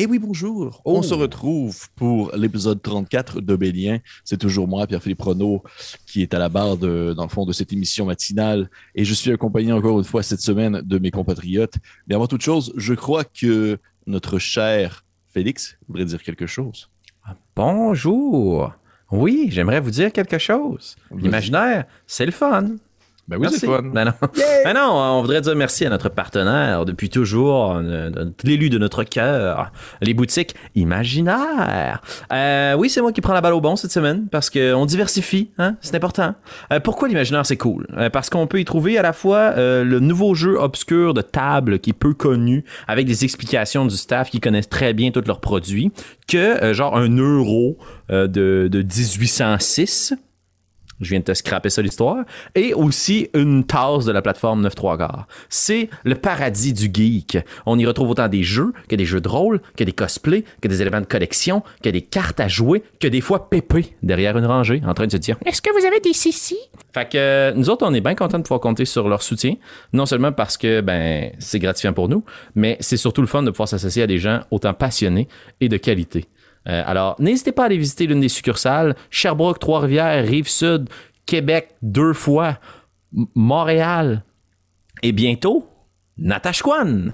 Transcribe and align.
Et 0.00 0.06
oui, 0.06 0.18
bonjour. 0.18 0.80
On 0.86 1.02
se 1.02 1.12
retrouve 1.12 1.90
pour 1.94 2.34
l'épisode 2.34 2.80
34 2.80 3.42
d'Obélien. 3.42 3.98
C'est 4.24 4.38
toujours 4.38 4.66
moi, 4.66 4.86
Pierre-Philippe 4.86 5.20
Renaud, 5.20 5.62
qui 6.06 6.22
est 6.22 6.32
à 6.32 6.38
la 6.38 6.48
barre, 6.48 6.78
de, 6.78 7.12
dans 7.14 7.24
le 7.24 7.28
fond, 7.28 7.44
de 7.44 7.52
cette 7.52 7.70
émission 7.74 8.06
matinale. 8.06 8.70
Et 8.94 9.04
je 9.04 9.12
suis 9.12 9.30
accompagné 9.30 9.74
encore 9.74 9.98
une 9.98 10.06
fois 10.06 10.22
cette 10.22 10.40
semaine 10.40 10.80
de 10.80 10.98
mes 10.98 11.10
compatriotes. 11.10 11.74
Mais 12.06 12.14
avant 12.14 12.26
toute 12.26 12.40
chose, 12.40 12.72
je 12.78 12.94
crois 12.94 13.24
que 13.24 13.76
notre 14.06 14.38
cher 14.38 15.04
Félix 15.28 15.76
voudrait 15.86 16.06
dire 16.06 16.22
quelque 16.22 16.46
chose. 16.46 16.88
Bonjour. 17.54 18.72
Oui, 19.10 19.48
j'aimerais 19.50 19.80
vous 19.80 19.90
dire 19.90 20.12
quelque 20.12 20.38
chose. 20.38 20.96
L'imaginaire, 21.14 21.84
c'est 22.06 22.24
le 22.24 22.32
fun. 22.32 22.76
Ben 23.30 23.36
oui, 23.38 23.46
c'est 23.52 23.64
fun. 23.64 23.82
Ben 23.94 24.06
non. 24.06 24.12
Ben 24.64 24.74
non, 24.74 24.90
on 24.90 25.20
voudrait 25.20 25.40
dire 25.40 25.54
merci 25.54 25.86
à 25.86 25.88
notre 25.88 26.08
partenaire 26.08 26.84
depuis 26.84 27.08
toujours, 27.08 27.76
euh, 27.76 28.10
l'élu 28.42 28.70
de 28.70 28.76
notre 28.76 29.04
cœur, 29.04 29.70
les 30.00 30.14
boutiques 30.14 30.56
imaginaires. 30.74 32.02
Euh, 32.32 32.74
oui, 32.74 32.90
c'est 32.90 33.00
moi 33.00 33.12
qui 33.12 33.20
prends 33.20 33.32
la 33.32 33.40
balle 33.40 33.52
au 33.52 33.60
bon 33.60 33.76
cette 33.76 33.92
semaine 33.92 34.26
parce 34.32 34.50
qu'on 34.50 34.84
diversifie, 34.84 35.52
hein, 35.58 35.76
c'est 35.80 35.94
important. 35.94 36.34
Euh, 36.72 36.80
pourquoi 36.80 37.06
l'imaginaire 37.06 37.46
c'est 37.46 37.56
cool? 37.56 37.86
Parce 38.12 38.30
qu'on 38.30 38.48
peut 38.48 38.58
y 38.58 38.64
trouver 38.64 38.98
à 38.98 39.02
la 39.02 39.12
fois 39.12 39.54
le 39.56 40.00
nouveau 40.00 40.34
jeu 40.34 40.56
obscur 40.58 41.14
de 41.14 41.22
table 41.22 41.78
qui 41.78 41.90
est 41.90 41.98
peu 41.98 42.14
connu, 42.14 42.64
avec 42.88 43.06
des 43.06 43.22
explications 43.22 43.86
du 43.86 43.96
staff 43.96 44.30
qui 44.30 44.40
connaissent 44.40 44.68
très 44.68 44.92
bien 44.92 45.12
tous 45.12 45.22
leurs 45.24 45.40
produits, 45.40 45.92
que 46.26 46.72
genre 46.72 46.96
un 46.96 47.16
euro 47.16 47.78
de, 48.08 48.26
de 48.26 48.82
1806 48.82 50.14
je 51.00 51.10
viens 51.10 51.20
de 51.20 51.24
te 51.24 51.34
scraper 51.34 51.70
ça 51.70 51.82
l'histoire. 51.82 52.24
Et 52.54 52.74
aussi 52.74 53.28
une 53.34 53.64
tasse 53.64 54.04
de 54.04 54.12
la 54.12 54.22
plateforme 54.22 54.62
9 54.62 54.74
3 54.74 54.98
quarts. 54.98 55.26
C'est 55.48 55.90
le 56.04 56.14
paradis 56.14 56.72
du 56.72 56.90
geek. 56.92 57.38
On 57.66 57.78
y 57.78 57.86
retrouve 57.86 58.10
autant 58.10 58.28
des 58.28 58.42
jeux 58.42 58.72
que 58.88 58.96
des 58.96 59.04
jeux 59.04 59.20
de 59.20 59.28
rôle, 59.28 59.60
que 59.76 59.84
des 59.84 59.92
cosplays, 59.92 60.44
que 60.60 60.68
des 60.68 60.82
éléments 60.82 61.00
de 61.00 61.06
collection, 61.06 61.62
que 61.82 61.88
des 61.88 62.02
cartes 62.02 62.40
à 62.40 62.48
jouer, 62.48 62.82
que 63.00 63.08
des 63.08 63.20
fois 63.20 63.48
pépé 63.50 63.94
derrière 64.02 64.36
une 64.36 64.46
rangée 64.46 64.82
en 64.86 64.94
train 64.94 65.06
de 65.06 65.12
se 65.12 65.16
dire 65.16 65.36
Est-ce 65.46 65.62
que 65.62 65.70
vous 65.78 65.86
avez 65.86 66.00
des 66.00 66.12
CC? 66.12 66.56
Fait 66.92 67.08
que 67.08 67.18
euh, 67.18 67.52
nous 67.54 67.70
autres, 67.70 67.86
on 67.86 67.94
est 67.94 68.00
bien 68.00 68.14
contents 68.14 68.38
de 68.38 68.42
pouvoir 68.42 68.60
compter 68.60 68.84
sur 68.84 69.08
leur 69.08 69.22
soutien. 69.22 69.54
Non 69.92 70.06
seulement 70.06 70.32
parce 70.32 70.56
que 70.56 70.80
ben 70.80 71.30
c'est 71.38 71.58
gratifiant 71.58 71.92
pour 71.92 72.08
nous, 72.08 72.24
mais 72.54 72.76
c'est 72.80 72.96
surtout 72.96 73.20
le 73.20 73.26
fun 73.26 73.42
de 73.42 73.50
pouvoir 73.50 73.68
s'associer 73.68 74.02
à 74.02 74.06
des 74.06 74.18
gens 74.18 74.40
autant 74.50 74.74
passionnés 74.74 75.28
et 75.60 75.68
de 75.68 75.76
qualité. 75.76 76.26
Euh, 76.68 76.82
alors, 76.86 77.16
n'hésitez 77.18 77.52
pas 77.52 77.64
à 77.64 77.66
aller 77.66 77.78
visiter 77.78 78.06
l'une 78.06 78.20
des 78.20 78.28
succursales. 78.28 78.94
Sherbrooke, 79.10 79.58
Trois-Rivières, 79.58 80.24
Rive-Sud, 80.24 80.88
Québec 81.26 81.76
deux 81.82 82.12
fois, 82.12 82.58
Montréal 83.34 84.24
et 85.02 85.12
bientôt 85.12 85.70
Natashquan. 86.20 87.12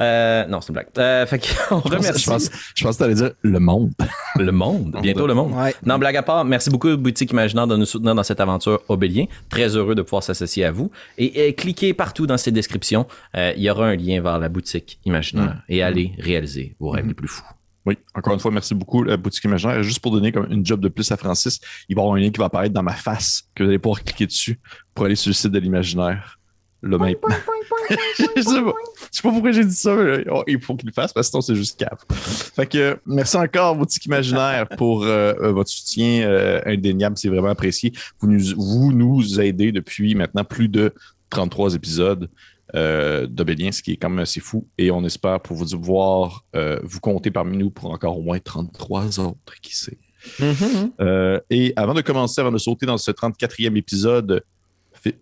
Euh, 0.00 0.46
non, 0.46 0.60
c'est 0.60 0.68
une 0.68 0.74
blague. 0.74 0.88
Euh, 0.98 1.26
fait 1.26 1.38
qu'on 1.38 1.78
remercie. 1.80 2.22
Je 2.22 2.30
pense, 2.30 2.50
je 2.74 2.84
pense 2.84 2.96
que 2.96 2.98
tu 2.98 3.04
allais 3.04 3.14
dire 3.14 3.30
le 3.42 3.60
monde. 3.60 3.92
le 4.36 4.52
monde. 4.52 4.96
Bientôt 5.00 5.26
le 5.26 5.34
monde. 5.34 5.52
Non, 5.86 5.98
blague 5.98 6.16
à 6.16 6.22
part, 6.22 6.44
merci 6.44 6.68
beaucoup, 6.68 6.96
Boutique 6.96 7.30
Imaginaire, 7.30 7.66
de 7.66 7.76
nous 7.76 7.86
soutenir 7.86 8.14
dans 8.14 8.22
cette 8.22 8.40
aventure 8.40 8.80
Obélien. 8.88 9.26
Très 9.48 9.76
heureux 9.76 9.94
de 9.94 10.02
pouvoir 10.02 10.22
s'associer 10.22 10.64
à 10.64 10.72
vous. 10.72 10.90
Et, 11.16 11.54
cliquez 11.54 11.94
partout 11.94 12.26
dans 12.26 12.36
ces 12.36 12.50
descriptions. 12.50 13.06
Euh, 13.36 13.52
il 13.56 13.62
y 13.62 13.70
aura 13.70 13.86
un 13.86 13.96
lien 13.96 14.20
vers 14.20 14.38
la 14.38 14.48
boutique 14.48 14.98
Imaginaire. 15.04 15.54
Mm. 15.54 15.62
Et 15.68 15.82
allez 15.82 16.12
réaliser 16.18 16.74
vos 16.80 16.90
rêves 16.90 17.06
les 17.06 17.14
plus 17.14 17.28
fous. 17.28 17.44
Oui, 17.86 17.96
encore 18.14 18.34
une 18.34 18.40
fois, 18.40 18.50
merci 18.50 18.74
beaucoup, 18.74 19.02
la 19.02 19.16
boutique 19.16 19.44
imaginaire. 19.44 19.82
Juste 19.82 20.00
pour 20.00 20.12
donner 20.12 20.32
comme 20.32 20.50
une 20.50 20.64
job 20.64 20.80
de 20.80 20.88
plus 20.88 21.10
à 21.10 21.16
Francis, 21.16 21.60
il 21.88 21.96
va 21.96 22.02
y 22.02 22.04
avoir 22.04 22.16
un 22.16 22.20
lien 22.20 22.30
qui 22.30 22.38
va 22.38 22.46
apparaître 22.46 22.74
dans 22.74 22.82
ma 22.82 22.92
face, 22.92 23.44
que 23.54 23.62
vous 23.62 23.70
allez 23.70 23.78
pouvoir 23.78 24.02
cliquer 24.02 24.26
dessus 24.26 24.60
pour 24.94 25.06
aller 25.06 25.16
sur 25.16 25.30
le 25.30 25.34
site 25.34 25.52
de 25.52 25.58
l'imaginaire. 25.58 26.38
Le 26.80 26.96
même. 26.96 27.16
je 27.90 28.40
sais 28.40 28.62
pas. 28.62 28.72
sais 29.10 29.22
pas 29.22 29.30
pourquoi 29.30 29.50
j'ai 29.50 29.64
dit 29.64 29.74
ça, 29.74 29.96
mais 29.96 30.24
oh, 30.30 30.44
il 30.46 30.60
faut 30.60 30.76
qu'il 30.76 30.86
le 30.86 30.92
fasse 30.92 31.12
parce 31.12 31.26
que 31.26 31.30
sinon 31.30 31.40
c'est 31.40 31.56
juste 31.56 31.78
cap. 31.78 32.00
Fait 32.12 32.66
que 32.66 32.98
merci 33.04 33.36
encore, 33.36 33.74
boutique 33.74 34.04
imaginaire, 34.06 34.68
pour 34.76 35.02
euh, 35.02 35.32
euh, 35.40 35.52
votre 35.52 35.70
soutien 35.70 36.22
euh, 36.22 36.60
indéniable. 36.66 37.16
C'est 37.18 37.28
vraiment 37.28 37.48
apprécié. 37.48 37.92
Vous 38.20 38.28
nous, 38.28 38.54
vous 38.56 38.92
nous 38.92 39.40
aidez 39.40 39.72
depuis 39.72 40.14
maintenant 40.14 40.44
plus 40.44 40.68
de 40.68 40.94
33 41.30 41.74
épisodes 41.74 42.30
euh, 42.74 43.26
d'Obélien, 43.26 43.72
ce 43.72 43.82
qui 43.82 43.92
est 43.92 43.96
quand 43.96 44.10
même 44.10 44.18
assez 44.20 44.40
fou. 44.40 44.68
Et 44.76 44.90
on 44.90 45.04
espère 45.04 45.40
pour 45.40 45.56
vous 45.56 45.66
voir 45.80 46.44
euh, 46.54 46.78
vous 46.82 47.00
compter 47.00 47.30
parmi 47.30 47.56
nous 47.56 47.70
pour 47.70 47.90
encore 47.90 48.18
au 48.18 48.22
moins 48.22 48.38
33 48.38 49.20
autres, 49.20 49.54
qui 49.62 49.76
sait. 49.76 49.98
Mm-hmm. 50.38 50.90
Euh, 51.00 51.40
et 51.50 51.72
avant 51.76 51.94
de 51.94 52.02
commencer, 52.02 52.40
avant 52.40 52.52
de 52.52 52.58
sauter 52.58 52.86
dans 52.86 52.98
ce 52.98 53.10
34e 53.10 53.76
épisode, 53.76 54.42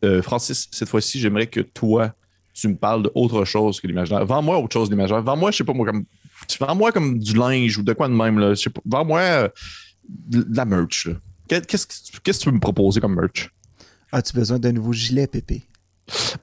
euh, 0.04 0.22
Francis, 0.22 0.68
cette 0.72 0.88
fois-ci, 0.88 1.20
j'aimerais 1.20 1.46
que 1.46 1.60
toi, 1.60 2.14
tu 2.54 2.68
me 2.68 2.76
parles 2.76 3.02
d'autre 3.02 3.44
chose 3.44 3.80
que 3.80 3.86
l'imaginaire. 3.86 4.24
Vends-moi 4.24 4.58
autre 4.58 4.72
chose 4.72 4.90
l'imaginaire. 4.90 5.22
Vends-moi, 5.22 5.50
je 5.50 5.58
sais 5.58 5.64
pas 5.64 5.74
moi, 5.74 5.86
comme. 5.86 6.04
Vends-moi 6.60 6.92
comme 6.92 7.18
du 7.18 7.34
linge 7.34 7.78
ou 7.78 7.82
de 7.82 7.92
quoi 7.92 8.08
de 8.08 8.14
même. 8.14 8.38
Là. 8.38 8.54
Vends-moi 8.84 9.50
de 10.08 10.46
la 10.50 10.64
merch. 10.64 11.08
Qu'est-ce 11.48 11.86
que 11.86 12.30
tu 12.32 12.44
peux 12.44 12.50
me 12.50 12.60
proposer 12.60 13.00
comme 13.00 13.14
merch? 13.14 13.50
As-tu 14.12 14.34
besoin 14.34 14.58
d'un 14.58 14.72
nouveau 14.72 14.92
gilet, 14.92 15.26
Pépé? 15.26 15.62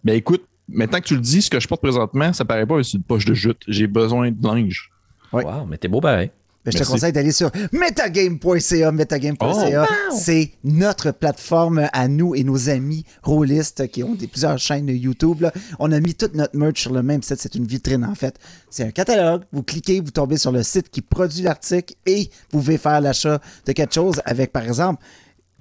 Ben 0.03 0.15
écoute, 0.15 0.45
maintenant 0.67 0.99
que 0.99 1.05
tu 1.05 1.15
le 1.15 1.21
dis, 1.21 1.41
ce 1.41 1.49
que 1.49 1.59
je 1.59 1.67
porte 1.67 1.81
présentement, 1.81 2.33
ça 2.33 2.45
paraît 2.45 2.65
pas 2.65 2.81
une 2.81 3.03
poche 3.03 3.25
de 3.25 3.33
jute. 3.33 3.61
J'ai 3.67 3.87
besoin 3.87 4.31
de 4.31 4.47
linge. 4.47 4.91
Wow, 5.31 5.65
mais 5.67 5.77
t'es 5.77 5.87
beau 5.87 5.99
pareil. 5.99 6.31
Ben, 6.65 6.71
je 6.71 6.77
te 6.77 6.83
conseille 6.85 7.11
d'aller 7.11 7.33
sur 7.33 7.51
metagame.ca. 7.73 8.91
Metagame.ca, 8.93 9.87
oh, 9.89 10.15
c'est 10.17 10.51
notre 10.63 11.11
plateforme 11.11 11.89
à 11.91 12.07
nous 12.07 12.35
et 12.35 12.45
nos 12.45 12.69
amis 12.69 13.03
rôlistes 13.21 13.89
qui 13.89 14.01
ont 14.01 14.15
des, 14.15 14.27
plusieurs 14.27 14.57
chaînes 14.57 14.87
YouTube. 14.87 15.45
On 15.79 15.91
a 15.91 15.99
mis 15.99 16.15
toute 16.15 16.35
notre 16.35 16.55
merch 16.55 16.79
sur 16.81 16.93
le 16.93 17.03
même 17.03 17.21
site. 17.21 17.39
C'est 17.39 17.55
une 17.55 17.65
vitrine, 17.65 18.05
en 18.05 18.15
fait. 18.15 18.39
C'est 18.69 18.85
un 18.85 18.91
catalogue. 18.91 19.41
Vous 19.51 19.61
cliquez, 19.61 19.99
vous 19.99 20.11
tombez 20.11 20.37
sur 20.37 20.53
le 20.53 20.63
site 20.63 20.89
qui 20.89 21.01
produit 21.01 21.43
l'article 21.43 21.95
et 22.05 22.29
vous 22.51 22.59
pouvez 22.59 22.77
faire 22.77 23.01
l'achat 23.01 23.41
de 23.65 23.71
quelque 23.73 23.93
chose 23.93 24.21
avec, 24.23 24.53
par 24.53 24.63
exemple, 24.63 25.03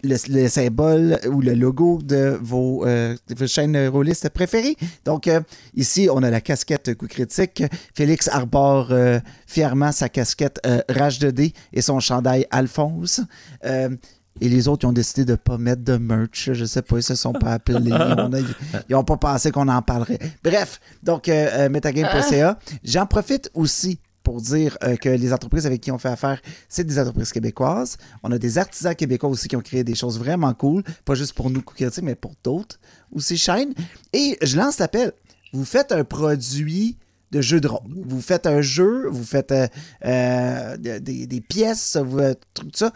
le, 0.03 0.49
symbole 0.49 1.19
ou 1.29 1.41
le 1.41 1.55
logo 1.55 2.01
de 2.03 2.39
vos, 2.41 2.85
euh, 2.87 3.17
chaînes 3.47 3.89
rôlistes 3.89 4.29
préférées. 4.31 4.77
Donc, 5.05 5.29
euh, 5.29 5.41
ici, 5.75 6.09
on 6.13 6.23
a 6.23 6.31
la 6.31 6.41
casquette 6.41 6.95
coup 6.97 7.07
critique. 7.07 7.63
Félix 7.95 8.29
arbore 8.29 8.89
euh, 8.91 9.21
fièrement 9.47 9.93
sa 9.93 10.09
casquette 10.09 10.61
Rage 10.89 11.21
2D 11.21 11.53
et 11.73 11.83
son 11.83 12.01
chandail 12.01 12.47
Alphonse. 12.51 13.21
et 13.65 14.49
les 14.49 14.69
autres, 14.69 14.87
ils 14.87 14.89
ont 14.89 14.93
décidé 14.93 15.25
de 15.25 15.33
ne 15.33 15.37
pas 15.37 15.59
mettre 15.59 15.83
de 15.83 15.97
merch. 15.97 16.51
Je 16.53 16.65
sais 16.65 16.83
pas, 16.83 16.97
ils 16.97 17.03
se 17.03 17.15
sont 17.15 17.33
pas 17.33 17.53
appelés. 17.53 17.91
ils 18.89 18.93
n'ont 18.93 19.05
pas 19.05 19.17
pensé 19.17 19.51
qu'on 19.51 19.69
en 19.69 19.83
parlerait. 19.83 20.19
Bref, 20.43 20.81
donc, 21.03 21.29
metagame.ca. 21.29 22.59
J'en 22.83 23.07
profite 23.07 23.51
aussi 23.55 24.01
pour 24.23 24.41
dire 24.41 24.79
euh, 24.83 24.97
que 24.97 25.09
les 25.09 25.33
entreprises 25.33 25.67
avec 25.67 25.81
qui 25.81 25.91
on 25.91 25.99
fait 25.99 26.09
affaire, 26.09 26.41
c'est 26.69 26.85
des 26.85 26.99
entreprises 26.99 27.33
québécoises. 27.33 27.97
On 28.23 28.33
a 28.33 28.39
des 28.39 28.59
artisans 28.59 28.95
québécois 28.95 29.29
aussi 29.29 29.49
qui 29.49 29.57
ont 29.57 29.61
créé 29.61 29.85
des 29.85 29.95
choses 29.95 30.19
vraiment 30.19 30.53
cool, 30.55 30.83
pas 31.05 31.15
juste 31.15 31.35
pour 31.35 31.51
nous, 31.51 31.63
mais 32.03 32.15
pour 32.15 32.33
d'autres 32.43 32.79
aussi 33.13 33.37
chaînes. 33.37 33.75
Et 34.13 34.39
je 34.43 34.57
lance 34.57 34.79
l'appel. 34.79 35.13
Vous 35.53 35.65
faites 35.65 35.93
un 35.93 36.05
produit 36.05 36.97
de 37.33 37.41
jeu 37.41 37.61
de 37.61 37.69
rôle. 37.69 37.81
Vous 38.07 38.21
faites 38.21 38.47
un 38.47 38.61
jeu, 38.61 39.09
vous 39.09 39.25
faites 39.25 39.53
euh, 39.53 39.67
euh, 40.05 40.77
des, 40.77 41.41
pièces, 41.41 41.97
vous, 41.97 42.21
tout 42.55 42.69
ça. 42.75 42.93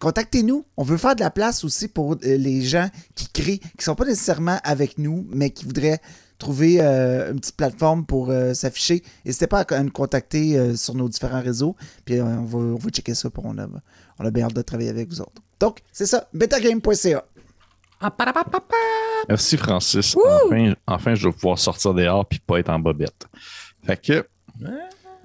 Contactez-nous. 0.00 0.64
On 0.76 0.82
veut 0.82 0.96
faire 0.96 1.14
de 1.14 1.20
la 1.20 1.30
place 1.30 1.62
aussi 1.62 1.88
pour 1.88 2.16
les 2.22 2.62
gens 2.62 2.88
qui 3.14 3.28
créent, 3.28 3.58
qui 3.58 3.78
ne 3.78 3.82
sont 3.82 3.94
pas 3.94 4.06
nécessairement 4.06 4.58
avec 4.64 4.98
nous, 4.98 5.26
mais 5.30 5.50
qui 5.50 5.66
voudraient 5.66 6.00
trouver 6.38 6.78
euh, 6.80 7.32
une 7.32 7.40
petite 7.40 7.56
plateforme 7.56 8.04
pour 8.04 8.30
euh, 8.30 8.54
s'afficher. 8.54 9.02
N'hésitez 9.24 9.46
pas 9.46 9.60
à, 9.60 9.82
nous 9.82 9.90
contacter 9.90 10.56
euh, 10.56 10.76
sur 10.76 10.94
nos 10.94 11.08
différents 11.08 11.42
réseaux. 11.42 11.76
Puis 12.04 12.20
on 12.20 12.44
va, 12.44 12.58
on, 12.58 12.76
va, 12.76 12.90
checker 12.90 13.14
ça. 13.14 13.30
Pour, 13.30 13.46
on, 13.46 13.56
a, 13.58 13.66
on 14.18 14.24
a 14.24 14.30
bien 14.30 14.46
hâte 14.46 14.54
de 14.54 14.62
travailler 14.62 14.90
avec 14.90 15.08
vous 15.08 15.20
autres. 15.20 15.42
Donc, 15.60 15.80
c'est 15.92 16.06
ça. 16.06 16.28
betagame.ca. 16.32 17.24
Ah, 18.00 18.14
Merci, 19.28 19.56
Francis. 19.56 20.14
Enfin, 20.44 20.74
enfin, 20.86 21.14
je 21.14 21.28
vais 21.28 21.32
pouvoir 21.32 21.58
sortir 21.58 21.94
dehors 21.94 22.26
et 22.30 22.38
pas 22.46 22.58
être 22.58 22.68
en 22.68 22.78
bobette. 22.78 23.26
Fait 23.84 23.96
que 23.96 24.26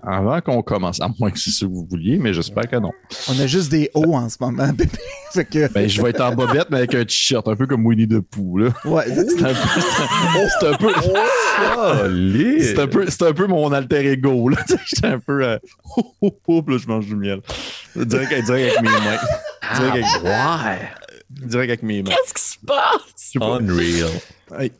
avant 0.03 0.41
qu'on 0.41 0.61
commence, 0.61 0.99
à 1.01 1.09
moins 1.19 1.31
que 1.31 1.39
c'est 1.39 1.51
ce 1.51 1.65
que 1.65 1.69
vous 1.69 1.87
vouliez, 1.89 2.17
mais 2.17 2.33
j'espère 2.33 2.67
que 2.67 2.75
non. 2.77 2.91
On 3.29 3.39
a 3.39 3.47
juste 3.47 3.69
des 3.69 3.89
hauts 3.93 4.15
en 4.15 4.29
ce 4.29 4.37
moment, 4.39 4.67
bébé. 4.73 4.91
Ben, 5.73 5.87
je 5.87 6.01
vais 6.01 6.09
être 6.09 6.21
en 6.21 6.35
bobette, 6.35 6.67
mais 6.69 6.79
avec 6.79 6.93
un 6.93 7.05
t-shirt, 7.05 7.47
un 7.47 7.55
peu 7.55 7.65
comme 7.65 7.85
Winnie 7.85 8.07
the 8.07 8.19
Pooh. 8.19 8.57
Là. 8.57 8.69
Ouais, 8.83 9.05
c'est 9.15 9.43
un 9.43 9.53
peu. 9.53 9.79
C'est 10.59 10.67
un 10.67 10.77
peu. 10.77 10.91
c'est 12.59 12.79
un 12.79 12.87
peu, 12.87 13.05
c'est 13.09 13.23
un 13.23 13.33
peu 13.33 13.47
mon 13.47 13.71
alter 13.71 14.11
ego. 14.11 14.49
Là. 14.49 14.57
J'étais 14.85 15.07
un 15.07 15.19
peu. 15.19 15.43
Euh... 15.43 15.57
là, 16.21 16.77
je 16.77 16.87
mange 16.87 17.05
du 17.05 17.15
miel. 17.15 17.39
Direct, 17.95 18.49
avec 18.49 18.81
mes 18.81 18.89
mains. 18.89 19.19
Direct 19.75 19.95
avec, 19.95 20.05
ah, 20.25 20.75
direct 21.29 21.69
avec 21.69 21.83
mes 21.83 22.03
mains. 22.03 22.11
Qu'est-ce 22.11 22.33
qui 22.33 22.43
se 22.43 22.57
passe? 22.65 23.31
Unreal. 23.39 24.09
Hey. 24.59 24.71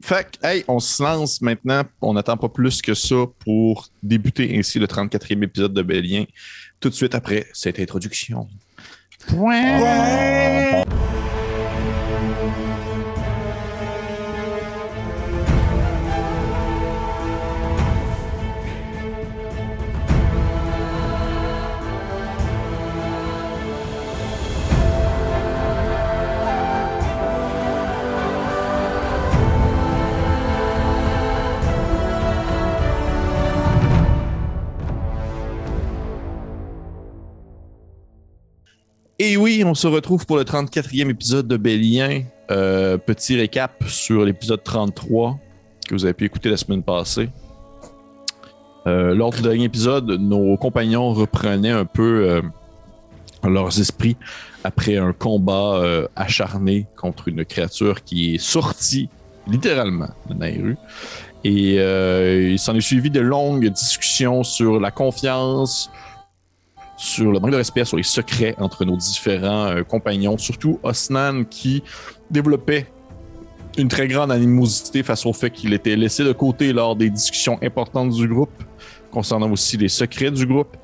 Fait 0.00 0.38
hey, 0.42 0.64
on 0.68 0.80
se 0.80 1.02
lance 1.02 1.42
maintenant. 1.42 1.82
On 2.00 2.14
n'attend 2.14 2.36
pas 2.36 2.48
plus 2.48 2.80
que 2.80 2.94
ça 2.94 3.26
pour 3.44 3.88
débuter 4.02 4.56
ainsi 4.58 4.78
le 4.78 4.86
34e 4.86 5.42
épisode 5.42 5.74
de 5.74 5.82
Bélien. 5.82 6.24
Tout 6.80 6.88
de 6.88 6.94
suite 6.94 7.14
après 7.14 7.46
cette 7.52 7.78
introduction. 7.78 8.48
Point. 9.28 10.84
Et 39.18 39.38
oui, 39.38 39.62
on 39.64 39.74
se 39.74 39.86
retrouve 39.86 40.26
pour 40.26 40.36
le 40.36 40.44
34e 40.44 41.08
épisode 41.08 41.48
de 41.48 41.56
Bélien. 41.56 42.22
Euh, 42.50 42.98
petit 42.98 43.34
récap 43.34 43.82
sur 43.88 44.24
l'épisode 44.26 44.62
33 44.62 45.38
que 45.88 45.94
vous 45.94 46.04
avez 46.04 46.12
pu 46.12 46.26
écouter 46.26 46.50
la 46.50 46.58
semaine 46.58 46.82
passée. 46.82 47.30
Euh, 48.86 49.14
lors 49.14 49.30
du 49.30 49.40
dernier 49.40 49.64
épisode, 49.64 50.10
nos 50.10 50.58
compagnons 50.58 51.14
reprenaient 51.14 51.70
un 51.70 51.86
peu 51.86 52.28
euh, 52.28 52.42
leurs 53.48 53.80
esprits 53.80 54.18
après 54.64 54.98
un 54.98 55.14
combat 55.14 55.76
euh, 55.76 56.06
acharné 56.14 56.86
contre 56.94 57.28
une 57.28 57.46
créature 57.46 58.04
qui 58.04 58.34
est 58.34 58.38
sortie 58.38 59.08
littéralement 59.48 60.10
de 60.28 60.34
Nairu. 60.34 60.76
Et 61.42 61.76
il 62.50 62.58
s'en 62.58 62.74
est 62.74 62.80
suivi 62.80 63.08
de 63.08 63.20
longues 63.20 63.68
discussions 63.68 64.42
sur 64.42 64.80
la 64.80 64.90
confiance, 64.90 65.90
sur 66.96 67.30
le 67.30 67.38
manque 67.38 67.50
de 67.50 67.56
respect, 67.56 67.84
sur 67.84 67.96
les 67.96 68.02
secrets 68.02 68.54
entre 68.58 68.84
nos 68.84 68.96
différents 68.96 69.66
euh, 69.66 69.82
compagnons, 69.82 70.38
surtout 70.38 70.78
Osnan 70.82 71.44
qui 71.44 71.82
développait 72.30 72.86
une 73.78 73.88
très 73.88 74.08
grande 74.08 74.32
animosité 74.32 75.02
face 75.02 75.26
au 75.26 75.32
fait 75.32 75.50
qu'il 75.50 75.74
était 75.74 75.96
laissé 75.96 76.24
de 76.24 76.32
côté 76.32 76.72
lors 76.72 76.96
des 76.96 77.10
discussions 77.10 77.58
importantes 77.62 78.10
du 78.10 78.26
groupe, 78.26 78.50
concernant 79.10 79.50
aussi 79.50 79.76
les 79.76 79.88
secrets 79.88 80.30
du 80.30 80.46
groupe. 80.46 80.76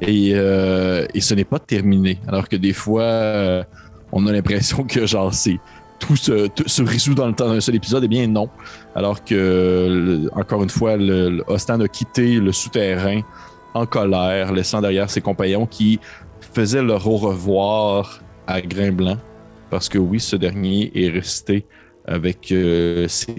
Et, 0.00 0.30
euh, 0.34 1.06
et 1.12 1.20
ce 1.20 1.34
n'est 1.34 1.44
pas 1.44 1.58
terminé. 1.58 2.18
Alors 2.26 2.48
que 2.48 2.56
des 2.56 2.72
fois, 2.72 3.02
euh, 3.02 3.64
on 4.12 4.26
a 4.26 4.32
l'impression 4.32 4.84
que 4.84 5.06
genre 5.06 5.34
c'est 5.34 5.58
tout 5.98 6.16
se, 6.16 6.82
résout 6.82 7.14
dans 7.14 7.26
le 7.26 7.34
temps 7.34 7.48
d'un 7.48 7.60
seul 7.60 7.74
épisode. 7.74 8.04
Eh 8.04 8.08
bien 8.08 8.26
non. 8.26 8.48
Alors 8.94 9.24
que, 9.24 10.28
encore 10.32 10.62
une 10.62 10.70
fois, 10.70 10.96
le, 10.96 11.42
a 11.48 11.88
quitté 11.88 12.38
le 12.38 12.52
souterrain 12.52 13.20
en 13.74 13.86
colère, 13.86 14.52
laissant 14.52 14.80
derrière 14.80 15.10
ses 15.10 15.20
compagnons 15.20 15.66
qui 15.66 16.00
faisaient 16.40 16.82
leur 16.82 17.06
au 17.06 17.16
revoir 17.16 18.20
à 18.46 18.60
Grain 18.60 18.92
Blanc. 18.92 19.18
Parce 19.70 19.88
que 19.88 19.98
oui, 19.98 20.18
ce 20.20 20.36
dernier 20.36 20.90
est 20.94 21.10
resté 21.10 21.66
avec 22.06 22.50
euh, 22.52 23.06
ses 23.06 23.36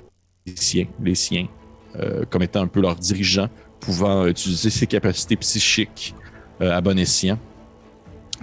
siens, 0.55 0.85
les 1.03 1.15
siens, 1.15 1.47
euh, 1.99 2.23
comme 2.29 2.43
étant 2.43 2.61
un 2.61 2.67
peu 2.67 2.81
leur 2.81 2.95
dirigeant, 2.95 3.49
pouvant 3.79 4.27
utiliser 4.27 4.69
ses 4.69 4.85
capacités 4.85 5.35
psychiques 5.37 6.13
euh, 6.61 6.71
à 6.71 6.81
bon 6.81 6.97
escient 6.99 7.39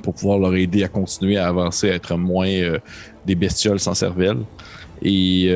pour 0.03 0.15
pouvoir 0.15 0.39
leur 0.39 0.55
aider 0.55 0.83
à 0.83 0.89
continuer 0.89 1.39
à 1.39 1.49
avancer, 1.49 1.91
à 1.91 1.95
être 1.95 2.17
moins 2.17 2.79
des 3.25 3.35
bestioles 3.35 3.81
sans 3.81 3.95
cervelle. 3.95 4.39
Et 5.01 5.51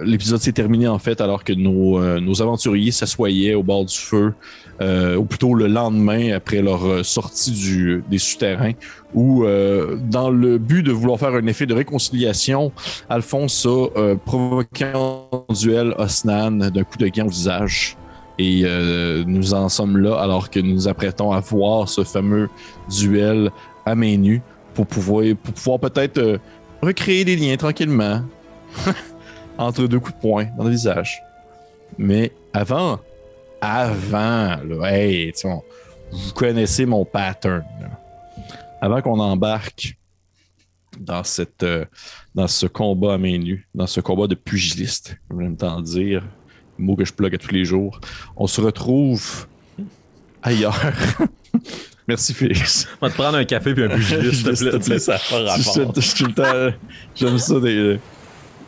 l'épisode 0.00 0.40
s'est 0.40 0.52
terminé 0.52 0.86
en 0.86 1.00
fait 1.00 1.20
alors 1.20 1.42
que 1.42 1.52
nos 1.52 2.40
aventuriers 2.40 2.92
s'assoyaient 2.92 3.54
au 3.54 3.64
bord 3.64 3.84
du 3.84 3.96
feu, 3.96 4.32
euh, 4.80 5.16
ou 5.16 5.24
plutôt 5.24 5.54
le 5.54 5.68
lendemain 5.68 6.32
après 6.32 6.60
leur 6.60 6.84
euh, 6.84 7.02
sortie 7.04 7.52
du, 7.52 8.02
des 8.10 8.18
souterrains, 8.18 8.72
où 9.14 9.44
euh, 9.44 9.96
dans 9.96 10.30
le 10.30 10.58
but 10.58 10.82
de 10.82 10.90
vouloir 10.90 11.18
faire 11.18 11.34
un 11.34 11.46
effet 11.46 11.66
de 11.66 11.74
réconciliation, 11.74 12.72
Alphonse 13.08 13.66
a 13.66 14.16
provoqué 14.16 14.86
un 14.86 15.28
duel 15.54 15.94
Osnan 15.98 16.70
d'un 16.70 16.84
coup 16.84 16.98
de 16.98 17.08
gant 17.08 17.26
au 17.26 17.30
visage. 17.30 17.96
Et 18.36 18.64
nous 19.26 19.54
en 19.54 19.68
sommes 19.68 19.96
là 19.96 20.18
alors 20.18 20.50
que 20.50 20.58
nous 20.58 20.72
nous 20.72 20.88
apprêtons 20.88 21.30
à 21.30 21.38
voir 21.38 21.88
ce 21.88 22.02
fameux 22.02 22.48
duel 22.90 23.52
à 23.86 23.94
main 23.94 24.16
nue 24.16 24.42
pour 24.74 24.88
pouvoir, 24.88 25.24
pour 25.40 25.54
pouvoir 25.54 25.78
peut-être 25.78 26.40
recréer 26.82 27.24
des 27.24 27.36
liens 27.36 27.56
tranquillement 27.56 28.22
entre 29.58 29.86
deux 29.86 30.00
coups 30.00 30.16
de 30.16 30.20
poing 30.20 30.46
dans 30.58 30.64
le 30.64 30.70
visage. 30.70 31.22
Mais 31.96 32.32
avant, 32.52 32.98
avant, 33.64 34.56
là, 34.62 34.92
hey, 34.92 35.32
on- 35.44 35.62
vous 36.12 36.32
connaissez 36.32 36.86
mon 36.86 37.04
pattern. 37.04 37.64
là. 37.80 37.88
Avant 38.80 39.00
qu'on 39.02 39.18
embarque 39.18 39.96
dans, 41.00 41.24
cette, 41.24 41.62
euh, 41.62 41.84
dans 42.34 42.46
ce 42.46 42.66
combat 42.66 43.14
à 43.14 43.18
main 43.18 43.38
nue, 43.38 43.66
dans 43.74 43.86
ce 43.86 44.00
combat 44.00 44.26
de 44.26 44.34
pugiliste, 44.34 45.16
comme 45.28 45.40
j'aime 45.40 45.56
tant 45.56 45.80
dire, 45.80 46.22
mot 46.78 46.94
que 46.94 47.04
je 47.04 47.12
plug 47.12 47.34
à 47.34 47.38
tous 47.38 47.52
les 47.52 47.64
jours, 47.64 48.00
on 48.36 48.46
se 48.46 48.60
retrouve 48.60 49.46
ailleurs. 50.42 50.78
Merci 52.06 52.34
Félix. 52.34 52.86
On 53.00 53.06
va 53.06 53.10
te 53.12 53.16
prendre 53.16 53.38
un 53.38 53.44
café 53.44 53.72
puis 53.74 53.84
un 53.84 53.88
pugiliste, 53.88 54.54
s'il 54.54 54.70
te 54.70 54.76
plaît. 54.76 54.98
Ça 54.98 55.18
J'aime 57.16 57.38
ça. 57.38 57.58
des- 57.60 57.98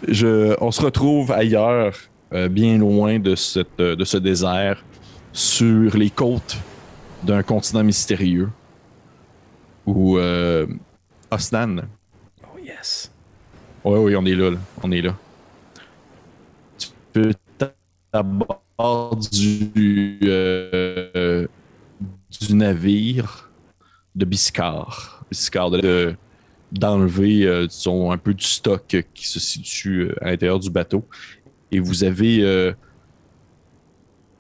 je, 0.08 0.54
on 0.60 0.70
se 0.70 0.80
retrouve 0.82 1.30
ailleurs, 1.32 1.94
euh, 2.32 2.48
bien 2.48 2.78
loin 2.78 3.18
de, 3.18 3.34
cette, 3.34 3.80
euh, 3.80 3.96
de 3.96 4.04
ce 4.04 4.16
désert, 4.16 4.84
sur 5.32 5.96
les 5.96 6.10
côtes 6.10 6.56
d'un 7.22 7.42
continent 7.42 7.84
mystérieux 7.84 8.48
où 9.84 10.18
euh, 10.18 10.66
Osnan. 11.30 11.82
Oh 12.42 12.58
yes. 12.62 13.10
Oui, 13.84 13.98
oui, 13.98 14.16
on 14.16 14.24
est 14.24 14.34
là, 14.34 14.50
là. 14.50 14.58
On 14.82 14.90
est 14.90 15.02
là. 15.02 15.14
Tu 16.78 16.88
peux 17.12 17.32
à 18.12 18.22
bord 18.22 19.16
du, 19.30 20.18
euh, 20.24 21.46
du 22.40 22.54
navire 22.54 23.50
de 24.14 24.24
Biscar. 24.24 25.24
Biscar, 25.30 25.70
de- 25.70 25.80
de- 25.80 26.14
d'enlever, 26.72 27.44
euh, 27.46 27.66
un 28.10 28.18
peu 28.18 28.34
du 28.34 28.44
stock 28.44 29.04
qui 29.14 29.28
se 29.28 29.38
situe 29.38 30.10
à 30.20 30.30
l'intérieur 30.30 30.58
du 30.58 30.70
bateau. 30.70 31.04
Et 31.72 31.80
vous 31.80 32.04
avez, 32.04 32.42
euh, 32.42 32.72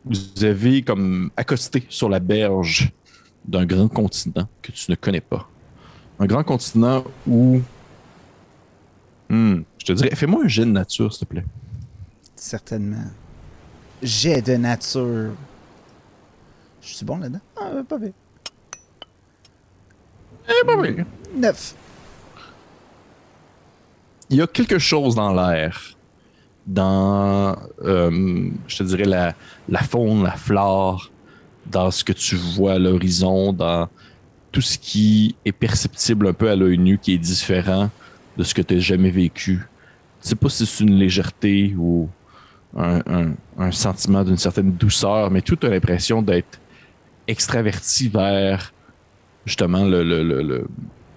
vous 0.04 0.44
avez 0.44 0.82
comme 0.82 1.30
accosté 1.36 1.84
sur 1.88 2.08
la 2.08 2.20
berge 2.20 2.92
d'un 3.44 3.64
grand 3.66 3.88
continent 3.88 4.48
que 4.62 4.72
tu 4.72 4.90
ne 4.90 4.96
connais 4.96 5.20
pas. 5.20 5.48
Un 6.18 6.26
grand 6.26 6.44
continent 6.44 7.04
où 7.26 7.60
Hmm, 9.28 9.62
je 9.78 9.84
te 9.86 9.92
dirais, 9.92 10.14
fais-moi 10.14 10.44
un 10.44 10.48
jet 10.48 10.64
de 10.64 10.70
nature, 10.70 11.12
s'il 11.12 11.26
te 11.26 11.32
plaît. 11.32 11.44
Certainement. 12.36 13.10
Jet 14.02 14.40
de 14.42 14.54
nature. 14.56 15.32
Je 16.80 16.94
suis 16.94 17.04
bon 17.04 17.18
là-dedans? 17.18 17.40
Ah, 17.56 17.70
pas 17.88 17.98
bien. 17.98 18.12
Eh, 20.48 21.04
Neuf. 21.36 21.74
Il 24.30 24.36
y 24.36 24.42
a 24.42 24.46
quelque 24.46 24.78
chose 24.78 25.14
dans 25.16 25.32
l'air, 25.32 25.95
dans, 26.66 27.56
euh, 27.84 28.50
je 28.66 28.76
te 28.76 28.82
dirais, 28.82 29.04
la, 29.04 29.34
la 29.68 29.80
faune, 29.82 30.24
la 30.24 30.32
flore, 30.32 31.10
dans 31.66 31.90
ce 31.90 32.04
que 32.04 32.12
tu 32.12 32.36
vois 32.36 32.74
à 32.74 32.78
l'horizon, 32.78 33.52
dans 33.52 33.88
tout 34.52 34.60
ce 34.60 34.78
qui 34.78 35.34
est 35.44 35.52
perceptible 35.52 36.28
un 36.28 36.32
peu 36.32 36.50
à 36.50 36.56
l'œil 36.56 36.78
nu, 36.78 36.98
qui 36.98 37.14
est 37.14 37.18
différent 37.18 37.90
de 38.36 38.42
ce 38.44 38.54
que 38.54 38.62
tu 38.62 38.80
jamais 38.80 39.10
vécu. 39.10 39.66
Je 40.22 40.28
sais 40.28 40.34
pas 40.34 40.48
si 40.48 40.66
c'est 40.66 40.84
une 40.84 40.94
légèreté 40.94 41.74
ou 41.78 42.08
un, 42.76 43.00
un- 43.58 43.70
sentiment 43.72 44.22
d'une 44.24 44.36
certaine 44.36 44.72
douceur, 44.72 45.30
mais 45.30 45.40
tout 45.40 45.58
a 45.62 45.68
l'impression 45.68 46.20
d'être 46.20 46.58
extraverti 47.26 48.08
vers 48.08 48.72
justement 49.44 49.84
le, 49.84 50.02
le- 50.02 50.22
le- 50.22 50.42
le- 50.42 50.66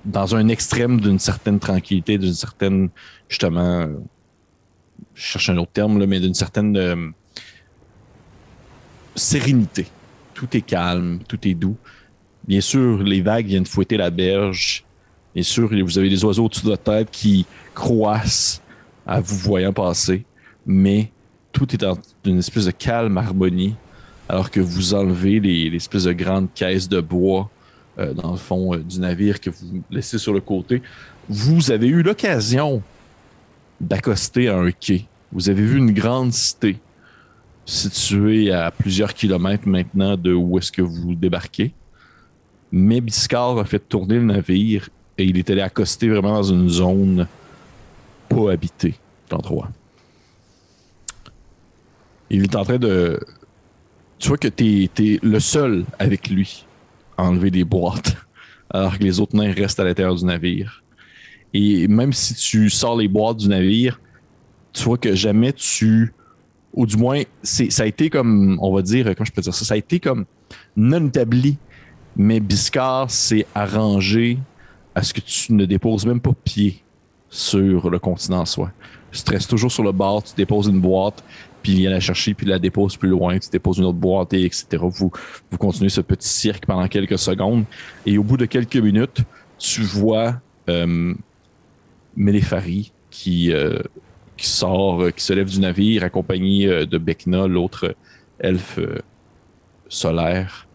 dans 0.05 0.35
un 0.35 0.47
extrême 0.47 0.99
d'une 1.01 1.19
certaine 1.19 1.59
tranquillité, 1.59 2.17
d'une 2.17 2.33
certaine 2.33 2.89
justement 3.27 3.87
je 5.19 5.25
cherche 5.25 5.49
un 5.49 5.57
autre 5.57 5.71
terme 5.73 6.05
mais 6.05 6.19
d'une 6.19 6.33
certaine 6.33 6.77
euh, 6.77 7.09
sérénité. 9.15 9.87
Tout 10.33 10.47
est 10.55 10.61
calme, 10.61 11.19
tout 11.27 11.45
est 11.45 11.53
doux. 11.53 11.75
Bien 12.47 12.61
sûr, 12.61 13.03
les 13.03 13.21
vagues 13.21 13.47
viennent 13.47 13.65
fouetter 13.65 13.97
la 13.97 14.09
berge. 14.09 14.85
Bien 15.35 15.43
sûr, 15.43 15.69
vous 15.69 15.97
avez 15.97 16.09
des 16.09 16.23
oiseaux 16.23 16.45
au-dessus 16.45 16.63
de 16.63 16.69
votre 16.69 16.83
tête 16.83 17.09
qui 17.11 17.45
croissent 17.75 18.61
à 19.05 19.19
vous 19.19 19.35
voyant 19.35 19.73
passer, 19.73 20.23
mais 20.65 21.11
tout 21.51 21.73
est 21.73 21.77
dans 21.77 21.97
une 22.25 22.39
espèce 22.39 22.65
de 22.65 22.71
calme 22.71 23.17
harmonie, 23.17 23.75
alors 24.29 24.49
que 24.49 24.61
vous 24.61 24.93
enlevez 24.93 25.39
les, 25.39 25.69
les 25.69 25.75
espèces 25.75 26.05
de 26.05 26.13
grandes 26.13 26.47
caisses 26.53 26.87
de 26.87 27.01
bois 27.01 27.49
euh, 27.97 28.13
dans 28.13 28.31
le 28.31 28.37
fond 28.37 28.73
euh, 28.73 28.77
du 28.77 28.99
navire 28.99 29.41
que 29.41 29.49
vous 29.49 29.83
laissez 29.91 30.17
sur 30.17 30.31
le 30.33 30.39
côté. 30.39 30.81
Vous 31.27 31.71
avez 31.71 31.87
eu 31.87 32.01
l'occasion 32.03 32.81
d'accoster 33.81 34.49
à 34.49 34.57
un 34.57 34.71
quai. 34.71 35.05
Vous 35.31 35.49
avez 35.49 35.63
vu 35.63 35.77
une 35.77 35.91
grande 35.91 36.33
cité 36.33 36.77
située 37.65 38.51
à 38.51 38.71
plusieurs 38.71 39.13
kilomètres 39.13 39.67
maintenant 39.67 40.17
de 40.17 40.33
où 40.33 40.57
est-ce 40.57 40.71
que 40.71 40.81
vous 40.81 41.13
débarquez. 41.13 41.73
Mais 42.71 43.01
Biscar 43.01 43.57
a 43.57 43.65
fait 43.65 43.79
tourner 43.79 44.15
le 44.15 44.23
navire 44.23 44.89
et 45.17 45.23
il 45.23 45.37
est 45.37 45.49
allé 45.49 45.61
accoster 45.61 46.09
vraiment 46.09 46.33
dans 46.33 46.43
une 46.43 46.69
zone 46.69 47.27
pas 48.27 48.51
habitée 48.51 48.95
d'endroit. 49.29 49.69
Il 52.29 52.43
est 52.43 52.55
en 52.55 52.63
train 52.63 52.77
de. 52.77 53.19
Tu 54.19 54.27
vois 54.27 54.37
que 54.37 54.47
t'es 54.47 54.89
es 54.97 55.19
le 55.23 55.39
seul 55.39 55.85
avec 55.97 56.29
lui 56.29 56.65
à 57.17 57.23
enlever 57.23 57.51
des 57.51 57.63
boîtes, 57.63 58.15
alors 58.69 58.97
que 58.97 59.03
les 59.03 59.19
autres 59.19 59.35
nains 59.35 59.51
restent 59.51 59.79
à 59.79 59.83
l'intérieur 59.83 60.15
du 60.15 60.25
navire. 60.25 60.83
Et 61.53 61.87
même 61.87 62.13
si 62.13 62.35
tu 62.35 62.69
sors 62.69 62.97
les 62.97 63.07
boîtes 63.07 63.37
du 63.37 63.47
navire, 63.47 63.99
tu 64.73 64.83
vois 64.83 64.97
que 64.97 65.15
jamais 65.15 65.53
tu. 65.53 66.13
Ou 66.73 66.85
du 66.85 66.97
moins, 66.97 67.23
ça 67.41 67.83
a 67.83 67.85
été 67.87 68.09
comme, 68.09 68.59
on 68.61 68.73
va 68.73 68.81
dire, 68.81 69.05
comment 69.15 69.25
je 69.25 69.31
peux 69.31 69.41
dire 69.41 69.53
ça, 69.53 69.65
ça 69.65 69.73
a 69.73 69.77
été 69.77 69.99
comme 69.99 70.25
non 70.75 71.07
établi, 71.07 71.57
mais 72.15 72.39
Biscar 72.39 73.09
s'est 73.09 73.45
arrangé 73.55 74.37
à 74.93 75.01
ce 75.01 75.13
que 75.13 75.21
tu 75.21 75.53
ne 75.53 75.65
déposes 75.65 76.05
même 76.05 76.19
pas 76.19 76.33
pied 76.43 76.83
sur 77.29 77.89
le 77.89 77.99
continent 77.99 78.41
en 78.41 78.45
soi. 78.45 78.71
Tu 79.11 79.21
te 79.23 79.31
restes 79.31 79.49
toujours 79.49 79.71
sur 79.71 79.83
le 79.83 79.91
bord, 79.91 80.23
tu 80.23 80.35
déposes 80.35 80.67
une 80.67 80.79
boîte, 80.79 81.23
puis 81.63 81.73
il 81.73 81.77
vient 81.79 81.89
la 81.89 81.99
chercher, 81.99 82.33
puis 82.33 82.45
la 82.45 82.59
dépose 82.59 82.97
plus 82.97 83.09
loin, 83.09 83.37
tu 83.39 83.49
déposes 83.49 83.79
une 83.79 83.85
autre 83.85 83.97
boîte, 83.97 84.33
et 84.33 84.45
etc. 84.45 84.65
Vous, 84.79 85.11
vous 85.51 85.57
continuez 85.57 85.89
ce 85.89 86.01
petit 86.01 86.27
cirque 86.27 86.65
pendant 86.65 86.87
quelques 86.87 87.17
secondes, 87.17 87.65
et 88.05 88.17
au 88.17 88.23
bout 88.23 88.37
de 88.37 88.45
quelques 88.45 88.77
minutes, 88.77 89.21
tu 89.57 89.81
vois 89.81 90.39
euh, 90.69 91.13
Mélépharie 92.15 92.91
qui, 93.09 93.51
euh, 93.51 93.79
qui 94.37 94.47
sort, 94.47 95.01
euh, 95.03 95.11
qui 95.11 95.23
se 95.23 95.33
lève 95.33 95.49
du 95.49 95.59
navire, 95.59 96.03
accompagné 96.03 96.67
euh, 96.67 96.85
de 96.85 96.97
Bekna, 96.97 97.47
l'autre 97.47 97.95
elfe 98.39 98.79
solaire. 99.87 100.67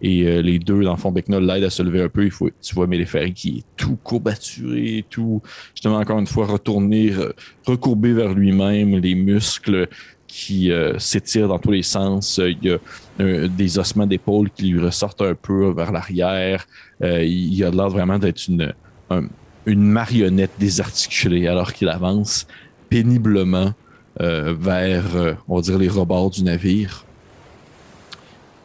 Et 0.00 0.42
les 0.42 0.60
deux, 0.60 0.84
dans 0.84 0.92
le 0.92 0.96
fond, 0.96 1.10
Bekna 1.10 1.40
l'aide 1.40 1.64
à 1.64 1.70
se 1.70 1.82
lever 1.82 2.02
un 2.02 2.08
peu. 2.08 2.28
Tu 2.62 2.74
vois 2.74 2.86
Mélépharie 2.86 3.34
qui 3.34 3.58
est 3.58 3.64
tout 3.76 3.96
courbaturé, 3.96 5.04
tout, 5.10 5.42
justement, 5.74 5.96
encore 5.96 6.20
une 6.20 6.26
fois, 6.28 6.46
retourné, 6.46 7.10
re- 7.10 7.32
recourbé 7.66 8.12
vers 8.12 8.32
lui-même, 8.32 8.96
les 8.98 9.16
muscles 9.16 9.88
qui 10.28 10.70
euh, 10.70 10.96
s'étirent 11.00 11.48
dans 11.48 11.58
tous 11.58 11.72
les 11.72 11.82
sens. 11.82 12.38
Il 12.44 12.58
y 12.64 12.70
a 12.70 13.48
des 13.48 13.78
ossements 13.80 14.06
d'épaule 14.06 14.50
qui 14.50 14.68
lui 14.68 14.78
ressortent 14.78 15.22
un 15.22 15.34
peu 15.34 15.72
vers 15.72 15.90
l'arrière. 15.90 16.64
Il 17.02 17.54
il 17.54 17.64
a 17.64 17.70
l'air 17.70 17.88
vraiment 17.88 18.20
d'être 18.20 18.46
une, 18.46 18.72
un- 19.10 19.26
une 19.68 19.82
marionnette 19.82 20.52
désarticulée 20.58 21.46
alors 21.46 21.72
qu'il 21.72 21.88
avance 21.88 22.46
péniblement 22.88 23.74
euh, 24.20 24.54
vers, 24.58 25.14
euh, 25.14 25.34
on 25.46 25.56
va 25.56 25.62
dire, 25.62 25.78
les 25.78 25.88
rebords 25.88 26.30
du 26.30 26.42
navire. 26.42 27.04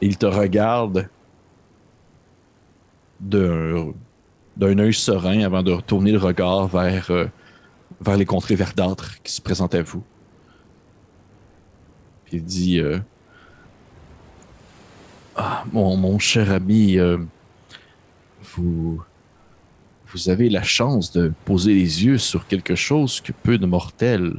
Il 0.01 0.17
te 0.17 0.25
regarde 0.25 1.09
d'un 3.19 3.93
œil 4.61 4.93
serein 4.93 5.41
avant 5.41 5.61
de 5.61 5.73
retourner 5.73 6.11
le 6.11 6.17
regard 6.17 6.67
vers, 6.67 7.11
euh, 7.11 7.27
les 8.17 8.25
contrées 8.25 8.55
verdâtres 8.55 9.21
qui 9.21 9.31
se 9.31 9.41
présentent 9.41 9.75
à 9.75 9.83
vous. 9.83 10.03
Puis 12.25 12.37
il 12.37 12.43
dit 12.43 12.81
Ah, 15.35 15.63
mon, 15.71 16.19
cher 16.19 16.51
ami, 16.51 16.97
vous, 18.55 19.01
vous 20.13 20.29
avez 20.29 20.49
la 20.49 20.61
chance 20.61 21.11
de 21.11 21.33
poser 21.45 21.73
les 21.73 22.05
yeux 22.05 22.17
sur 22.19 22.47
quelque 22.47 22.75
chose 22.75 23.19
que 23.19 23.31
peu 23.31 23.57
de 23.57 23.65
mortels 23.65 24.35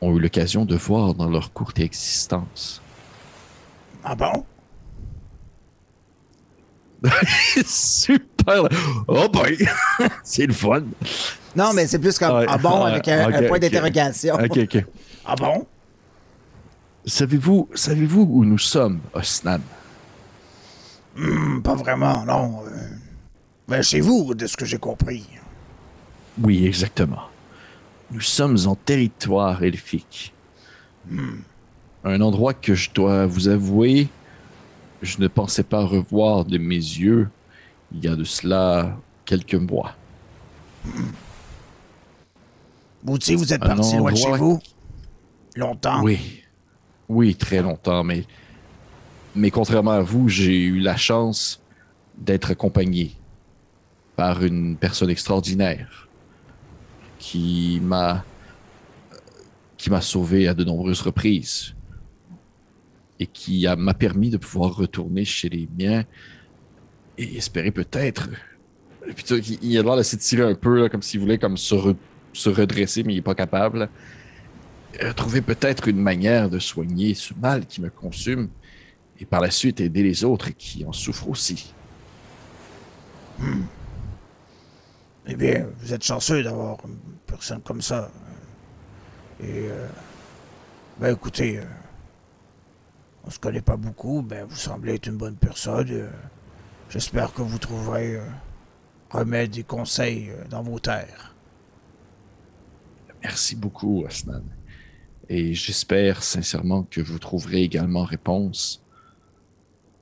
ont 0.00 0.16
eu 0.16 0.20
l'occasion 0.20 0.64
de 0.64 0.74
voir 0.74 1.14
dans 1.14 1.30
leur 1.30 1.52
courte 1.52 1.78
existence. 1.78 2.82
Ah 4.02 4.16
bon? 4.16 4.44
Super! 7.64 8.64
Oh 9.06 9.28
boy! 9.28 9.58
C'est 10.24 10.46
le 10.46 10.52
fun! 10.52 10.82
Non, 11.54 11.72
mais 11.74 11.86
c'est 11.86 11.98
plus 11.98 12.18
comme 12.18 12.46
ah 12.48 12.56
bon 12.56 12.82
avec 12.84 13.06
un, 13.08 13.46
point 13.46 13.58
d'interrogation. 13.58 14.34
Ok, 14.36 14.56
ok. 14.56 14.84
Ah 15.24 15.36
bon? 15.36 15.66
Savez-vous 17.04 17.68
savez-vous 17.74 18.22
où 18.22 18.44
nous 18.44 18.58
sommes, 18.58 19.00
Osnan? 19.12 19.60
Hmm, 21.14 21.60
pas 21.60 21.74
vraiment, 21.74 22.24
non. 22.24 22.64
Ben, 23.72 23.82
chez 23.82 24.00
vous, 24.00 24.34
de 24.34 24.46
ce 24.46 24.54
que 24.54 24.66
j'ai 24.66 24.76
compris. 24.76 25.26
Oui, 26.42 26.66
exactement. 26.66 27.22
Nous 28.10 28.20
sommes 28.20 28.58
en 28.66 28.74
territoire 28.74 29.64
elfique. 29.64 30.34
Un 32.04 32.20
endroit 32.20 32.52
que 32.52 32.74
je 32.74 32.90
dois 32.90 33.24
vous 33.24 33.48
avouer, 33.48 34.08
je 35.00 35.18
ne 35.20 35.26
pensais 35.26 35.62
pas 35.62 35.82
revoir 35.86 36.44
de 36.44 36.58
mes 36.58 36.74
yeux 36.74 37.30
il 37.94 38.04
y 38.04 38.08
a 38.08 38.14
de 38.14 38.24
cela 38.24 38.94
quelques 39.24 39.54
mois. 39.54 39.94
Vous 43.02 43.14
aussi, 43.14 43.36
vous 43.36 43.54
êtes 43.54 43.62
parti 43.62 43.96
loin 43.96 44.12
de 44.12 44.18
chez 44.18 44.32
vous? 44.32 44.60
Longtemps? 45.56 46.02
Oui. 46.02 46.42
Oui, 47.08 47.34
très 47.36 47.62
longtemps, 47.62 48.04
mais. 48.04 48.26
Mais 49.34 49.50
contrairement 49.50 49.92
à 49.92 50.02
vous, 50.02 50.28
j'ai 50.28 50.60
eu 50.60 50.78
la 50.78 50.98
chance 50.98 51.62
d'être 52.18 52.50
accompagné 52.50 53.16
par 54.16 54.44
une 54.44 54.76
personne 54.76 55.10
extraordinaire 55.10 56.08
qui 57.18 57.80
m'a. 57.82 58.24
qui 59.76 59.90
m'a 59.90 60.00
sauvé 60.00 60.48
à 60.48 60.54
de 60.54 60.64
nombreuses 60.64 61.02
reprises 61.02 61.74
et 63.18 63.26
qui 63.26 63.66
m'a 63.76 63.94
permis 63.94 64.30
de 64.30 64.36
pouvoir 64.36 64.74
retourner 64.74 65.24
chez 65.24 65.48
les 65.48 65.68
miens 65.78 66.04
et 67.18 67.36
espérer 67.36 67.70
peut-être. 67.70 68.28
Puis, 69.16 69.58
il 69.62 69.78
a 69.78 69.82
l'air 69.82 69.96
de 69.96 70.02
s'étirer 70.02 70.42
un 70.42 70.54
peu, 70.54 70.82
là, 70.82 70.88
comme 70.88 71.02
s'il 71.02 71.20
voulait 71.20 71.38
comme 71.38 71.56
se, 71.56 71.74
se 72.32 72.48
redresser, 72.48 73.02
mais 73.02 73.12
il 73.12 73.16
n'est 73.16 73.22
pas 73.22 73.34
capable 73.34 73.88
euh, 75.00 75.12
trouver 75.14 75.40
peut-être 75.40 75.88
une 75.88 76.00
manière 76.00 76.50
de 76.50 76.58
soigner 76.58 77.14
ce 77.14 77.32
mal 77.40 77.64
qui 77.66 77.80
me 77.80 77.88
consume 77.88 78.50
et 79.18 79.24
par 79.24 79.40
la 79.40 79.50
suite 79.50 79.80
aider 79.80 80.02
les 80.02 80.22
autres 80.22 80.50
qui 80.50 80.84
en 80.84 80.92
souffrent 80.92 81.28
aussi. 81.28 81.72
Eh 85.26 85.36
bien, 85.36 85.66
vous 85.78 85.92
êtes 85.92 86.02
chanceux 86.02 86.42
d'avoir 86.42 86.78
une 86.86 86.96
personne 87.26 87.60
comme 87.62 87.80
ça. 87.82 88.10
Et, 89.40 89.68
euh, 89.68 89.86
ben 90.98 91.12
écoutez, 91.14 91.58
euh, 91.58 91.64
on 93.24 93.30
se 93.30 93.38
connaît 93.38 93.62
pas 93.62 93.76
beaucoup, 93.76 94.22
ben 94.22 94.44
vous 94.46 94.56
semblez 94.56 94.94
être 94.94 95.06
une 95.06 95.16
bonne 95.16 95.36
personne. 95.36 95.90
euh, 95.90 96.10
J'espère 96.90 97.32
que 97.32 97.42
vous 97.42 97.58
trouverez 97.58 98.16
euh, 98.16 98.24
remède 99.10 99.56
et 99.56 99.62
conseils 99.62 100.30
euh, 100.30 100.44
dans 100.48 100.62
vos 100.62 100.78
terres. 100.78 101.34
Merci 103.22 103.54
beaucoup, 103.56 104.04
Asnan. 104.06 104.42
Et 105.28 105.54
j'espère 105.54 106.22
sincèrement 106.22 106.82
que 106.82 107.00
vous 107.00 107.18
trouverez 107.20 107.62
également 107.62 108.04
réponse 108.04 108.82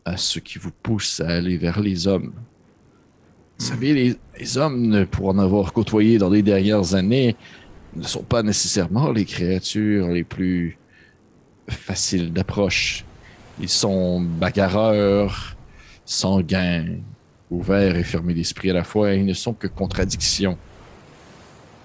à 0.07 0.17
ce 0.17 0.39
qui 0.39 0.59
vous 0.59 0.73
pousse 0.73 1.21
à 1.21 1.29
aller 1.29 1.59
vers 1.59 1.79
les 1.81 2.07
hommes. 2.09 2.33
Vous 3.61 3.67
savez, 3.67 4.17
les, 4.39 4.57
hommes, 4.57 5.05
pour 5.11 5.29
en 5.29 5.39
avoir 5.39 5.75
côtoyé 5.75 6.17
dans 6.17 6.31
les 6.31 6.41
dernières 6.43 6.95
années, 6.95 7.37
ne 7.95 8.05
sont 8.05 8.23
pas 8.23 8.43
nécessairement 8.43 9.13
les 9.13 9.27
créatures 9.27 10.09
les 10.09 10.25
plus 10.25 10.79
faciles 11.69 12.33
d'approche. 12.33 13.05
Ils 13.61 13.69
sont 13.69 14.23
bagarreurs, 14.23 15.59
sanguins, 16.07 16.87
ouverts 17.51 17.97
et 17.97 18.03
fermés 18.03 18.33
d'esprit 18.33 18.71
à 18.71 18.73
la 18.73 18.83
fois. 18.83 19.13
Ils 19.13 19.27
ne 19.27 19.35
sont 19.35 19.53
que 19.53 19.67
contradictions. 19.67 20.57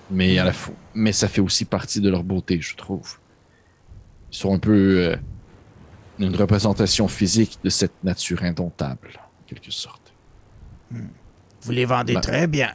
Mais, 0.09 0.39
à 0.39 0.45
la 0.45 0.53
fois, 0.53 0.75
mais 0.93 1.11
ça 1.11 1.27
fait 1.27 1.41
aussi 1.41 1.65
partie 1.65 1.99
de 1.99 2.09
leur 2.09 2.23
beauté, 2.23 2.61
je 2.61 2.77
trouve. 2.77 3.17
Ils 4.31 4.37
sont 4.37 4.53
un 4.53 4.59
peu 4.59 4.99
euh, 4.99 5.17
une 6.19 6.37
représentation 6.37 7.09
physique 7.09 7.59
de 7.65 7.69
cette 7.69 8.01
nature 8.01 8.43
indomptable, 8.43 9.09
en 9.19 9.43
quelque 9.45 9.71
sorte. 9.71 10.13
Vous 11.65 11.71
les 11.71 11.85
vendez 11.85 12.13
Ben. 12.13 12.21
très 12.21 12.47
bien. 12.47 12.71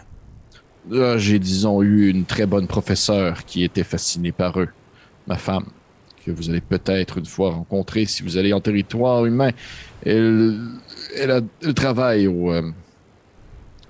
J'ai, 1.17 1.39
disons, 1.39 1.83
eu 1.83 2.09
une 2.09 2.25
très 2.25 2.47
bonne 2.47 2.67
professeure 2.67 3.45
qui 3.45 3.63
était 3.65 3.85
fascinée 3.85 4.33
par 4.33 4.59
eux, 4.59 4.69
ma 5.27 5.37
femme, 5.37 5.67
que 6.25 6.31
vous 6.31 6.49
allez 6.51 6.63
peut-être 6.63 7.19
une 7.19 7.27
fois 7.27 7.51
rencontrer 7.53 8.07
si 8.07 8.23
vous 8.23 8.37
allez 8.39 8.53
en 8.53 8.61
territoire 8.61 9.25
humain. 9.27 9.51
Elle, 10.05 10.59
elle, 11.17 11.31
a, 11.31 11.41
elle 11.63 11.75
travaille 11.75 12.27
au. 12.27 12.53
euh, 12.53 12.71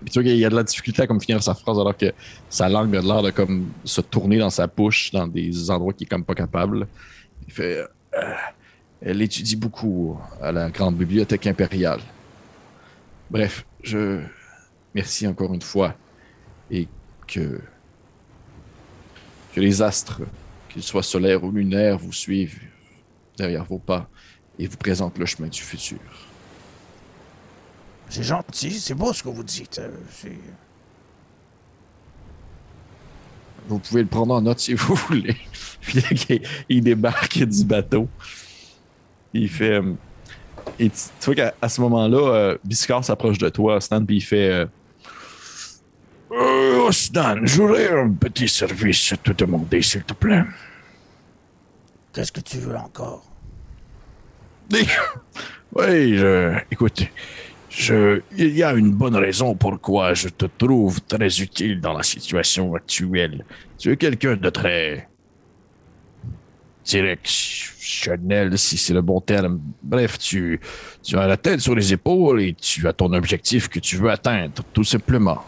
puis 0.03 0.11
tu 0.11 0.19
vois 0.19 0.25
qu'il 0.29 0.37
y 0.39 0.45
a 0.45 0.49
de 0.51 0.57
la 0.57 0.63
difficulté 0.65 1.03
à 1.03 1.07
comme 1.07 1.21
finir 1.21 1.43
sa 1.43 1.55
phrase 1.55 1.79
alors 1.79 1.97
que 1.97 2.13
sa 2.49 2.69
langue 2.69 2.97
a 2.97 3.03
l'air 3.03 3.23
de 3.23 3.31
comme 3.31 3.75
se 3.85 4.01
tourner 4.01 4.39
dans 4.39 4.51
sa 4.51 4.67
bouche 4.67 5.11
dans 5.13 5.27
des 5.29 5.71
endroits 5.71 5.93
qu'il 5.93 6.07
est 6.07 6.11
comme 6.11 6.25
pas 6.25 6.35
capable. 6.35 6.89
Il 7.47 7.53
fait. 7.53 7.85
euh, 8.15 8.35
elle 9.03 9.23
étudie 9.23 9.57
beaucoup 9.57 10.19
à 10.43 10.53
la 10.53 10.71
grande 10.71 10.97
bibliothèque 10.97 11.47
impériale. 11.47 12.01
Bref, 13.31 13.65
je. 13.83 14.21
Merci 14.95 15.27
encore 15.27 15.55
une 15.55 15.63
fois 15.63 15.95
et 16.71 16.89
que, 17.27 17.61
que 19.55 19.61
les 19.61 19.83
astres, 19.83 20.23
qu'ils 20.69 20.83
soient 20.83 21.03
solaires 21.03 21.45
ou 21.45 21.51
lunaires, 21.53 21.99
vous 21.99 22.13
suivent 22.13 22.61
derrière 23.37 23.65
vos 23.65 23.79
pas 23.79 24.09
et 24.59 24.67
vous 24.67 24.77
présentent 24.77 25.19
le 25.19 25.27
chemin 25.27 25.49
du 25.49 25.61
futur. 25.61 25.99
C'est 28.09 28.25
gentil, 28.25 28.73
c'est 28.73 28.95
beau 28.95 29.13
ce 29.13 29.23
que 29.23 29.29
vous 29.29 29.45
dites. 29.45 29.79
euh, 29.79 29.91
c'est- 30.11 30.33
Vous 33.69 33.79
pouvez 33.79 34.03
le 34.03 34.09
prendre 34.09 34.35
en 34.35 34.41
note 34.43 34.59
si 34.59 34.75
vous 34.75 34.95
voulez. 35.09 35.37
Il- 36.69 36.83
débarque 36.83 37.39
du 37.45 37.65
bateau. 37.65 38.09
Il 39.33 39.49
fait. 39.49 39.75
euh, 39.75 39.93
Et 40.81 40.91
tu, 40.91 40.99
vois 41.27 41.35
qu'à 41.37 41.55
à 41.63 41.69
ce 41.69 41.81
moment-là, 41.83 42.19
euh, 42.35 42.59
Biscard 42.65 43.05
s'approche 43.05 43.39
de 43.39 43.49
toi, 43.49 43.81
Stan, 43.81 44.05
puis 44.05 44.17
il 44.17 44.21
fait. 44.23 44.67
Euh, 46.33 46.93
Stan, 46.93 47.37
j'aurais 47.43 47.91
un 47.91 48.11
petit 48.11 48.49
service 48.49 49.13
à 49.13 49.17
te 49.17 49.33
demander, 49.33 49.83
s'il 49.83 50.05
te 50.05 50.15
plaît. 50.15 50.45
Qu'est-ce 52.13 52.33
que 52.33 52.41
tu 52.41 52.59
veux 52.59 52.77
encore? 52.77 53.25
Oui, 55.75 56.17
je, 56.17 56.57
écoute, 56.71 57.03
Je, 57.69 58.21
il 58.37 58.57
y 58.57 58.65
a 58.65 58.73
une 58.73 58.91
bonne 58.91 59.15
raison 59.15 59.55
pourquoi 59.55 60.13
je 60.15 60.29
te 60.29 60.47
trouve 60.47 61.01
très 61.03 61.41
utile 61.41 61.81
dans 61.81 61.93
la 61.93 62.03
situation 62.03 62.75
actuelle. 62.75 63.45
Tu 63.79 63.93
es 63.93 63.97
quelqu'un 63.97 64.37
de 64.37 64.51
très 64.51 65.09
directionnel, 66.85 68.59
si 68.59 68.77
c'est 68.77 68.93
le 68.93 69.03
bon 69.03 69.21
terme. 69.21 69.61
Bref, 69.83 70.19
tu, 70.19 70.61
tu 71.03 71.17
as 71.17 71.29
la 71.29 71.37
tête 71.37 71.61
sur 71.61 71.77
les 71.77 71.93
épaules 71.93 72.43
et 72.43 72.55
tu 72.55 72.89
as 72.89 72.93
ton 72.93 73.13
objectif 73.13 73.69
que 73.69 73.79
tu 73.79 73.97
veux 73.97 74.11
atteindre, 74.11 74.63
tout 74.73 74.85
simplement. 74.85 75.45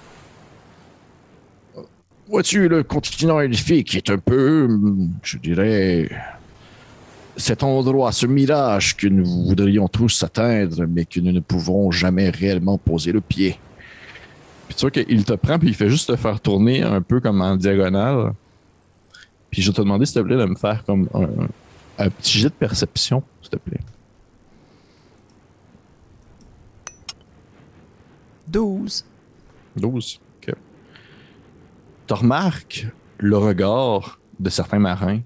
Vois-tu, 2.33 2.67
le 2.67 2.83
continent 2.83 3.41
elfique 3.41 3.95
est 3.95 4.09
un 4.09 4.17
peu, 4.17 4.67
je 5.23 5.37
dirais, 5.37 6.09
cet 7.37 7.63
endroit, 7.63 8.11
ce 8.11 8.25
mirage 8.25 8.97
que 8.97 9.07
nous 9.07 9.27
voudrions 9.49 9.87
tous 9.87 10.23
atteindre, 10.23 10.87
mais 10.87 11.05
que 11.05 11.21
nous 11.21 11.33
ne 11.33 11.41
pouvons 11.41 11.91
jamais 11.91 12.31
réellement 12.31 12.79
poser 12.79 13.13
le 13.13 13.21
pied. 13.21 13.59
Puis 14.67 14.77
tu 14.77 14.81
vois 14.81 14.91
qu'il 14.91 15.23
te 15.27 15.35
prend, 15.35 15.59
puis 15.59 15.69
il 15.69 15.75
fait 15.75 15.91
juste 15.91 16.09
te 16.09 16.17
faire 16.17 16.41
tourner 16.41 16.83
un 16.83 17.03
peu 17.03 17.21
comme 17.21 17.43
en 17.43 17.55
diagonale. 17.55 18.33
Puis 19.51 19.61
je 19.61 19.71
vais 19.71 19.77
te 19.77 19.83
demander, 19.83 20.07
s'il 20.07 20.23
te 20.23 20.27
plaît, 20.27 20.39
de 20.39 20.47
me 20.47 20.57
faire 20.57 20.83
comme 20.87 21.11
un, 21.13 21.29
un 21.99 22.09
petit 22.09 22.39
jet 22.39 22.49
de 22.49 22.55
perception, 22.55 23.23
s'il 23.43 23.51
te 23.51 23.57
plaît. 23.57 23.81
12. 28.49 29.05
12. 29.77 30.19
Tu 32.69 32.93
le 33.19 33.39
regard 33.39 34.19
de 34.39 34.51
certains 34.51 34.79
marins 34.79 35.21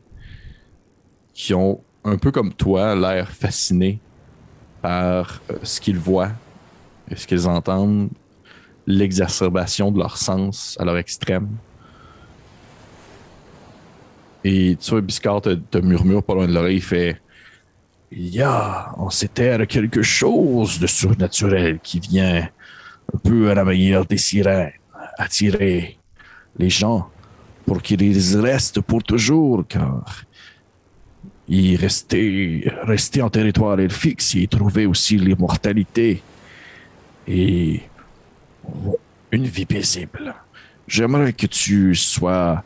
qui 1.34 1.52
ont, 1.54 1.80
un 2.04 2.16
peu 2.16 2.30
comme 2.30 2.52
toi, 2.52 2.94
l'air 2.94 3.30
fascinés 3.30 3.98
par 4.82 5.40
euh, 5.50 5.58
ce 5.62 5.80
qu'ils 5.80 5.98
voient 5.98 6.32
et 7.10 7.16
ce 7.16 7.26
qu'ils 7.26 7.48
entendent, 7.48 8.10
l'exacerbation 8.86 9.90
de 9.90 9.98
leur 9.98 10.16
sens 10.16 10.76
à 10.78 10.84
leur 10.84 10.96
extrême. 10.96 11.48
Et 14.44 14.76
tu 14.80 14.90
vois, 14.90 15.00
Biscard 15.00 15.40
te, 15.40 15.54
te 15.54 15.78
murmure 15.78 16.22
pas 16.22 16.34
loin 16.34 16.46
de 16.46 16.54
l'oreille, 16.54 16.76
il 16.76 16.82
fait 16.82 17.20
Il 18.12 18.28
y 18.28 18.42
a 18.42 18.92
en 18.96 19.10
ces 19.10 19.28
terres 19.28 19.66
quelque 19.66 20.02
chose 20.02 20.78
de 20.78 20.86
surnaturel 20.86 21.80
qui 21.82 21.98
vient 21.98 22.48
un 23.12 23.18
peu 23.18 23.50
à 23.50 23.54
la 23.54 23.64
manière 23.64 24.06
des 24.06 24.18
sirènes, 24.18 24.72
attirer 25.18 25.95
les 26.58 26.70
gens 26.70 27.08
pour 27.64 27.82
qu'ils 27.82 28.40
restent 28.40 28.80
pour 28.80 29.02
toujours, 29.02 29.64
car 29.66 30.24
y 31.48 31.76
rester, 31.76 32.72
rester 32.82 33.22
en 33.22 33.30
territoire 33.30 33.78
c'est 34.18 34.38
y 34.38 34.48
trouver 34.48 34.86
aussi 34.86 35.16
l'immortalité 35.16 36.22
et 37.28 37.82
une 39.30 39.46
vie 39.46 39.66
paisible. 39.66 40.34
J'aimerais 40.88 41.32
que 41.32 41.46
tu 41.46 41.94
sois, 41.94 42.62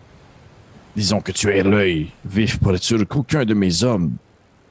disons 0.95 1.21
que 1.21 1.33
tu 1.33 1.49
aies 1.49 1.63
l'œil 1.63 2.11
vif 2.25 2.59
pour 2.59 2.75
être 2.75 2.83
sûr 2.83 3.07
qu'aucun 3.07 3.45
de 3.45 3.55
mes 3.55 3.83
hommes 3.85 4.13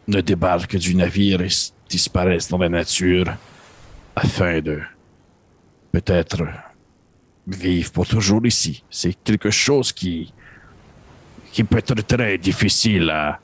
ne 0.08 0.22
débarque 0.22 0.76
du 0.78 0.96
navire 0.96 1.42
et 1.42 1.50
disparaisse 1.88 2.50
dans 2.50 2.58
la 2.58 2.70
nature 2.70 3.32
afin 4.16 4.60
de 4.62 4.80
peut-être 5.92 6.44
vivre 7.50 7.92
pour 7.92 8.08
toujours 8.08 8.46
ici. 8.46 8.84
C'est 8.90 9.14
quelque 9.24 9.50
chose 9.50 9.92
qui, 9.92 10.34
qui 11.52 11.64
peut 11.64 11.78
être 11.78 11.96
très 12.06 12.38
difficile 12.38 13.10
à, 13.10 13.40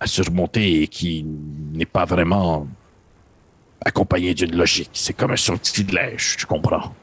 à 0.00 0.06
surmonter 0.06 0.82
et 0.82 0.88
qui 0.88 1.24
n'est 1.72 1.86
pas 1.86 2.04
vraiment 2.04 2.66
accompagné 3.84 4.34
d'une 4.34 4.56
logique. 4.56 4.90
C'est 4.92 5.12
comme 5.12 5.32
un 5.32 5.36
sortilège, 5.36 6.36
tu 6.38 6.46
comprends? 6.46 6.94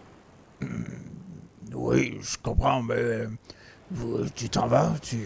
Oui, 1.74 2.18
je 2.22 2.38
comprends, 2.42 2.82
mais 2.82 3.26
tu 4.36 4.50
t'en 4.50 4.68
vas, 4.68 4.94
tu... 5.02 5.18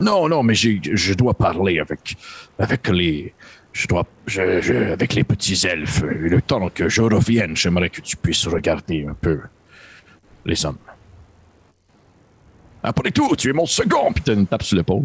Non, 0.00 0.28
non, 0.28 0.42
mais 0.42 0.54
je 0.54 1.14
dois 1.14 1.34
parler 1.34 1.78
avec, 1.78 2.16
avec 2.58 2.88
les. 2.88 3.32
Je 3.72 3.86
dois. 3.86 4.04
je- 4.26 4.60
je- 4.60 4.92
avec 4.92 5.14
les 5.14 5.22
petits 5.22 5.64
elfes. 5.66 6.02
Le 6.02 6.42
temps 6.42 6.68
que 6.70 6.88
je 6.88 7.02
revienne, 7.02 7.56
j'aimerais 7.56 7.88
que 7.88 8.00
tu 8.00 8.16
puisses 8.16 8.46
regarder 8.48 9.06
un 9.08 9.14
peu 9.14 9.40
les 10.44 10.64
hommes. 10.66 10.78
Après 12.82 13.10
tout, 13.10 13.34
tu 13.36 13.50
es 13.50 13.52
mon 13.52 13.66
second, 13.66 14.12
Puis 14.12 14.24
t'as 14.24 14.34
une 14.34 14.46
tape 14.46 14.62
sur 14.62 14.76
l'épaule. 14.76 15.04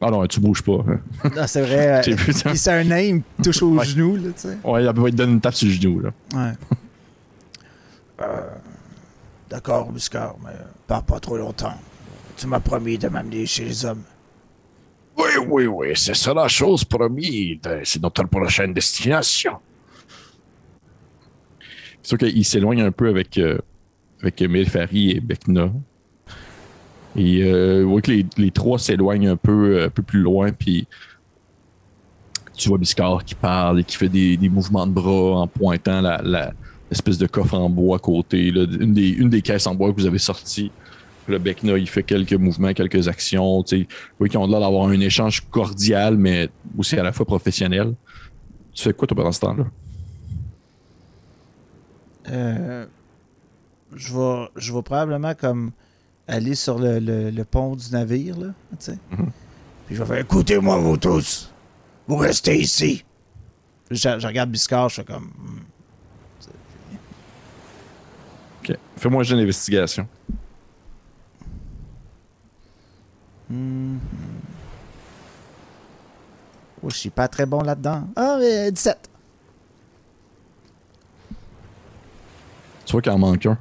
Ah 0.00 0.10
non, 0.10 0.26
tu 0.26 0.40
bouges 0.40 0.62
pas. 0.62 0.82
hein. 0.88 1.00
Non, 1.36 1.46
c'est 1.46 1.60
vrai. 1.62 1.88
euh, 1.98 2.02
J'ai 2.02 2.14
vu 2.14 2.32
ça. 2.32 2.48
Puis 2.50 2.58
c'est 2.58 2.72
un 2.72 2.84
name, 2.84 3.22
touche 3.42 3.62
au 3.62 3.70
Ouais. 3.78 3.84
genou, 3.84 4.16
là, 4.16 4.30
tu 4.32 4.40
sais. 4.40 4.58
Ouais, 4.64 4.82
il 4.82 4.86
te 4.88 5.10
donner 5.10 5.32
une 5.32 5.40
tape 5.40 5.54
sur 5.54 5.68
le 5.68 5.74
genou. 5.74 6.00
Là. 6.00 6.10
Ouais. 6.34 6.52
D'accord, 9.48 9.90
Muscar, 9.92 10.36
mais 10.44 10.52
pas, 10.86 11.02
pas 11.02 11.18
trop 11.20 11.36
longtemps. 11.36 11.74
Tu 12.36 12.46
m'as 12.46 12.60
promis 12.60 12.96
de 12.98 13.08
m'amener 13.08 13.44
chez 13.46 13.64
les 13.64 13.84
hommes. 13.84 14.02
Oui, 15.16 15.28
oui, 15.48 15.66
oui, 15.66 15.88
c'est 15.96 16.14
ça 16.14 16.32
la 16.32 16.48
chose 16.48 16.84
promise. 16.84 17.58
C'est 17.84 18.02
notre 18.02 18.24
prochaine 18.24 18.72
destination. 18.72 19.58
C'est 22.02 22.08
sûr 22.08 22.18
qu'il 22.18 22.44
s'éloigne 22.44 22.82
un 22.82 22.92
peu 22.92 23.08
avec, 23.08 23.38
euh, 23.38 23.58
avec 24.22 24.40
Melfari 24.42 25.10
et 25.12 25.20
Bekna. 25.20 25.70
Et 27.16 27.42
euh, 27.42 27.82
vous 27.82 27.90
voyez 27.90 28.02
que 28.02 28.10
les, 28.12 28.26
les 28.44 28.50
trois 28.50 28.78
s'éloignent 28.78 29.28
un 29.28 29.36
peu, 29.36 29.78
euh, 29.78 29.86
un 29.86 29.90
peu 29.90 30.02
plus 30.02 30.20
loin, 30.20 30.52
puis 30.52 30.86
tu 32.56 32.68
vois 32.68 32.78
Biscard 32.78 33.24
qui 33.24 33.34
parle 33.34 33.80
et 33.80 33.84
qui 33.84 33.96
fait 33.96 34.08
des, 34.08 34.36
des 34.36 34.48
mouvements 34.48 34.86
de 34.86 34.92
bras 34.92 35.40
en 35.40 35.46
pointant 35.46 36.00
la, 36.00 36.20
la- 36.22 36.52
l'espèce 36.90 37.18
de 37.18 37.26
coffre 37.26 37.54
en 37.54 37.70
bois 37.70 37.96
à 37.96 37.98
côté, 38.00 38.50
là, 38.50 38.64
une, 38.80 38.92
des, 38.92 39.08
une 39.10 39.28
des 39.28 39.42
caisses 39.42 39.66
en 39.66 39.74
bois 39.74 39.92
que 39.92 40.00
vous 40.00 40.06
avez 40.06 40.18
sorties. 40.18 40.70
Le 41.28 41.38
Bekna, 41.38 41.78
il 41.78 41.88
fait 41.88 42.02
quelques 42.02 42.32
mouvements, 42.34 42.72
quelques 42.72 43.06
actions. 43.06 43.62
tu 43.62 43.80
sais. 43.80 43.88
Voyez 44.18 44.30
qu'ils 44.30 44.40
ont 44.40 44.46
l'air 44.48 44.58
d'avoir 44.60 44.88
un 44.88 45.00
échange 45.00 45.42
cordial, 45.50 46.16
mais 46.16 46.48
aussi 46.76 46.96
à 46.96 47.02
la 47.04 47.12
fois 47.12 47.24
professionnel. 47.24 47.94
Tu 48.72 48.82
fais 48.82 48.92
quoi, 48.92 49.06
toi, 49.06 49.16
pendant 49.16 49.30
ce 49.32 49.40
temps-là? 49.40 49.66
Euh, 52.28 52.86
je 53.94 54.14
vais, 54.14 54.48
je 54.56 54.72
vais 54.72 54.82
probablement 54.82 55.34
comme 55.34 55.72
aller 56.28 56.54
sur 56.54 56.78
le, 56.78 56.98
le- 56.98 57.30
le 57.30 57.44
pont 57.44 57.74
du 57.76 57.90
navire, 57.90 58.36
là, 58.38 58.48
tu 58.72 58.76
sais. 58.78 58.98
Puis 59.86 59.96
je 59.96 60.02
vais 60.02 60.06
faire, 60.08 60.18
écoutez-moi, 60.18 60.76
vous 60.78 60.96
tous. 60.96 61.52
Vous 62.06 62.16
restez 62.16 62.58
ici. 62.60 63.04
Je, 63.90 63.96
je 63.96 64.26
regarde 64.26 64.50
Biscard, 64.50 64.88
je 64.90 64.96
fais 64.96 65.04
comme... 65.04 65.24
hmm. 65.36 65.60
Ok. 68.62 68.76
Fais-moi 68.96 69.20
un 69.20 69.24
jeu 69.24 69.36
d'investigation. 69.36 70.06
Hmm. 73.48 73.96
Oh, 76.82 76.88
je 76.90 76.96
suis 76.96 77.10
pas 77.10 77.26
très 77.28 77.46
bon 77.46 77.60
là-dedans. 77.62 78.06
Ah, 78.16 78.36
mais 78.38 78.70
17. 78.70 79.10
Tu 82.90 82.94
vois 82.94 83.02
qu'il 83.02 83.12
en 83.12 83.18
manque 83.18 83.46
un. 83.46 83.56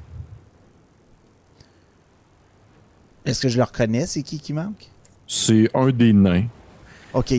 Est-ce 3.25 3.39
que 3.43 3.47
je 3.47 3.57
le 3.57 3.63
reconnais, 3.63 4.07
c'est 4.07 4.23
qui 4.23 4.39
qui 4.39 4.53
manque? 4.53 4.87
C'est 5.27 5.69
un 5.75 5.91
des 5.91 6.13
nains. 6.13 6.47
Ok. 7.13 7.35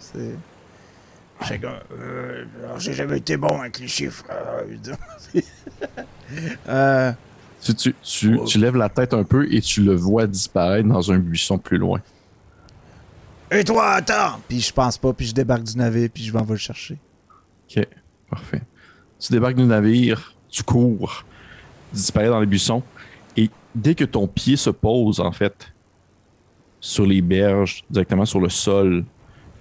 c'est- 0.00 0.38
J'ai 1.46 1.60
euh, 1.62 2.46
jamais 2.78 3.18
été 3.18 3.36
bon 3.36 3.60
avec 3.60 3.78
les 3.78 3.88
chiffres. 3.88 4.24
euh, 4.30 5.42
Euh, 6.66 7.12
Tu, 7.60 7.74
tu, 7.74 7.94
tu, 8.02 8.40
tu 8.46 8.58
lèves 8.58 8.76
la 8.76 8.88
tête 8.88 9.12
un 9.12 9.24
peu 9.24 9.46
et 9.52 9.60
tu 9.60 9.82
le 9.82 9.94
vois 9.94 10.26
disparaître 10.26 10.88
dans 10.88 11.12
un 11.12 11.18
buisson 11.18 11.58
plus 11.58 11.76
loin. 11.76 12.00
Et 13.50 13.64
toi, 13.64 13.96
attends. 13.96 14.40
puis 14.48 14.62
je 14.62 14.72
pense 14.72 14.96
pas, 14.96 15.12
puis 15.12 15.26
je 15.26 15.34
débarque 15.34 15.64
du 15.64 15.76
navire, 15.76 16.08
puis 16.08 16.24
je 16.24 16.32
m'en 16.32 16.42
vais 16.42 16.54
le 16.54 16.58
chercher. 16.58 16.96
Ok, 17.68 17.86
parfait. 18.30 18.62
Tu 19.18 19.30
débarques 19.30 19.56
du 19.56 19.64
navire, 19.64 20.34
tu 20.48 20.62
cours, 20.62 21.26
tu 21.94 22.00
disparais 22.00 22.28
dans 22.28 22.40
les 22.40 22.46
buissons, 22.46 22.82
et 23.36 23.50
dès 23.74 23.94
que 23.94 24.04
ton 24.04 24.26
pied 24.26 24.56
se 24.56 24.70
pose, 24.70 25.20
en 25.20 25.32
fait, 25.32 25.72
sur 26.80 27.06
les 27.06 27.22
berges, 27.22 27.84
directement 27.90 28.24
sur 28.26 28.40
le 28.40 28.48
sol 28.48 29.04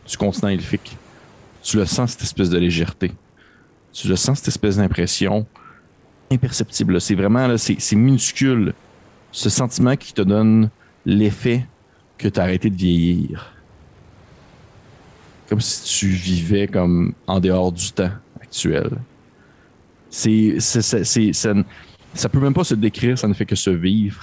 du 0.08 0.18
continent 0.18 0.50
elfique, 0.50 0.98
tu 1.62 1.78
le 1.78 1.86
sens, 1.86 2.12
cette 2.12 2.24
espèce 2.24 2.50
de 2.50 2.58
légèreté. 2.58 3.12
Tu 3.94 4.08
le 4.08 4.16
sens, 4.16 4.40
cette 4.40 4.50
espèce 4.50 4.78
d'impression 4.78 5.46
imperceptible. 6.32 7.00
C'est 7.00 7.16
vraiment, 7.16 7.56
c'est 7.58 7.96
minuscule. 7.96 8.74
Ce 9.32 9.50
sentiment 9.50 9.96
qui 9.96 10.14
te 10.14 10.22
donne 10.22 10.70
l'effet 11.06 11.66
que 12.18 12.28
tu 12.28 12.40
as 12.40 12.44
arrêté 12.44 12.70
de 12.70 12.76
vieillir. 12.76 13.54
Comme 15.48 15.62
si 15.62 16.00
tu 16.00 16.08
vivais 16.08 16.68
comme 16.68 17.14
en 17.28 17.40
dehors 17.40 17.72
du 17.72 17.92
temps 17.92 18.12
actuel. 18.42 18.90
C'est- 20.10 20.60
ça, 22.14 22.30
peut 22.30 22.40
même 22.40 22.54
pas 22.54 22.64
se 22.64 22.76
décrire, 22.76 23.18
ça 23.18 23.28
ne 23.28 23.34
fait 23.34 23.46
que 23.46 23.56
se 23.56 23.70
vivre. 23.70 24.22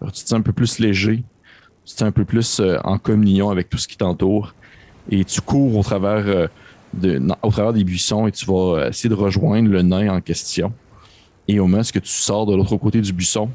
Alors, 0.00 0.12
tu 0.12 0.22
te 0.22 0.28
sens 0.28 0.38
un 0.38 0.42
peu 0.42 0.52
plus 0.52 0.78
léger, 0.78 1.24
tu 1.84 1.92
te 1.92 1.98
sens 1.98 2.02
un 2.02 2.12
peu 2.12 2.24
plus 2.24 2.60
euh, 2.60 2.78
en 2.84 2.98
communion 2.98 3.50
avec 3.50 3.68
tout 3.68 3.78
ce 3.78 3.88
qui 3.88 3.96
t'entoure, 3.96 4.54
et 5.10 5.24
tu 5.24 5.40
cours 5.40 5.76
au 5.76 5.82
travers 5.82 6.26
euh, 6.26 6.46
de- 6.94 7.20
au 7.42 7.50
travers 7.50 7.72
des 7.72 7.84
buissons 7.84 8.26
et 8.26 8.32
tu 8.32 8.46
vas 8.46 8.78
euh, 8.78 8.88
essayer 8.90 9.10
de 9.10 9.14
rejoindre 9.14 9.68
le 9.68 9.82
nain 9.82 10.14
en 10.14 10.20
question. 10.20 10.72
Et 11.46 11.60
au 11.60 11.66
moment 11.66 11.82
où 11.82 12.00
tu 12.00 12.00
sors 12.04 12.46
de 12.46 12.54
l'autre 12.56 12.76
côté 12.76 13.00
du 13.00 13.12
buisson, 13.12 13.50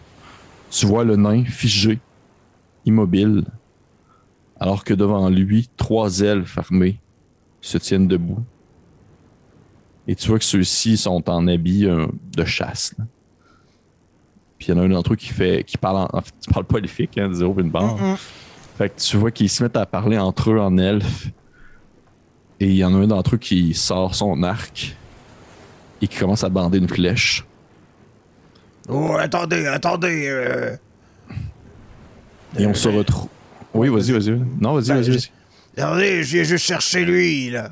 tu 0.70 0.86
vois 0.86 1.04
le 1.04 1.16
nain 1.16 1.44
figé, 1.46 2.00
immobile, 2.86 3.44
alors 4.60 4.84
que 4.84 4.94
devant 4.94 5.30
lui, 5.30 5.70
trois 5.78 6.20
elfes 6.20 6.58
armés 6.58 7.00
se 7.62 7.78
tiennent 7.78 8.08
debout. 8.08 8.44
Et 10.08 10.16
tu 10.16 10.28
vois 10.28 10.40
que 10.40 10.46
ceux-ci 10.46 10.98
sont 10.98 11.30
en 11.30 11.48
habit 11.48 11.86
euh, 11.86 12.08
de 12.36 12.46
chasse. 12.46 12.94
là. 12.98 13.06
Puis 14.60 14.68
il 14.68 14.76
y 14.76 14.78
en 14.78 14.82
a 14.82 14.86
un 14.86 14.90
d'entre 14.90 15.14
eux 15.14 15.16
qui 15.16 15.30
fait 15.30 15.64
qui 15.66 15.78
parle 15.78 15.96
en, 15.98 16.10
en 16.12 16.22
fait, 16.22 16.34
tu 16.42 16.52
parles 16.54 16.66
pas 16.66 16.78
elfique, 16.80 17.18
hein, 17.18 17.30
zéro 17.34 17.58
une 17.60 17.70
barre. 17.72 17.98
Mm-mm. 17.98 18.18
Fait 18.78 18.90
que 18.90 19.00
tu 19.00 19.18
vois 19.18 19.32
qu'ils 19.32 19.50
se 19.50 19.64
mettent 19.64 19.78
à 19.78 19.86
parler 19.86 20.18
entre 20.18 20.52
eux 20.52 20.60
en 20.60 20.78
elfe. 20.78 21.28
Et 22.60 22.68
il 22.68 22.76
y 22.76 22.84
en 22.84 22.94
a 22.94 22.98
un 22.98 23.08
d'entre 23.08 23.36
eux 23.36 23.38
qui 23.38 23.74
sort 23.74 24.14
son 24.16 24.44
arc 24.44 24.96
et 26.02 26.08
qui 26.08 26.18
commence 26.18 26.44
à 26.44 26.50
bander 26.50 26.78
une 26.78 26.90
flèche. 26.90 27.46
Oh, 28.90 29.16
attendez, 29.18 29.66
attendez. 29.68 30.26
euh, 30.28 30.76
Et 32.58 32.66
on 32.66 32.74
se 32.74 32.90
retrouve. 32.90 33.30
Oui, 33.74 33.88
vas-y, 33.90 34.12
vas-y. 34.12 34.32
Non, 34.60 34.74
vas-y, 34.74 34.88
Ben, 34.90 35.02
vas-y. 35.02 35.32
Attendez, 35.78 36.24
je 36.24 36.34
viens 36.34 36.44
juste 36.44 36.66
chercher 36.66 37.06
lui, 37.06 37.52
là. 37.52 37.72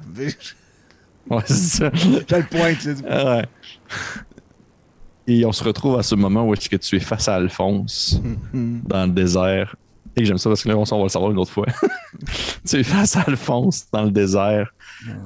Ouais, 1.30 1.42
c'est 1.48 1.54
ça. 1.54 1.92
Quel 2.28 2.46
point, 2.48 2.72
là. 2.72 2.94
Ah 3.10 3.26
ouais. 3.38 3.46
Et 5.28 5.46
on 5.46 5.52
se 5.52 5.64
retrouve 5.64 6.00
à 6.00 6.04
ce 6.04 6.16
moment 6.16 6.48
où 6.48 6.54
est-ce 6.54 6.70
que 6.70 6.78
tu 6.78 6.96
es 6.96 7.00
face 7.00 7.28
à 7.28 7.36
Alphonse 7.36 8.20
Mm. 8.54 8.80
dans 8.88 9.06
le 9.06 9.12
désert. 9.12 9.76
Et 10.16 10.26
j'aime 10.26 10.38
ça 10.38 10.50
parce 10.50 10.64
que 10.64 10.70
là, 10.70 10.78
on 10.78 10.86
s'en 10.86 10.98
va 10.98 11.04
le 11.04 11.10
savoir 11.10 11.32
une 11.32 11.38
autre 11.38 11.52
fois. 11.52 11.66
tu 12.68 12.78
es 12.78 12.84
face 12.84 13.16
à 13.18 13.22
Alphonse 13.22 13.86
dans 13.92 14.04
le 14.04 14.12
désert 14.12 14.74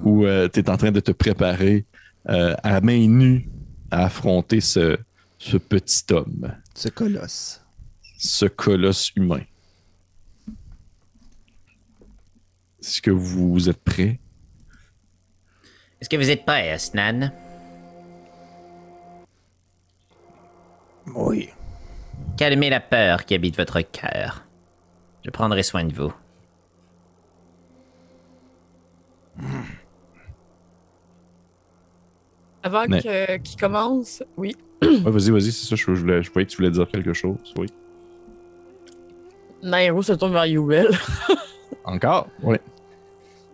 où 0.03 0.23
tu 0.51 0.59
es 0.59 0.69
en 0.69 0.75
train 0.77 0.91
de 0.91 0.99
te 0.99 1.11
préparer 1.11 1.85
euh, 2.29 2.55
à 2.63 2.81
main 2.81 3.07
nue 3.07 3.47
à 3.89 4.05
affronter 4.05 4.59
ce, 4.59 4.97
ce 5.37 5.57
petit 5.57 6.03
homme, 6.13 6.51
Ce 6.75 6.89
colosse. 6.89 7.61
ce 8.17 8.45
colosse 8.47 9.11
humain. 9.15 9.41
Est-ce 12.81 13.01
que 13.01 13.11
vous 13.11 13.69
êtes 13.69 13.81
prêts? 13.83 14.19
Est-ce 15.99 16.09
que 16.09 16.15
vous 16.17 16.29
êtes 16.31 16.45
prêt, 16.45 16.77
Snan? 16.79 17.31
Oui. 21.15 21.49
Calmez 22.37 22.69
la 22.69 22.79
peur 22.79 23.25
qui 23.25 23.33
habite 23.35 23.57
votre 23.57 23.81
cœur. 23.81 24.43
Je 25.25 25.29
prendrai 25.29 25.63
soin 25.63 25.83
de 25.85 25.93
vous. 25.93 26.13
Avant 32.63 32.85
Mais- 32.87 33.01
que- 33.01 33.37
qu'il 33.37 33.59
commence, 33.59 34.23
oui. 34.37 34.55
Ouais, 34.81 35.11
vas-y, 35.11 35.31
vas-y, 35.31 35.51
c'est 35.51 35.67
ça. 35.67 35.75
Je, 35.75 35.91
voulais, 35.91 36.21
je 36.23 36.31
voyais 36.31 36.45
que 36.45 36.51
tu 36.51 36.57
voulais 36.57 36.71
dire 36.71 36.87
quelque 36.87 37.13
chose. 37.13 37.37
Oui. 37.57 37.67
Nairo 39.63 40.01
se 40.01 40.13
tourne 40.13 40.33
vers 40.33 40.45
Youbel. 40.45 40.89
Encore? 41.85 42.27
Oui. 42.41 42.57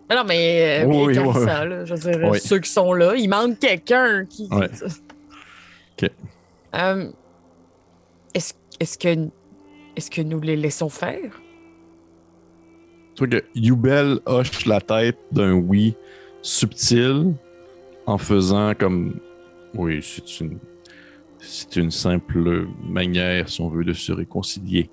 Mais 0.08 0.16
non, 0.16 0.24
mais, 0.24 0.82
euh, 0.82 0.86
Oui, 0.86 0.96
mais 0.96 1.04
oui, 1.06 1.14
Carissa, 1.14 1.60
ouais. 1.62 1.68
là, 1.68 1.84
je 1.84 1.94
veux 1.94 2.00
dire, 2.18 2.28
Oui. 2.30 2.40
ceux 2.40 2.58
qui 2.60 2.70
sont 2.70 2.92
là, 2.94 3.14
il 3.14 3.28
manque 3.28 3.58
quelqu'un 3.58 4.24
qui. 4.24 4.48
Ouais. 4.50 4.68
Ok. 6.02 6.10
Euh, 6.74 7.10
est-ce, 8.34 8.98
que. 8.98 10.22
Nous 10.22 10.40
les 10.40 10.56
laissons 10.56 10.88
faire? 10.88 11.40
Vois 13.18 13.26
que 13.26 13.44
Yubel 13.54 14.20
hoche 14.26 14.64
la 14.64 14.80
tête 14.80 15.18
d'un 15.32 15.54
oui 15.54 15.96
subtil 16.40 17.34
en 18.06 18.16
faisant 18.16 18.74
comme 18.74 19.18
oui, 19.74 20.00
c'est 20.02 20.40
une 20.40 20.58
c'est 21.40 21.76
une 21.76 21.90
simple 21.90 22.66
manière, 22.82 23.48
si 23.48 23.60
on 23.60 23.68
veut, 23.68 23.84
de 23.84 23.92
se 23.92 24.12
réconcilier. 24.12 24.90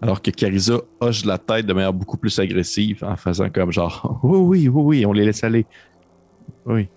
Alors 0.00 0.20
que 0.20 0.30
Carissa 0.30 0.80
hoche 1.00 1.24
la 1.24 1.38
tête 1.38 1.66
de 1.66 1.72
manière 1.72 1.92
beaucoup 1.92 2.16
plus 2.16 2.38
agressive 2.38 3.04
en 3.04 3.16
faisant 3.16 3.50
comme 3.50 3.70
genre 3.70 4.20
oui, 4.22 4.38
oui, 4.38 4.68
oui, 4.68 4.82
oui, 4.82 5.06
on 5.06 5.12
les 5.12 5.24
laisse 5.24 5.44
aller. 5.44 5.66
Oui. 6.66 6.88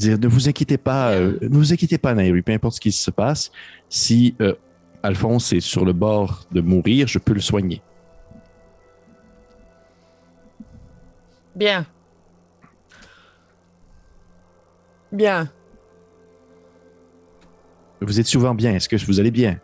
Dire 0.00 0.18
ne 0.18 0.28
vous 0.28 0.48
inquiétez 0.48 0.78
pas, 0.78 1.12
euh, 1.12 1.36
ne 1.42 1.54
vous 1.54 1.74
inquiétez 1.74 1.98
pas, 1.98 2.14
Nairi, 2.14 2.40
peu 2.40 2.52
importe 2.52 2.76
ce 2.76 2.80
qui 2.80 2.90
se 2.90 3.10
passe, 3.10 3.52
si 3.90 4.34
euh, 4.40 4.54
Alphonse 5.02 5.52
est 5.52 5.60
sur 5.60 5.84
le 5.84 5.92
bord 5.92 6.46
de 6.52 6.62
mourir, 6.62 7.06
je 7.06 7.18
peux 7.18 7.34
le 7.34 7.40
soigner. 7.42 7.82
Bien. 11.54 11.84
Bien. 15.12 15.50
Vous 18.00 18.18
êtes 18.18 18.26
souvent 18.26 18.54
bien. 18.54 18.72
Est-ce 18.72 18.88
que 18.88 18.96
vous 19.04 19.20
allez 19.20 19.30
bien? 19.30 19.60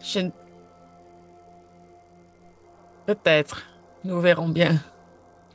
Je... 0.00 0.20
ne- 0.20 0.30
Peut-être. 3.06 3.66
Nous 4.04 4.20
verrons 4.20 4.48
bien. 4.48 4.80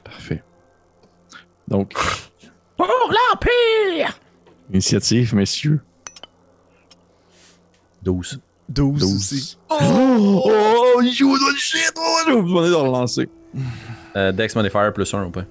Parfait. 0.04 0.44
Donc, 1.70 1.94
Pour 2.80 3.12
l'Empire! 3.12 4.18
initiative, 4.72 5.36
messieurs. 5.36 5.82
12. 8.04 8.40
12, 8.70 9.00
12. 9.00 9.16
aussi. 9.16 9.58
Oh, 9.70 10.42
oh, 10.46 11.02
il 11.04 11.12
joue 11.12 11.38
dans 11.38 11.50
le 11.52 11.58
shit! 11.58 11.92
Oh, 11.98 12.02
je 12.28 12.32
vais 12.34 12.40
vous 12.42 12.48
demander 12.48 12.70
de 12.70 12.76
relancer. 12.76 13.30
Euh, 14.16 14.32
Dex 14.32 14.56
Modifier 14.56 14.92
plus 14.94 15.14
1 15.14 15.26
ou 15.26 15.32
pas? 15.32 15.44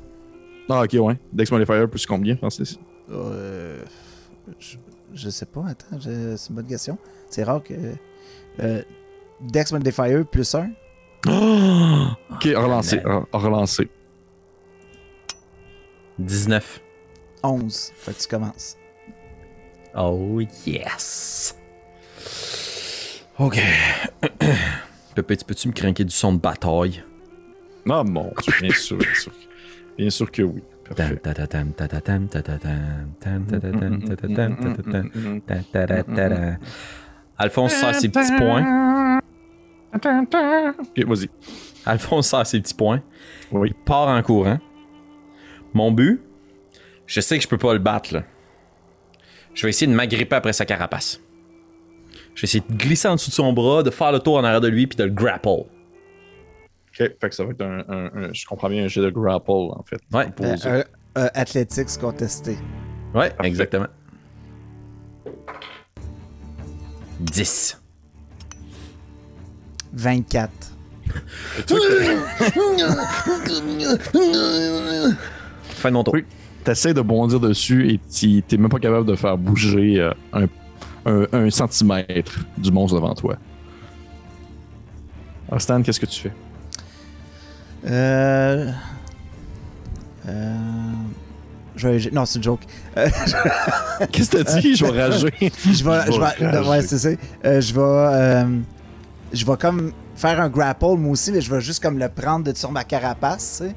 Ah, 0.70 0.82
ok, 0.84 0.92
ouais. 1.00 1.18
Dex 1.32 1.50
Modifier 1.50 1.86
plus 1.88 2.06
combien, 2.06 2.36
Francis? 2.36 2.78
Euh, 3.10 3.82
je, 4.58 4.76
je 5.12 5.28
sais 5.30 5.46
pas, 5.46 5.64
attends, 5.68 5.98
je- 6.00 6.36
c'est 6.36 6.48
une 6.50 6.54
bonne 6.56 6.66
question. 6.66 6.96
C'est 7.28 7.42
rare 7.44 7.62
que. 7.62 7.74
Euh, 8.60 8.82
Dex 9.40 9.72
Modifier 9.72 10.24
plus 10.24 10.54
1. 10.54 10.70
ok, 11.26 12.44
relancer. 12.44 12.98
re- 12.98 13.24
Relancer. 13.32 13.88
19. 16.18 16.80
11. 17.42 17.92
Fait 17.96 18.12
que 18.12 18.22
tu 18.22 18.28
commences. 18.28 18.76
Oh 19.94 20.40
yes! 20.66 21.56
Ok. 23.38 23.60
Pépé, 25.14 25.36
tu 25.36 25.44
peux-tu 25.44 25.68
me 25.68 25.72
craquer 25.72 26.04
du 26.04 26.14
son 26.14 26.32
de 26.32 26.38
bataille? 26.38 27.02
Ah, 27.88 28.04
mon 28.04 28.32
Dieu, 28.42 28.52
bien 28.60 28.72
sûr, 28.72 28.98
bien 28.98 29.14
sûr. 29.14 29.32
Bien 29.96 30.10
sûr 30.10 30.30
que 30.30 30.42
oui. 30.42 30.62
Alphonse 37.38 37.74
sort 37.74 37.94
ses 37.94 38.08
petits 38.08 38.36
points. 38.36 39.20
Ok, 39.94 40.04
vas-y. 41.06 41.30
Alphonse 41.84 42.28
sort 42.28 42.46
ses 42.46 42.60
petits 42.60 42.74
points. 42.74 43.02
Oui. 43.52 43.68
Il 43.70 43.74
part 43.84 44.08
en 44.08 44.22
courant. 44.22 44.58
Mon 45.74 45.92
but, 45.92 46.22
je 47.08 47.20
sais 47.20 47.36
que 47.38 47.42
je 47.42 47.48
peux 47.48 47.58
pas 47.58 47.72
le 47.72 47.80
battre, 47.80 48.14
là. 48.14 48.22
Je 49.54 49.62
vais 49.64 49.70
essayer 49.70 49.90
de 49.90 49.96
m'agripper 49.96 50.36
après 50.36 50.52
sa 50.52 50.64
carapace. 50.64 51.20
Je 52.36 52.42
vais 52.42 52.44
essayer 52.44 52.62
de 52.68 52.74
glisser 52.76 53.08
en 53.08 53.14
dessous 53.16 53.30
de 53.30 53.34
son 53.34 53.52
bras, 53.52 53.82
de 53.82 53.90
faire 53.90 54.12
le 54.12 54.20
tour 54.20 54.36
en 54.36 54.44
arrière 54.44 54.60
de 54.60 54.68
lui, 54.68 54.86
puis 54.86 54.96
de 54.96 55.02
le 55.04 55.10
grapple. 55.10 55.48
Ok, 55.48 55.66
fait 56.98 57.18
que 57.20 57.34
ça 57.34 57.44
va 57.44 57.50
être 57.50 57.62
un, 57.62 57.80
un- 57.88 58.10
un- 58.14 58.32
je 58.32 58.46
comprends 58.46 58.68
bien, 58.68 58.84
un 58.84 58.88
jet 58.88 59.00
de 59.00 59.10
grapple, 59.10 59.50
en 59.50 59.82
fait. 59.84 60.00
Ouais. 60.12 60.26
Euh, 60.40 60.56
euh, 60.66 60.84
euh, 61.18 61.28
Athletics 61.34 61.98
contesté. 62.00 62.56
Ouais, 63.14 63.32
exactement. 63.42 63.86
10. 67.20 67.80
24. 69.94 70.50
Fin 75.74 75.88
de 75.90 75.94
mon 75.94 76.04
tour. 76.04 76.14
Oui. 76.14 76.24
T'essaies 76.68 76.92
de 76.92 77.00
bondir 77.00 77.40
dessus 77.40 77.90
et 77.90 77.98
t'y- 78.10 78.44
t'es 78.46 78.58
même 78.58 78.68
pas 78.68 78.78
capable 78.78 79.06
de 79.06 79.16
faire 79.16 79.38
bouger 79.38 79.98
euh, 80.00 80.12
un, 80.34 80.44
un- 81.06 81.26
un 81.32 81.48
centimètre 81.48 82.40
du 82.58 82.70
monstre 82.70 82.96
devant 82.96 83.14
toi. 83.14 83.36
Alors, 85.48 85.62
Stan, 85.62 85.80
qu'est-ce 85.80 85.98
que 85.98 86.04
tu 86.04 86.20
fais? 86.20 86.32
Euh. 87.86 88.70
Euh. 90.28 90.56
Je 91.74 91.88
vais. 91.88 92.10
Non, 92.10 92.26
c'est 92.26 92.36
une 92.36 92.44
joke. 92.44 92.60
Euh, 92.98 93.08
Qu'est-ce 94.12 94.30
que 94.30 94.42
t'as 94.42 94.60
dit? 94.60 94.76
Je 94.76 94.84
vais 94.84 95.02
rager. 95.04 95.32
je 95.40 95.50
vais. 95.84 96.12
Je 96.12 96.44
vais 96.60 96.68
ouais, 96.68 96.82
c'est 96.82 96.98
ça. 96.98 97.08
Euh, 97.46 97.62
je 97.62 97.72
vais. 97.72 97.80
euh, 97.80 98.58
je 99.32 99.46
vais 99.46 99.56
comme 99.56 99.92
faire 100.16 100.38
un 100.38 100.50
grapple, 100.50 100.96
moi 100.98 101.12
aussi, 101.12 101.32
mais 101.32 101.40
je 101.40 101.50
vais 101.50 101.62
juste 101.62 101.82
comme 101.82 101.98
le 101.98 102.10
prendre 102.10 102.44
de 102.52 102.54
sur 102.54 102.70
ma 102.70 102.84
carapace, 102.84 103.62
tu 103.62 103.68
sais. 103.68 103.74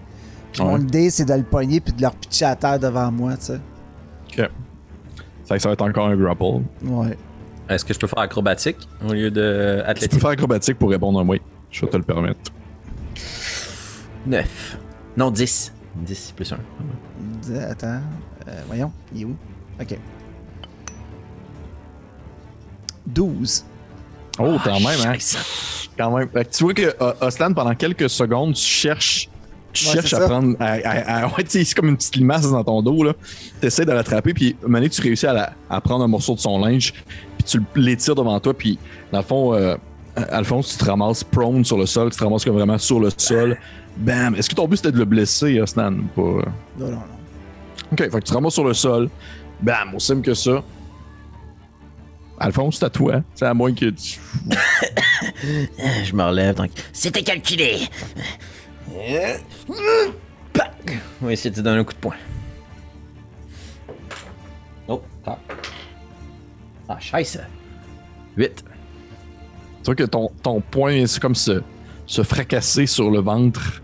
Puis 0.54 0.64
mon 0.64 0.78
idée, 0.80 1.10
c'est 1.10 1.26
de 1.26 1.34
le 1.34 1.44
pogner 1.44 1.80
puis 1.80 1.94
de 1.94 2.02
le 2.02 2.08
repitcher 2.08 2.46
à 2.46 2.56
terre 2.56 2.80
devant 2.80 3.12
moi, 3.12 3.38
tu 3.38 3.46
sais. 3.46 3.60
Ok. 4.38 4.50
Ça, 5.46 5.60
ça 5.60 5.70
va 5.70 5.74
être 5.74 5.82
encore 5.82 6.08
un 6.08 6.16
grapple. 6.16 6.62
Ouais. 6.84 7.18
Est-ce 7.70 7.86
que 7.86 7.94
je 7.94 8.00
peux 8.00 8.08
faire 8.08 8.20
acrobatique 8.20 8.78
au 9.08 9.14
lieu 9.14 9.32
de 9.32 9.78
Tu 9.80 9.84
peux 9.84 9.90
athlétique? 9.90 10.22
faire 10.22 10.30
acrobatique 10.32 10.78
pour 10.78 10.90
répondre 10.90 11.20
à 11.20 11.24
moi. 11.24 11.38
Je 11.70 11.82
vais 11.86 11.92
te 11.92 11.98
le 11.98 12.04
permettre. 12.04 12.52
9. 14.26 14.78
Non, 15.18 15.32
10. 15.32 15.74
10 15.96 16.34
plus 16.36 16.52
1. 16.54 16.58
Dix- 17.42 17.56
Attends. 17.58 18.02
euh, 18.48 18.62
voyons, 18.68 18.92
il 19.14 19.22
est 19.22 19.26
où? 19.26 19.36
Ok. 19.82 19.98
12. 23.08 23.66
Oh, 24.40 24.58
quand 24.64 24.80
même, 24.80 25.00
hein. 25.06 25.14
Quand 25.98 26.18
même. 26.18 26.30
Fait 26.30 26.46
que 26.46 26.50
tu 26.52 26.64
vois 26.64 26.74
que 26.74 26.96
Oslan, 27.26 27.54
pendant 27.54 27.76
quelques 27.76 28.10
secondes, 28.10 28.54
tu 28.54 28.62
cherches. 28.64 29.30
Tu 29.74 29.86
Ouais, 29.88 29.94
cherches 29.94 30.14
à 30.14 30.20
ça. 30.20 30.28
prendre. 30.28 30.56
À, 30.60 30.66
à- 30.74 31.24
à- 31.24 31.28
ouais, 31.38 31.46
c'est 31.48 31.74
comme 31.74 31.90
une 31.90 31.98
petite 31.98 32.16
limace 32.18 32.50
dans 32.50 32.64
ton 32.64 32.82
dos, 32.82 33.04
là. 33.04 33.14
Tu 33.62 33.68
essaies 33.68 33.86
de 33.86 33.92
l'attraper, 33.92 34.34
puis 34.34 34.56
à 34.62 34.66
un 34.66 34.68
moment 34.68 34.78
donné, 34.80 34.90
tu 34.90 35.02
réussis 35.02 35.28
à, 35.28 35.34
la- 35.34 35.54
à 35.70 35.80
prendre 35.82 36.04
un 36.04 36.08
morceau 36.08 36.36
de 36.36 36.40
son 36.40 36.60
linge, 36.60 36.94
puis 37.38 37.44
tu 37.46 37.62
l'étires 37.76 38.16
devant 38.16 38.40
toi, 38.40 38.54
puis 38.54 38.78
dans 39.12 39.20
le 39.20 39.24
fond, 39.24 39.54
euh, 39.54 39.76
Alphonse, 40.16 40.72
tu 40.72 40.78
te 40.78 40.86
ramasses 40.90 41.24
prone 41.24 41.64
sur 41.64 41.78
le 41.78 41.86
sol, 41.86 42.12
tu 42.12 42.18
te 42.18 42.24
ramasses 42.24 42.44
comme 42.44 42.56
vraiment 42.56 42.78
sur 42.78 43.00
le 43.00 43.10
sol. 43.16 43.58
Bam! 43.98 44.36
Est-ce 44.36 44.50
que 44.50 44.56
ton 44.56 44.68
but 44.68 44.78
c'était 44.78 44.92
de 44.92 44.98
le 44.98 45.06
blesser, 45.06 45.62
ou 45.62 45.66
pas? 45.66 45.82
Non, 46.18 46.42
non, 46.80 46.92
non. 46.92 46.98
Ok, 47.94 47.98
fait 48.00 48.10
que 48.10 48.16
tu 48.18 48.22
te 48.24 48.34
ramasses 48.34 48.54
sur 48.54 48.66
le 48.66 48.74
sol. 48.74 49.10
Bam! 49.62 49.96
Aussi 49.96 50.08
simple 50.08 50.22
que 50.22 50.34
ça. 50.34 50.64
Alphonse, 52.40 52.78
c'est 52.80 52.86
à 52.86 52.90
toi. 52.90 53.22
C'est 53.36 53.46
à 53.46 53.54
moins 53.54 53.72
que 53.74 53.86
tu. 53.86 54.20
Je 56.04 56.16
me 56.16 56.24
relève. 56.24 56.56
Donc... 56.56 56.72
C'était 56.92 57.22
calculé. 57.22 57.78
Pac! 60.54 61.00
On 61.22 61.26
va 61.26 61.34
essayer 61.34 61.50
de 61.52 61.56
te 61.56 61.62
donner 61.62 61.80
un 61.80 61.84
coup 61.84 61.94
de 61.94 62.00
poing. 62.00 62.16
Oh, 64.88 65.02
ah. 65.26 65.38
Ah, 66.90 67.00
scheiße. 67.00 67.40
8. 68.38 68.64
Tu 68.66 69.86
vois 69.86 69.96
que 69.96 70.04
ton, 70.04 70.30
ton 70.44 70.62
poing, 70.62 71.06
c'est 71.08 71.20
comme 71.22 71.36
se, 71.36 71.62
se 72.06 72.24
fracasser 72.24 72.86
sur 72.86 73.10
le 73.10 73.20
ventre 73.20 73.82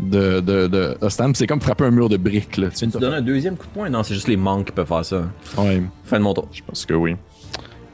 de, 0.00 0.40
de, 0.40 0.66
de. 0.66 0.96
C'est 1.34 1.46
comme 1.46 1.60
frapper 1.60 1.84
un 1.84 1.90
mur 1.90 2.08
de 2.08 2.16
briques. 2.16 2.56
Là. 2.56 2.68
Tu 2.70 2.86
Tu 2.86 2.88
te- 2.90 2.98
donnes 2.98 3.14
un 3.14 3.22
deuxième 3.22 3.56
coup 3.56 3.66
de 3.66 3.72
poing? 3.72 3.88
Non, 3.90 4.02
c'est 4.02 4.14
juste 4.14 4.28
les 4.28 4.36
manques 4.36 4.66
qui 4.66 4.72
peuvent 4.72 4.86
faire 4.86 5.04
ça. 5.04 5.22
Ouais, 5.58 5.82
Fin 6.04 6.18
de 6.18 6.24
mon 6.24 6.34
tour. 6.34 6.48
je 6.52 6.62
pense 6.62 6.84
que 6.86 6.94
oui. 6.94 7.16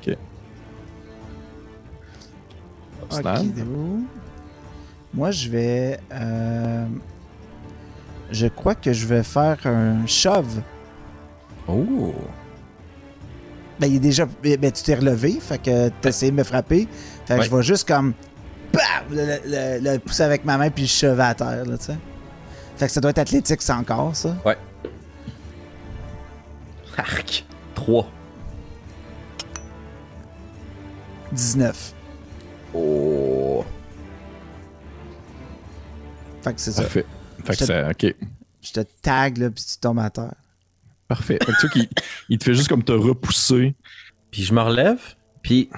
Ok. 0.06 0.16
Moi, 5.14 5.30
je 5.30 5.48
vais. 5.48 6.00
euh, 6.12 6.86
Je 8.30 8.46
crois 8.48 8.74
que 8.74 8.92
je 8.92 9.06
vais 9.06 9.22
faire 9.22 9.56
un 9.66 10.06
shove. 10.06 10.60
Oh! 11.68 12.14
Ben, 13.78 13.86
il 13.88 13.96
est 13.96 14.00
déjà. 14.00 14.26
Ben, 14.42 14.72
tu 14.72 14.82
t'es 14.82 14.94
relevé, 14.94 15.38
fait 15.40 15.58
que 15.62 15.88
t'as 16.00 16.08
essayé 16.08 16.32
de 16.32 16.36
me 16.36 16.44
frapper. 16.44 16.88
Fait 17.26 17.34
que 17.34 17.38
Ouais. 17.40 17.46
je 17.46 17.54
vais 17.56 17.62
juste 17.62 17.86
comme. 17.88 18.14
Bam! 18.72 18.82
Le, 19.10 19.38
le- 19.46 19.92
le 19.92 19.98
pousser 19.98 20.22
avec 20.24 20.44
ma 20.44 20.58
main 20.58 20.70
puis 20.70 20.82
le 20.84 20.88
shove 20.88 21.20
à 21.20 21.34
terre, 21.34 21.64
là, 21.64 21.78
tu 21.78 21.84
sais. 21.84 21.96
Fait 22.76 22.86
que 22.86 22.92
ça 22.92 23.00
doit 23.00 23.10
être 23.10 23.18
athlétique, 23.18 23.62
c'est 23.62 23.72
encore, 23.72 24.14
ça. 24.16 24.34
Ouais. 24.44 24.56
Arc. 26.98 27.44
3. 27.74 28.06
19. 31.32 31.94
Oh! 32.74 33.64
Fait 36.46 36.54
que 36.54 36.60
c'est 36.60 36.72
ça. 36.72 36.82
Parfait. 36.82 37.04
Fait 37.44 37.52
que 37.52 37.52
Je 37.54 37.58
te- 37.58 37.64
ça, 37.64 37.88
ok. 37.90 38.14
Je 38.62 38.72
te 38.72 38.80
tag, 39.02 39.36
là, 39.38 39.50
puis 39.50 39.64
tu 39.64 39.78
tombes 39.78 39.98
à 39.98 40.10
terre. 40.10 40.34
Parfait. 41.08 41.38
Fait 41.44 41.52
que 41.52 41.60
tu 41.60 41.66
vois 41.66 41.70
qu'il 41.70 41.88
il 42.28 42.38
te 42.38 42.44
fait 42.44 42.54
juste 42.54 42.68
comme 42.68 42.82
te 42.84 42.92
repousser. 42.92 43.74
Puis 44.30 44.42
je 44.42 44.52
me 44.54 44.60
relève, 44.60 45.00
puis 45.42 45.70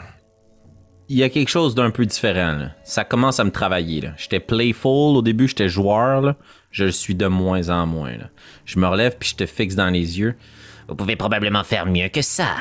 il 1.09 1.17
y 1.17 1.23
a 1.23 1.29
quelque 1.31 1.49
chose 1.49 1.75
d'un 1.75 1.91
peu 1.91 2.05
différent. 2.07 2.53
là. 2.53 2.71
Ça 2.85 3.05
commence 3.05 3.41
à 3.41 3.45
me 3.45 3.51
travailler. 3.51 4.01
là. 4.03 4.13
J'étais 4.17 4.41
playful 4.41 5.17
au 5.17 5.23
début, 5.23 5.49
j'étais 5.49 5.69
joueur. 5.69 6.21
là. 6.21 6.37
Je 6.71 6.85
le 6.85 6.91
suis 6.91 7.15
de 7.15 7.27
moins 7.27 7.71
en 7.71 7.87
moins. 7.87 8.17
là. 8.17 8.29
Je 8.67 8.79
me 8.79 8.87
relève, 8.87 9.17
puis 9.19 9.31
je 9.31 9.37
te 9.37 9.47
fixe 9.47 9.75
dans 9.75 9.89
les 9.91 10.19
yeux. 10.19 10.37
Vous 10.89 10.95
pouvez 10.95 11.17
probablement 11.17 11.65
faire 11.65 11.87
mieux 11.87 12.09
que 12.09 12.21
ça. 12.23 12.57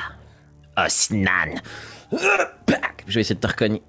Osnan. 0.78 1.56
Je 2.12 3.14
vais 3.16 3.22
essayer 3.22 3.36
de 3.36 3.40
te 3.40 3.48
recogner. 3.48 3.82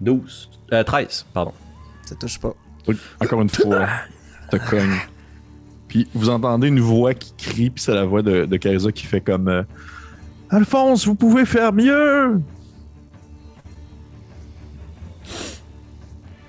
12. 0.00 0.50
Euh, 0.72 0.82
13, 0.82 1.26
pardon. 1.32 1.52
Ça 2.04 2.14
touche 2.14 2.38
pas. 2.38 2.54
Oui, 2.88 2.96
Encore 3.20 3.42
une 3.42 3.48
fois, 3.48 3.86
te 4.50 4.56
cogne. 4.56 4.96
Puis 5.88 6.08
vous 6.14 6.28
entendez 6.28 6.68
une 6.68 6.80
voix 6.80 7.14
qui 7.14 7.32
crie, 7.36 7.70
puis 7.70 7.82
c'est 7.82 7.94
la 7.94 8.04
voix 8.04 8.22
de, 8.22 8.44
de 8.44 8.56
qui 8.56 9.06
fait 9.06 9.20
comme 9.20 9.48
euh, 9.48 9.62
Alphonse, 10.50 11.06
vous 11.06 11.14
pouvez 11.14 11.44
faire 11.44 11.72
mieux! 11.72 12.40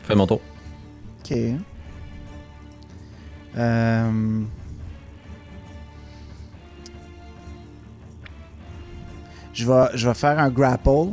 Fais 0.04 0.16
mon 0.16 0.28
tour. 0.28 0.42
Ok. 1.20 1.36
Euh... 3.58 4.42
Je 9.54 9.66
vais, 9.66 9.86
je 9.96 10.08
vais 10.08 10.14
faire 10.14 10.38
un 10.38 10.50
grapple, 10.50 11.10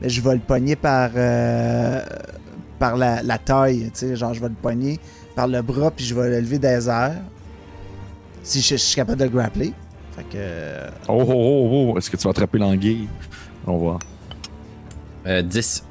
mais 0.00 0.08
je 0.08 0.20
vais 0.20 0.34
le 0.34 0.40
pogner 0.40 0.76
par, 0.76 1.10
euh, 1.16 2.02
par 2.78 2.96
la, 2.96 3.22
la 3.22 3.38
taille. 3.38 3.84
Tu 3.92 4.00
sais, 4.00 4.16
genre, 4.16 4.34
je 4.34 4.40
vais 4.40 4.48
le 4.48 4.54
pogner 4.54 4.98
par 5.34 5.46
le 5.48 5.62
bras, 5.62 5.90
puis 5.90 6.04
je 6.04 6.14
vais 6.14 6.28
le 6.30 6.40
lever 6.40 6.58
des 6.58 6.88
airs. 6.88 7.16
Si 8.42 8.60
je, 8.60 8.68
je 8.70 8.76
suis 8.76 8.96
capable 8.96 9.18
de 9.18 9.24
le 9.24 9.30
grappler. 9.30 9.72
Fait 10.16 10.22
que. 10.24 10.36
euh, 10.36 10.88
Oh, 11.08 11.22
oh, 11.26 11.32
oh, 11.32 11.92
oh, 11.94 11.98
est-ce 11.98 12.10
que 12.10 12.16
tu 12.16 12.24
vas 12.24 12.30
attraper 12.30 12.58
l'anguille? 12.58 13.08
On 13.66 13.72
va 13.72 13.78
voir. 13.78 13.98
Euh, 15.26 15.42
10. 15.42 15.84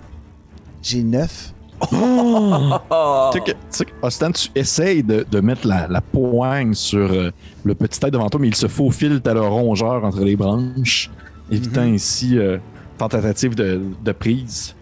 J'ai 0.82 1.04
9. 1.04 1.54
Tu 1.92 1.96
sais 1.96 3.40
que, 3.44 3.52
tu 3.52 3.58
sais 3.70 3.86
que, 3.86 3.92
Austin, 4.02 4.32
tu 4.32 4.50
essayes 4.56 5.04
de, 5.04 5.24
de 5.30 5.40
mettre 5.42 5.68
la, 5.68 5.88
la 5.88 6.02
poigne 6.02 6.74
sur 6.74 7.12
euh, 7.12 7.30
le 7.64 7.76
petit 7.76 8.00
tête 8.00 8.12
devant 8.14 8.30
toi, 8.30 8.40
mais 8.42 8.48
il 8.48 8.56
se 8.56 8.68
faufile 8.68 9.22
tel 9.22 9.38
rongeur 9.38 10.04
entre 10.04 10.22
les 10.24 10.36
branches, 10.36 11.12
évitant 11.52 11.82
ainsi 11.82 12.38
euh, 12.40 12.58
tentative 12.98 13.56
de, 13.56 13.82
de 14.04 14.12
prise. 14.12 14.76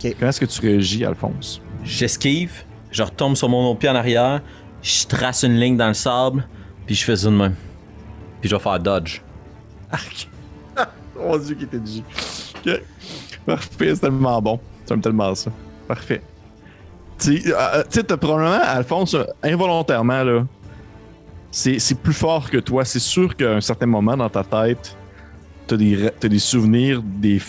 Comment 0.00 0.28
est-ce 0.28 0.40
que 0.40 0.44
tu 0.46 0.60
réagis, 0.60 1.04
Alphonse? 1.04 1.62
J'esquive, 1.82 2.64
je 2.90 3.02
retombe 3.02 3.36
sur 3.36 3.48
mon 3.48 3.70
autre 3.70 3.78
pied 3.78 3.88
en 3.88 3.94
arrière, 3.94 4.42
je 4.82 5.06
trace 5.06 5.42
une 5.44 5.58
ligne 5.58 5.76
dans 5.76 5.88
le 5.88 5.94
sable, 5.94 6.46
puis 6.86 6.94
je 6.94 7.04
fais 7.04 7.16
ça 7.16 7.30
de 7.30 7.34
même. 7.34 7.54
Puis 8.40 8.50
je 8.50 8.56
vais 8.56 8.62
faire 8.62 8.78
dodge. 8.78 9.22
Arc! 9.90 10.28
Mon 11.16 11.38
dieu, 11.38 11.54
qui 11.54 11.64
était 11.64 11.78
dit. 11.78 12.04
Ok. 12.66 12.82
Parfait, 13.46 13.94
c'est 13.94 14.00
tellement 14.00 14.40
bon. 14.42 14.60
J'aime 14.88 15.00
tellement 15.00 15.34
ça. 15.34 15.50
Parfait. 15.88 16.22
Tu 17.18 17.40
sais, 17.40 17.54
euh, 17.54 17.82
tu 17.84 18.00
sais, 18.00 18.04
t'as 18.04 18.16
probablement, 18.16 18.60
Alphonse, 18.62 19.14
euh, 19.14 19.24
involontairement, 19.42 20.22
là, 20.24 20.44
c'est 21.50 21.78
c'est 21.78 21.94
plus 21.94 22.12
fort 22.12 22.50
que 22.50 22.58
toi. 22.58 22.84
C'est 22.84 22.98
sûr 22.98 23.36
qu'à 23.36 23.52
un 23.52 23.60
certain 23.60 23.86
moment 23.86 24.16
dans 24.16 24.28
ta 24.28 24.42
tête, 24.42 24.96
t'as 25.66 25.76
des, 25.76 26.10
des 26.20 26.38
souvenirs 26.38 27.02
des, 27.02 27.40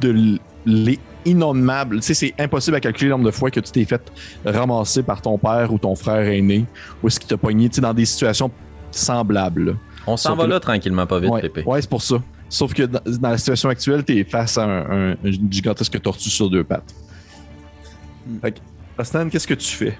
de 0.00 0.38
les 0.66 0.98
innommables. 1.24 1.96
Tu 2.00 2.06
sais, 2.06 2.14
c'est 2.14 2.34
impossible 2.38 2.76
à 2.76 2.80
calculer 2.80 3.08
le 3.08 3.14
nombre 3.16 3.26
de 3.26 3.30
fois 3.30 3.50
que 3.50 3.60
tu 3.60 3.70
t'es 3.70 3.84
fait 3.84 4.00
ramasser 4.44 5.02
par 5.02 5.20
ton 5.20 5.36
père 5.38 5.72
ou 5.72 5.78
ton 5.78 5.94
frère 5.94 6.26
aîné, 6.26 6.64
ou 7.02 7.08
est-ce 7.08 7.20
qu'il 7.20 7.28
t'a 7.28 7.36
pogné, 7.36 7.68
tu 7.68 7.76
sais, 7.76 7.80
dans 7.80 7.94
des 7.94 8.04
situations 8.06 8.50
semblables. 8.90 9.76
On 10.06 10.16
s'en 10.16 10.34
va 10.34 10.44
que- 10.44 10.50
là 10.50 10.60
tranquillement, 10.60 11.06
pas 11.06 11.18
vite, 11.20 11.30
Ouais, 11.30 11.42
Pépé. 11.42 11.62
ouais 11.64 11.80
c'est 11.82 11.90
pour 11.90 12.02
ça. 12.02 12.16
Sauf 12.48 12.72
que 12.72 12.84
dans, 12.84 13.00
dans 13.04 13.28
la 13.30 13.36
situation 13.38 13.68
actuelle, 13.68 14.04
t'es 14.04 14.24
face 14.24 14.56
à 14.56 14.64
un, 14.64 15.10
un- 15.12 15.16
une 15.22 15.52
gigantesque 15.52 16.00
tortue 16.00 16.30
sur 16.30 16.48
deux 16.48 16.64
pattes. 16.64 16.94
Hmm. 18.26 18.38
Fait 18.40 18.52
que, 18.52 19.28
qu'est-ce 19.28 19.46
que 19.46 19.54
tu 19.54 19.68
fais? 19.76 19.98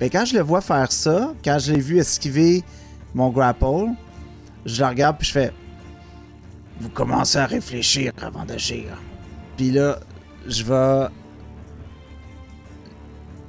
Ben, 0.00 0.08
quand 0.10 0.24
je 0.24 0.34
le 0.34 0.42
vois 0.42 0.60
faire 0.60 0.90
ça, 0.90 1.32
quand 1.44 1.58
je 1.60 1.72
l'ai 1.72 1.80
vu 1.80 1.98
esquiver 1.98 2.62
mon 3.14 3.30
grapple, 3.30 3.90
je 4.66 4.80
le 4.82 4.88
regarde 4.88 5.16
puis 5.18 5.28
je 5.28 5.32
fais 5.32 5.52
Vous 6.80 6.88
commencez 6.90 7.38
à 7.38 7.46
réfléchir 7.46 8.12
avant 8.22 8.44
d'agir. 8.44 8.84
Puis 9.56 9.70
là, 9.70 9.98
je 10.46 10.62
vais. 10.64 11.08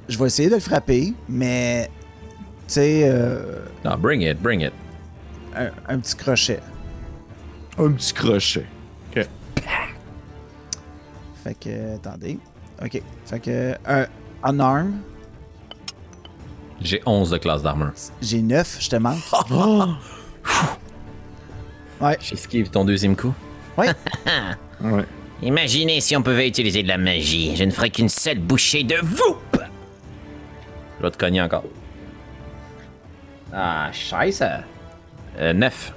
Je 0.08 0.18
vais 0.18 0.26
essayer 0.26 0.48
de 0.48 0.54
le 0.54 0.60
frapper, 0.60 1.14
mais. 1.28 1.88
Tu 2.66 2.74
sais, 2.74 3.02
euh, 3.04 3.64
Non, 3.84 3.96
bring 3.96 4.22
it, 4.22 4.40
bring 4.40 4.62
it. 4.62 4.72
un, 5.56 5.70
un 5.88 5.98
petit 6.00 6.16
crochet. 6.16 6.60
Un 7.78 7.92
petit 7.92 8.12
crochet. 8.12 8.66
Fait 11.44 11.54
que. 11.54 11.94
Attendez. 11.94 12.38
Ok. 12.84 13.00
Fait 13.26 13.40
que. 13.40 13.74
Un, 13.86 14.06
un 14.42 14.58
arm, 14.60 14.92
J'ai 16.80 17.00
11 17.06 17.30
de 17.30 17.36
classe 17.38 17.62
d'armure. 17.62 17.92
j'ai 18.22 18.40
9, 18.42 18.78
je 18.80 18.88
te 18.90 18.96
manque. 18.96 19.18
ouais. 22.00 22.16
J'esquive 22.20 22.70
ton 22.70 22.84
deuxième 22.84 23.16
coup? 23.16 23.32
Ouais. 24.82 25.04
Imaginez 25.42 26.00
si 26.00 26.16
on 26.16 26.22
pouvait 26.22 26.48
utiliser 26.48 26.82
de 26.82 26.88
la 26.88 26.96
magie. 26.96 27.54
Je 27.54 27.64
ne 27.64 27.70
ferais 27.70 27.90
qu'une 27.90 28.08
seule 28.08 28.38
bouchée 28.38 28.82
de 28.82 28.96
vous. 29.02 29.36
Je 30.98 31.02
vais 31.04 31.10
te 31.10 31.18
cogner 31.18 31.42
encore. 31.42 31.64
Ah, 33.52 33.90
scheiße. 33.92 34.42
Euh, 35.38 35.52
9. 35.52 35.92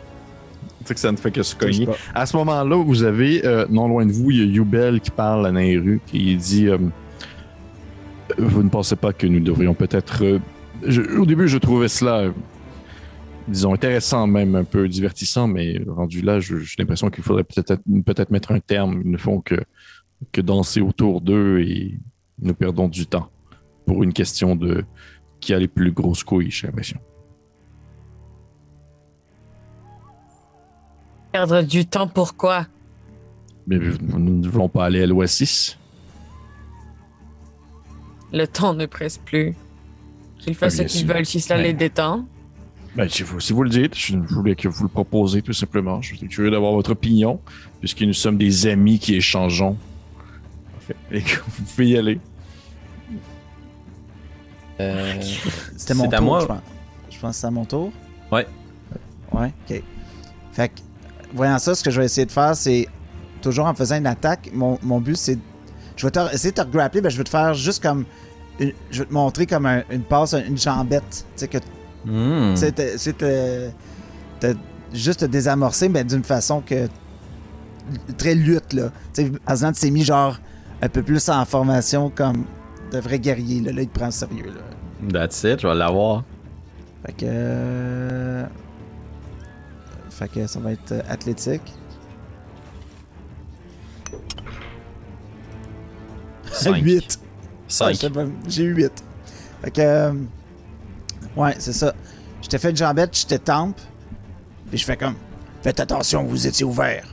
Tu 0.81 0.85
sais 0.87 0.93
que 0.93 0.99
ça 0.99 1.11
ne 1.13 1.17
fait 1.17 1.31
que 1.31 1.43
se 1.43 1.55
cogner. 1.55 1.87
À 2.13 2.25
ce 2.25 2.35
moment-là, 2.37 2.75
vous 2.75 3.03
avez, 3.03 3.45
euh, 3.45 3.65
non 3.69 3.87
loin 3.87 4.05
de 4.05 4.11
vous, 4.11 4.31
il 4.31 4.37
y 4.37 4.41
a 4.41 4.45
Yubel 4.45 4.99
qui 4.99 5.11
parle 5.11 5.45
à 5.47 5.51
Nairu, 5.51 6.01
qui 6.07 6.35
dit 6.35 6.67
euh, 6.67 6.77
Vous 8.37 8.63
ne 8.63 8.69
pensez 8.69 8.95
pas 8.97 9.13
que 9.13 9.27
nous 9.27 9.39
devrions 9.39 9.73
peut-être. 9.73 10.23
euh, 10.25 10.39
au 11.17 11.25
début, 11.25 11.47
je 11.47 11.57
trouvais 11.57 11.87
cela, 11.87 12.17
euh, 12.17 12.31
disons, 13.47 13.73
intéressant, 13.73 14.25
même 14.27 14.55
un 14.55 14.63
peu 14.63 14.87
divertissant, 14.87 15.47
mais 15.47 15.81
rendu 15.87 16.21
là, 16.21 16.39
j'ai 16.39 16.55
l'impression 16.79 17.09
qu'il 17.09 17.23
faudrait 17.23 17.43
peut-être 17.43 17.81
peut-être 18.05 18.29
mettre 18.31 18.51
un 18.51 18.59
terme. 18.59 19.01
Ils 19.03 19.11
ne 19.11 19.17
font 19.17 19.41
que, 19.41 19.55
que 20.31 20.41
danser 20.41 20.81
autour 20.81 21.21
d'eux 21.21 21.59
et 21.59 21.99
nous 22.41 22.53
perdons 22.53 22.87
du 22.87 23.05
temps 23.05 23.29
pour 23.85 24.03
une 24.03 24.13
question 24.13 24.55
de 24.55 24.85
qui 25.39 25.53
a 25.53 25.59
les 25.59 25.67
plus 25.67 25.91
grosses 25.91 26.23
couilles, 26.23 26.49
j'ai 26.51 26.67
l'impression. 26.67 26.99
Perdre 31.31 31.61
du 31.63 31.85
temps, 31.85 32.07
pourquoi? 32.07 32.67
Mais 33.67 33.77
nous 33.77 34.19
ne 34.19 34.47
voulons 34.47 34.69
pas 34.69 34.85
aller 34.85 35.01
à 35.01 35.07
l'Oasis. 35.07 35.77
Le 38.31 38.45
temps 38.45 38.73
ne 38.73 38.85
presse 38.85 39.17
plus. 39.17 39.55
Ils 40.45 40.55
font 40.55 40.65
Ah, 40.67 40.69
ce 40.69 40.83
qu'ils 40.83 41.07
veulent 41.07 41.25
si 41.25 41.39
cela 41.39 41.57
Ouais. 41.57 41.63
les 41.63 41.73
détend. 41.73 42.25
Ben, 42.95 43.09
si 43.09 43.23
vous, 43.23 43.39
si 43.39 43.53
vous 43.53 43.63
le 43.63 43.69
dites, 43.69 43.95
je 43.97 44.15
voulais 44.17 44.55
que 44.55 44.67
vous 44.67 44.83
le 44.83 44.89
proposiez 44.89 45.41
tout 45.41 45.53
simplement. 45.53 46.01
Je 46.01 46.15
suis 46.15 46.27
curieux 46.27 46.51
d'avoir 46.51 46.73
votre 46.73 46.91
opinion, 46.91 47.39
puisque 47.79 48.01
nous 48.01 48.13
sommes 48.13 48.37
des 48.37 48.67
amis 48.67 48.99
qui 48.99 49.15
échangeons. 49.15 49.77
Et 51.11 51.21
que 51.21 51.37
vous 51.47 51.63
pouvez 51.63 51.87
y 51.89 51.97
aller. 51.97 52.19
Euh, 54.79 55.19
C'était 55.77 55.93
mon 55.93 56.09
C'est 56.09 56.15
à 56.15 56.17
tour, 56.17 56.25
moi. 56.25 56.39
je 56.41 56.45
pense. 56.47 56.61
Je 57.09 57.19
pense 57.19 57.31
que 57.31 57.41
c'est 57.41 57.47
à 57.47 57.51
mon 57.51 57.65
tour. 57.65 57.91
Ouais. 58.31 58.47
Ouais, 59.31 59.51
ok. 59.69 59.81
Fait 60.51 60.69
que, 60.69 60.73
voyant 61.33 61.57
ça, 61.59 61.73
ce 61.75 61.83
que 61.83 61.89
je 61.91 61.99
vais 61.99 62.05
essayer 62.05 62.25
de 62.25 62.31
faire, 62.31 62.55
c'est 62.55 62.87
toujours 63.41 63.65
en 63.65 63.73
faisant 63.73 63.97
une 63.97 64.07
attaque. 64.07 64.49
Mon, 64.53 64.77
mon 64.83 64.99
but, 64.99 65.15
c'est. 65.15 65.37
Je 65.95 66.05
vais 66.07 66.11
te- 66.11 66.33
essayer 66.33 66.51
de 66.51 66.61
te 66.61 66.67
grappler, 66.67 67.01
ben, 67.01 67.09
je 67.09 67.17
vais 67.17 67.23
te 67.23 67.29
faire 67.29 67.53
juste 67.53 67.81
comme. 67.81 68.05
une- 68.59 68.73
je 68.91 68.99
vais 68.99 69.05
te 69.07 69.13
montrer 69.13 69.45
comme 69.47 69.65
un- 69.65 69.83
une 69.89 70.03
passe, 70.03 70.33
une 70.33 70.57
jambette. 70.57 71.25
Tu 71.35 71.39
sais, 71.41 71.47
que 71.47 71.57
te- 73.11 73.69
te- 74.39 74.55
juste 74.93 75.21
te 75.21 75.25
désamorcer, 75.25 75.89
mais 75.89 76.03
d'une 76.03 76.23
façon 76.23 76.61
que. 76.61 76.87
très 78.17 78.35
lutte, 78.35 78.73
là. 78.73 78.89
Tu 79.13 79.23
sais, 79.25 79.31
Aslan 79.45 79.73
s'est 79.73 79.91
mis 79.91 80.03
genre 80.03 80.39
un 80.81 80.89
peu 80.89 81.01
plus 81.03 81.29
en 81.29 81.43
formation 81.45 82.09
comme 82.09 82.45
de 82.91 82.99
vrai 82.99 83.19
guerrier, 83.19 83.61
là. 83.61 83.71
Là, 83.71 83.81
il 83.81 83.87
te 83.87 83.97
prend 83.97 84.09
au 84.09 84.11
sérieux, 84.11 84.45
là. 84.53 85.09
That's 85.11 85.43
it, 85.43 85.61
je 85.61 85.67
vais 85.67 85.75
l'avoir. 85.75 86.23
Fait 87.05 87.13
que. 87.13 87.25
euh, 87.25 88.45
Fait 90.09 90.27
que 90.29 90.47
ça 90.47 90.59
va 90.59 90.71
être 90.71 90.91
euh, 90.91 91.01
athlétique. 91.09 91.73
5. 96.51 96.77
8. 96.83 97.19
5. 97.67 97.95
J'ai 98.47 98.63
eu 98.63 98.73
8. 98.75 99.03
Fait 99.63 99.71
que. 99.71 100.13
Ouais, 101.35 101.55
c'est 101.59 101.73
ça. 101.73 101.93
Je 102.41 102.47
t'ai 102.47 102.57
fait 102.57 102.71
une 102.71 102.77
jambette, 102.77 103.17
je 103.17 103.25
te 103.25 103.35
tempe. 103.35 103.77
Puis 104.69 104.79
je 104.79 104.85
fais 104.85 104.97
comme. 104.97 105.15
Faites 105.61 105.79
attention, 105.79 106.23
vous 106.23 106.45
étiez 106.45 106.65
ouvert. 106.65 107.05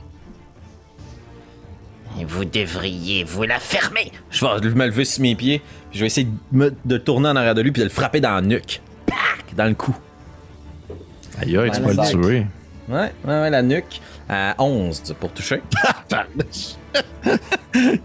Et 2.19 2.25
vous 2.25 2.43
devriez 2.43 3.23
vous 3.23 3.43
la 3.43 3.59
fermer. 3.59 4.11
Je 4.29 4.45
vais 4.45 4.69
me 4.75 4.85
lever 4.87 5.05
sur 5.05 5.21
mes 5.21 5.35
pieds, 5.35 5.59
puis 5.89 5.97
je 5.97 5.99
vais 6.01 6.07
essayer 6.07 6.27
de, 6.27 6.57
me, 6.57 6.73
de 6.83 6.97
tourner 6.97 7.29
en 7.29 7.35
arrière 7.37 7.55
de 7.55 7.61
lui, 7.61 7.71
puis 7.71 7.79
de 7.79 7.85
le 7.85 7.91
frapper 7.91 8.19
dans 8.19 8.31
la 8.35 8.41
nuque. 8.41 8.81
Pac! 9.05 9.55
Dans 9.55 9.65
le 9.65 9.73
cou. 9.75 9.95
Aïe, 11.41 11.57
aïe, 11.57 11.71
tu 11.71 11.81
Ouais, 11.81 11.93
vas 11.93 12.03
le 12.03 12.09
tuer. 12.09 12.47
Ouais, 12.89 13.13
ouais, 13.25 13.41
ouais, 13.41 13.49
la 13.49 13.61
nuque. 13.61 14.01
À 14.27 14.55
11 14.59 15.15
pour 15.19 15.31
toucher. 15.31 15.61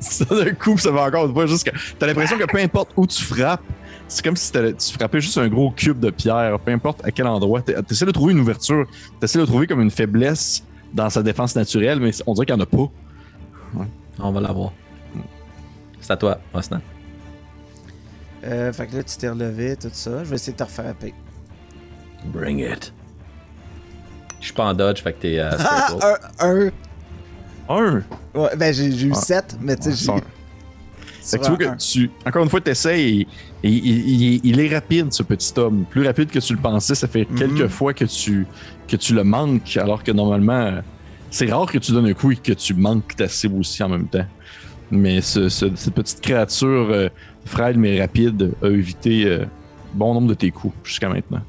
ça 0.00 0.24
d'un 0.24 0.52
coup, 0.55 0.79
ça 0.79 0.90
va 0.90 1.02
encore 1.02 1.26
une 1.26 1.35
fois 1.35 1.46
jusqu'à. 1.46 1.72
T'as 1.98 2.07
l'impression 2.07 2.38
que 2.38 2.44
peu 2.44 2.59
importe 2.59 2.90
où 2.96 3.07
tu 3.07 3.22
frappes, 3.22 3.62
c'est 4.09 4.25
comme 4.25 4.37
si 4.37 4.53
tu 4.53 4.92
frappais 4.95 5.21
juste 5.21 5.37
un 5.38 5.49
gros 5.49 5.71
cube 5.71 5.99
de 6.01 6.11
pierre, 6.11 6.59
peu 6.61 6.73
importe 6.73 7.05
à 7.05 7.11
quel 7.11 7.27
endroit. 7.27 7.62
T'es- 7.62 7.81
T'essaies 7.83 8.07
de 8.07 8.11
trouver 8.12 8.33
une 8.33 8.40
ouverture, 8.40 8.87
t'essaies 9.21 9.38
de 9.40 9.45
trouver 9.47 9.66
comme 9.66 9.81
une 9.81 9.90
faiblesse 9.90 10.62
dans 10.95 11.11
sa 11.11 11.23
défense 11.23 11.57
naturelle, 11.57 12.01
mais 12.01 12.11
on 12.27 12.35
dirait 12.35 12.47
qu'il 12.47 12.55
n'y 12.55 12.61
en 12.61 12.64
a 12.64 12.66
pas. 12.66 13.87
On 14.19 14.33
va 14.33 14.40
l'avoir. 14.40 14.73
C'est 16.01 16.12
à 16.12 16.16
toi, 16.16 16.38
Osnan. 16.55 16.81
Euh, 18.45 18.73
fait 18.73 18.87
que 18.87 18.97
là, 18.97 19.03
tu 19.03 19.16
t'es 19.16 19.29
relevé, 19.29 19.77
tout 19.77 19.88
ça. 19.92 20.23
Je 20.23 20.29
vais 20.31 20.37
essayer 20.37 20.53
de 20.53 20.59
te 20.59 20.62
refrapper. 20.62 21.12
Bring 22.27 22.61
it. 22.61 22.92
Je 24.40 24.47
suis 24.47 24.55
pas 24.55 24.66
en 24.66 24.75
dodge, 24.75 25.03
fait 25.03 25.12
que 25.14 25.19
t'es. 25.23 25.38
euh, 25.40 25.51
Ah, 25.59 26.19
un, 26.40 26.49
un. 26.49 26.71
Un! 27.69 28.03
Ouais, 28.35 28.55
ben 28.57 28.73
j'ai 28.73 28.87
eu 28.87 29.11
Ah. 29.12 29.21
7, 29.21 29.57
mais 29.61 29.75
tu 29.77 29.92
sais, 29.92 30.12
tu 31.32 31.38
vois 31.38 31.56
que 31.56 31.76
tu, 31.76 32.10
encore 32.26 32.42
une 32.44 32.50
fois, 32.50 32.60
tu 32.60 32.70
essaies 32.70 33.00
et, 33.02 33.20
et 33.20 33.68
il, 33.68 34.08
il- 34.34 34.40
il 34.44 34.60
est 34.60 34.72
rapide, 34.74 35.12
ce 35.12 35.22
petit 35.22 35.52
homme. 35.58 35.84
Plus 35.90 36.06
rapide 36.06 36.30
que 36.30 36.38
tu 36.38 36.52
le 36.54 36.58
pensais. 36.60 36.94
Ça 36.94 37.08
fait 37.08 37.26
Mhm. 37.30 37.36
quelques 37.38 37.68
fois 37.68 37.92
que 37.92 38.04
tu, 38.04 38.46
que 38.88 38.96
tu 38.96 39.14
le 39.14 39.24
manques, 39.24 39.76
alors 39.76 40.02
que 40.02 40.12
normalement, 40.12 40.74
c'est 41.30 41.50
rare 41.50 41.66
que 41.66 41.78
tu 41.78 41.92
donnes 41.92 42.06
un 42.06 42.12
coup 42.14 42.30
et 42.32 42.36
que 42.36 42.52
tu 42.52 42.74
manques 42.74 43.16
ta 43.16 43.28
cible 43.28 43.58
aussi 43.58 43.82
en 43.82 43.88
même 43.88 44.06
temps. 44.06 44.26
Mais 44.90 45.20
ce- 45.20 45.48
ce- 45.48 45.74
cette 45.74 45.94
petite 45.94 46.20
créature 46.20 46.88
euh, 46.90 47.08
frêle 47.44 47.76
mais 47.78 48.00
rapide 48.00 48.52
a 48.62 48.68
évité 48.68 49.24
euh, 49.26 49.44
bon 49.94 50.14
nombre 50.14 50.28
de 50.28 50.34
tes 50.34 50.50
coups 50.52 50.74
jusqu'à 50.84 51.08
maintenant. 51.08 51.40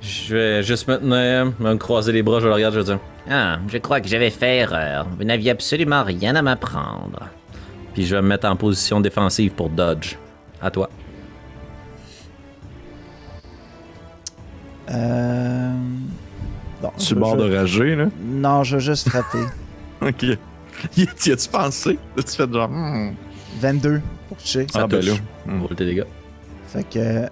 Je 0.00 0.34
vais 0.34 0.62
juste 0.62 0.86
tenir, 0.86 1.52
me 1.58 1.74
croiser 1.76 2.12
les 2.12 2.22
bras, 2.22 2.38
je 2.40 2.46
le 2.46 2.52
regarde, 2.52 2.74
je 2.74 2.78
vais 2.78 2.84
dire. 2.84 2.98
Ah, 3.28 3.58
je 3.66 3.78
crois 3.78 4.00
que 4.00 4.06
j'avais 4.06 4.30
fait 4.30 4.58
erreur. 4.58 5.06
Vous 5.18 5.24
n'aviez 5.24 5.50
absolument 5.50 6.04
rien 6.04 6.36
à 6.36 6.42
m'apprendre. 6.42 7.28
Puis 7.96 8.04
je 8.04 8.14
vais 8.14 8.20
me 8.20 8.28
mettre 8.28 8.46
en 8.46 8.56
position 8.56 9.00
défensive 9.00 9.52
pour 9.52 9.70
dodge. 9.70 10.16
À 10.60 10.70
toi. 10.70 10.90
Euh. 14.90 15.72
Bon, 16.82 16.90
Tu 16.98 17.14
de 17.14 17.56
rager, 17.56 17.96
là? 17.96 18.08
Non, 18.22 18.64
je 18.64 18.76
vais 18.76 18.82
juste 18.82 19.08
frapper. 19.08 19.44
Ok. 20.02 20.24
y 20.94 21.02
as-tu 21.08 21.48
pensé? 21.50 21.98
As-tu 22.18 22.36
fait 22.36 22.52
genre. 22.52 22.68
hmm. 22.68 23.14
22 23.60 24.02
pour 24.28 24.36
toucher. 24.36 24.66
Ça 24.70 24.82
Ah, 24.84 24.88
touche. 24.88 25.06
là. 25.06 25.14
Hmm. 25.46 25.62
Roule 25.62 25.74
tes 25.74 25.86
dégâts. 25.86 26.04
Fait 26.68 26.84
que. 26.86 27.26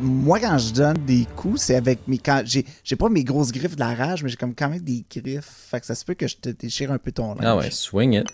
Moi, 0.00 0.40
quand 0.40 0.56
je 0.56 0.72
donne 0.72 0.96
des 1.04 1.26
coups, 1.36 1.60
c'est 1.60 1.76
avec 1.76 2.08
mes. 2.08 2.16
Quand 2.16 2.40
j'ai, 2.46 2.64
j'ai 2.84 2.96
pas 2.96 3.10
mes 3.10 3.22
grosses 3.22 3.52
griffes 3.52 3.74
de 3.74 3.80
la 3.80 3.94
rage, 3.94 4.22
mais 4.22 4.30
j'ai 4.30 4.36
comme 4.36 4.54
quand 4.54 4.70
même 4.70 4.80
des 4.80 5.04
griffes. 5.14 5.44
Fait 5.70 5.78
que 5.78 5.84
ça 5.84 5.94
se 5.94 6.06
peut 6.06 6.14
que 6.14 6.26
je 6.26 6.36
te 6.38 6.48
déchire 6.48 6.90
un 6.90 6.96
peu 6.96 7.12
ton 7.12 7.34
linge. 7.34 7.44
Ah 7.44 7.56
ouais, 7.58 7.70
swing 7.70 8.14
it. 8.14 8.26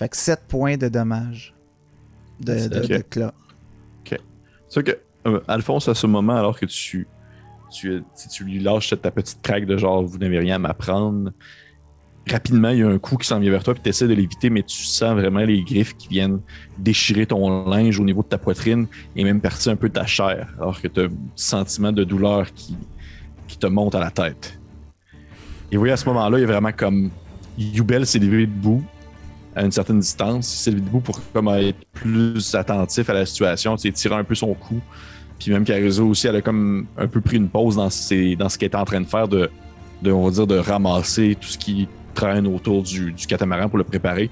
Fait 0.00 0.08
que 0.08 0.16
7 0.16 0.44
points 0.48 0.78
de 0.78 0.88
dommage. 0.88 1.54
De, 2.40 2.68
de, 2.68 2.84
it. 2.84 2.90
de 2.90 2.98
clat. 3.02 3.34
C'est 4.70 4.82
que 4.82 4.98
euh, 5.26 5.40
Alphonse, 5.46 5.88
à 5.88 5.94
ce 5.94 6.06
moment, 6.06 6.36
alors 6.36 6.58
que 6.58 6.64
tu, 6.64 7.06
tu, 7.70 8.02
si 8.14 8.28
tu 8.28 8.44
lui 8.44 8.60
lâches 8.60 8.94
ta 9.02 9.10
petite 9.10 9.42
craque 9.42 9.66
de 9.66 9.76
genre 9.76 10.02
vous 10.02 10.16
n'avez 10.16 10.38
rien 10.38 10.54
à 10.54 10.58
m'apprendre, 10.58 11.32
rapidement 12.26 12.70
il 12.70 12.78
y 12.78 12.82
a 12.82 12.88
un 12.88 12.98
coup 12.98 13.18
qui 13.18 13.26
s'en 13.26 13.40
vient 13.40 13.50
vers 13.50 13.62
toi 13.62 13.74
puis 13.74 13.82
tu 13.82 13.90
essaies 13.90 14.08
de 14.08 14.14
l'éviter, 14.14 14.48
mais 14.48 14.62
tu 14.62 14.84
sens 14.84 15.12
vraiment 15.12 15.40
les 15.40 15.62
griffes 15.62 15.94
qui 15.98 16.08
viennent 16.08 16.40
déchirer 16.78 17.26
ton 17.26 17.68
linge 17.68 18.00
au 18.00 18.04
niveau 18.04 18.22
de 18.22 18.28
ta 18.28 18.38
poitrine 18.38 18.86
et 19.16 19.24
même 19.24 19.42
partir 19.42 19.72
un 19.72 19.76
peu 19.76 19.90
de 19.90 19.94
ta 19.94 20.06
chair, 20.06 20.48
alors 20.58 20.80
que 20.80 20.88
tu 20.88 21.00
as 21.00 21.04
un 21.04 21.08
sentiment 21.34 21.92
de 21.92 22.04
douleur 22.04 22.50
qui, 22.54 22.74
qui 23.48 23.58
te 23.58 23.66
monte 23.66 23.94
à 23.96 24.00
la 24.00 24.10
tête. 24.10 24.58
Et 25.70 25.76
oui, 25.76 25.90
à 25.90 25.98
ce 25.98 26.06
moment-là, 26.06 26.38
il 26.38 26.40
y 26.40 26.44
a 26.44 26.46
vraiment 26.46 26.72
comme 26.72 27.10
Yubel 27.58 28.06
s'est 28.06 28.18
levé 28.18 28.46
debout 28.46 28.82
à 29.56 29.64
une 29.64 29.72
certaine 29.72 30.00
distance. 30.00 30.52
Il 30.54 30.58
s'est 30.58 30.70
levé 30.70 30.82
debout 30.82 31.00
pour 31.00 31.20
comme 31.32 31.48
être 31.48 31.78
plus 31.92 32.54
attentif 32.54 33.08
à 33.10 33.14
la 33.14 33.26
situation, 33.26 33.76
tu 33.76 33.82
sais, 33.82 33.92
tirer 33.92 34.14
un 34.14 34.24
peu 34.24 34.34
son 34.34 34.54
coup. 34.54 34.80
Puis 35.38 35.50
même 35.52 35.64
Caruso 35.64 36.06
aussi, 36.06 36.26
elle 36.26 36.36
a 36.36 36.42
comme 36.42 36.86
un 36.98 37.06
peu 37.06 37.20
pris 37.20 37.36
une 37.38 37.48
pause 37.48 37.76
dans, 37.76 37.88
ses- 37.90 38.36
dans 38.36 38.48
ce 38.48 38.58
qu'elle 38.58 38.68
était 38.68 38.76
en 38.76 38.84
train 38.84 39.00
de 39.00 39.06
faire, 39.06 39.26
de, 39.26 39.50
de, 40.02 40.12
on 40.12 40.24
va 40.24 40.30
dire, 40.30 40.46
de 40.46 40.58
ramasser 40.58 41.36
tout 41.40 41.48
ce 41.48 41.56
qui 41.58 41.88
traîne 42.14 42.46
autour 42.46 42.82
du, 42.82 43.12
du 43.12 43.26
catamaran 43.26 43.68
pour 43.68 43.78
le 43.78 43.84
préparer. 43.84 44.24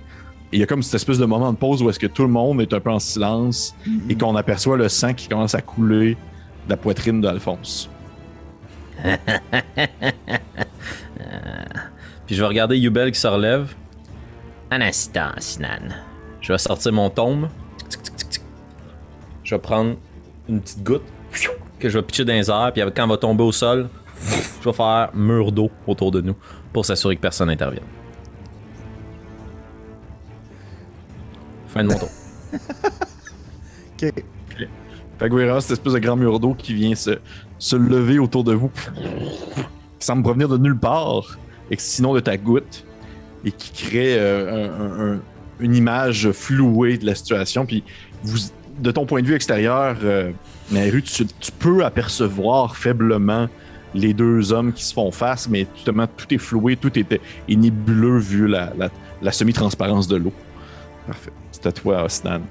Et 0.53 0.57
il 0.57 0.61
y 0.61 0.63
a 0.63 0.67
comme 0.67 0.83
cette 0.83 0.95
espèce 0.95 1.19
de 1.19 1.25
moment 1.27 1.53
de 1.53 1.57
pause 1.59 1.83
où 1.83 1.91
est-ce 1.91 1.99
que 1.99 2.07
tout 2.07 2.23
le 2.23 2.29
monde 2.29 2.61
est 2.61 2.73
un 2.73 2.81
peu 2.81 2.91
en 2.91 2.99
silence 2.99 3.75
et 4.09 4.15
qu'on 4.17 4.35
aperçoit 4.37 4.77
le 4.77 4.89
sang 4.89 5.15
qui 5.15 5.29
commence 5.29 5.55
à 5.55 5.61
couler 5.63 6.13
de 6.67 6.71
la 6.71 6.77
poitrine 6.77 7.21
d'Alphonse. 7.21 7.89
Puis 12.27 12.35
je 12.37 12.41
vais 12.43 12.47
regarder 12.49 12.77
Yubel 12.79 13.11
qui 13.13 13.21
se 13.21 13.27
relève. 13.27 13.75
Un 14.71 14.81
instant, 14.83 15.33
Sinan. 15.39 15.95
Je 16.41 16.53
vais 16.53 16.59
sortir 16.59 16.93
mon 16.93 17.09
tome. 17.11 17.49
Tic, 17.89 18.03
tic, 18.03 18.17
tic, 18.17 18.29
tic. 18.31 18.43
Je 19.45 19.55
vais 19.55 19.61
prendre 19.61 19.97
une 20.49 20.61
petite 20.61 20.83
goutte 20.83 21.03
que 21.79 21.89
je 21.89 21.99
vais 21.99 22.05
pitcher 22.05 22.25
dans 22.25 22.35
les 22.35 22.51
airs. 22.51 22.73
Puis 22.75 22.83
quand 22.95 23.05
elle 23.05 23.09
va 23.09 23.17
tomber 23.17 23.45
au 23.45 23.53
sol, 23.53 23.89
je 24.61 24.69
vais 24.69 24.73
faire 24.73 25.11
mur 25.15 25.53
d'eau 25.53 25.71
autour 25.87 26.11
de 26.11 26.21
nous 26.21 26.37
pour 26.73 26.85
s'assurer 26.85 27.17
que 27.17 27.23
personne 27.23 27.49
n'intervienne. 27.49 27.85
Fin 31.69 31.85
de 31.85 31.89
mon 31.89 31.99
tour. 31.99 32.11
Ok. 34.01 34.13
Fait 35.19 35.27
que 35.27 35.31
vous 35.31 35.39
verrez 35.39 35.61
cette 35.61 35.73
espèce 35.73 35.95
de 35.95 35.99
grand 35.99 36.15
mur 36.15 36.39
d'eau 36.39 36.55
qui 36.55 36.73
vient 36.73 36.95
se, 36.95 37.19
se 37.59 37.75
lever 37.75 38.21
autour 38.21 38.45
de 38.45 38.55
vous, 38.55 38.71
qui 39.99 40.07
semble 40.07 40.23
provenir 40.23 40.49
de 40.49 40.57
nulle 40.57 40.79
part, 40.79 41.37
et 41.69 41.75
que 41.75 41.83
sinon 41.83 42.15
de 42.15 42.21
ta 42.21 42.37
goutte, 42.37 42.85
et 43.49 43.53
qui 43.53 43.71
crée 43.73 44.17
euh, 44.19 44.69
un- 44.69 44.81
un- 44.83 45.15
un- 45.15 45.21
une 45.61 45.75
image 45.75 46.31
flouée 46.33 46.99
de 46.99 47.07
la 47.07 47.15
situation. 47.15 47.67
Puis 47.67 47.83
vous, 48.23 48.39
de 48.79 48.91
ton 48.93 49.07
point 49.07 49.23
de 49.23 49.27
vue 49.27 49.35
extérieur, 49.35 49.97
euh, 50.05 50.31
Nairu, 50.71 51.03
tu, 51.03 51.27
tu 51.27 51.51
peux 51.53 51.85
apercevoir 51.85 52.77
faiblement 52.77 53.49
les 53.95 54.13
deux 54.15 54.53
hommes 54.53 54.73
qui 54.73 54.85
se 54.85 54.93
font 54.93 55.11
face, 55.11 55.49
mais 55.49 55.67
justement, 55.75 56.07
tout 56.07 56.33
est 56.33 56.39
floué, 56.39 56.77
tout 56.77 56.97
est, 56.99 57.13
est 57.49 57.57
nébuleux 57.57 58.19
vu 58.19 58.47
la, 58.47 58.73
la- 58.79 58.91
la 59.23 59.33
semi-transparence 59.33 60.07
de 60.07 60.17
l'eau. 60.17 60.33
Parfait. 61.07 61.33
C'est 61.51 61.67
à 61.67 61.73
toi, 61.73 62.05
Osnan. 62.05 62.43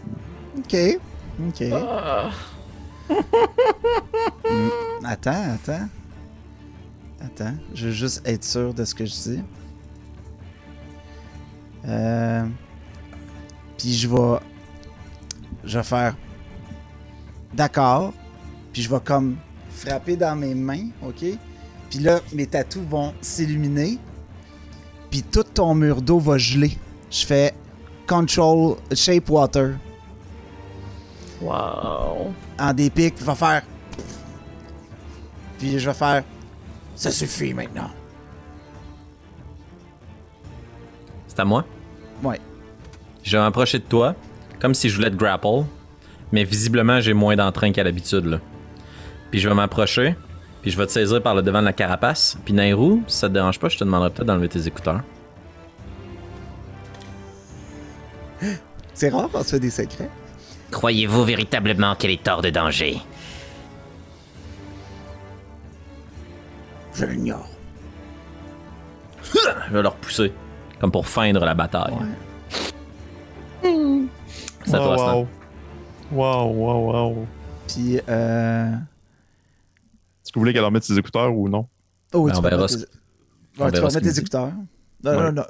Ok. 0.57 0.75
Ok. 1.47 1.63
Ah. 1.71 2.29
Attends, 5.05 5.53
attends. 5.53 5.87
Attends. 7.23 7.53
Je 7.73 7.85
veux 7.85 7.91
juste 7.93 8.21
être 8.27 8.43
sûr 8.43 8.73
de 8.73 8.83
ce 8.83 8.93
que 8.95 9.05
je 9.05 9.11
dis. 9.13 9.39
Euh... 11.87 12.45
Puis 13.77 13.93
je 13.93 14.07
vais. 14.07 14.39
Je 15.63 15.77
vais 15.77 15.83
faire. 15.83 16.15
D'accord. 17.53 18.13
Puis 18.73 18.81
je 18.81 18.89
vais 18.89 18.99
comme 19.03 19.37
frapper 19.69 20.15
dans 20.15 20.35
mes 20.35 20.55
mains, 20.55 20.87
ok? 21.01 21.23
Puis 21.89 21.99
là, 21.99 22.19
mes 22.33 22.47
tatous 22.47 22.83
vont 22.83 23.13
s'illuminer. 23.21 23.97
Puis 25.09 25.23
tout 25.23 25.43
ton 25.43 25.73
mur 25.73 26.01
d'eau 26.01 26.19
va 26.19 26.37
geler. 26.37 26.77
Je 27.09 27.25
fais 27.25 27.53
Control 28.05 28.75
Shape 28.93 29.29
Water 29.29 29.75
Wow. 31.41 32.33
en 32.59 32.73
des 32.73 32.89
pics, 32.89 33.19
va 33.21 33.35
faire. 33.35 33.63
Puis 35.59 35.79
je 35.79 35.87
vais 35.89 35.95
faire. 35.95 36.23
Ça 36.95 37.11
suffit 37.11 37.53
maintenant. 37.53 37.91
C'est 41.27 41.39
à 41.39 41.45
moi? 41.45 41.63
Ouais. 42.23 42.39
Je 43.23 43.37
vais 43.37 43.43
m'approcher 43.43 43.79
de 43.79 43.83
toi, 43.83 44.15
comme 44.59 44.73
si 44.73 44.89
je 44.89 44.95
voulais 44.95 45.11
te 45.11 45.15
grapple, 45.15 45.65
mais 46.31 46.43
visiblement 46.43 46.99
j'ai 46.99 47.13
moins 47.13 47.35
d'entrain 47.35 47.71
qu'à 47.71 47.83
l'habitude. 47.83 48.25
là. 48.25 48.39
Puis 49.31 49.39
je 49.39 49.49
vais 49.49 49.55
m'approcher, 49.55 50.15
puis 50.61 50.71
je 50.71 50.77
vais 50.77 50.85
te 50.85 50.91
saisir 50.91 51.21
par 51.21 51.35
le 51.35 51.41
devant 51.41 51.59
de 51.59 51.65
la 51.65 51.73
carapace. 51.73 52.37
Puis 52.45 52.53
Nairou, 52.53 53.03
si 53.07 53.17
ça 53.17 53.27
te 53.27 53.33
dérange 53.33 53.59
pas, 53.59 53.69
je 53.69 53.77
te 53.77 53.83
demanderai 53.83 54.09
peut-être 54.11 54.27
d'enlever 54.27 54.49
tes 54.49 54.65
écouteurs. 54.67 55.01
C'est 58.93 59.09
rare 59.09 59.29
qu'on 59.29 59.43
se 59.43 59.49
fait 59.51 59.59
des 59.59 59.69
secrets. 59.69 60.09
Croyez-vous 60.71 61.23
véritablement 61.23 61.95
qu'elle 61.95 62.11
est 62.11 62.27
hors 62.27 62.41
de 62.41 62.49
danger? 62.49 62.97
Je 66.93 67.05
l'ignore. 67.05 67.47
Je 69.23 69.73
vais 69.73 69.81
leur 69.81 69.95
pousser, 69.95 70.33
comme 70.79 70.91
pour 70.91 71.07
feindre 71.07 71.43
la 71.45 71.53
bataille. 71.53 71.93
C'est 73.63 74.75
à 74.75 74.77
toi, 74.79 74.97
Stan. 74.97 75.27
Wow, 76.11 76.51
wow, 76.53 76.91
wow. 76.91 77.27
Puis, 77.67 77.99
euh. 78.07 78.71
Est-ce 78.71 80.31
que 80.31 80.35
vous 80.35 80.41
voulez 80.41 80.53
qu'elle 80.53 80.63
en 80.65 80.71
mette 80.71 80.83
ses 80.83 80.97
écouteurs 80.97 81.33
ou 81.35 81.47
non? 81.49 81.67
Oh, 82.13 82.25
Ben, 82.25 82.31
tu 82.33 82.37
on 82.37 82.41
verra 82.41 82.57
mettre 82.61 82.77
tes... 82.77 82.85
on 83.59 83.65
Ouais, 83.65 83.71
tu 83.71 83.77
vas 83.81 83.87
mettre 83.87 83.99
tes 84.01 84.19
écouteurs. 84.19 84.51
Non, 85.03 85.11
Ouais. 85.11 85.17
non, 85.17 85.31
non. 85.31 85.43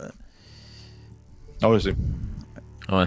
Ah 1.61 1.69
ouais, 1.69 1.79
c'est. 1.79 1.95
Ouais. 2.93 3.05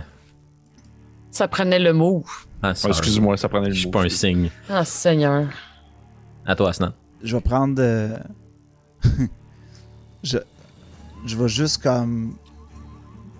Ça 1.30 1.46
prenait 1.48 1.78
le 1.78 1.92
move. 1.92 2.24
Ah, 2.62 2.74
sorry. 2.74 2.92
Excuse-moi, 2.96 3.36
ça 3.36 3.48
prenait 3.48 3.68
le 3.68 3.72
Je 3.74 3.78
suis 3.80 3.86
mot. 3.86 3.92
pas 3.92 4.02
un 4.02 4.08
signe. 4.08 4.50
Ah, 4.68 4.84
Seigneur. 4.84 5.46
À 6.44 6.54
toi, 6.56 6.72
Snan. 6.72 6.92
Je 7.22 7.36
vais 7.36 7.42
prendre. 7.42 7.74
euh, 7.80 8.16
je. 10.22 10.38
Je 11.26 11.36
vais 11.36 11.48
juste 11.48 11.82
comme. 11.82 12.34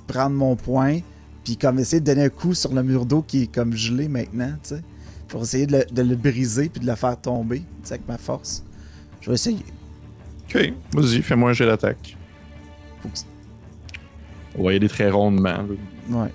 Prendre 0.06 0.34
mon 0.36 0.56
poing. 0.56 0.98
Puis 1.44 1.56
comme 1.56 1.78
essayer 1.78 2.00
de 2.00 2.06
donner 2.06 2.24
un 2.24 2.28
coup 2.28 2.52
sur 2.54 2.72
le 2.74 2.82
mur 2.82 3.06
d'eau 3.06 3.22
qui 3.22 3.44
est 3.44 3.54
comme 3.54 3.72
gelé 3.74 4.08
maintenant, 4.08 4.52
tu 4.62 4.70
sais. 4.70 4.82
Pour 5.28 5.42
essayer 5.42 5.66
de 5.66 5.78
le, 5.78 5.84
de 5.90 6.02
le 6.02 6.16
briser 6.16 6.68
puis 6.68 6.80
de 6.80 6.86
le 6.86 6.94
faire 6.96 7.18
tomber, 7.20 7.60
tu 7.60 7.64
sais, 7.84 7.94
avec 7.94 8.06
ma 8.08 8.18
force. 8.18 8.62
Je 9.20 9.30
vais 9.30 9.34
essayer. 9.34 9.64
Ok, 10.48 10.72
vas-y, 10.92 11.22
fais-moi 11.22 11.50
un 11.50 11.52
jet 11.52 11.66
d'attaque. 11.66 12.16
Faut 13.02 13.08
que- 13.08 13.18
On 14.58 14.64
va 14.64 14.72
y 14.72 14.76
aller 14.76 14.88
très 14.88 15.08
rondement. 15.08 15.62
là. 15.62 15.64
Ouais. 16.24 16.32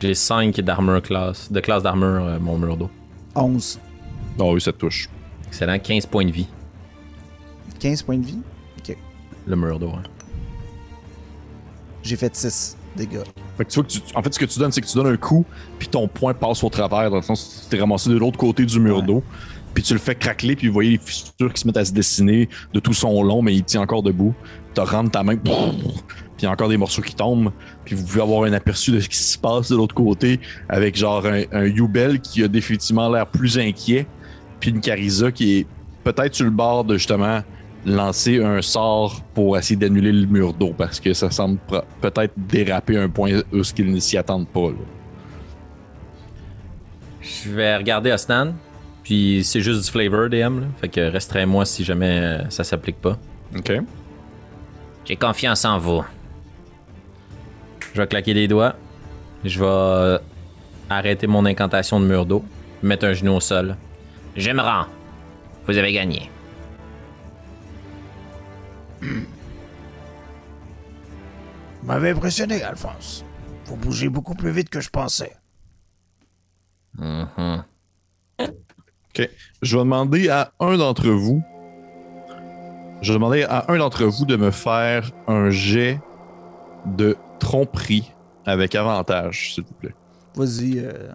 J'ai 0.00 0.14
5 0.14 0.58
d'armure 0.60 1.02
classe, 1.02 1.50
de 1.50 1.60
classe 1.60 1.82
d'armure, 1.82 2.24
euh, 2.24 2.38
mon 2.38 2.58
mur 2.58 2.76
d'eau. 2.76 2.90
11. 3.34 3.78
Ah 4.38 4.44
oui, 4.44 4.60
ça 4.60 4.72
te 4.72 4.78
touche. 4.78 5.08
Excellent, 5.48 5.78
15 5.78 6.06
points 6.06 6.24
de 6.26 6.30
vie, 6.30 6.46
15 7.80 8.02
points 8.02 8.18
de 8.18 8.26
vie? 8.26 8.38
Le 9.50 9.56
mur 9.56 9.78
d'eau. 9.78 9.90
hein. 9.96 10.02
J'ai 12.02 12.16
fait 12.16 12.34
6 12.34 12.76
dégâts. 12.96 13.18
Fait 13.58 13.64
que 13.64 13.70
tu 13.70 13.74
vois 13.76 13.84
que 13.84 13.92
tu, 13.92 14.00
en 14.14 14.22
fait, 14.22 14.32
ce 14.34 14.38
que 14.38 14.44
tu 14.46 14.58
donnes, 14.58 14.72
c'est 14.72 14.80
que 14.80 14.86
tu 14.86 14.96
donnes 14.96 15.12
un 15.12 15.16
coup, 15.16 15.44
puis 15.78 15.88
ton 15.88 16.08
point 16.08 16.32
passe 16.34 16.64
au 16.64 16.70
travers, 16.70 17.10
dans 17.10 17.16
le 17.16 17.22
sens 17.22 17.62
tu 17.64 17.68
t'es 17.76 17.80
ramassé 17.80 18.08
de 18.10 18.16
l'autre 18.16 18.38
côté 18.38 18.64
du 18.64 18.80
mur 18.80 18.98
Ouais. 18.98 19.02
d'eau, 19.02 19.22
puis 19.74 19.82
tu 19.82 19.92
le 19.92 20.00
fais 20.00 20.14
craqueler, 20.14 20.56
puis 20.56 20.66
vous 20.68 20.72
voyez 20.72 20.92
les 20.92 20.98
fissures 20.98 21.52
qui 21.52 21.60
se 21.60 21.66
mettent 21.66 21.76
à 21.76 21.84
se 21.84 21.92
dessiner 21.92 22.48
de 22.72 22.80
tout 22.80 22.94
son 22.94 23.22
long, 23.22 23.42
mais 23.42 23.54
il 23.54 23.62
tient 23.64 23.82
encore 23.82 24.02
debout. 24.02 24.34
Tu 24.74 24.80
rentres 24.80 25.10
ta 25.10 25.22
main, 25.22 25.36
puis 25.36 25.52
il 26.40 26.44
y 26.44 26.46
a 26.46 26.50
encore 26.50 26.68
des 26.68 26.76
morceaux 26.78 27.02
qui 27.02 27.14
tombent, 27.14 27.52
puis 27.84 27.94
vous 27.94 28.04
pouvez 28.04 28.22
avoir 28.22 28.44
un 28.44 28.52
aperçu 28.54 28.92
de 28.92 29.00
ce 29.00 29.08
qui 29.08 29.16
se 29.18 29.36
passe 29.38 29.68
de 29.70 29.76
l'autre 29.76 29.94
côté, 29.94 30.40
avec 30.68 30.96
genre 30.96 31.24
un, 31.26 31.42
un 31.52 31.66
Yubel 31.66 32.20
qui 32.20 32.42
a 32.42 32.48
définitivement 32.48 33.08
l'air 33.10 33.26
plus 33.26 33.58
inquiet, 33.58 34.06
puis 34.58 34.70
une 34.70 34.80
Carisa 34.80 35.30
qui 35.30 35.58
est 35.58 35.66
peut-être 36.02 36.34
sur 36.34 36.46
le 36.46 36.50
bord 36.50 36.84
de 36.84 36.96
justement 36.96 37.40
lancer 37.86 38.42
un 38.42 38.60
sort 38.62 39.22
pour 39.34 39.56
essayer 39.56 39.76
d'annuler 39.76 40.12
le 40.12 40.26
mur 40.26 40.52
d'eau 40.52 40.74
parce 40.76 41.00
que 41.00 41.12
ça 41.14 41.30
semble 41.30 41.58
peut-être 42.00 42.34
déraper 42.36 42.98
un 42.98 43.08
point 43.08 43.40
où 43.52 43.64
ce 43.64 43.72
qu'ils 43.72 43.90
ne 43.90 43.98
s'y 44.00 44.16
attendent 44.18 44.48
pas. 44.48 44.68
là. 44.68 44.76
Je 47.20 47.50
vais 47.50 47.76
regarder 47.76 48.12
Osnan, 48.12 48.54
puis 49.02 49.42
c'est 49.44 49.60
juste 49.60 49.84
du 49.84 49.90
flavor 49.90 50.28
DM, 50.28 50.60
là. 50.60 50.66
fait 50.80 50.88
que 50.88 51.00
restreins-moi 51.00 51.64
si 51.64 51.84
jamais 51.84 52.20
euh, 52.20 52.50
ça 52.50 52.64
s'applique 52.64 53.00
pas. 53.00 53.18
Ok. 53.56 53.72
J'ai 55.04 55.16
confiance 55.16 55.64
en 55.64 55.78
vous. 55.78 56.02
Je 57.94 58.00
vais 58.00 58.06
claquer 58.06 58.34
les 58.34 58.46
doigts, 58.46 58.74
je 59.44 59.58
vais 59.58 59.66
euh, 59.66 60.18
arrêter 60.88 61.26
mon 61.26 61.44
incantation 61.44 61.98
de 61.98 62.06
mur 62.06 62.24
d'eau, 62.26 62.44
mettre 62.82 63.06
un 63.06 63.12
genou 63.12 63.32
au 63.32 63.40
sol. 63.40 63.76
Je 64.36 64.50
me 64.50 64.60
rends. 64.60 64.86
Vous 65.66 65.76
avez 65.76 65.92
gagné. 65.92 66.30
Vous 71.80 71.86
m'avez 71.86 72.10
impressionné, 72.10 72.62
Alphonse. 72.62 73.24
Vous 73.66 73.76
bougez 73.76 74.08
beaucoup 74.08 74.34
plus 74.34 74.50
vite 74.50 74.68
que 74.68 74.80
je 74.80 74.90
pensais. 74.90 75.32
Mhm. 76.98 77.64
Ok. 78.38 79.28
Je 79.62 79.76
vais 79.76 79.82
demander 79.82 80.28
à 80.28 80.52
un 80.60 80.76
d'entre 80.76 81.08
vous. 81.08 81.42
Je 83.00 83.12
vais 83.12 83.18
demander 83.18 83.44
à 83.44 83.70
un 83.70 83.78
d'entre 83.78 84.04
vous 84.04 84.26
de 84.26 84.36
me 84.36 84.50
faire 84.50 85.10
un 85.26 85.50
jet 85.50 86.00
de 86.84 87.16
tromperie 87.38 88.12
avec 88.44 88.74
avantage, 88.74 89.54
s'il 89.54 89.64
vous 89.64 89.74
plaît. 89.74 89.94
Vas-y, 90.34 90.80
euh, 90.80 91.12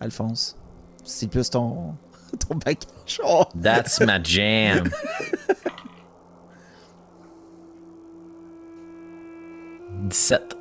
Alphonse. 0.00 0.58
C'est 1.04 1.28
plus 1.28 1.48
ton, 1.48 1.94
ton 2.48 2.56
bagage. 2.56 3.20
Oh! 3.24 3.44
That's 3.60 4.00
my 4.00 4.22
jam. 4.22 4.90
«17. 10.04 10.56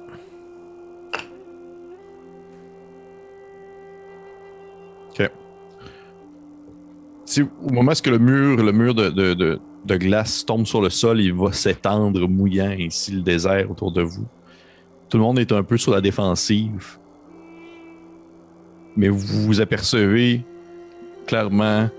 Ok. 5.11 5.31
Si, 7.25 7.41
au 7.41 7.71
moment 7.71 7.91
où 7.93 8.09
le 8.09 8.19
mur, 8.19 8.63
le 8.63 8.71
mur 8.71 8.93
de, 8.93 9.09
de- 9.09 9.33
de- 9.33 9.97
glace 9.97 10.45
tombe 10.45 10.65
sur 10.65 10.81
le 10.81 10.89
sol, 10.89 11.21
il 11.21 11.33
va 11.33 11.51
s'étendre, 11.51 12.27
mouillant 12.27 12.75
ainsi 12.79 13.11
le 13.11 13.21
désert 13.21 13.69
autour 13.71 13.91
de 13.91 14.01
vous. 14.01 14.25
Tout 15.09 15.17
le 15.17 15.23
monde 15.23 15.39
est 15.39 15.51
un 15.51 15.63
peu 15.63 15.77
sur 15.77 15.91
la 15.93 16.01
défensive. 16.01 16.97
Mais 18.97 19.09
vous 19.09 19.19
vous 19.45 19.61
apercevez 19.61 20.41
clairement 21.27 21.89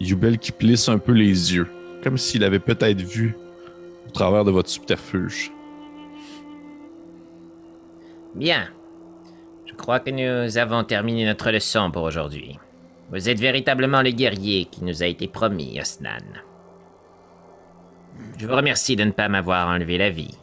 Yubel 0.00 0.38
qui 0.38 0.52
plisse 0.52 0.88
un 0.88 0.98
peu 0.98 1.12
les 1.12 1.54
yeux, 1.54 1.68
comme 2.02 2.18
s'il 2.18 2.44
avait 2.44 2.58
peut-être 2.58 3.00
vu 3.00 3.34
au 4.06 4.10
travers 4.10 4.44
de 4.44 4.50
votre 4.50 4.68
subterfuge. 4.68 5.50
Bien. 8.36 8.68
Je 9.66 9.74
crois 9.74 10.00
que 10.00 10.10
nous 10.10 10.58
avons 10.58 10.84
terminé 10.84 11.24
notre 11.26 11.50
leçon 11.50 11.90
pour 11.90 12.04
aujourd'hui. 12.04 12.58
Vous 13.10 13.28
êtes 13.28 13.40
véritablement 13.40 14.02
le 14.02 14.10
guerrier 14.10 14.64
qui 14.66 14.84
nous 14.84 15.02
a 15.02 15.06
été 15.06 15.28
promis, 15.28 15.80
Osnan. 15.80 16.18
Je 18.38 18.46
vous 18.46 18.54
remercie 18.54 18.96
de 18.96 19.04
ne 19.04 19.10
pas 19.10 19.28
m'avoir 19.28 19.68
enlevé 19.68 19.98
la 19.98 20.10
vie. 20.10 20.36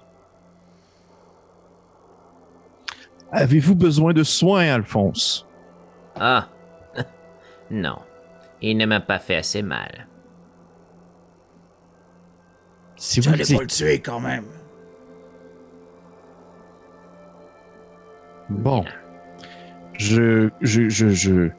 Avez-vous 3.31 3.75
besoin 3.75 4.13
de 4.13 4.23
soins, 4.23 4.67
Alphonse? 4.73 5.47
Ah 6.15 6.47
Non. 7.71 7.97
Il 8.61 8.77
ne 8.77 8.85
m'a 8.85 8.99
pas 8.99 9.19
fait 9.19 9.35
assez 9.37 9.61
mal. 9.63 10.07
Si 12.95 13.19
vous 13.19 13.29
J'allais 13.31 13.43
dites- 13.43 13.57
pas 13.57 13.63
le 13.63 13.67
tuer 13.67 13.99
quand 13.99 14.19
même. 14.19 14.45
Bon. 18.49 18.83
Je, 19.97 20.49
je, 20.61 20.89
je, 20.89 21.09
je, 21.09 21.49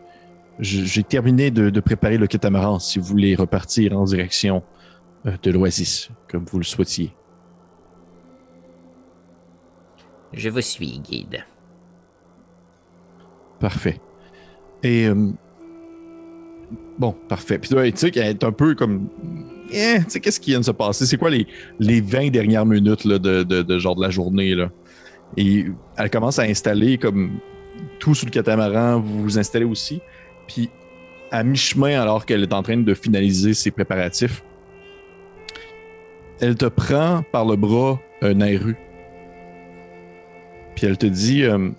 je- 0.59 0.85
j'ai 0.85 1.03
terminé 1.03 1.51
de, 1.51 1.71
de 1.71 1.81
préparer 1.81 2.19
le 2.19 2.27
catamaran 2.27 2.79
si 2.79 2.99
vous 2.99 3.05
voulez 3.07 3.35
repartir 3.35 3.97
en 3.99 4.05
direction 4.05 4.63
euh, 5.27 5.33
de 5.43 5.51
l'Oasis, 5.51 6.11
comme 6.29 6.45
vous 6.45 6.59
le 6.59 6.65
souhaitiez. 6.65 7.13
Je 10.33 10.49
vous 10.49 10.61
suis, 10.61 10.99
guide. 10.99 11.45
Parfait. 13.61 14.01
Et 14.83 15.07
euh, 15.07 15.31
bon, 16.99 17.15
parfait. 17.29 17.59
Puis 17.59 17.71
toi, 17.71 17.89
tu 17.91 17.97
sais 17.97 18.11
qu'elle 18.11 18.27
est 18.27 18.45
un 18.45 18.53
peu 18.53 18.75
comme. 18.75 19.09
Eh, 19.73 19.99
tu 20.05 20.11
sais, 20.11 20.21
qu'est-ce 20.21 20.41
qui 20.41 20.51
vient 20.51 20.61
de 20.61 20.65
se 20.65 20.73
passer? 20.73 21.07
C'est 21.07 21.17
quoi 21.17 21.31
les, 21.31 21.47
les 21.79 22.01
20 22.01 22.31
dernières 22.31 22.67
minutes 22.67 23.05
là, 23.05 23.19
de, 23.19 23.45
de, 23.45 23.63
de 23.63 23.79
genre 23.79 23.95
de 23.97 24.03
la 24.03 24.11
journée? 24.11 24.55
Là? 24.55 24.71
Et 25.37 25.67
elle 25.97 26.11
commence 26.11 26.39
à 26.39 26.43
installer 26.43 26.99
comme 26.99 27.39
tout 27.99 28.15
sur 28.15 28.27
le 28.27 28.31
catamaran, 28.31 29.01
vous 29.01 29.23
vous 29.23 29.39
installez 29.39 29.65
aussi. 29.65 30.01
Puis 30.47 30.71
à 31.31 31.43
mi-chemin, 31.43 32.01
alors 32.01 32.25
qu'elle 32.27 32.43
est 32.43 32.53
en 32.53 32.63
train 32.63 32.77
de 32.77 32.95
finaliser 32.95 33.55
ses 33.55 33.71
préparatifs, 33.71 34.45
elle 36.41 36.55
te 36.57 36.67
prend 36.67 37.23
par 37.33 37.45
le 37.45 37.57
bras, 37.57 38.01
euh, 38.23 38.35
Nairu. 38.35 38.77
Puis 40.77 40.87
elle 40.87 40.99
te 40.99 41.07
dit 41.07 41.45
euh, 41.45 41.71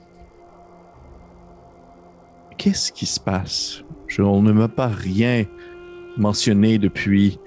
Qu'est-ce 2.57 2.91
qui 2.91 3.05
se 3.05 3.19
passe? 3.19 3.83
Je- 4.07 4.21
On 4.21 4.41
ne 4.41 4.51
m'a 4.51 4.67
pas 4.67 4.87
rien 4.87 5.45
mentionné 6.17 6.77
depuis, 6.77 7.37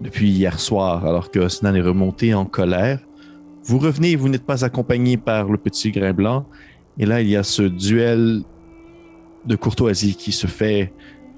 depuis 0.00 0.28
hier 0.30 0.58
soir, 0.60 1.04
alors 1.04 1.30
que 1.30 1.40
Osnan 1.40 1.74
est 1.74 1.80
remonté 1.80 2.34
en 2.34 2.44
colère. 2.44 3.00
Vous 3.66 3.78
revenez 3.78 4.14
vous 4.14 4.28
n'êtes 4.28 4.44
pas 4.44 4.64
accompagné 4.64 5.16
par 5.16 5.50
le 5.50 5.56
petit 5.56 5.90
grain 5.90 6.12
blanc. 6.12 6.46
Et 6.98 7.06
là, 7.06 7.22
il 7.22 7.28
y 7.28 7.36
a 7.36 7.42
ce 7.42 7.62
duel 7.62 8.42
de 9.46 9.56
courtoisie 9.56 10.16
qui 10.16 10.32
se 10.32 10.46
fait 10.46 10.92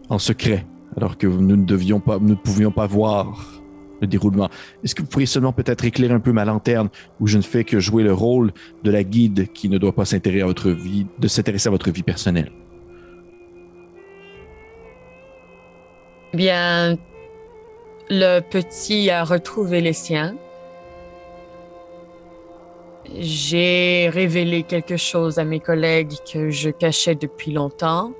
en 0.09 0.19
secret, 0.19 0.67
alors 0.97 1.17
que 1.17 1.27
nous 1.27 1.57
ne 1.57 1.65
devions 1.65 2.01
pas, 2.01 2.19
nous 2.19 2.31
ne 2.31 2.35
pouvions 2.35 2.73
pas 2.73 2.87
voir 2.87 3.63
le 4.01 4.07
déroulement. 4.07 4.51
Est-ce 4.83 4.95
que 4.95 5.03
vous 5.03 5.09
pourriez 5.09 5.27
seulement 5.27 5.53
peut-être 5.53 5.85
éclairer 5.85 6.15
un 6.15 6.21
peu 6.21 6.33
ma 6.33 6.45
lanterne 6.45 6.89
où 7.21 7.27
je 7.27 7.37
ne 7.37 7.43
fais 7.43 7.65
que 7.65 7.81
jouer 7.81 8.03
le 8.03 8.13
rôle 8.13 8.53
de 8.83 8.91
la 8.91 9.05
guide 9.05 9.53
qui 9.53 9.69
ne 9.69 9.79
doit 9.79 9.95
pas 9.95 10.05
s'intéresser 10.05 10.43
à 10.43 10.47
votre 10.47 10.71
vie, 10.71 11.07
de 11.19 11.29
s'intéresser 11.29 11.69
à 11.69 11.71
votre 11.71 11.91
vie 11.91 12.03
personnelle? 12.03 12.51
Bien, 16.35 16.97
le 18.11 18.41
petit 18.41 19.11
a 19.11 19.25
retrouvé 19.25 19.81
les 19.81 19.95
siens. 19.95 20.37
J'ai 23.15 24.09
révélé 24.13 24.63
quelque 24.63 24.97
chose 24.97 25.39
à 25.39 25.45
mes 25.45 25.61
collègues 25.61 26.13
que 26.31 26.51
je 26.51 26.71
cachais 26.71 27.15
depuis 27.15 27.53
longtemps. 27.53 28.13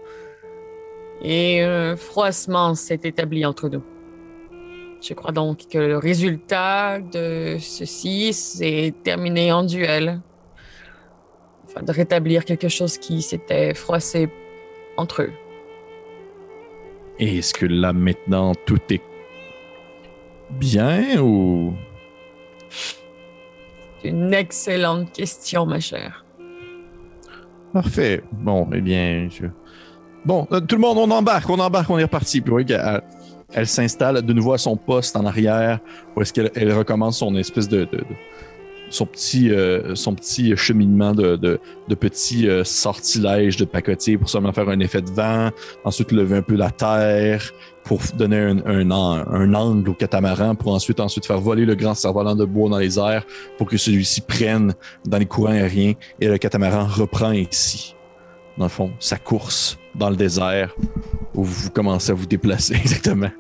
Et 1.23 1.63
un 1.63 1.97
froissement 1.97 2.75
s'est 2.75 3.01
établi 3.05 3.45
entre 3.45 3.69
nous. 3.69 3.83
Je 5.01 5.15
crois 5.15 5.33
donc 5.33 5.69
que 5.71 5.79
le 5.79 5.99
résultat 5.99 7.01
de 7.01 7.57
ceci 7.61 8.33
s'est 8.33 8.95
terminé 9.03 9.53
en 9.53 9.65
duel. 9.65 10.21
Enfin, 11.67 11.83
de 11.83 11.93
rétablir 11.93 12.45
quelque 12.45 12.69
chose 12.69 12.99
qui 12.99 13.23
s'était 13.23 13.75
froissé 13.75 14.29
entre 14.97 15.23
eux. 15.23 15.33
Et 17.19 17.39
est-ce 17.39 17.55
que 17.55 17.67
là 17.67 17.93
maintenant 17.93 18.53
tout 18.67 18.81
est 18.91 19.03
bien 20.51 21.21
ou? 21.21 21.75
C'est 24.03 24.09
une 24.09 24.33
excellente 24.35 25.13
question, 25.13 25.67
ma 25.67 25.81
chère. 25.81 26.25
parfait 27.73 28.23
Bon, 28.33 28.69
eh 28.73 28.81
bien, 28.81 29.29
bon, 30.25 30.47
euh, 30.53 30.61
tout 30.61 30.77
le 30.77 30.81
monde, 30.81 30.99
on 30.99 31.11
embarque, 31.11 31.49
on 31.51 31.59
embarque, 31.59 31.91
on 31.91 31.99
est 31.99 32.05
reparti. 32.05 32.41
Puis 32.41 32.49
vous 32.51 32.55
voyez 32.55 32.67
qu'elle 32.67 33.03
elle 33.53 33.67
s'installe 33.67 34.23
de 34.23 34.33
nouveau 34.33 34.53
à 34.55 34.59
son 34.59 34.77
poste 34.77 35.17
en 35.17 35.25
arrière, 35.27 35.79
où 36.17 36.23
est-ce 36.23 36.33
qu'elle 36.33 36.51
elle 36.55 36.73
recommence 36.73 37.19
son 37.19 37.37
espèce 37.37 37.69
de, 37.69 37.85
de- 37.85 38.05
son 38.89 39.05
petit 39.05 39.51
euh, 39.51 39.95
son 39.97 40.15
petit 40.15 40.57
cheminement 40.57 41.13
de, 41.13 41.35
de, 41.37 41.59
petits 41.97 42.49
euh, 42.49 42.63
sortilèges 42.63 43.57
de 43.57 43.65
pacotier 43.65 44.17
pour 44.17 44.29
seulement 44.29 44.53
faire 44.53 44.69
un 44.69 44.79
effet 44.79 45.03
de 45.03 45.11
vent, 45.11 45.51
ensuite 45.85 46.13
lever 46.13 46.37
un 46.37 46.43
peu 46.43 46.55
la 46.55 46.71
terre 46.71 47.43
pour 47.87 48.01
donner 48.17 48.39
un, 48.39 48.59
un, 48.67 48.91
un 48.91 49.55
angle 49.55 49.91
au 49.91 49.95
catamaran 49.95 50.57
pour 50.57 50.75
ensuite 50.75 50.99
ensuite 50.99 51.25
faire 51.25 51.41
voler 51.41 51.65
le 51.65 51.77
grand 51.77 51.95
cerf-volant 51.95 52.35
de 52.35 52.45
bois 52.45 52.69
dans 52.69 52.79
les 52.79 52.99
airs 52.99 53.25
pour 53.59 53.69
que 53.69 53.77
celui-ci 53.77 54.23
prenne 54.23 54.75
dans 55.07 55.19
les 55.19 55.25
courants 55.25 55.53
aériens 55.53 55.93
et 56.21 56.27
le 56.27 56.37
catamaran 56.37 56.87
reprend 56.87 57.31
ici 57.31 57.95
dans 58.59 58.65
le 58.65 58.71
fond 58.71 58.91
sa 58.99 59.19
course 59.19 59.79
dans 59.95 60.11
le 60.11 60.17
désert 60.17 60.75
où 61.35 61.45
vous 61.45 61.71
commencez 61.71 62.11
à 62.11 62.15
vous 62.15 62.27
déplacer 62.27 62.75
exactement. 62.85 63.31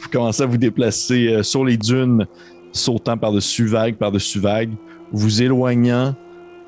Vous 0.00 0.08
commencez 0.10 0.42
à 0.42 0.46
vous 0.46 0.58
déplacer 0.58 1.28
euh, 1.28 1.42
sur 1.44 1.64
les 1.64 1.76
dunes 1.76 2.26
sautant 2.72 3.16
par-dessus 3.16 3.66
vague 3.66 3.94
par-dessus 3.94 4.40
vague 4.40 4.72
vous 5.12 5.42
éloignant 5.42 6.16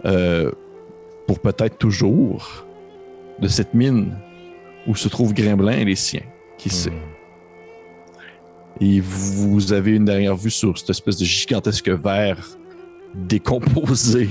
euh, 0.05 0.53
pour 1.27 1.41
peut-être 1.41 1.79
toujours 1.79 2.64
de 3.41 3.49
cette 3.49 3.75
mine 3.75 4.16
où 4.87 4.95
se 4.95 5.09
trouve 5.09 5.35
Grimblin 5.35 5.73
et 5.73 5.85
les 5.85 5.97
siens 5.97 6.23
qui 6.59 6.69
sait? 6.71 6.93
Et 8.81 9.01
vous 9.01 9.73
avez 9.73 9.93
une 9.97 10.05
dernière 10.05 10.37
vue 10.37 10.51
sur 10.51 10.77
cette 10.79 10.91
espèce 10.91 11.17
de 11.17 11.25
gigantesque 11.25 11.89
verre 11.89 12.47
décomposé 13.15 14.29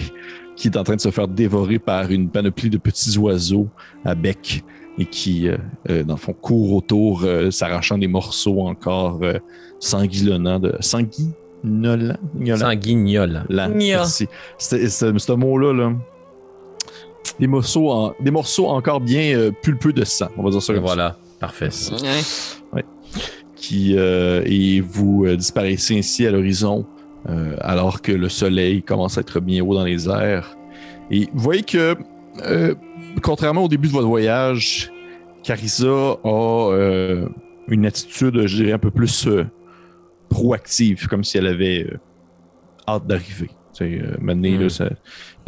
qui 0.55 0.67
est 0.69 0.77
en 0.77 0.83
train 0.83 0.95
de 0.95 1.01
se 1.01 1.11
faire 1.11 1.27
dévorer 1.27 1.79
par 1.79 2.09
une 2.11 2.29
panoplie 2.29 2.69
de 2.69 2.77
petits 2.77 3.17
oiseaux 3.17 3.67
à 4.05 4.15
bec 4.15 4.63
et 4.97 5.05
qui, 5.05 5.47
euh, 5.47 5.57
euh, 5.89 6.03
dans 6.03 6.15
le 6.15 6.19
fond, 6.19 6.33
courent 6.33 6.73
autour, 6.73 7.21
euh, 7.23 7.51
s'arrachant 7.51 7.97
des 7.99 8.07
morceaux 8.07 8.61
encore 8.61 9.19
euh, 9.21 9.37
sanguillonnants 9.79 10.59
de... 10.59 10.73
Sanguinolents? 10.79 12.15
Guignolant? 12.35 12.57
Sanguignol. 12.57 13.43
Lent, 13.49 13.67
Gna. 13.69 13.75
merci. 13.77 14.27
C'est- 14.57 14.87
Ce 14.89 15.31
mot-là, 15.33 15.73
là, 15.73 15.93
des, 17.39 17.45
morceaux 17.47 17.91
en- 17.91 18.13
des 18.19 18.31
morceaux 18.31 18.67
encore 18.67 18.99
bien 19.01 19.37
euh, 19.37 19.51
pulpeux 19.61 19.93
de 19.93 20.03
sang, 20.03 20.29
on 20.37 20.43
va 20.43 20.49
dire 20.49 20.61
ça 20.63 20.73
comme 20.73 20.81
ça 20.87 20.87
Voilà, 20.95 21.17
parfait. 21.39 21.69
qui 23.55 23.95
euh, 23.97 24.43
et 24.45 24.81
vous 24.81 25.25
euh, 25.25 25.35
disparaissez 25.35 25.97
ainsi 25.97 26.25
à 26.27 26.31
l'horizon 26.31 26.85
euh, 27.27 27.55
alors 27.61 28.01
que 28.01 28.11
le 28.11 28.29
soleil 28.29 28.83
commence 28.83 29.17
à 29.17 29.21
être 29.21 29.39
bien 29.39 29.63
haut 29.63 29.73
dans 29.73 29.83
les 29.83 30.07
airs. 30.07 30.55
Et 31.09 31.27
vous 31.33 31.39
voyez 31.43 31.63
que, 31.63 31.95
contrairement 33.23 33.63
au 33.63 33.67
début 33.67 33.87
de 33.87 33.93
votre 33.93 34.07
voyage, 34.07 34.91
Carissa 35.43 35.87
a 36.23 37.25
une 37.67 37.85
attitude, 37.85 38.45
je 38.45 38.55
dirais, 38.57 38.73
un 38.73 38.77
peu 38.79 38.91
plus 38.91 39.27
proactive, 40.29 41.07
comme 41.07 41.23
si 41.23 41.37
elle 41.37 41.47
avait 41.47 41.87
hâte 42.87 43.07
d'arriver. 43.07 43.49
Tu 43.73 43.99
sais, 43.99 44.01
maintenant, 44.21 44.65
Mm. 44.65 44.69
ça- 44.69 44.89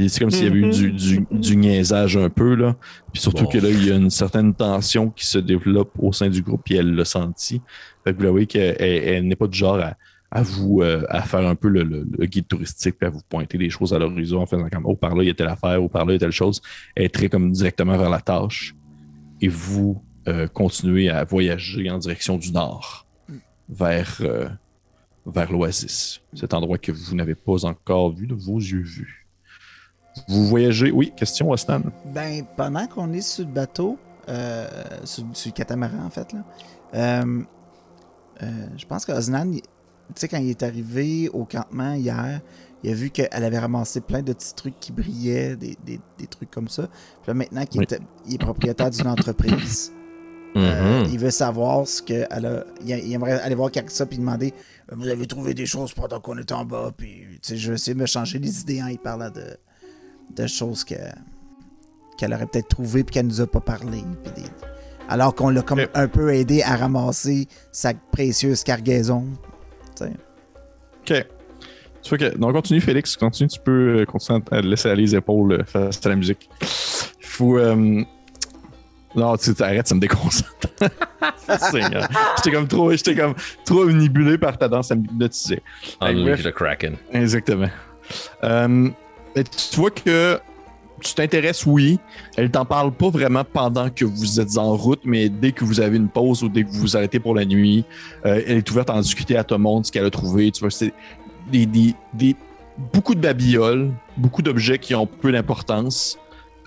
c'est 0.07 0.19
comme 0.21 0.31
s'il 0.31 0.45
y 0.45 0.47
avait 0.47 0.59
eu 0.59 0.69
du, 0.69 0.91
du, 0.91 1.25
du 1.31 1.57
niaisage 1.57 2.15
un 2.15 2.29
peu, 2.29 2.55
là. 2.55 2.75
Puis 3.11 3.21
surtout 3.21 3.43
Bon. 3.43 3.49
que 3.49 3.57
là, 3.57 3.69
il 3.69 3.85
y 3.85 3.91
a 3.91 3.95
une 3.95 4.09
certaine 4.09 4.53
tension 4.53 5.09
qui 5.09 5.25
se 5.25 5.39
développe 5.39 5.91
au 5.99 6.13
sein 6.13 6.29
du 6.29 6.41
groupe, 6.41 6.61
puis 6.63 6.75
elle 6.75 6.95
l'a 6.95 7.03
senti. 7.05 7.61
Fait 8.05 8.13
que 8.15 8.23
vous 8.23 8.29
voyez 8.31 8.45
qu'elle 8.45 8.77
elle- 8.79 9.03
elle 9.15 9.27
n'est 9.27 9.35
pas 9.35 9.47
du 9.47 9.57
genre 9.57 9.79
à, 9.79 9.97
à 10.31 10.41
vous 10.43 10.81
euh, 10.81 11.03
à 11.09 11.23
faire 11.23 11.45
un 11.45 11.55
peu 11.55 11.67
le, 11.67 11.83
le- 11.83 12.07
le 12.17 12.25
guide 12.27 12.47
touristique, 12.47 12.95
puis 12.99 13.07
à 13.07 13.09
vous 13.09 13.21
pointer 13.27 13.57
des 13.57 13.69
choses 13.69 13.93
à 13.93 13.99
l'horizon 13.99 14.39
en 14.41 14.45
faisant 14.45 14.69
comme 14.71 14.85
Oh, 14.85 14.95
par 14.95 15.15
là, 15.15 15.23
il 15.23 15.27
y 15.27 15.31
a 15.31 15.33
telle 15.33 15.47
affaire, 15.49 15.83
ou 15.83 15.89
par 15.89 16.05
là, 16.05 16.13
il 16.13 16.15
y 16.15 16.17
a 16.17 16.19
telle 16.19 16.31
chose. 16.31 16.61
Elle 16.95 17.05
est 17.05 17.13
très 17.13 17.27
comme 17.27 17.51
directement 17.51 17.97
vers 17.97 18.09
la 18.11 18.21
tâche. 18.21 18.75
Et 19.41 19.47
vous 19.47 20.01
euh, 20.27 20.47
continuez 20.47 21.09
à 21.09 21.23
voyager 21.23 21.89
en 21.89 21.97
direction 21.97 22.37
du 22.37 22.51
nord, 22.51 23.07
vers, 23.67 24.17
euh, 24.21 24.47
vers 25.25 25.51
l'Oasis, 25.51 26.21
cet 26.33 26.53
endroit 26.53 26.77
que 26.77 26.91
vous 26.91 27.15
n'avez 27.15 27.35
pas 27.35 27.65
encore 27.65 28.13
vu 28.13 28.27
de 28.27 28.35
vos 28.35 28.57
yeux 28.59 28.81
vus. 28.83 29.27
Vous 30.27 30.45
voyagez. 30.47 30.91
Oui, 30.91 31.11
question, 31.15 31.49
Ostan. 31.51 31.81
Ben, 32.13 32.43
pendant 32.57 32.87
qu'on 32.87 33.11
est 33.13 33.21
sur 33.21 33.45
le 33.45 33.51
bateau, 33.51 33.97
euh, 34.27 34.67
sur, 35.03 35.23
sur 35.33 35.49
le 35.49 35.53
catamaran, 35.55 36.05
en 36.05 36.09
fait, 36.09 36.31
là, 36.33 36.39
euh, 36.95 37.41
euh, 38.43 38.47
je 38.77 38.85
pense 38.85 39.05
que 39.05 39.11
Osnan, 39.11 39.51
tu 39.53 39.61
sais, 40.15 40.27
quand 40.27 40.37
il 40.37 40.49
est 40.49 40.63
arrivé 40.63 41.29
au 41.29 41.45
campement 41.45 41.93
hier, 41.93 42.41
il 42.83 42.91
a 42.91 42.93
vu 42.93 43.09
qu'elle 43.09 43.43
avait 43.43 43.59
ramassé 43.59 43.99
plein 44.01 44.21
de 44.21 44.31
petits 44.33 44.55
trucs 44.55 44.79
qui 44.79 44.91
brillaient, 44.91 45.55
des, 45.55 45.77
des- 45.85 45.99
des 46.17 46.27
trucs 46.27 46.49
comme 46.49 46.69
ça. 46.69 46.83
Puis 46.87 47.27
là, 47.27 47.33
maintenant 47.33 47.65
qu'il 47.65 47.81
Oui. 47.81 47.87
est, 47.91 47.99
il 48.27 48.35
est 48.35 48.37
propriétaire 48.37 48.89
d'une 48.89 49.07
entreprise, 49.07 49.91
euh, 50.55 51.03
Mhm. 51.03 51.09
il 51.11 51.19
veut 51.19 51.29
savoir 51.29 51.85
ce 51.87 52.01
qu'elle 52.01 52.45
a. 52.45 52.63
Il, 52.85 53.13
aimerait 53.13 53.39
aller 53.41 53.53
voir 53.55 53.69
Carissa 53.69 54.05
puis 54.05 54.17
demander 54.17 54.53
Vous 54.91 55.07
avez 55.07 55.27
trouvé 55.27 55.53
des 55.53 55.67
choses 55.67 55.93
pendant 55.93 56.19
qu'on 56.19 56.37
était 56.39 56.53
en 56.53 56.65
bas, 56.65 56.91
puis 56.97 57.25
tu 57.33 57.49
sais, 57.49 57.57
je 57.57 57.69
vais 57.69 57.75
essayer 57.75 57.93
de 57.93 57.99
me 57.99 58.07
changer 58.07 58.39
les 58.39 58.61
idées 58.61 58.81
en 58.81 58.87
y 58.87 58.97
parlant 58.97 59.29
de, 59.29 59.57
de 60.35 60.47
choses 60.47 60.83
que, 60.83 60.95
qu'elle 62.17 62.33
aurait 62.33 62.45
peut-être 62.45 62.69
trouvées 62.69 63.03
puis 63.03 63.13
qu'elle 63.13 63.27
nous 63.27 63.41
a 63.41 63.47
pas 63.47 63.59
parlé. 63.61 64.01
des- 64.35 64.43
alors 65.11 65.33
qu'on 65.33 65.49
l'a 65.49 65.63
comme 65.63 65.81
un 65.95 66.07
peu 66.07 66.33
aidé 66.35 66.61
à 66.61 66.75
ramasser 66.75 67.47
sa 67.71 67.93
précieuse 68.11 68.63
cargaison. 68.63 69.25
tu 69.95 70.03
sais. 70.05 70.11
OK. 71.23 71.27
Tu 72.03 72.09
fais 72.11 72.17
que, 72.17 72.37
donc, 72.37 72.53
continue, 72.53 72.79
Félix. 72.79 73.17
Continue, 73.17 73.49
tu 73.49 73.59
peux 73.59 74.01
euh, 74.01 74.05
continuer 74.05 74.39
à 74.51 74.61
laisser 74.61 74.87
aller 74.89 75.01
les 75.01 75.15
épaules 75.15 75.51
euh, 75.53 75.63
face 75.65 75.99
à 76.05 76.09
la 76.09 76.15
musique. 76.15 76.47
faut. 77.19 77.57
euh, 77.57 78.03
Non, 79.15 79.35
tu 79.35 79.51
sais, 79.51 79.63
arrête, 79.63 79.87
ça 79.87 79.95
me 79.95 79.99
déconcentre. 79.99 80.67
Seigneur. 81.71 82.07
J'étais 82.37 82.51
comme 82.55 82.67
trop, 82.67 82.91
j'étais 82.91 83.15
comme 83.15 83.33
trop 83.65 83.81
omnibulé 83.81 84.37
par 84.37 84.57
ta 84.57 84.67
danse 84.69 84.91
à 84.91 84.95
me 84.95 85.03
hypnotiser. 85.05 85.61
Unleash 85.99 86.41
bref. 86.41 86.43
the 86.43 86.55
Kraken. 86.55 86.95
Exactement. 87.11 87.69
Euh, 88.43 88.89
tu 89.43 89.75
vois 89.77 89.91
que 89.91 90.39
tu 91.01 91.13
t'intéresses, 91.13 91.65
oui. 91.65 91.99
Elle 92.35 92.51
t'en 92.51 92.65
parle 92.65 92.91
pas 92.91 93.09
vraiment 93.09 93.43
pendant 93.43 93.89
que 93.89 94.05
vous 94.05 94.39
êtes 94.39 94.57
en 94.57 94.75
route, 94.75 95.01
mais 95.05 95.29
dès 95.29 95.51
que 95.51 95.63
vous 95.63 95.79
avez 95.79 95.97
une 95.97 96.09
pause 96.09 96.43
ou 96.43 96.49
dès 96.49 96.63
que 96.63 96.69
vous 96.69 96.81
vous 96.81 96.97
arrêtez 96.97 97.19
pour 97.19 97.35
la 97.35 97.45
nuit, 97.45 97.85
euh, 98.25 98.41
elle 98.45 98.57
est 98.57 98.69
ouverte 98.71 98.89
à 98.89 98.95
en 98.95 99.01
discuter 99.01 99.37
à 99.37 99.43
tout 99.43 99.55
le 99.55 99.61
monde, 99.61 99.85
ce 99.85 99.91
qu'elle 99.91 100.05
a 100.05 100.09
trouvé. 100.09 100.51
Tu 100.51 100.59
vois, 100.61 100.71
c'est 100.71 100.93
des, 101.51 101.65
des, 101.65 101.93
des- 102.13 102.35
beaucoup 102.93 103.15
de 103.15 103.21
babioles, 103.21 103.91
beaucoup 104.17 104.41
d'objets 104.41 104.77
qui 104.79 104.93
ont 104.95 105.05
peu 105.07 105.31
d'importance. 105.31 106.17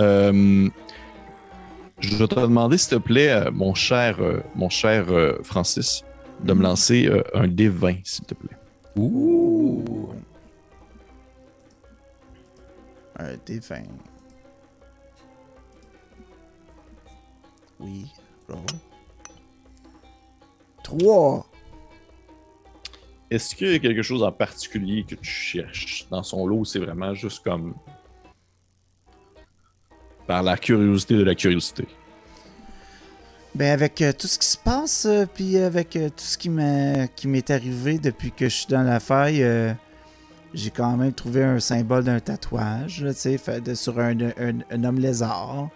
Euh, 0.01 0.69
je 2.01 2.17
vais 2.17 2.27
te 2.27 2.41
demander, 2.41 2.79
s'il 2.79 2.91
te 2.99 3.03
plaît, 3.03 3.31
euh, 3.31 3.51
mon 3.53 3.75
cher, 3.75 4.19
mon 4.57 4.69
cher 4.69 5.07
Francis, 5.43 6.05
de 6.43 6.53
me 6.55 6.63
lancer 6.63 7.09
un 7.35 7.47
D20, 7.47 8.01
s'il 8.03 8.25
te 8.25 8.35
plaît. 8.35 8.57
Ouh. 8.97 9.85
Un 13.19 13.35
D20. 13.47 13.85
Oui. 17.81 18.07
roll. 18.49 18.59
Trois. 20.83 21.47
Est-ce 23.31 23.55
qu'il 23.55 23.71
y 23.73 23.75
a 23.75 23.79
quelque 23.79 24.03
chose 24.03 24.23
en 24.23 24.33
particulier 24.33 25.05
que 25.05 25.15
tu 25.15 25.31
cherches 25.31 26.07
dans 26.11 26.23
son 26.23 26.47
lot 26.47 26.65
c'est 26.65 26.79
vraiment 26.79 27.15
juste 27.15 27.43
comme 27.43 27.75
par 30.27 30.43
la 30.43 30.57
curiosité 30.57 31.15
de 31.17 31.23
la 31.25 31.35
curiosité? 31.35 31.87
Ben 33.55 33.71
avec 33.73 34.01
euh, 34.01 34.13
tout 34.13 34.27
ce 34.27 34.39
qui 34.39 34.47
se 34.47 34.57
passe, 34.57 35.05
euh, 35.07 35.27
puis 35.27 35.59
avec 35.59 35.95
euh, 35.97 36.09
tout 36.09 36.25
ce 36.25 36.39
qui 36.39 36.49
m'a- 36.49 37.07
qui 37.09 37.29
m'est 37.29 37.51
arrivé 37.51 37.99
depuis 37.99 38.33
que 38.33 38.49
je 38.49 38.55
suis 38.57 38.67
dans 38.67 38.83
la 38.83 38.99
faille, 38.99 39.43
euh, 39.43 39.73
j'ai 40.55 40.71
quand 40.71 40.97
même 40.97 41.13
trouvé 41.13 41.43
un 41.45 41.61
symbole 41.61 42.05
d'un 42.05 42.21
tatouage, 42.21 43.05
tu 43.09 43.15
sais, 43.15 43.39
fait 43.39 43.61
de- 43.61 43.75
sur 43.75 43.99
un, 43.99 44.19
un- 44.21 44.59
un 44.71 44.85
homme 44.85 44.99
lézard. 44.99 45.69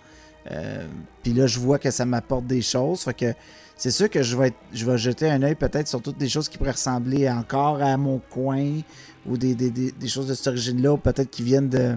Euh, 0.50 0.86
puis 1.22 1.32
là, 1.32 1.46
je 1.46 1.58
vois 1.58 1.78
que 1.78 1.90
ça 1.90 2.04
m'apporte 2.04 2.46
des 2.46 2.62
choses, 2.62 3.00
fait 3.02 3.14
que 3.14 3.34
c'est 3.76 3.90
sûr 3.90 4.08
que 4.08 4.22
je 4.22 4.36
vais, 4.36 4.48
être- 4.48 4.56
je 4.72 4.84
vais 4.86 4.96
jeter 4.98 5.28
un 5.30 5.42
œil 5.42 5.54
peut-être 5.54 5.88
sur 5.88 6.00
toutes 6.00 6.18
des 6.18 6.28
choses 6.28 6.48
qui 6.48 6.56
pourraient 6.58 6.70
ressembler 6.72 7.28
encore 7.28 7.82
à 7.82 7.96
mon 7.96 8.18
coin 8.30 8.80
ou 9.26 9.36
des, 9.36 9.54
des- 9.54 9.70
des- 9.70 9.92
des 9.92 10.08
choses 10.08 10.28
de 10.28 10.34
cette 10.34 10.46
origine-là, 10.46 10.92
ou 10.92 10.96
peut-être 10.98 11.30
qui 11.30 11.42
viennent 11.42 11.68
de, 11.68 11.96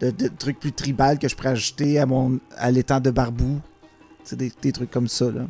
de, 0.00 0.10
de 0.10 0.28
trucs 0.28 0.60
plus 0.60 0.72
tribales 0.72 1.18
que 1.18 1.28
je 1.28 1.34
pourrais 1.36 1.50
ajouter 1.50 1.98
à 1.98 2.06
mon 2.06 2.38
à 2.56 2.70
l'étang 2.70 3.00
de 3.00 3.10
Barbou. 3.10 3.60
C'est 4.24 4.36
des, 4.36 4.52
des 4.60 4.70
trucs 4.72 4.90
comme 4.90 5.08
ça, 5.08 5.30
là. 5.30 5.42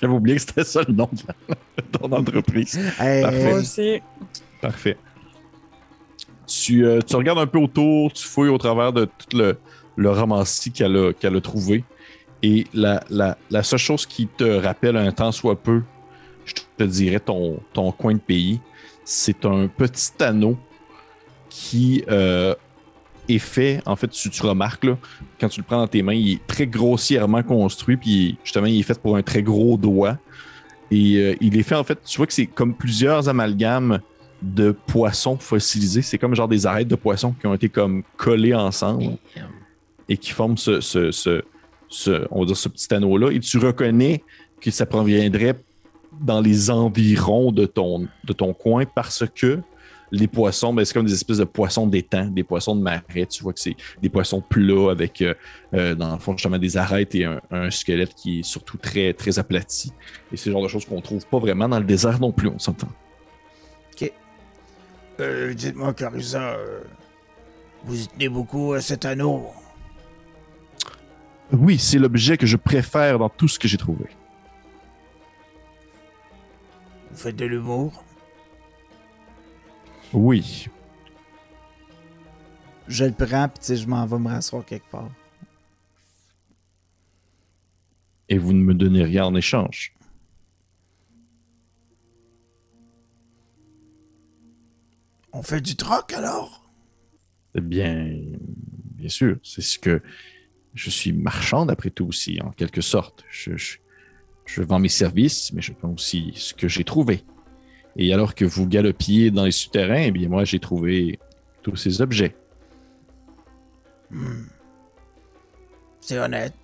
J'avais 0.00 0.12
oublié 0.12 0.36
que 0.36 0.42
c'était 0.42 0.64
ça 0.64 0.80
le 0.86 0.92
nom 0.92 1.08
de 1.12 1.82
ton 1.98 2.10
entreprise. 2.12 2.78
Hey, 2.98 3.22
Parfait. 3.22 3.44
Moi 3.50 3.58
aussi. 3.60 4.02
Parfait. 4.64 4.96
Tu, 6.46 6.86
euh, 6.86 7.00
tu 7.06 7.16
regardes 7.16 7.38
un 7.38 7.46
peu 7.46 7.58
autour, 7.58 8.10
tu 8.14 8.26
fouilles 8.26 8.48
au 8.48 8.56
travers 8.56 8.94
de 8.94 9.04
tout 9.04 9.36
le, 9.36 9.58
le 9.96 10.10
ramassis 10.10 10.72
qu'elle 10.72 10.96
a, 10.96 11.12
qu'elle 11.12 11.36
a 11.36 11.40
trouvé. 11.42 11.84
Et 12.42 12.66
la, 12.72 13.04
la- 13.10 13.62
seule 13.62 13.78
chose 13.78 14.06
qui 14.06 14.26
te 14.26 14.44
rappelle 14.44 14.96
un 14.96 15.12
temps 15.12 15.32
soit 15.32 15.56
peu, 15.56 15.82
je 16.46 16.54
te 16.78 16.84
dirais 16.84 17.20
ton, 17.20 17.60
ton 17.74 17.92
coin 17.92 18.14
de 18.14 18.18
pays, 18.18 18.58
c'est 19.04 19.44
un 19.44 19.66
petit 19.66 20.12
anneau 20.20 20.56
qui 21.50 22.02
euh, 22.10 22.54
est 23.28 23.38
fait, 23.38 23.82
en 23.84 23.96
fait, 23.96 24.08
tu, 24.08 24.30
tu 24.30 24.42
remarques, 24.46 24.84
là, 24.84 24.96
quand 25.38 25.50
tu 25.50 25.60
le 25.60 25.66
prends 25.66 25.78
dans 25.78 25.88
tes 25.88 26.00
mains, 26.00 26.14
il 26.14 26.32
est 26.32 26.46
très 26.46 26.66
grossièrement 26.66 27.42
construit, 27.42 27.98
puis 27.98 28.38
justement, 28.44 28.66
il 28.66 28.80
est 28.80 28.82
fait 28.82 28.98
pour 28.98 29.14
un 29.18 29.22
très 29.22 29.42
gros 29.42 29.76
doigt. 29.76 30.16
Et 30.90 31.16
euh, 31.16 31.34
il 31.42 31.58
est 31.58 31.62
fait, 31.62 31.74
en 31.74 31.84
fait, 31.84 31.98
tu 32.02 32.16
vois 32.16 32.26
que 32.26 32.32
c'est 32.32 32.46
comme 32.46 32.74
plusieurs 32.74 33.28
amalgames 33.28 34.00
de 34.44 34.72
poissons 34.72 35.36
fossilisés. 35.38 36.02
C'est 36.02 36.18
comme 36.18 36.34
genre 36.34 36.48
des 36.48 36.66
arêtes 36.66 36.88
de 36.88 36.96
poissons 36.96 37.32
qui 37.40 37.46
ont 37.46 37.54
été 37.54 37.68
comme 37.68 38.02
collés 38.16 38.54
ensemble 38.54 39.04
et 40.08 40.16
qui 40.16 40.30
forment 40.32 40.56
ce, 40.58 40.80
ce, 40.80 41.10
ce, 41.10 41.42
ce- 41.88 42.26
on 42.30 42.40
va 42.40 42.46
dire 42.46 42.56
ce 42.56 42.68
petit 42.68 42.92
anneau-là. 42.92 43.30
Et 43.32 43.40
tu 43.40 43.58
reconnais 43.58 44.22
que 44.60 44.70
ça 44.70 44.86
proviendrait 44.86 45.54
dans 46.20 46.40
les 46.40 46.70
environs 46.70 47.52
de 47.52 47.66
ton, 47.66 48.06
de 48.24 48.32
ton 48.32 48.52
coin 48.52 48.84
parce 48.94 49.24
que 49.34 49.60
les 50.12 50.28
poissons, 50.28 50.72
ben, 50.72 50.84
c'est 50.84 50.94
comme 50.94 51.06
des 51.06 51.12
espèces 51.14 51.38
de 51.38 51.44
poissons 51.44 51.88
d'étang, 51.88 52.26
des 52.26 52.44
poissons 52.44 52.76
de 52.76 52.82
marais. 52.82 53.26
Tu 53.28 53.42
vois 53.42 53.52
que 53.52 53.58
c'est 53.58 53.74
des 54.00 54.08
poissons 54.08 54.40
plats 54.40 54.90
avec, 54.92 55.20
euh, 55.22 55.34
euh, 55.72 55.94
dans 55.96 56.12
le 56.12 56.18
fond, 56.20 56.32
justement, 56.36 56.58
des 56.58 56.76
arêtes 56.76 57.14
et 57.16 57.24
un, 57.24 57.40
un 57.50 57.68
squelette 57.70 58.14
qui 58.14 58.40
est 58.40 58.42
surtout 58.44 58.76
très, 58.76 59.12
très 59.12 59.38
aplati. 59.40 59.90
Et 60.32 60.36
c'est 60.36 60.50
le 60.50 60.52
genre 60.52 60.62
de 60.62 60.68
choses 60.68 60.84
qu'on 60.84 61.00
trouve 61.00 61.26
pas 61.26 61.38
vraiment 61.40 61.68
dans 61.68 61.78
le 61.80 61.84
désert 61.84 62.20
non 62.20 62.30
plus, 62.30 62.46
on 62.48 62.58
s'entend. 62.60 62.88
Euh, 65.20 65.54
dites-moi, 65.54 65.94
Carissa, 65.94 66.54
euh, 66.54 66.80
vous 67.84 68.02
y 68.02 68.08
tenez 68.08 68.28
beaucoup 68.28 68.72
à 68.72 68.80
cet 68.80 69.04
anneau? 69.04 69.46
Oui, 71.52 71.78
c'est 71.78 71.98
l'objet 71.98 72.36
que 72.36 72.46
je 72.46 72.56
préfère 72.56 73.18
dans 73.18 73.28
tout 73.28 73.46
ce 73.48 73.58
que 73.58 73.68
j'ai 73.68 73.76
trouvé. 73.76 74.06
Vous 77.10 77.16
faites 77.16 77.36
de 77.36 77.44
l'humour? 77.44 78.02
Oui. 80.12 80.68
je 82.88 83.04
le 83.04 83.12
prends, 83.12 83.48
puis 83.48 83.76
je 83.76 83.86
m'en 83.88 84.04
vais 84.06 84.18
me 84.18 84.28
rasseoir 84.28 84.64
quelque 84.64 84.88
part. 84.90 85.10
Et 88.28 88.38
vous 88.38 88.52
ne 88.52 88.62
me 88.62 88.74
donnez 88.74 89.04
rien 89.04 89.26
en 89.26 89.34
échange. 89.34 89.93
On 95.34 95.42
fait 95.42 95.60
du 95.60 95.74
troc 95.76 96.12
alors? 96.12 96.62
Eh 97.56 97.60
bien, 97.60 98.08
bien 98.94 99.08
sûr, 99.08 99.36
c'est 99.42 99.62
ce 99.62 99.78
que 99.78 100.00
je 100.74 100.90
suis 100.90 101.12
marchand 101.12 101.66
d'après 101.66 101.90
tout 101.90 102.06
aussi, 102.06 102.40
en 102.42 102.50
quelque 102.50 102.80
sorte. 102.80 103.24
Je, 103.30 103.56
je- 103.56 103.78
je 104.46 104.62
vends 104.62 104.78
mes 104.78 104.88
services, 104.88 105.52
mais 105.52 105.60
je 105.62 105.72
vends 105.80 105.92
aussi 105.92 106.32
ce 106.36 106.54
que 106.54 106.68
j'ai 106.68 106.84
trouvé. 106.84 107.24
Et 107.96 108.12
alors 108.12 108.34
que 108.34 108.44
vous 108.44 108.66
galopiez 108.66 109.30
dans 109.30 109.44
les 109.44 109.52
souterrains, 109.52 110.02
eh 110.02 110.10
bien 110.10 110.28
moi 110.28 110.44
j'ai 110.44 110.58
trouvé 110.60 111.18
tous 111.62 111.76
ces 111.76 112.00
objets. 112.02 112.34
C'est 116.00 116.18
honnête. 116.18 116.54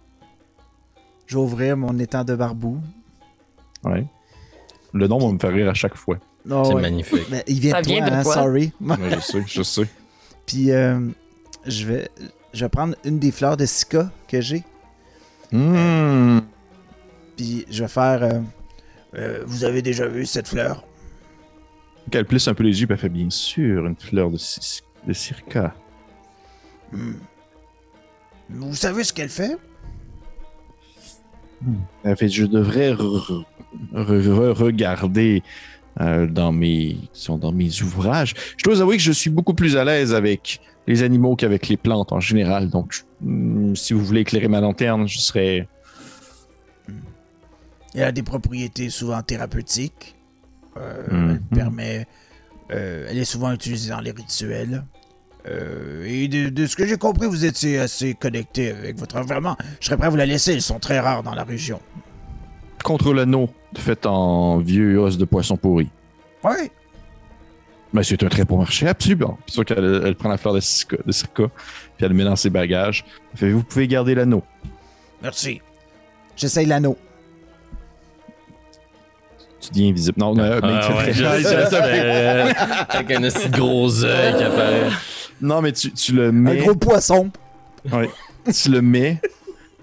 Je 1.26 1.36
vais 1.36 1.40
ouvrir 1.42 1.76
mon 1.76 1.98
étang 1.98 2.24
de 2.24 2.34
Barbou. 2.34 2.80
Ouais. 3.84 4.04
Le 4.92 5.06
nom 5.08 5.18
va 5.18 5.32
me 5.32 5.38
faire 5.38 5.52
rire 5.52 5.68
à 5.70 5.74
chaque 5.74 5.96
fois. 5.96 6.18
Oh, 6.48 6.62
C'est 6.64 6.74
ouais. 6.74 6.80
magnifique. 6.82 7.28
Ben, 7.30 7.42
il 7.46 7.60
vient 7.60 7.72
Ça 7.72 7.82
de 7.82 7.86
toi, 7.86 7.94
vient 7.96 8.06
de 8.08 8.12
hein, 8.14 8.22
toi. 8.22 8.34
sorry. 8.34 8.72
Ouais, 8.80 8.96
je 9.10 9.20
sais, 9.20 9.44
je 9.46 9.62
sais. 9.62 9.86
Puis 10.46 10.70
euh, 10.72 11.00
je 11.66 11.86
vais 11.86 12.08
je 12.54 12.64
vais 12.64 12.68
prendre 12.68 12.94
une 13.04 13.18
des 13.18 13.30
fleurs 13.30 13.56
de 13.56 13.66
Sika 13.66 14.10
que 14.28 14.40
j'ai. 14.40 14.64
Hmm. 15.52 16.40
Puis 17.36 17.66
je 17.70 17.82
vais 17.82 17.88
faire 17.88 18.22
euh, 18.22 18.40
Euh, 19.16 19.42
vous 19.46 19.64
avez 19.64 19.82
déjà 19.82 20.06
vu 20.06 20.24
cette 20.24 20.46
fleur? 20.48 20.84
Elle 22.12 22.24
plisse 22.24 22.46
un 22.48 22.54
peu 22.54 22.62
les 22.64 22.80
yeux, 22.80 22.86
elle 22.90 22.96
fait 22.96 23.08
bien 23.08 23.28
sûr 23.30 23.86
une 23.86 23.96
fleur 23.96 24.30
de, 24.30 24.38
de 25.06 25.12
circa. 25.12 25.74
Hmm. 26.92 27.14
Vous 28.48 28.74
savez 28.74 29.04
ce 29.04 29.12
qu'elle 29.12 29.28
fait? 29.28 29.56
En 32.04 32.16
fait, 32.16 32.28
je 32.28 32.44
devrais 32.46 32.92
re- 32.92 33.44
re- 33.92 34.22
re- 34.28 34.52
regarder 34.52 35.42
euh, 36.00 36.26
dans, 36.26 36.52
mes, 36.52 36.96
disons, 37.14 37.36
dans 37.38 37.52
mes 37.52 37.82
ouvrages. 37.82 38.34
Je 38.56 38.64
dois 38.64 38.80
avouer 38.80 38.96
que 38.96 39.02
je 39.02 39.12
suis 39.12 39.30
beaucoup 39.30 39.54
plus 39.54 39.76
à 39.76 39.84
l'aise 39.84 40.14
avec 40.14 40.60
les 40.86 41.02
animaux 41.02 41.36
qu'avec 41.36 41.68
les 41.68 41.76
plantes 41.76 42.12
en 42.12 42.20
général. 42.20 42.68
Donc, 42.70 42.92
je- 42.92 43.02
hmm, 43.26 43.74
si 43.76 43.92
vous 43.92 44.04
voulez 44.04 44.20
éclairer 44.20 44.48
ma 44.48 44.60
lanterne, 44.60 45.06
je 45.08 45.18
serais. 45.18 45.68
Elle 47.94 48.04
a 48.04 48.12
des 48.12 48.22
propriétés 48.22 48.88
souvent 48.90 49.20
thérapeutiques. 49.22 50.14
Euh, 50.76 51.02
Mhm. 51.10 51.30
Elle 51.50 51.56
permet. 51.58 52.06
euh, 52.72 53.08
elle 53.10 53.18
est 53.18 53.24
souvent 53.24 53.52
utilisée 53.52 53.90
dans 53.90 54.00
les 54.00 54.12
rituels. 54.12 54.84
Euh, 55.48 56.04
et 56.06 56.28
de, 56.28 56.50
de 56.50 56.66
ce 56.66 56.76
que 56.76 56.86
j'ai 56.86 56.96
compris, 56.98 57.26
vous 57.26 57.44
étiez 57.44 57.80
assez 57.80 58.14
connecté 58.14 58.70
avec 58.70 58.96
votre 58.96 59.16
environnement. 59.16 59.56
Je 59.80 59.86
serais 59.86 59.96
prêt 59.96 60.06
à 60.06 60.10
vous 60.10 60.16
la 60.16 60.26
laisser, 60.26 60.52
ils 60.54 60.62
sont 60.62 60.78
très 60.78 61.00
rares 61.00 61.24
dans 61.24 61.34
la 61.34 61.42
région. 61.42 61.80
Contre 62.82 63.12
l'anneau 63.12 63.50
fait 63.76 64.06
en 64.06 64.58
vieux 64.58 64.98
os 64.98 65.16
de 65.18 65.24
poisson 65.24 65.56
pourri. 65.56 65.88
Oui, 66.44 66.70
Mais 67.92 68.02
c'est 68.02 68.22
un 68.22 68.28
très 68.28 68.44
bon 68.44 68.58
marché, 68.58 68.86
absolument. 68.88 69.38
Puis 69.46 69.54
sûr 69.54 69.64
qu'elle 69.64 70.02
elle 70.04 70.14
prend 70.16 70.28
la 70.28 70.38
fleur 70.38 70.54
de 70.54 70.60
circa, 70.60 70.96
de 71.04 71.12
circa, 71.12 71.44
puis 71.48 72.04
elle 72.04 72.08
le 72.08 72.14
met 72.14 72.24
dans 72.24 72.36
ses 72.36 72.50
bagages. 72.50 73.04
Elle 73.32 73.38
fait, 73.38 73.50
vous 73.50 73.62
pouvez 73.62 73.86
garder 73.88 74.14
l'anneau. 74.14 74.42
merci. 75.22 75.60
j'essaye 76.36 76.66
l'anneau. 76.66 76.96
Tu 79.60 79.70
dis 79.72 79.88
invisible. 79.90 80.18
Non, 80.18 80.34
non, 80.34 80.42
mais 80.42 80.50
Ah 80.62 80.86
tu- 80.86 80.92
ouais, 80.94 81.12
mais, 81.12 82.00
euh, 82.02 82.52
avec 82.88 83.10
un 83.10 83.24
aussi 83.24 83.48
gros 83.50 84.04
œil 84.04 84.36
qui 84.38 84.42
apparaît. 84.44 84.88
non, 85.42 85.60
mais 85.60 85.72
tu, 85.72 85.92
tu 85.92 86.12
le 86.14 86.28
Un 86.28 86.32
mets. 86.32 86.56
gros 86.58 86.74
poisson. 86.74 87.30
Ouais. 87.92 88.08
tu 88.50 88.70
le 88.70 88.80
mets, 88.80 89.20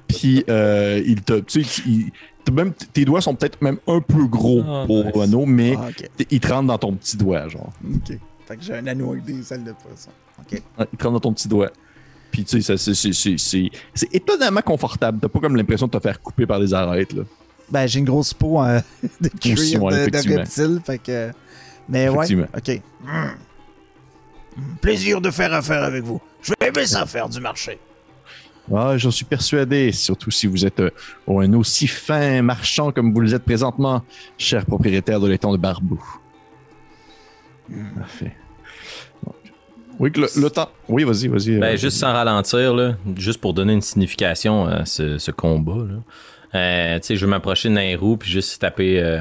puis 0.08 0.44
euh, 0.50 1.00
il 1.06 1.22
te. 1.22 1.34
Tu 1.42 1.64
sais, 1.64 1.82
il- 1.86 2.12
même, 2.52 2.74
tes 2.74 3.06
doigts 3.06 3.22
sont 3.22 3.36
peut-être 3.36 3.62
même 3.62 3.78
un 3.88 4.00
peu 4.02 4.26
gros 4.28 4.62
Ah, 4.68 4.84
pour 4.88 5.04
nice. 5.06 5.16
l'anneau, 5.16 5.46
mais 5.46 5.76
Ah, 5.78 5.88
ok. 5.90 6.10
t- 6.18 6.28
il 6.32 6.40
te 6.40 6.48
rentre 6.52 6.68
dans 6.68 6.78
ton 6.78 6.94
petit 6.94 7.18
doigt, 7.18 7.48
genre. 7.48 7.70
Ok. 7.86 8.18
Fait 8.48 8.56
que 8.58 8.64
j'ai 8.64 8.74
un 8.76 8.88
anneau 8.88 9.12
avec 9.12 9.26
des 9.26 9.54
ailes 9.54 9.64
de 9.64 9.72
poisson. 9.74 10.10
Ok. 10.40 10.62
Ouais, 10.80 10.86
il 10.92 10.98
te 10.98 11.04
rentre 11.04 11.14
dans 11.16 11.20
ton 11.20 11.34
petit 11.34 11.48
doigt. 11.48 11.70
Puis 12.32 12.44
tu 12.44 12.62
sais, 12.62 12.78
c'est- 12.78 12.94
c'est- 12.94 13.14
c'est 13.14 13.38
c'est- 13.38 13.70
c'est 13.94 14.14
étonnamment 14.16 14.62
confortable. 14.62 15.20
T'as 15.22 15.28
pas 15.30 15.40
comme 15.40 15.56
l'impression 15.56 15.88
de 15.88 15.92
te 15.92 16.00
faire 16.00 16.22
couper 16.22 16.46
par 16.46 16.60
des 16.60 16.74
arêtes, 16.74 17.14
là. 17.14 17.24
Ben, 17.70 17.86
j'ai 17.88 18.00
une 18.00 18.06
grosse 18.06 18.34
peau 18.34 18.62
euh, 18.64 18.80
de 19.22 19.28
cuir 19.30 19.54
Aussi, 19.58 19.78
ouais, 19.78 20.10
de, 20.10 20.36
reptile, 20.38 20.82
fait 20.86 20.98
que. 21.00 21.32
Mais 21.90 22.08
ouais. 22.10 22.26
Ok. 22.56 22.82
Plaisir 24.82 25.22
de 25.22 25.30
faire 25.32 25.54
affaire 25.54 25.84
avec 25.84 26.04
vous. 26.04 26.20
Je 26.42 26.54
vais 26.60 26.68
aimer 26.68 26.86
ça 26.86 27.06
faire 27.06 27.30
du 27.30 27.40
marché. 27.40 27.78
Ah, 28.74 28.98
j'en 28.98 29.12
suis 29.12 29.26
persuadé, 29.26 29.92
surtout 29.92 30.32
si 30.32 30.48
vous 30.48 30.66
êtes 30.66 30.80
euh, 30.80 30.90
un 31.28 31.54
aussi 31.54 31.88
fin 31.88 32.42
marchand 32.42 32.92
comme 32.92 33.14
vous 33.14 33.22
le 33.22 33.34
êtes 33.34 33.44
présentement, 33.44 34.04
cher 34.38 34.66
propriétaire 34.66 35.20
de 35.20 35.28
l'étang 35.28 35.52
de 35.52 35.58
Barbou. 35.58 36.04
Parfait. 37.98 38.36
Oui, 40.00 40.12
le, 40.16 40.28
le 40.42 40.50
temps. 40.50 40.70
Oui, 40.88 41.04
vas-y, 41.04 41.28
vas-y. 41.28 41.58
Ben, 41.60 41.74
euh, 41.74 41.78
juste 41.78 41.98
sans 41.98 42.14
ralentir, 42.14 42.76
là, 42.76 42.96
juste 43.16 43.42
pour 43.42 43.54
donner 43.54 43.74
une 43.74 43.82
signification 43.82 44.66
à 44.66 44.86
ce, 44.86 45.18
ce 45.18 45.32
combat. 45.32 45.84
Là. 45.86 46.00
Euh, 46.56 47.00
tu 47.00 47.08
sais, 47.08 47.16
je 47.16 47.26
vais 47.26 47.30
m'approcher 47.30 47.70
de 47.70 47.74
Nairou, 47.74 48.18
puis 48.18 48.30
juste 48.30 48.62
taper 48.62 49.02
euh, 49.02 49.20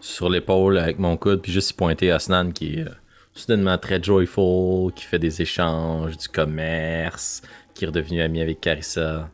sur 0.00 0.30
l'épaule 0.30 0.78
avec 0.78 0.98
mon 0.98 1.16
coude, 1.16 1.42
puis 1.42 1.52
juste 1.52 1.74
pointer 1.74 2.12
Osnan 2.12 2.50
qui 2.50 2.76
est 2.76 2.82
euh, 2.82 2.90
soudainement 3.34 3.78
très 3.78 4.02
joyful, 4.02 4.92
qui 4.94 5.04
fait 5.04 5.18
des 5.18 5.42
échanges, 5.42 6.16
du 6.16 6.28
commerce, 6.28 7.42
qui 7.76 7.84
est 7.84 7.88
redevenu 7.88 8.20
ami 8.22 8.40
avec 8.40 8.60
Carissa. 8.60 9.28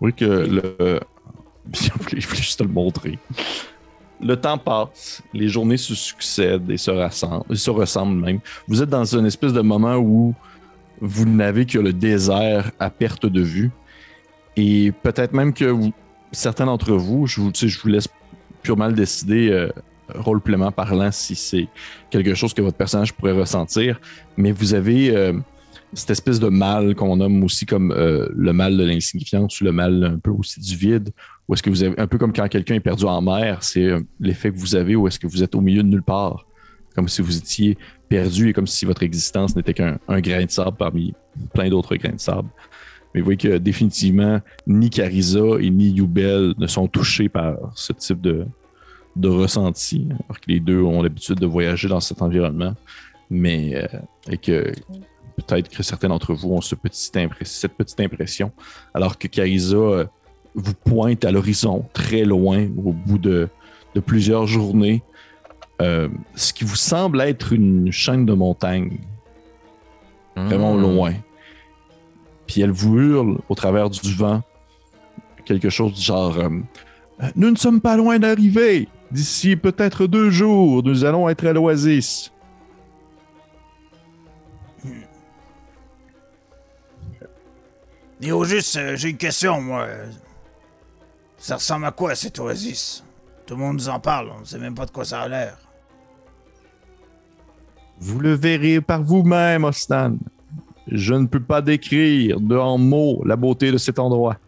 Oui, 0.00 0.12
que 0.12 0.24
le. 0.24 1.00
Je 1.72 1.90
voulais 1.92 2.20
je 2.20 2.28
voulais 2.28 2.42
juste 2.42 2.58
te 2.58 2.62
le 2.64 2.68
montrer. 2.68 3.18
Le 4.20 4.36
temps 4.36 4.58
passe, 4.58 5.22
les 5.32 5.48
journées 5.48 5.78
se 5.78 5.94
succèdent 5.94 6.70
et 6.70 6.76
se 6.76 6.90
rassemblent, 6.90 7.56
se 7.56 7.70
ressemblent 7.70 8.20
même. 8.20 8.40
Vous 8.68 8.82
êtes 8.82 8.90
dans 8.90 9.04
une 9.16 9.24
espèce 9.24 9.54
de 9.54 9.62
moment 9.62 9.96
où 9.96 10.34
vous 11.00 11.24
n'avez 11.24 11.64
que 11.64 11.78
le 11.78 11.94
désert 11.94 12.70
à 12.78 12.90
perte 12.90 13.24
de 13.24 13.40
vue. 13.40 13.70
Et 14.56 14.92
peut-être 15.02 15.32
même 15.32 15.54
que 15.54 15.64
vous- 15.64 15.92
certains 16.32 16.66
d'entre 16.66 16.92
vous, 16.92 17.26
je 17.26 17.40
vous, 17.40 17.50
je 17.54 17.88
laisse 17.88 18.08
purement 18.62 18.86
le 18.88 18.92
décider, 18.92 19.48
euh, 19.50 19.70
rôle-playment 20.14 20.72
parlant, 20.72 21.10
si 21.10 21.34
c'est 21.34 21.68
quelque 22.10 22.34
chose 22.34 22.54
que 22.54 22.62
votre 22.62 22.76
personnage 22.76 23.12
pourrait 23.12 23.32
ressentir. 23.32 24.00
Mais 24.36 24.52
vous 24.52 24.74
avez 24.74 25.14
euh, 25.14 25.32
cette 25.92 26.10
espèce 26.10 26.40
de 26.40 26.48
mal 26.48 26.94
qu'on 26.94 27.16
nomme 27.16 27.42
aussi 27.44 27.66
comme 27.66 27.92
euh, 27.92 28.28
le 28.34 28.52
mal 28.52 28.76
de 28.76 28.84
l'insignifiance 28.84 29.60
ou 29.60 29.64
le 29.64 29.72
mal 29.72 30.04
un 30.04 30.18
peu 30.18 30.30
aussi 30.30 30.60
du 30.60 30.76
vide, 30.76 31.10
ou 31.48 31.54
est-ce 31.54 31.62
que 31.62 31.70
vous 31.70 31.82
avez 31.82 31.98
un 31.98 32.06
peu 32.06 32.18
comme 32.18 32.32
quand 32.32 32.48
quelqu'un 32.48 32.74
est 32.74 32.80
perdu 32.80 33.04
en 33.04 33.22
mer, 33.22 33.62
c'est 33.62 33.84
euh, 33.84 34.00
l'effet 34.20 34.50
que 34.50 34.56
vous 34.56 34.74
avez 34.74 34.96
ou 34.96 35.06
est-ce 35.06 35.18
que 35.18 35.26
vous 35.26 35.42
êtes 35.42 35.54
au 35.54 35.60
milieu 35.60 35.82
de 35.82 35.88
nulle 35.88 36.02
part, 36.02 36.46
comme 36.94 37.08
si 37.08 37.22
vous 37.22 37.36
étiez 37.36 37.78
perdu 38.08 38.50
et 38.50 38.52
comme 38.52 38.66
si 38.66 38.84
votre 38.84 39.02
existence 39.02 39.56
n'était 39.56 39.74
qu'un 39.74 39.98
un 40.08 40.20
grain 40.20 40.44
de 40.44 40.50
sable 40.50 40.76
parmi 40.76 41.14
plein 41.52 41.68
d'autres 41.68 41.96
grains 41.96 42.14
de 42.14 42.20
sable. 42.20 42.48
Mais 43.14 43.20
vous 43.20 43.26
voyez 43.26 43.38
que 43.38 43.58
définitivement, 43.58 44.40
ni 44.66 44.90
Carisa 44.90 45.60
et 45.60 45.70
ni 45.70 45.90
Yubel 45.90 46.54
ne 46.58 46.66
sont 46.66 46.88
touchés 46.88 47.28
par 47.28 47.56
ce 47.76 47.92
type 47.92 48.20
de, 48.20 48.44
de 49.16 49.28
ressenti, 49.28 50.08
alors 50.10 50.40
que 50.40 50.46
les 50.48 50.60
deux 50.60 50.80
ont 50.82 51.02
l'habitude 51.02 51.38
de 51.38 51.46
voyager 51.46 51.88
dans 51.88 52.00
cet 52.00 52.20
environnement, 52.22 52.74
mais 53.30 53.74
euh, 53.76 53.86
et 54.30 54.36
que 54.38 54.72
peut-être 55.36 55.68
que 55.68 55.82
certains 55.82 56.08
d'entre 56.08 56.34
vous 56.34 56.50
ont 56.52 56.60
ce 56.60 56.74
petit 56.74 57.10
impré- 57.14 57.44
cette 57.44 57.74
petite 57.74 58.00
impression, 58.00 58.52
alors 58.92 59.18
que 59.18 59.28
Carisa 59.28 59.76
euh, 59.76 60.04
vous 60.54 60.74
pointe 60.74 61.24
à 61.24 61.30
l'horizon, 61.32 61.84
très 61.92 62.24
loin, 62.24 62.66
au 62.76 62.92
bout 62.92 63.18
de, 63.18 63.48
de 63.94 64.00
plusieurs 64.00 64.46
journées, 64.46 65.02
euh, 65.82 66.08
ce 66.34 66.52
qui 66.52 66.64
vous 66.64 66.76
semble 66.76 67.20
être 67.20 67.52
une 67.52 67.90
chaîne 67.92 68.26
de 68.26 68.32
montagnes, 68.34 68.98
vraiment 70.36 70.74
Hmm. 70.74 70.80
loin. 70.82 71.12
Puis 72.46 72.60
elle 72.60 72.70
vous 72.72 72.98
hurle 72.98 73.38
au 73.48 73.54
travers 73.54 73.88
du 73.90 74.12
vent 74.14 74.42
quelque 75.44 75.70
chose 75.70 75.94
du 75.94 76.00
genre 76.02 76.36
euh, 76.38 76.48
Nous 77.36 77.50
ne 77.50 77.56
sommes 77.56 77.80
pas 77.80 77.96
loin 77.96 78.18
d'arriver. 78.18 78.88
D'ici 79.10 79.56
peut-être 79.56 80.06
deux 80.06 80.30
jours, 80.30 80.82
nous 80.82 81.04
allons 81.04 81.28
être 81.28 81.46
à 81.46 81.52
l'oasis. 81.52 82.32
Et 88.20 88.32
au 88.32 88.44
juste, 88.44 88.76
euh, 88.76 88.96
j'ai 88.96 89.10
une 89.10 89.16
question, 89.18 89.60
moi. 89.60 89.86
Ça 91.36 91.56
ressemble 91.56 91.84
à 91.84 91.92
quoi, 91.92 92.14
cette 92.14 92.38
oasis? 92.38 93.04
Tout 93.44 93.54
le 93.54 93.60
monde 93.60 93.74
nous 93.74 93.88
en 93.90 94.00
parle, 94.00 94.30
on 94.34 94.40
ne 94.40 94.44
sait 94.44 94.58
même 94.58 94.74
pas 94.74 94.86
de 94.86 94.90
quoi 94.90 95.04
ça 95.04 95.20
a 95.20 95.28
l'air. 95.28 95.58
Vous 97.98 98.18
le 98.18 98.32
verrez 98.32 98.80
par 98.80 99.02
vous-même, 99.02 99.64
Ostan. 99.64 100.16
Je 100.86 101.14
ne 101.14 101.26
peux 101.26 101.42
pas 101.42 101.60
décrire 101.60 102.40
de 102.40 102.56
en 102.56 102.78
mots 102.78 103.22
la 103.24 103.36
beauté 103.36 103.70
de 103.70 103.78
cet 103.78 103.98
endroit. 103.98 104.38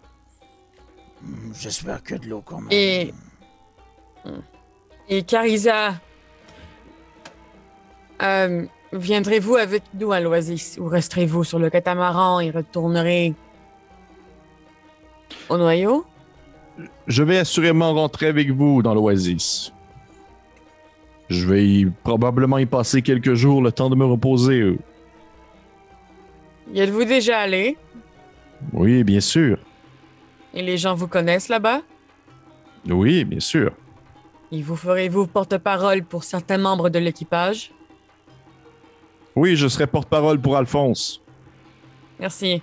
Hmm, 1.23 1.53
J'espère 1.59 2.01
a 2.11 2.19
de 2.19 2.29
l'eau 2.29 2.43
quand 2.43 2.61
même. 2.61 2.69
Et. 2.71 3.13
Et 5.09 5.22
Carisa. 5.22 5.95
euh, 8.22 8.66
Viendrez-vous 8.93 9.57
avec 9.57 9.83
nous 9.99 10.12
à 10.12 10.20
l'Oasis 10.20 10.79
ou 10.81 10.87
resterez-vous 10.87 11.45
sur 11.45 11.59
le 11.59 11.68
catamaran 11.70 12.41
et 12.41 12.51
retournerez 12.51 13.35
au 15.49 15.59
noyau? 15.59 16.07
Je 17.07 17.22
vais 17.22 17.39
assurément 17.39 17.93
rentrer 17.95 18.27
avec 18.27 18.51
vous 18.51 18.83
dans 18.83 18.95
l'oasis. 18.95 19.72
Je 21.29 21.47
vais 21.47 21.66
y- 21.66 21.87
probablement 21.87 22.59
y 22.59 22.66
passer 22.66 23.03
quelques 23.03 23.35
jours, 23.35 23.61
le 23.62 23.72
temps 23.72 23.91
de 23.91 23.97
me 23.97 24.05
reposer. 24.05 24.79
Y 26.72 26.81
êtes-vous 26.81 27.05
déjà 27.05 27.39
allé? 27.41 27.77
Oui, 28.72 29.03
bien 29.05 29.20
sûr. 29.20 29.59
Et 30.55 30.62
les 30.62 30.79
gens 30.79 30.95
vous 30.95 31.09
connaissent 31.09 31.49
là-bas? 31.49 31.81
Oui, 32.89 33.24
bien 33.24 33.41
sûr. 33.41 33.72
Et 34.53 34.62
vous 34.62 34.76
ferez-vous 34.76 35.26
porte-parole 35.26 36.05
pour 36.05 36.24
certains 36.24 36.59
membres 36.59 36.88
de 36.88 36.99
l'équipage? 36.99 37.72
Oui, 39.34 39.57
je 39.57 39.68
serai 39.68 39.86
porte-parole 39.86 40.40
pour 40.40 40.57
Alphonse. 40.57 41.20
Merci. 42.18 42.62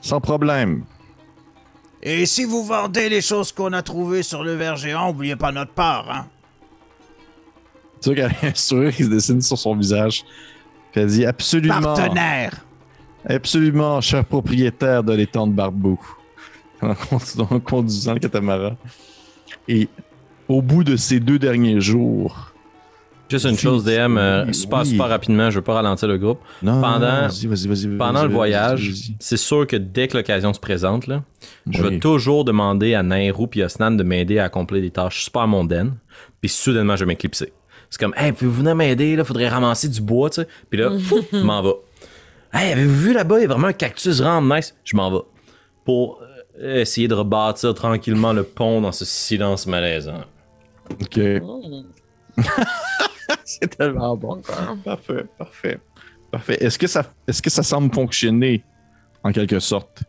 Sans 0.00 0.20
problème. 0.20 0.84
Et 2.02 2.24
si 2.24 2.44
vous 2.44 2.64
vendez 2.64 3.08
les 3.08 3.20
choses 3.20 3.50
qu'on 3.52 3.72
a 3.72 3.82
trouvées 3.82 4.22
sur 4.22 4.44
le 4.44 4.54
ver 4.54 4.76
géant, 4.76 5.10
oubliez 5.10 5.36
pas 5.36 5.50
notre 5.50 5.72
part, 5.72 6.10
hein? 6.10 6.26
Tu 8.00 8.10
vois 8.14 8.14
qu'elle 8.14 8.48
a 8.48 8.50
un 8.50 8.54
sourire 8.54 8.94
qui 8.94 9.04
se 9.04 9.08
dessine 9.08 9.40
sur 9.42 9.58
son 9.58 9.74
visage. 9.74 10.24
Puis 10.92 11.00
elle 11.00 11.08
dit 11.08 11.26
absolument. 11.26 11.80
Partenaire! 11.80 12.64
Absolument, 13.28 14.00
cher 14.00 14.24
propriétaire 14.24 15.02
de 15.02 15.12
l'étang 15.12 15.48
de 15.48 15.52
Barbou. 15.52 15.98
Conduisant, 16.78 17.48
en 17.50 17.58
conduisant 17.58 18.14
le 18.14 18.20
catamaran. 18.20 18.76
Et 19.68 19.88
au 20.48 20.62
bout 20.62 20.84
de 20.84 20.96
ces 20.96 21.20
deux 21.20 21.38
derniers 21.38 21.80
jours. 21.80 22.52
Juste 23.28 23.46
une 23.46 23.58
chose, 23.58 23.82
DM, 23.82 24.16
euh, 24.18 24.52
super, 24.52 24.82
oui. 24.82 24.86
super 24.86 25.08
rapidement, 25.08 25.50
je 25.50 25.56
veux 25.56 25.62
pas 25.64 25.74
ralentir 25.74 26.06
le 26.06 26.16
groupe. 26.16 26.38
Non, 26.62 26.80
Pendant- 26.80 27.00
vas-y, 27.26 27.48
vas-y, 27.48 27.66
vas-y, 27.66 27.86
Pendant 27.98 28.12
vas-y, 28.12 28.22
le 28.22 28.28
vas-y, 28.28 28.32
voyage, 28.32 28.88
vas-y. 28.88 29.16
c'est 29.18 29.36
sûr 29.36 29.66
que 29.66 29.74
dès 29.74 30.06
que 30.06 30.16
l'occasion 30.16 30.54
se 30.54 30.60
présente, 30.60 31.08
là, 31.08 31.24
je 31.68 31.82
vais 31.82 31.98
toujours 31.98 32.44
demander 32.44 32.94
à 32.94 33.02
Nairou 33.02 33.48
et 33.56 33.64
Osnan 33.64 33.90
de 33.96 34.04
m'aider 34.04 34.38
à 34.38 34.44
accomplir 34.44 34.80
des 34.80 34.92
tâches 34.92 35.24
super 35.24 35.48
mondaines. 35.48 35.94
Puis 36.40 36.48
soudainement, 36.50 36.94
je 36.94 37.00
vais 37.04 37.08
m'éclipser. 37.08 37.52
C'est 37.90 37.98
comme, 37.98 38.14
hey, 38.16 38.30
pouvez-vous 38.30 38.58
venir 38.58 38.76
m'aider? 38.76 39.16
Là, 39.16 39.24
faudrait 39.24 39.48
ramasser 39.48 39.88
du 39.88 40.00
bois, 40.00 40.30
tu 40.30 40.42
sais. 40.42 40.48
Puis 40.70 40.78
là, 40.78 40.90
m'en 41.32 41.62
vais. 41.62 41.74
Hey, 42.52 42.72
avez-vous 42.74 42.94
vu 43.00 43.12
là-bas? 43.12 43.38
Il 43.40 43.42
y 43.42 43.44
a 43.46 43.48
vraiment 43.48 43.66
un 43.68 43.72
cactus 43.72 44.20
vraiment 44.20 44.54
nice? 44.54 44.72
Je 44.84 44.96
m'en 44.96 45.10
vais. 45.10 45.24
Pour 45.84 46.20
essayer 46.60 47.08
de 47.08 47.14
rebâtir 47.14 47.74
tranquillement 47.74 48.32
le 48.32 48.42
pont 48.42 48.80
dans 48.80 48.92
ce 48.92 49.04
silence 49.04 49.66
malaisant. 49.66 50.24
Ok. 51.00 51.18
C'est 53.44 53.76
tellement 53.76 54.16
bon. 54.16 54.40
Parfait, 54.84 55.24
parfait. 55.38 55.78
Parfait. 56.30 56.58
Est-ce 56.60 56.78
que 56.78 56.86
ça, 56.86 57.04
est-ce 57.26 57.42
que 57.42 57.50
ça 57.50 57.62
semble 57.62 57.92
fonctionner 57.94 58.62
en 59.22 59.32
quelque 59.32 59.58
sorte? 59.58 60.02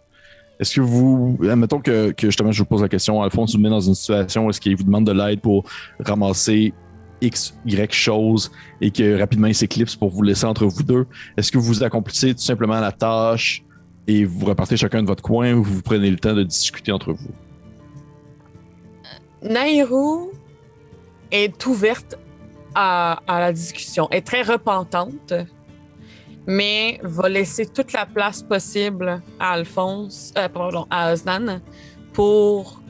Est-ce 0.59 0.75
que 0.75 0.81
vous, 0.81 1.37
admettons 1.43 1.79
que, 1.79 2.11
que 2.11 2.27
justement 2.27 2.51
je 2.51 2.59
vous 2.59 2.65
pose 2.65 2.81
la 2.81 2.89
question, 2.89 3.21
Alphonse 3.21 3.55
vous 3.55 3.61
met 3.61 3.69
dans 3.69 3.79
une 3.79 3.93
situation 3.95 4.45
où 4.45 4.49
est-ce 4.49 4.59
qu'il 4.59 4.75
vous 4.75 4.83
demande 4.83 5.05
de 5.05 5.11
l'aide 5.11 5.39
pour 5.39 5.63
ramasser 5.99 6.73
X, 7.21 7.55
Y 7.65 7.93
choses 7.93 8.51
et 8.81 8.91
que 8.91 9.19
rapidement 9.19 9.47
il 9.47 9.55
s'éclipse 9.55 9.95
pour 9.95 10.09
vous 10.09 10.23
laisser 10.23 10.45
entre 10.45 10.65
vous 10.65 10.83
deux. 10.83 11.05
Est-ce 11.37 11.51
que 11.51 11.57
vous 11.57 11.83
accomplissez 11.83 12.33
tout 12.33 12.41
simplement 12.41 12.79
la 12.79 12.91
tâche 12.91 13.63
et 14.07 14.25
vous 14.25 14.45
repartez 14.45 14.77
chacun 14.77 15.01
de 15.01 15.07
votre 15.07 15.23
coin 15.23 15.53
ou 15.53 15.63
vous 15.63 15.81
prenez 15.81 16.09
le 16.09 16.17
temps 16.17 16.33
de 16.33 16.43
discuter 16.43 16.91
entre 16.91 17.13
vous? 17.13 17.31
Nairou 19.41 20.31
est 21.31 21.65
ouverte 21.65 22.17
à, 22.73 23.19
la 23.27 23.51
discussion. 23.51 24.09
Est 24.11 24.25
très 24.25 24.43
repentante, 24.43 25.33
mais 26.45 26.99
va 27.03 27.27
laisser 27.27 27.65
toute 27.65 27.91
la 27.93 28.05
place 28.05 28.43
possible 28.43 29.21
à 29.39 29.53
Alphonse, 29.53 30.33
euh, 30.37 30.47
pardon, 30.47 30.85
à 30.89 31.13
Osnan 31.13 31.59
pour 32.13 32.81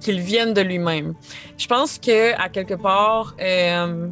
qu'il 0.00 0.20
vienne 0.20 0.54
de 0.54 0.60
lui-même. 0.60 1.14
Je 1.56 1.66
pense 1.66 1.98
que 1.98 2.34
à 2.40 2.48
quelque 2.48 2.74
part, 2.74 3.34
euh, 3.40 4.08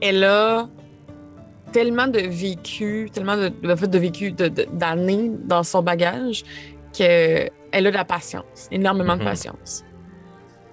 elle 0.00 0.24
a 0.24 0.68
tellement 1.72 2.06
de 2.08 2.18
vécu, 2.20 3.10
tellement 3.12 3.36
de, 3.36 3.48
de, 3.48 3.86
de 3.86 3.98
vécu 3.98 4.32
de- 4.32 4.48
de- 4.48 4.66
d'années 4.72 5.30
dans 5.44 5.62
son 5.62 5.82
bagage 5.82 6.44
qu'elle 6.92 7.50
a 7.72 7.80
de 7.82 7.88
la 7.96 8.04
patience, 8.04 8.68
énormément 8.70 9.14
de 9.16 9.20
Mhm. 9.22 9.28
patience. 9.28 9.84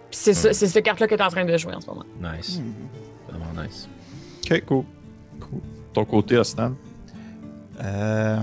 Puis 0.10 0.20
c'est 0.20 0.34
ça- 0.34 0.54
c'est 0.54 0.68
cette 0.68 0.84
carte-là 0.86 1.08
que 1.08 1.16
tu 1.16 1.22
es 1.22 1.24
en 1.26 1.30
train 1.30 1.46
de 1.46 1.58
jouer 1.58 1.74
en 1.76 1.82
ce 1.82 1.88
moment. 1.88 2.06
Nice. 2.22 2.62
Vraiment 3.30 3.64
nice. 3.64 3.88
Ok, 4.46 4.64
cool. 4.66 4.84
cool. 5.40 5.60
Ton 5.94 6.06
côté, 6.06 6.38
Osnan? 6.38 6.74
Euh, 7.84 8.38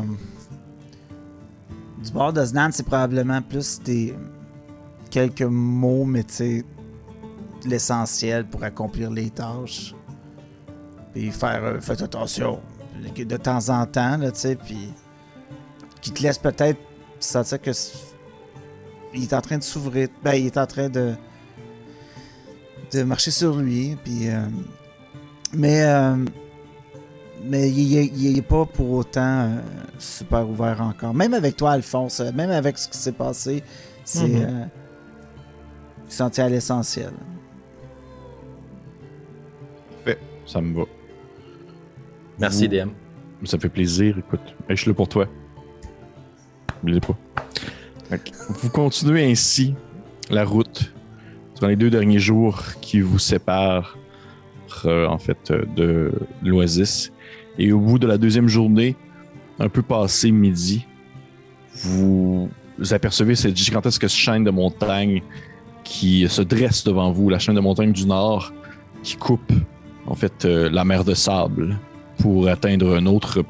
du 2.04 2.10
bord 2.12 2.32
d'Osnan, 2.32 2.68
c'est 2.72 2.84
probablement 2.86 3.40
plus 3.42 3.80
des 3.80 4.14
quelques 5.10 5.42
mots, 5.42 6.04
mais 6.04 6.22
tu 6.24 6.34
sais, 6.34 6.64
l'essentiel 7.66 8.44
pour 8.46 8.62
accomplir 8.62 9.10
les 9.10 9.30
tâches. 9.30 9.94
Puis 11.14 11.30
faire, 11.30 11.64
euh, 11.64 11.80
faites 11.80 12.02
attention, 12.02 12.60
que 13.14 13.22
de 13.22 13.36
temps 13.36 13.68
en 13.70 13.86
temps, 13.86 14.18
là, 14.18 14.32
tu 14.32 14.40
sais, 14.40 14.56
puis 14.56 14.92
qui 16.00 16.10
te 16.10 16.22
laisse 16.22 16.38
peut-être 16.38 16.78
sentir 17.18 17.60
que 17.60 17.70
il 19.14 19.22
est 19.22 19.32
en 19.32 19.40
train 19.40 19.58
de 19.58 19.62
s'ouvrir, 19.62 20.08
ben, 20.22 20.34
il 20.34 20.46
est 20.46 20.58
en 20.58 20.66
train 20.66 20.88
de 20.88 21.14
de 22.92 23.02
marcher 23.02 23.30
sur 23.30 23.56
lui, 23.56 23.96
puis 24.04 24.28
euh, 24.28 24.40
mais 25.52 25.82
euh, 25.84 26.16
mais 27.44 27.70
il 27.70 28.34
n'est 28.34 28.42
pas 28.42 28.64
pour 28.66 28.90
autant 28.90 29.20
euh, 29.42 29.60
super 29.98 30.48
ouvert 30.48 30.80
encore. 30.80 31.14
Même 31.14 31.34
avec 31.34 31.56
toi, 31.56 31.72
Alphonse, 31.72 32.20
même 32.20 32.50
avec 32.50 32.78
ce 32.78 32.88
qui 32.88 32.98
s'est 32.98 33.12
passé, 33.12 33.62
c'est. 34.04 34.46
Il 36.06 36.12
s'en 36.12 36.30
tient 36.30 36.44
à 36.44 36.48
l'essentiel. 36.48 37.12
Ça 40.46 40.60
me 40.60 40.76
va. 40.76 40.84
Merci, 42.38 42.68
DM. 42.68 42.90
Ça 43.44 43.56
me 43.56 43.62
fait 43.62 43.68
plaisir, 43.68 44.18
écoute. 44.18 44.54
Je 44.68 44.74
suis 44.74 44.88
là 44.88 44.94
pour 44.94 45.08
toi. 45.08 45.28
N'oubliez 46.82 47.00
pas. 47.00 47.16
Vous 48.48 48.70
continuez 48.70 49.30
ainsi 49.30 49.74
la 50.30 50.44
route 50.44 50.92
durant 51.54 51.68
les 51.68 51.76
deux 51.76 51.90
derniers 51.90 52.18
jours 52.18 52.62
qui 52.80 53.00
vous 53.00 53.18
séparent 53.18 53.98
euh, 54.84 55.06
en 55.06 55.18
fait 55.18 55.50
euh, 55.50 55.64
de 55.76 56.12
l'Oasis. 56.42 57.12
Et 57.58 57.72
au 57.72 57.80
bout 57.80 57.98
de 57.98 58.06
la 58.06 58.18
deuxième 58.18 58.48
journée, 58.48 58.96
un 59.58 59.68
peu 59.68 59.82
passé 59.82 60.30
midi, 60.30 60.86
vous 61.74 62.48
apercevez 62.90 63.34
cette 63.34 63.56
gigantesque 63.56 64.08
chaîne 64.08 64.44
de 64.44 64.50
montagnes 64.50 65.22
qui 65.84 66.28
se 66.28 66.42
dresse 66.42 66.84
devant 66.84 67.12
vous, 67.12 67.28
la 67.28 67.38
chaîne 67.38 67.54
de 67.54 67.60
montagnes 67.60 67.92
du 67.92 68.06
Nord 68.06 68.52
qui 69.02 69.16
coupe 69.16 69.52
en 70.06 70.14
fait 70.14 70.44
euh, 70.44 70.68
la 70.70 70.84
mer 70.84 71.04
de 71.04 71.14
sable 71.14 71.78
pour 72.18 72.48
atteindre 72.48 72.96
un 72.96 73.06
autre 73.06 73.44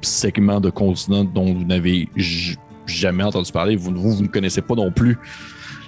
segment 0.00 0.60
de 0.60 0.70
continent 0.70 1.24
dont 1.24 1.52
vous 1.52 1.64
n'avez 1.64 2.08
jamais 2.86 3.22
entendu 3.22 3.50
parler. 3.52 3.76
Vous, 3.76 3.92
vous, 3.94 4.22
ne 4.22 4.28
connaissez 4.28 4.62
pas 4.62 4.74
non 4.74 4.90
plus 4.90 5.18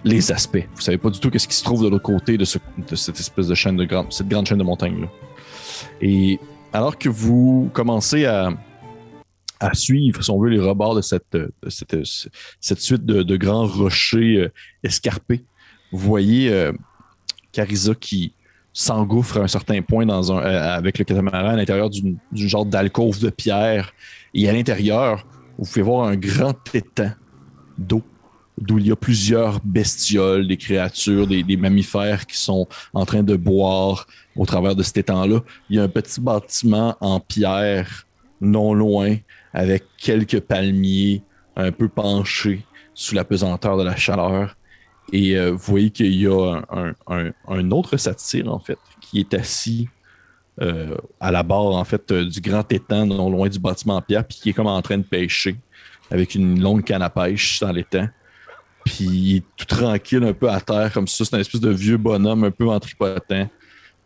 les 0.05 0.31
aspects. 0.33 0.67
Vous 0.75 0.81
savez 0.81 0.99
pas 0.99 1.11
du 1.11 1.19
tout 1.19 1.31
qu'est-ce 1.31 1.49
qui 1.49 1.57
se 1.57 1.65
trouve 1.65 1.85
de 1.85 1.89
l'autre 1.89 2.05
côté 2.05 2.37
de, 2.37 2.45
ce- 2.45 2.59
cette 2.95 3.19
espèce 3.19 3.49
de 3.49 3.55
chaîne 3.55 3.77
de 3.77 3.85
grande, 3.85 4.13
cette 4.13 4.29
grande 4.29 4.47
chaîne 4.47 4.59
de 4.59 4.65
montagnes 4.65 5.03
là. 5.03 5.09
Et 6.01 6.39
alors 6.73 6.99
que 6.99 7.09
vous 7.09 7.71
commencez 7.73 8.27
à, 8.27 8.51
suivre, 9.73 10.23
si 10.23 10.31
on 10.31 10.39
veut, 10.39 10.51
les 10.51 10.61
rebords 10.61 10.95
de 10.95 11.01
cette, 11.01 11.37
suite 12.61 13.07
de, 13.07 13.37
grands 13.37 13.67
rochers 13.67 14.37
euh, 14.37 14.53
escarpés, 14.83 15.45
vous 15.91 15.99
voyez 15.99 16.51
euh, 16.51 16.73
qui 18.01 18.34
s'engouffre 18.75 19.39
à 19.39 19.41
un 19.45 19.49
certain 19.49 19.81
point 19.81 20.05
dans 20.05 20.33
un, 20.33 20.43
euh, 20.43 20.77
avec 20.77 20.99
le 20.99 21.05
catamaran 21.05 21.51
à 21.51 21.57
l'intérieur 21.57 21.89
d'une 21.89 22.19
genre 22.33 22.67
d'alcôve 22.67 23.21
de 23.21 23.31
pierre. 23.31 23.95
Et 24.35 24.49
à 24.49 24.53
l'intérieur, 24.53 25.25
vous 25.57 25.65
pouvez 25.65 25.83
voir 25.83 26.09
un 26.09 26.17
grand 26.17 26.55
étang 26.75 27.13
d'eau 27.79 28.03
d'où 28.59 28.79
il 28.79 28.87
y 28.87 28.93
a 28.93 28.97
plusieurs 28.97 29.61
bestioles, 29.65 30.47
des 30.47 30.57
créatures, 30.57 31.27
des, 31.27 31.43
des 31.43 31.57
mammifères 31.57 32.27
qui 32.27 32.39
sont 32.39 32.69
en 32.93 33.05
train 33.05 33.23
de 33.23 33.37
boire 33.37 34.07
au 34.37 34.47
travers 34.47 34.77
de 34.77 34.83
cet 34.83 34.99
étang-là. 34.99 35.41
Il 35.71 35.77
y 35.77 35.81
a 35.81 35.83
un 35.83 35.89
petit 35.89 36.21
bâtiment 36.21 36.97
en 37.01 37.19
pierre 37.19 38.07
non 38.41 38.75
loin 38.75 39.17
avec 39.53 39.85
quelques 39.99 40.41
palmiers 40.41 41.23
un 41.57 41.73
peu 41.73 41.89
penchés 41.89 42.65
sous 42.95 43.15
la 43.15 43.25
pesanteur 43.25 43.77
de 43.77 43.83
la 43.83 43.97
chaleur. 43.97 44.57
Et 45.13 45.37
euh, 45.37 45.51
vous 45.51 45.59
voyez 45.59 45.91
qu'il 45.91 46.15
y 46.15 46.27
a 46.27 46.63
un, 47.07 47.71
autre 47.71 47.97
satyre, 47.97 48.53
en 48.53 48.59
fait, 48.59 48.79
qui 49.01 49.21
est 49.21 49.35
assis 49.35 49.89
euh, 50.61 50.97
à 51.19 51.33
la 51.33 51.43
barre, 51.43 51.75
en 51.75 51.85
fait, 51.85 52.11
euh, 52.13 52.25
du 52.25 52.41
grand 52.41 52.71
étang, 52.71 53.07
non 53.07 53.29
loin 53.29 53.49
du 53.49 53.59
bâtiment 53.59 53.97
en 53.97 54.03
pierre, 54.03 54.25
puis 54.25 54.39
qui 54.41 54.51
est 54.51 54.53
comme 54.53 54.69
en 54.69 54.83
train 54.83 54.99
de 54.99 55.03
pêcher 55.03 55.57
avec 56.11 56.35
une 56.35 56.61
longue 56.61 56.85
canne 56.85 57.03
à 57.03 57.11
pêche 57.11 57.61
dans 57.61 57.73
l'étang. 57.73 58.09
Puis 58.85 59.43
tout 59.57 59.65
tranquille, 59.65 60.23
un 60.23 60.33
peu 60.33 60.51
à 60.51 60.61
terre, 60.61 60.93
comme 60.93 61.09
ça. 61.09 61.25
C'est 61.25 61.35
un 61.35 61.41
espèce 61.41 61.61
de 61.61 61.71
vieux 61.71 61.97
bonhomme 61.97 62.45
un 62.45 62.51
peu 62.51 62.65
ventripotent, 62.65 63.49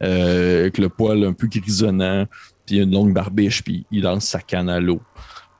euh, 0.03 0.61
avec 0.61 0.79
le 0.79 0.89
poil 0.89 1.25
un 1.25 1.33
peu 1.33 1.49
grisonnant, 1.49 2.27
puis 2.65 2.79
une 2.79 2.93
longue 2.93 3.13
barbiche, 3.13 3.63
puis 3.63 3.85
il 3.91 4.03
lance 4.03 4.25
sa 4.25 4.41
canne 4.41 4.71
à 4.71 4.81
l'eau. 4.81 5.03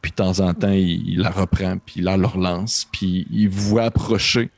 Puis 0.01 0.13
de 0.13 0.17
temps 0.17 0.41
en 0.41 0.55
temps, 0.55 0.71
il, 0.71 1.09
il 1.09 1.19
la 1.19 1.31
reprend, 1.31 1.77
puis 1.79 1.97
il 1.97 2.05
la 2.05 2.17
relance, 2.17 2.87
puis 2.91 3.27
il 3.31 3.49
vous 3.49 3.71
voit 3.71 3.85
approcher. 3.85 4.51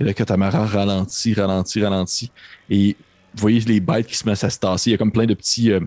Et 0.00 0.04
le 0.04 0.12
catamaran 0.12 0.66
ralentit, 0.66 1.34
ralentit, 1.34 1.82
ralentit. 1.82 2.30
Et 2.68 2.96
vous 3.34 3.40
voyez 3.40 3.60
les 3.60 3.80
bêtes 3.80 4.06
qui 4.06 4.16
se 4.16 4.28
mettent 4.28 4.44
à 4.44 4.50
se 4.50 4.58
tasser. 4.58 4.90
Il 4.90 4.92
y 4.92 4.94
a 4.94 4.98
comme 4.98 5.12
plein 5.12 5.26
de 5.26 5.34
petits, 5.34 5.72
euh, 5.72 5.80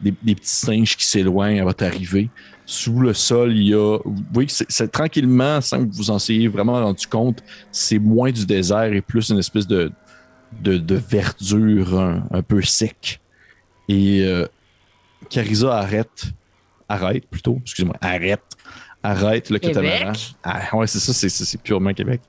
des, 0.00 0.14
des 0.22 0.34
petits 0.34 0.48
singes 0.48 0.96
qui 0.96 1.04
s'éloignent 1.04 1.60
à 1.60 1.64
votre 1.64 1.84
arrivée. 1.84 2.28
Sous 2.64 2.98
le 2.98 3.14
sol, 3.14 3.56
il 3.56 3.68
y 3.68 3.74
a. 3.74 3.98
Vous 4.04 4.24
voyez 4.32 4.48
que 4.48 4.52
c'est, 4.68 4.90
tranquillement, 4.90 5.60
sans 5.60 5.86
que 5.86 5.94
vous 5.94 6.10
en 6.10 6.18
ayez 6.18 6.48
vraiment 6.48 6.82
rendu 6.82 7.06
compte, 7.06 7.42
c'est 7.70 7.98
moins 7.98 8.32
du 8.32 8.44
désert 8.44 8.92
et 8.92 9.00
plus 9.00 9.30
une 9.30 9.38
espèce 9.38 9.66
de, 9.66 9.92
de, 10.60 10.76
de 10.76 10.94
verdure 10.96 11.98
un, 11.98 12.26
un 12.32 12.42
peu 12.42 12.62
sec. 12.62 13.20
Et 13.88 14.24
euh, 14.24 14.46
Carisa 15.30 15.78
arrête, 15.78 16.24
arrête 16.88 17.26
plutôt, 17.28 17.58
excusez-moi, 17.62 17.96
arrête, 18.00 18.42
arrête 19.02 19.48
le 19.48 19.60
catamaran. 19.60 20.12
Ah, 20.42 20.76
ouais, 20.76 20.88
c'est 20.88 20.98
ça, 20.98 21.12
c'est 21.12 21.62
purement 21.62 21.94
Québec. 21.94 22.20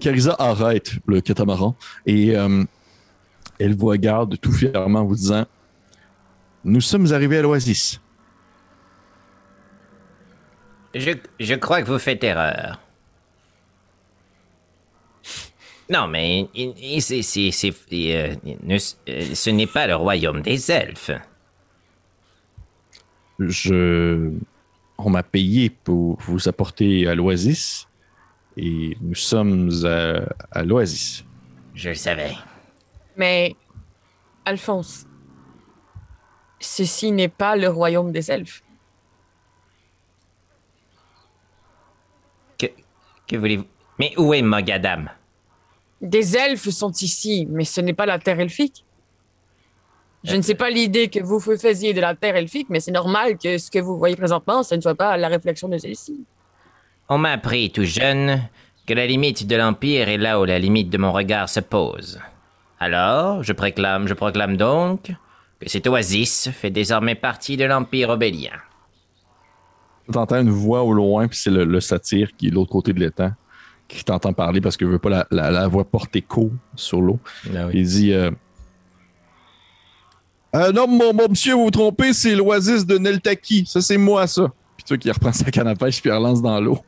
Carisa 0.00 0.36
arrête 0.38 0.92
le 1.06 1.20
catamaran 1.20 1.74
et 2.04 2.36
euh, 2.36 2.64
elle 3.58 3.74
vous 3.74 3.86
regarde 3.86 4.38
tout 4.40 4.52
fièrement 4.52 5.00
en 5.00 5.04
vous 5.06 5.14
disant 5.16 5.46
Nous 6.64 6.80
sommes 6.80 7.12
arrivés 7.12 7.38
à 7.38 7.42
l'Oasis. 7.42 8.00
Je, 10.94 11.10
je 11.40 11.54
crois 11.54 11.82
que 11.82 11.90
vous 11.90 11.98
faites 11.98 12.22
erreur. 12.24 12.80
Non, 15.88 16.08
mais 16.08 16.48
il- 16.54 16.74
il- 16.78 17.00
c'est, 17.02 17.22
c'est, 17.22 17.50
c'est- 17.52 17.72
euh, 17.92 18.34
ne- 18.44 18.76
euh, 19.08 19.34
ce 19.34 19.50
n'est 19.50 19.66
pas 19.68 19.86
le 19.86 19.94
royaume 19.94 20.42
des 20.42 20.70
elfes. 20.70 21.12
Je... 23.38 24.32
On 24.98 25.10
m'a 25.10 25.22
payé 25.22 25.68
pour 25.70 26.18
vous 26.22 26.48
apporter 26.48 27.06
à 27.06 27.14
l'Oasis 27.14 27.86
et 28.56 28.96
nous 29.00 29.14
sommes 29.14 29.70
à, 29.84 30.20
à 30.50 30.62
l'Oasis. 30.62 31.24
Je 31.74 31.90
le 31.90 31.94
savais. 31.94 32.32
Mais, 33.16 33.54
Alphonse, 34.44 35.06
ceci 36.60 37.12
n'est 37.12 37.28
pas 37.28 37.56
le 37.56 37.68
royaume 37.68 38.12
des 38.12 38.30
elfes. 38.30 38.62
Que, 42.58 42.66
que 43.26 43.36
voulez-vous? 43.36 43.66
Mais 43.98 44.14
où 44.18 44.32
est 44.34 44.42
Mogadam? 44.42 45.10
Des 46.00 46.36
elfes 46.36 46.68
sont 46.70 46.92
ici, 46.92 47.46
mais 47.50 47.64
ce 47.64 47.80
n'est 47.80 47.94
pas 47.94 48.06
la 48.06 48.18
terre 48.18 48.40
elfique. 48.40 48.84
Je 50.24 50.34
ne 50.34 50.42
sais 50.42 50.54
pas 50.54 50.70
l'idée 50.70 51.08
que 51.08 51.20
vous 51.20 51.38
vous 51.38 51.56
faisiez 51.56 51.94
de 51.94 52.00
la 52.00 52.14
terre 52.14 52.36
elfique, 52.36 52.68
mais 52.68 52.80
c'est 52.80 52.90
normal 52.90 53.38
que 53.38 53.58
ce 53.58 53.70
que 53.70 53.78
vous 53.78 53.96
voyez 53.96 54.16
présentement, 54.16 54.62
ce 54.62 54.74
ne 54.74 54.80
soit 54.80 54.94
pas 54.94 55.16
la 55.16 55.28
réflexion 55.28 55.68
de 55.68 55.78
celle-ci. 55.78 56.24
On 57.08 57.18
m'a 57.18 57.30
appris 57.32 57.70
tout 57.70 57.84
jeune 57.84 58.42
que 58.86 58.94
la 58.94 59.06
limite 59.06 59.46
de 59.46 59.56
l'Empire 59.56 60.08
est 60.08 60.16
là 60.18 60.40
où 60.40 60.44
la 60.44 60.58
limite 60.58 60.90
de 60.90 60.98
mon 60.98 61.12
regard 61.12 61.48
se 61.48 61.60
pose. 61.60 62.20
Alors, 62.80 63.42
je 63.42 63.52
proclame, 63.52 64.06
je 64.08 64.14
proclame 64.14 64.56
donc 64.56 65.12
que 65.60 65.68
cette 65.68 65.86
oasis 65.86 66.50
fait 66.50 66.70
désormais 66.70 67.14
partie 67.14 67.56
de 67.56 67.64
l'Empire 67.64 68.10
obélien. 68.10 68.52
T'entends 70.12 70.40
une 70.40 70.50
voix 70.50 70.82
au 70.82 70.92
loin, 70.92 71.26
puis 71.26 71.36
c'est 71.38 71.50
le, 71.50 71.64
le 71.64 71.80
satyre 71.80 72.28
qui 72.36 72.46
est 72.48 72.50
de 72.50 72.54
l'autre 72.54 72.70
côté 72.70 72.92
de 72.92 73.00
l'étang 73.00 73.32
qui 73.88 74.04
t'entend 74.04 74.32
parler 74.32 74.60
parce 74.60 74.76
qu'il 74.76 74.88
veut 74.88 74.98
pas 74.98 75.10
la, 75.10 75.26
la- 75.30 75.50
la 75.52 75.68
voix 75.68 75.84
porter 75.84 76.18
écho 76.18 76.50
sur 76.74 77.00
l'eau. 77.00 77.20
Ah 77.54 77.66
oui. 77.66 77.72
Il 77.74 77.86
dit 77.86 78.12
euh, 78.12 78.30
Euh, 80.54 80.72
non, 80.72 80.86
mon, 80.88 81.12
mon 81.14 81.28
monsieur, 81.28 81.54
vous 81.54 81.64
vous 81.64 81.70
trompez, 81.70 82.12
c'est 82.12 82.34
l'oasis 82.34 82.84
de 82.86 82.98
Neltaki. 82.98 83.64
Ça, 83.66 83.80
c'est 83.80 83.96
moi, 83.96 84.26
ça. 84.26 84.48
Puis 84.76 84.84
toi 84.84 84.96
qui 84.98 85.10
reprend 85.10 85.32
sa 85.32 85.50
canne 85.52 85.68
à 85.68 85.74
pêche 85.76 86.00
puis 86.00 86.10
il 86.10 86.12
relance 86.12 86.42
dans 86.42 86.60
l'eau. 86.60 86.78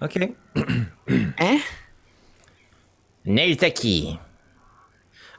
OK. 0.00 0.18
Hein? 1.38 1.58
Neltaki. 3.24 4.18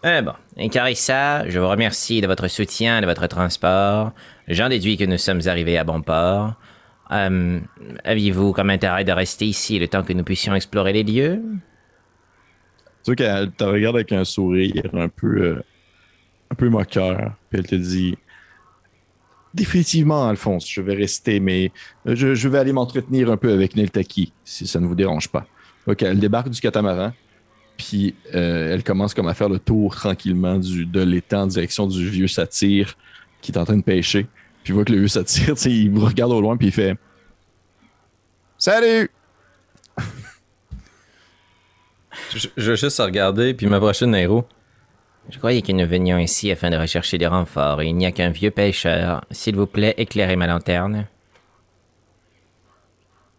Eh 0.03 0.21
bon, 0.21 0.33
et 0.55 0.69
Carissa, 0.69 1.47
je 1.49 1.59
vous 1.59 1.67
remercie 1.67 2.21
de 2.21 2.27
votre 2.27 2.47
soutien, 2.47 3.01
de 3.01 3.05
votre 3.05 3.27
transport. 3.27 4.13
J'en 4.47 4.69
déduis 4.69 4.95
que 4.95 5.03
nous 5.03 5.17
sommes 5.17 5.41
arrivés 5.47 5.77
à 5.77 5.83
bon 5.83 6.01
port. 6.01 6.53
Euh, 7.11 7.59
Aviez-vous 8.03 8.53
comme 8.53 8.69
intérêt 8.69 9.03
de 9.03 9.11
rester 9.11 9.45
ici 9.45 9.77
le 9.79 9.87
temps 9.87 10.03
que 10.03 10.13
nous 10.13 10.23
puissions 10.23 10.55
explorer 10.55 10.93
les 10.93 11.03
lieux? 11.03 11.41
Tu 13.03 13.11
vois 13.11 13.15
qu'elle 13.15 13.51
te 13.51 13.63
regarde 13.63 13.95
avec 13.97 14.11
un 14.13 14.23
sourire 14.23 14.89
un 14.93 15.09
peu, 15.09 15.41
euh, 15.41 15.63
un 16.51 16.55
peu 16.55 16.69
moqueur. 16.69 17.33
Puis 17.49 17.59
elle 17.59 17.67
te 17.67 17.75
dit 17.75 18.17
Définitivement, 19.53 20.27
Alphonse, 20.27 20.69
je 20.69 20.81
vais 20.81 20.93
rester, 20.93 21.39
mais 21.39 21.71
euh, 22.07 22.15
je, 22.15 22.47
vais 22.47 22.57
aller 22.57 22.73
m'entretenir 22.73 23.31
un 23.31 23.37
peu 23.37 23.51
avec 23.51 23.75
Neltaki, 23.75 24.33
si 24.43 24.67
ça 24.67 24.79
ne 24.79 24.87
vous 24.87 24.95
dérange 24.95 25.29
pas. 25.29 25.47
Ok, 25.87 26.03
elle 26.03 26.19
débarque 26.19 26.49
du 26.49 26.59
catamaran. 26.59 27.13
Puis 27.77 28.15
euh, 28.33 28.73
elle 28.73 28.83
commence 28.83 29.13
comme 29.13 29.27
à 29.27 29.33
faire 29.33 29.49
le 29.49 29.59
tour 29.59 29.95
tranquillement 29.95 30.57
de 30.57 31.01
l'étang 31.01 31.43
en 31.43 31.47
direction 31.47 31.87
du 31.87 32.09
vieux 32.09 32.27
satyre 32.27 32.97
qui 33.41 33.51
est 33.51 33.57
en 33.57 33.65
train 33.65 33.77
de 33.77 33.83
pêcher. 33.83 34.27
Puis 34.63 34.73
voit 34.73 34.83
que 34.83 34.91
le 34.91 34.99
vieux 34.99 35.07
satyre, 35.07 35.55
il 35.65 35.91
vous 35.91 36.05
regarde 36.05 36.31
au 36.31 36.41
loin 36.41 36.57
puis 36.57 36.67
il 36.67 36.73
fait 36.73 36.95
Salut! 38.57 39.09
Je, 42.35 42.47
je 42.57 42.71
veux 42.71 42.75
juste 42.75 42.99
regarder 42.99 43.53
puis 43.53 43.67
m'approcher 43.67 44.05
de 44.05 44.11
Nairo. 44.11 44.47
Je 45.29 45.37
croyais 45.39 45.61
que 45.61 45.71
nous 45.73 45.87
venions 45.87 46.17
ici 46.17 46.51
afin 46.51 46.69
de 46.69 46.77
rechercher 46.77 47.17
des 47.17 47.27
renforts 47.27 47.81
et 47.81 47.87
il 47.87 47.95
n'y 47.95 48.05
a 48.05 48.11
qu'un 48.11 48.29
vieux 48.29 48.51
pêcheur. 48.51 49.25
S'il 49.31 49.55
vous 49.55 49.67
plaît, 49.67 49.93
éclairez 49.97 50.35
ma 50.37 50.47
lanterne. 50.47 51.05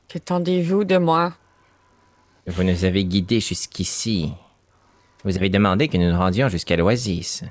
Qu'attendez-vous 0.09 0.84
de 0.84 0.99
moi? 0.99 1.32
Vous 2.47 2.62
nous 2.62 2.84
avez 2.84 3.05
guidés 3.05 3.41
jusqu'ici. 3.41 4.32
Vous 5.24 5.36
avez 5.36 5.49
demandé 5.51 5.89
que 5.89 5.97
nous 5.97 6.11
nous 6.11 6.18
rendions 6.18 6.49
jusqu'à 6.49 6.76
l'oasis. 6.76 7.45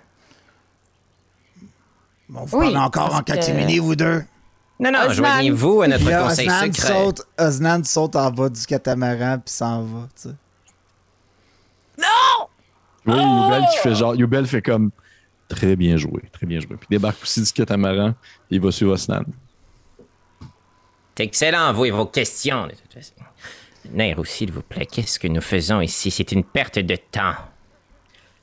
Bon, 2.29 2.45
vous 2.45 2.57
Oui, 2.57 2.65
parlez 2.65 2.77
encore 2.77 3.15
en 3.15 3.21
catimini, 3.21 3.79
vous 3.79 3.95
deux? 3.95 4.23
Non, 4.79 4.91
non, 4.91 5.09
joignez-vous 5.09 5.81
à 5.81 5.87
notre 5.87 6.09
là, 6.09 6.23
conseil 6.23 6.47
Osnan 6.47 6.73
secret. 6.73 6.93
saute, 6.93 7.21
Osnan 7.39 7.83
saute 7.83 8.15
en 8.15 8.29
bas 8.31 8.49
du 8.49 8.63
catamaran 8.65 9.39
puis 9.43 9.53
s'en 9.53 9.81
va, 9.83 10.07
tu 10.15 10.29
sais. 10.29 10.35
Oui, 13.07 13.15
Yubel 13.15 13.65
qui 13.71 13.77
fait 13.77 13.95
genre. 13.95 14.15
Yubel 14.15 14.45
fait 14.45 14.61
comme 14.61 14.91
très 15.47 15.75
bien 15.75 15.97
joué, 15.97 16.23
très 16.31 16.45
bien 16.45 16.59
joué. 16.59 16.75
Puis 16.75 16.87
débarque 16.89 17.21
aussi 17.23 17.41
du 17.41 17.51
catamaran, 17.51 18.13
il 18.49 18.59
va 18.59 18.71
sur 18.71 18.89
Osnan. 18.89 19.23
C'est 21.17 21.23
excellent, 21.23 21.73
vous 21.73 21.85
et 21.85 21.91
vos 21.91 22.05
questions, 22.05 22.67
de 22.67 22.73
toute 22.73 22.93
façon. 22.93 23.13
Nairo, 23.91 24.25
s'il 24.25 24.51
vous 24.51 24.61
plaît, 24.61 24.85
qu'est-ce 24.85 25.17
que 25.17 25.27
nous 25.27 25.41
faisons 25.41 25.81
ici? 25.81 26.11
C'est 26.11 26.31
une 26.31 26.43
perte 26.43 26.79
de 26.79 26.95
temps. 26.95 27.33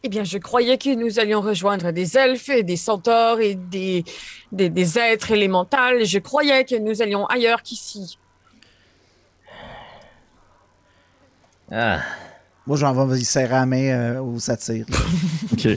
Eh 0.02 0.08
bien, 0.08 0.24
je 0.24 0.38
croyais 0.38 0.76
que 0.76 0.94
nous 0.94 1.18
allions 1.18 1.40
rejoindre 1.40 1.90
des 1.90 2.16
elfes 2.16 2.48
et 2.48 2.62
des 2.62 2.76
centaures 2.76 3.40
et 3.40 3.54
des, 3.54 4.04
des, 4.52 4.68
des 4.70 4.98
êtres 4.98 5.30
élémentaux. 5.30 6.04
Je 6.04 6.18
croyais 6.18 6.64
que 6.64 6.76
nous 6.76 7.00
allions 7.00 7.26
ailleurs 7.26 7.62
qu'ici. 7.62 8.18
Ah, 11.70 12.00
Moi, 12.66 12.76
j'en 12.78 13.06
vais 13.06 13.18
y 13.18 13.24
serrer 13.24 13.52
la 13.52 13.66
main 13.66 13.76
euh, 13.90 14.20
au 14.20 14.38
satire. 14.38 14.86
Ok. 15.52 15.68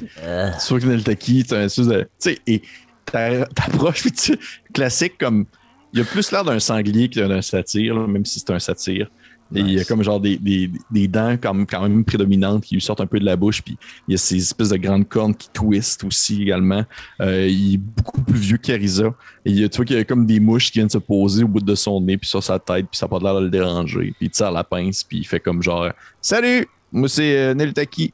Sur 0.60 0.80
que 0.80 0.86
Neltaki, 0.86 1.44
t'as 1.44 1.60
un 1.60 1.66
espèce 1.66 1.88
de. 1.88 2.02
Tu 2.02 2.08
sais, 2.20 2.40
et 2.48 2.62
t'a- 3.06 3.46
t'approches, 3.48 4.02
puis 4.02 4.12
tu. 4.12 4.38
Classique 4.74 5.18
comme. 5.20 5.46
Il 5.94 6.02
a 6.02 6.04
plus 6.04 6.32
l'air 6.32 6.44
d'un 6.44 6.60
sanglier 6.60 7.10
que 7.10 7.20
d'un 7.20 7.42
satyre, 7.42 7.96
là, 7.96 8.08
même 8.08 8.26
si 8.26 8.40
c'est 8.40 8.50
un 8.52 8.60
satyre. 8.60 9.08
Et 9.56 9.62
il 9.62 9.72
y 9.72 9.80
a 9.80 9.86
comme 9.86 10.04
genre 10.04 10.20
des, 10.20 10.38
des, 10.38 10.70
des 10.92 11.08
dents 11.08 11.38
comme, 11.38 11.66
quand 11.66 11.82
même 11.82 12.04
prédominantes 12.04 12.64
qui 12.66 12.76
lui 12.76 12.82
sortent 12.82 13.00
un 13.00 13.06
peu 13.06 13.18
de 13.20 13.24
la 13.24 13.38
bouche. 13.38 13.62
Puis 13.62 13.78
il 14.08 14.12
y 14.12 14.16
a 14.16 14.18
ces 14.18 14.36
espèces 14.36 14.70
de 14.70 14.76
grandes 14.78 15.08
cornes 15.08 15.34
qui 15.36 15.50
twistent 15.54 16.04
aussi 16.04 16.42
également. 16.42 16.84
Euh, 17.22 17.48
il 17.48 17.76
est 17.76 17.78
beaucoup 17.78 18.22
plus 18.22 18.38
vieux 18.40 18.58
qu'Arisa. 18.58 19.14
Et 19.46 19.52
il 19.52 19.60
y 19.60 19.64
a- 19.64 19.70
tu 19.70 19.78
vois 19.78 19.86
qu'il 19.86 19.96
y 19.96 20.00
a 20.00 20.04
comme 20.04 20.26
des 20.26 20.42
mouches 20.42 20.72
qui 20.72 20.80
viennent 20.80 20.90
se 20.90 20.98
poser 20.98 21.44
au 21.46 21.48
bout 21.48 21.62
de 21.62 21.76
son 21.76 22.02
nez, 22.02 22.18
puis 22.18 22.28
sur 22.28 22.44
sa 22.44 22.60
tête, 22.60 22.88
puis 22.92 22.98
ça 22.98 23.06
n'a 23.06 23.10
pas 23.10 23.20
l'air 23.20 23.36
de 23.36 23.46
le 23.46 23.50
déranger. 23.50 24.14
Puis 24.18 24.28
il 24.28 24.30
tire 24.32 24.52
la 24.52 24.66
pince, 24.66 25.04
puis 25.06 25.20
il 25.20 25.26
fait 25.26 25.40
comme 25.40 25.64
genre 25.64 25.90
Salut, 26.22 26.68
moi 26.92 27.10
c'est 27.10 27.38
euh, 27.38 27.54
Neltaki. 27.54 28.14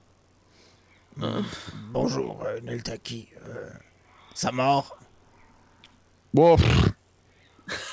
Bonjour, 1.92 2.44
euh, 2.46 2.60
Neltaki. 2.62 3.28
Euh, 3.48 3.70
ça 4.34 4.52
mort? 4.52 4.98
Bon, 6.34 6.56
pff, 6.56 6.90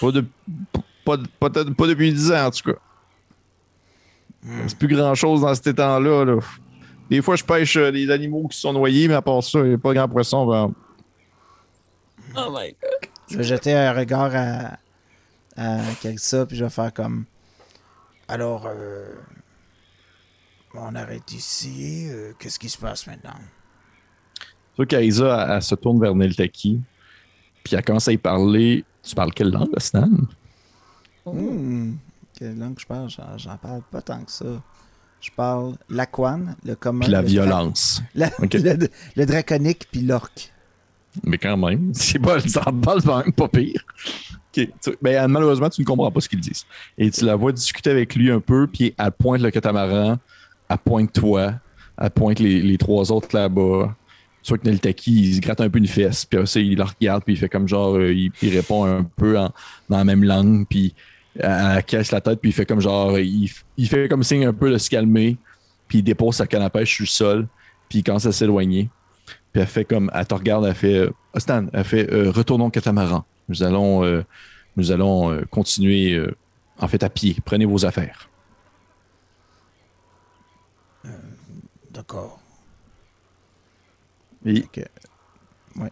pas, 0.00 0.10
de, 0.10 0.24
pas, 1.04 1.16
de- 1.18 1.28
pas, 1.38 1.48
de- 1.50 1.70
pas 1.74 1.86
depuis 1.86 2.12
10 2.12 2.32
ans, 2.32 2.46
en 2.46 2.50
tout 2.50 2.72
cas. 2.72 2.78
C'est 4.66 4.78
plus 4.78 4.88
grand 4.88 5.14
chose 5.14 5.42
dans 5.42 5.54
cet 5.54 5.66
étang-là. 5.66 6.24
là. 6.24 6.38
Des 7.10 7.20
fois, 7.20 7.36
je 7.36 7.44
pêche 7.44 7.76
euh, 7.76 7.92
des 7.92 8.10
animaux 8.10 8.48
qui 8.48 8.58
sont 8.58 8.72
noyés, 8.72 9.06
mais 9.06 9.14
à 9.14 9.20
part 9.20 9.42
ça, 9.42 9.58
il 9.58 9.68
n'y 9.68 9.74
a 9.74 9.78
pas 9.78 9.92
grand 9.92 10.08
poisson. 10.08 10.46
ben. 10.46 10.72
Oh 12.36 12.48
my 12.50 12.70
god. 12.80 13.10
Je 13.28 13.36
vais 13.36 13.44
jeter 13.44 13.74
un 13.74 13.92
regard 13.92 14.30
à, 14.34 14.78
à 15.56 15.78
Carissa, 16.00 16.46
puis 16.46 16.56
je 16.56 16.64
vais 16.64 16.70
faire 16.70 16.94
comme. 16.94 17.26
Alors, 18.28 18.64
euh, 18.66 19.12
on 20.74 20.94
arrête 20.94 21.32
ici. 21.32 22.06
euh, 22.10 22.32
Qu'est-ce 22.38 22.58
qui 22.58 22.68
se 22.68 22.78
passe 22.78 23.06
maintenant? 23.06 23.34
Tu 24.76 24.84
vois 24.84 24.86
elle, 25.00 25.50
elle 25.50 25.62
se 25.62 25.74
tourne 25.74 26.00
vers 26.00 26.14
Neltaki, 26.14 26.80
puis 27.64 27.74
elle 27.76 27.84
commence 27.84 28.08
à 28.08 28.12
y 28.12 28.18
parler. 28.18 28.84
Tu 29.02 29.14
parles 29.14 29.32
quelle 29.32 29.50
langue, 29.50 29.78
Stan? 29.78 30.08
Hmm, 31.26 31.94
quelle 32.38 32.58
langue 32.58 32.78
je 32.78 32.86
parle? 32.86 33.08
J'en, 33.10 33.56
parle 33.56 33.82
pas 33.90 34.02
tant 34.02 34.22
que 34.24 34.30
ça. 34.30 34.62
Je 35.20 35.30
parle 35.36 35.76
l'aquan, 35.88 36.54
le 36.64 36.74
commun. 36.74 37.00
Puis 37.04 37.12
la 37.12 37.20
le 37.22 37.28
violence. 37.28 38.02
la- 38.14 38.30
le, 38.40 38.88
le 39.16 39.26
draconique, 39.26 39.86
puis 39.90 40.00
l'orque. 40.02 40.52
Mais 41.24 41.38
quand 41.38 41.56
même, 41.56 41.90
c'est 41.94 42.18
pas, 42.18 42.40
ça 42.40 42.62
en 42.68 42.72
parle 42.80 43.02
quand 43.02 43.18
même 43.24 43.32
pas 43.32 43.48
pire. 43.48 43.84
Ok, 44.56 44.68
tu- 44.82 44.96
ben, 45.02 45.28
malheureusement, 45.28 45.68
tu 45.68 45.80
ne 45.82 45.86
comprends 45.86 46.10
pas 46.10 46.20
ce 46.20 46.28
qu'ils 46.28 46.40
disent. 46.40 46.64
Et 46.96 47.10
tu 47.10 47.24
la 47.24 47.36
vois 47.36 47.52
discuter 47.52 47.90
avec 47.90 48.14
lui 48.14 48.30
un 48.30 48.40
peu, 48.40 48.66
puis 48.66 48.94
elle 48.98 49.12
pointe 49.12 49.42
le 49.42 49.50
catamaran, 49.50 50.18
elle 50.70 50.78
pointe 50.78 51.12
toi, 51.12 51.54
elle 52.00 52.10
pointe 52.10 52.38
les, 52.38 52.62
les 52.62 52.78
trois 52.78 53.12
autres 53.12 53.28
là-bas. 53.36 53.94
Soit 54.42 54.56
que 54.56 54.66
Neltaki, 54.66 55.12
il 55.20 55.34
se 55.34 55.40
gratte 55.42 55.60
un 55.60 55.68
peu 55.68 55.78
une 55.78 55.86
fesse, 55.86 56.24
puis 56.24 56.46
ça, 56.46 56.60
il 56.60 56.78
la 56.78 56.86
regarde, 56.86 57.22
puis 57.24 57.34
il 57.34 57.36
fait 57.36 57.50
comme 57.50 57.68
genre, 57.68 57.96
euh, 57.96 58.10
il, 58.10 58.32
il 58.40 58.56
répond 58.56 58.84
un 58.86 59.02
peu 59.04 59.38
en- 59.38 59.52
dans 59.90 59.98
la 59.98 60.04
même 60.04 60.24
langue, 60.24 60.66
puis 60.66 60.94
elle, 61.38 61.50
elle 61.76 61.84
cache 61.84 62.10
la 62.10 62.22
tête, 62.22 62.40
puis 62.40 62.48
il 62.48 62.52
fait 62.54 62.64
comme 62.64 62.80
genre, 62.80 63.18
il, 63.18 63.50
il 63.76 63.86
fait 63.86 64.08
comme 64.08 64.22
signe 64.22 64.46
un 64.46 64.54
peu 64.54 64.70
de 64.70 64.78
se 64.78 64.88
calmer, 64.88 65.36
puis 65.88 65.98
il 65.98 66.02
dépose 66.02 66.36
sa 66.36 66.46
canne 66.46 66.62
à 66.62 66.70
pêche 66.70 66.94
sur 66.94 67.02
le 67.02 67.08
sol, 67.08 67.48
puis 67.90 67.98
il 67.98 68.02
commence 68.02 68.24
à 68.24 68.32
s'éloigner. 68.32 68.88
Puis 69.52 69.60
elle 69.60 69.66
fait 69.68 69.84
comme, 69.84 70.10
elle 70.14 70.26
te 70.26 70.32
regarde, 70.34 70.64
elle 70.64 70.74
fait, 70.74 70.94
euh, 70.96 71.10
Ah, 71.34 71.40
Stan, 71.40 71.66
elle 71.74 71.84
fait, 71.84 72.10
euh, 72.10 72.30
retournons 72.30 72.66
au 72.66 72.70
catamaran. 72.70 73.26
Nous 73.50 73.62
allons, 73.62 74.04
euh, 74.04 74.22
nous 74.76 74.90
allons 74.90 75.30
euh, 75.32 75.42
continuer, 75.50 76.14
euh, 76.14 76.34
en 76.78 76.88
fait, 76.88 77.02
à 77.02 77.10
pied. 77.10 77.36
Prenez 77.44 77.66
vos 77.66 77.84
affaires. 77.84 78.29
D'accord. 82.10 82.40
Et 84.44 84.62
Ok. 84.64 84.84
Ouais. 85.76 85.90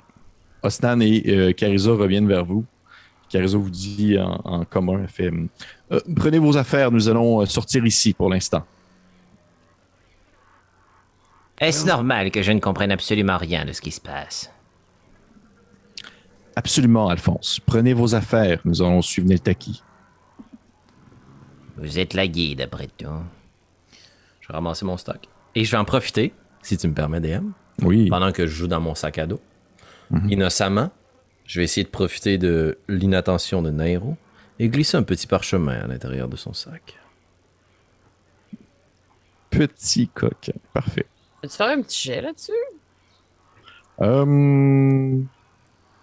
Ostan 0.63 1.01
et 1.01 1.23
euh, 1.29 1.53
Carissa 1.53 1.91
reviennent 1.93 2.27
vers 2.27 2.45
vous. 2.45 2.65
Carissa 3.29 3.57
vous 3.57 3.71
dit 3.71 4.19
en, 4.19 4.41
en 4.45 4.65
commun, 4.65 5.01
elle 5.03 5.09
fait, 5.09 5.31
Euh, 5.93 6.01
prenez 6.17 6.39
vos 6.39 6.57
affaires, 6.57 6.91
nous 6.91 7.09
allons 7.09 7.41
euh, 7.43 7.47
sortir 7.47 7.85
ici 7.87 8.13
pour 8.13 8.31
l'instant. 8.31 8.65
est-ce 11.61 11.87
normal 11.87 12.31
que 12.31 12.43
je 12.43 12.53
ne 12.53 12.61
comprenne 12.61 12.91
absolument 12.93 13.37
rien 13.37 13.65
de 13.65 13.73
ce 13.73 13.81
qui 13.81 13.91
se 13.93 14.01
passe? 14.01 14.51
Absolument, 16.57 17.09
Alphonse. 17.09 17.61
Prenez 17.65 17.93
vos 17.95 18.15
affaires, 18.15 18.61
nous 18.65 18.83
allons 18.83 19.03
suivre 19.03 19.29
Neltaki. 19.29 19.83
Vous 21.77 21.99
êtes 21.99 22.15
la 22.15 22.27
guide, 22.27 22.61
après 22.63 22.89
tout. 22.89 23.07
Je 24.41 24.49
vais 24.49 24.55
ramasser 24.55 24.85
mon 24.85 24.97
stock. 24.97 25.29
Et 25.55 25.65
je 25.65 25.71
vais 25.71 25.77
en 25.77 25.85
profiter, 25.85 26.33
si 26.63 26.77
tu 26.77 26.89
me 26.89 26.95
permets, 26.95 27.21
DM, 27.21 27.51
Oui. 27.83 28.09
pendant 28.09 28.33
que 28.33 28.47
je 28.47 28.53
joue 28.55 28.69
dans 28.69 28.81
mon 28.81 28.95
sac 28.95 29.19
à 29.19 29.27
dos. 29.27 29.41
Innocemment, 30.31 30.91
je 31.45 31.61
vais 31.61 31.65
essayer 31.65 31.85
de 31.85 31.91
profiter 31.91 32.39
de 32.39 32.79
l'inattention 32.89 33.61
de 33.63 33.71
Nairo 33.71 34.17
et 34.59 34.69
glisser 34.71 34.97
un 34.97 35.03
petit 35.03 35.27
parchemin 35.27 35.81
à 35.81 35.87
l'intérieur 35.87 36.29
de 36.29 36.37
son 36.37 36.53
sac. 36.55 36.99
Petit 39.51 40.09
coq. 40.09 40.51
Parfait. 40.73 41.07
Peux-tu 41.43 41.57
faire 41.57 41.69
un 41.69 41.83
petit 41.83 42.09
jet 42.09 42.21
là-dessus? 42.21 42.53
Euh, 44.01 45.23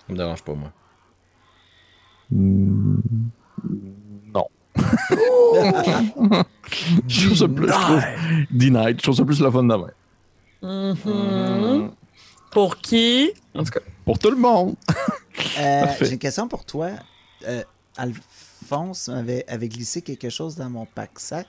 Ça 0.08 0.14
me 0.14 0.18
dérange 0.18 0.44
pas, 0.44 0.54
moi. 0.54 0.72
Hmm, 2.32 2.98
Non. 3.64 3.95
Je 7.08 7.26
trouve 7.26 7.38
ça 7.38 7.48
plus. 7.48 7.68
Denied. 8.52 8.98
Je 8.98 9.04
trouve 9.04 9.16
ça 9.16 9.26
plus 9.26 9.40
la 9.40 9.52
fun 9.52 9.64
de 9.64 9.76
même. 9.76 9.92
Mhm. 10.62 11.92
Pour 12.52 12.78
qui? 12.78 13.32
En 13.54 13.64
tout 13.64 13.72
cas, 13.72 13.80
Pour 14.06 14.20
tout 14.20 14.32
le 14.32 14.38
monde. 14.38 14.76
Euh. 15.60 15.86
J'ai 16.00 16.14
une 16.14 16.18
question 16.20 16.48
pour 16.48 16.64
toi. 16.66 16.92
Euh, 17.48 17.62
Alphonse 17.98 19.10
avait, 19.10 19.44
avait 19.48 19.68
glissé 19.68 20.02
quelque 20.02 20.30
chose 20.30 20.56
dans 20.56 20.70
mon 20.70 20.86
pack-sac. 20.86 21.46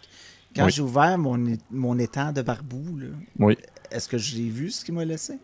Quand 0.55 0.64
Oui. 0.64 0.72
j'ai 0.72 0.83
ouvert 0.83 1.16
mon, 1.18 1.99
étang 1.99 2.33
de 2.33 2.43
barbou, 2.43 2.99
là, 2.99 3.07
Oui. 3.39 3.57
est-ce 3.91 4.09
que 4.09 4.18
j'ai 4.18 4.49
vu 4.49 4.70
ce 4.70 4.85
qu'il 4.85 4.95
m'a 4.95 5.05
laissé? 5.05 5.39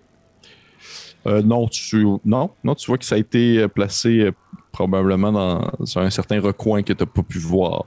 Euh, 1.27 1.41
non, 1.43 1.69
tu, 1.69 2.05
non, 2.25 2.51
non, 2.65 2.75
tu 2.75 2.87
vois 2.89 2.99
que 2.99 3.05
ça 3.05 3.15
a 3.15 3.19
été 3.19 3.69
placé 3.69 4.31
probablement 4.73 5.31
dans, 5.33 5.71
sur 5.85 6.01
un 6.01 6.11
certain 6.11 6.41
recoin 6.41 6.83
que 6.83 6.93
tu 6.93 7.03
n'as 7.03 7.07
pas 7.07 7.23
pu 7.23 7.39
voir 7.39 7.85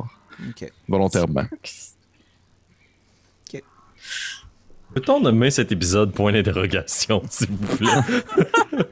volontairement. 0.87 1.45
Peut-on 4.93 5.19
nommer 5.19 5.51
cet 5.51 5.73
épisode 5.73 6.13
point 6.13 6.31
d'interrogation, 6.31 7.21
s'il 7.29 7.49
vous 7.49 7.75
plaît? 7.75 8.83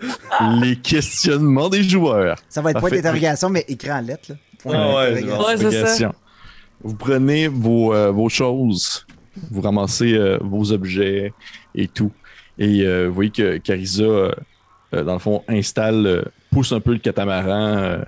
Les 0.61 0.75
questionnements 0.75 1.69
des 1.69 1.83
joueurs. 1.83 2.37
Ça 2.49 2.61
va 2.61 2.71
être 2.71 2.79
point 2.81 2.89
d'interrogation, 2.89 3.49
mais 3.49 3.63
écrit 3.69 3.91
en 3.91 4.01
lettres. 4.01 4.31
là. 4.31 4.35
Point 4.59 4.75
Ah 4.75 4.95
ouais. 4.95 5.23
Ouais, 5.23 5.85
ça. 5.85 6.11
Vous 6.83 6.95
prenez 6.95 7.47
vos, 7.47 7.93
euh, 7.93 8.11
vos 8.11 8.27
choses, 8.27 9.05
vous 9.49 9.61
ramassez 9.61 10.13
euh, 10.13 10.37
vos 10.41 10.73
objets 10.73 11.31
et 11.73 11.87
tout. 11.87 12.11
Et 12.57 12.81
euh, 12.81 13.07
vous 13.07 13.13
voyez 13.13 13.31
que 13.31 13.57
Carissa, 13.59 14.35
dans 14.91 15.13
le 15.13 15.19
fond, 15.19 15.43
installe, 15.47 16.05
euh, 16.05 16.21
pousse 16.53 16.71
un 16.71 16.79
peu 16.79 16.93
le 16.93 16.99
catamaran 16.99 17.77
euh, 17.77 18.03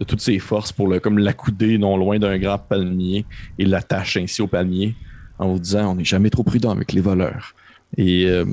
de 0.00 0.04
toutes 0.04 0.20
ses 0.20 0.38
forces 0.38 0.72
pour 0.72 0.88
le, 0.88 1.00
comme 1.00 1.18
l'accouder 1.18 1.78
non 1.78 1.96
loin 1.96 2.18
d'un 2.18 2.38
grand 2.38 2.58
palmier 2.58 3.24
et 3.58 3.64
l'attache 3.64 4.16
ainsi 4.16 4.42
au 4.42 4.46
palmier 4.46 4.94
en 5.38 5.52
vous 5.52 5.58
disant 5.58 5.92
on 5.92 5.94
n'est 5.96 6.04
jamais 6.04 6.30
trop 6.30 6.42
prudent 6.42 6.70
avec 6.70 6.92
les 6.92 7.00
voleurs. 7.00 7.54
Et 7.96 8.26
euh, 8.26 8.44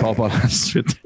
par, 0.00 0.14
par 0.14 0.28
la 0.28 0.48
suite, 0.48 1.00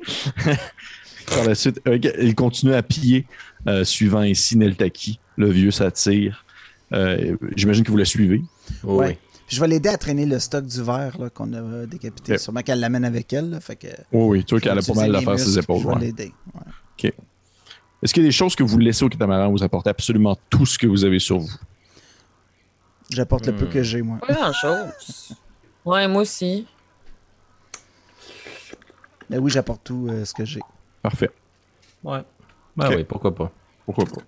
par 1.26 1.44
la 1.46 1.54
suite, 1.54 1.80
euh, 1.86 1.98
il 2.20 2.34
continue 2.34 2.74
à 2.74 2.82
piller, 2.82 3.26
euh, 3.68 3.84
suivant 3.84 4.20
ainsi 4.20 4.56
Neltaki, 4.56 5.18
le 5.36 5.50
vieux 5.50 5.70
satyre. 5.70 6.44
Euh, 6.92 7.36
J'imagine 7.56 7.84
que 7.84 7.90
vous 7.90 7.96
le 7.96 8.04
suivez. 8.04 8.42
Oh, 8.84 8.96
Ouais. 8.98 9.18
Puis 9.46 9.56
je 9.56 9.60
vais 9.60 9.68
l'aider 9.68 9.88
à 9.88 9.96
traîner 9.98 10.24
le 10.24 10.38
stock 10.38 10.64
du 10.66 10.82
verre 10.82 11.18
là, 11.18 11.28
qu'on 11.30 11.52
a 11.52 11.86
décapité. 11.86 12.34
Ok. 12.34 12.38
Sûrement 12.38 12.62
qu'elle 12.62 12.80
l'amène 12.80 13.04
avec 13.04 13.32
elle. 13.32 13.50
là, 13.50 13.60
fait 13.60 13.76
que, 13.76 13.88
Oui, 14.12 14.38
oui, 14.38 14.44
tu 14.44 14.54
vois 14.54 14.60
qu'elle 14.60 14.78
a 14.78 14.82
pas 14.82 14.94
mal 14.94 15.14
à 15.16 15.20
ses 15.20 15.46
muscles, 15.46 15.58
épaules. 15.60 15.80
Je 15.82 15.88
vais 15.88 15.94
ouais. 15.94 16.00
l'aider. 16.00 16.32
ouais. 16.54 17.12
Est-ce 18.02 18.12
qu'il 18.12 18.22
y 18.22 18.26
a 18.26 18.28
des 18.28 18.32
choses 18.32 18.56
que 18.56 18.62
vous 18.62 18.78
laissez 18.78 19.04
au 19.04 19.08
catamaran 19.08 19.50
vous 19.50 19.62
apportez 19.62 19.90
absolument 19.90 20.36
tout 20.50 20.66
ce 20.66 20.78
que 20.78 20.86
vous 20.86 21.04
avez 21.04 21.18
sur 21.18 21.38
vous? 21.38 21.50
J'apporte 23.10 23.46
le 23.46 23.54
peu 23.54 23.66
Hmm. 23.66 23.70
que 23.70 23.82
j'ai, 23.82 24.02
moi. 24.02 24.18
pas 24.26 24.32
grand-chose. 24.34 25.34
Ouais, 25.84 26.06
moi 26.06 26.22
aussi. 26.22 26.64
Mais 29.28 29.38
oui, 29.38 29.50
j'apporte 29.50 29.82
tout 29.82 30.06
euh, 30.08 30.24
ce 30.24 30.32
que 30.32 30.44
j'ai. 30.44 30.60
Parfait. 31.02 31.30
Ouais. 32.04 32.20
Ben 32.76 32.88
oui, 32.94 33.02
pourquoi 33.02 33.34
pas. 33.34 33.50
Pourquoi 33.84 34.04
pas? 34.04 34.22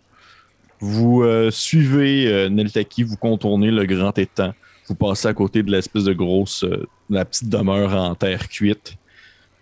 Vous 0.80 1.22
euh, 1.22 1.52
suivez 1.52 2.26
euh, 2.26 2.48
Neltaki, 2.48 3.04
vous 3.04 3.16
contournez 3.16 3.70
le 3.70 3.86
grand 3.86 4.18
étang. 4.18 4.52
Vous 4.88 4.96
passez 4.96 5.28
à 5.28 5.32
côté 5.32 5.62
de 5.62 5.70
l'espèce 5.70 6.02
de 6.02 6.12
grosse, 6.12 6.64
euh, 6.64 6.88
de 7.08 7.14
la 7.14 7.24
petite 7.24 7.48
demeure 7.48 7.94
en 7.94 8.14
terre 8.16 8.48
cuite. 8.48 8.96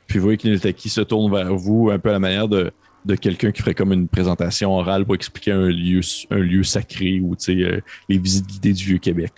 Puis 0.06 0.18
vous 0.18 0.24
voyez 0.24 0.38
que 0.38 0.48
Neltaki 0.48 0.88
se 0.88 1.02
tourne 1.02 1.30
vers 1.30 1.54
vous 1.54 1.90
un 1.90 1.98
peu 1.98 2.08
à 2.08 2.12
la 2.12 2.18
manière 2.18 2.48
de, 2.48 2.72
de 3.04 3.16
quelqu'un 3.16 3.50
qui 3.50 3.60
ferait 3.62 3.74
comme 3.74 3.92
une 3.92 4.06
présentation 4.06 4.72
orale 4.72 5.04
pour 5.04 5.14
expliquer 5.16 5.52
un 5.52 5.66
lieu, 5.68 6.00
un 6.30 6.36
lieu 6.38 6.62
sacré 6.62 7.20
ou 7.20 7.34
tu 7.34 7.44
sais, 7.56 7.62
euh, 7.64 7.80
les 8.08 8.18
visites 8.18 8.46
guidées 8.46 8.72
du 8.72 8.84
Vieux-Québec. 8.84 9.32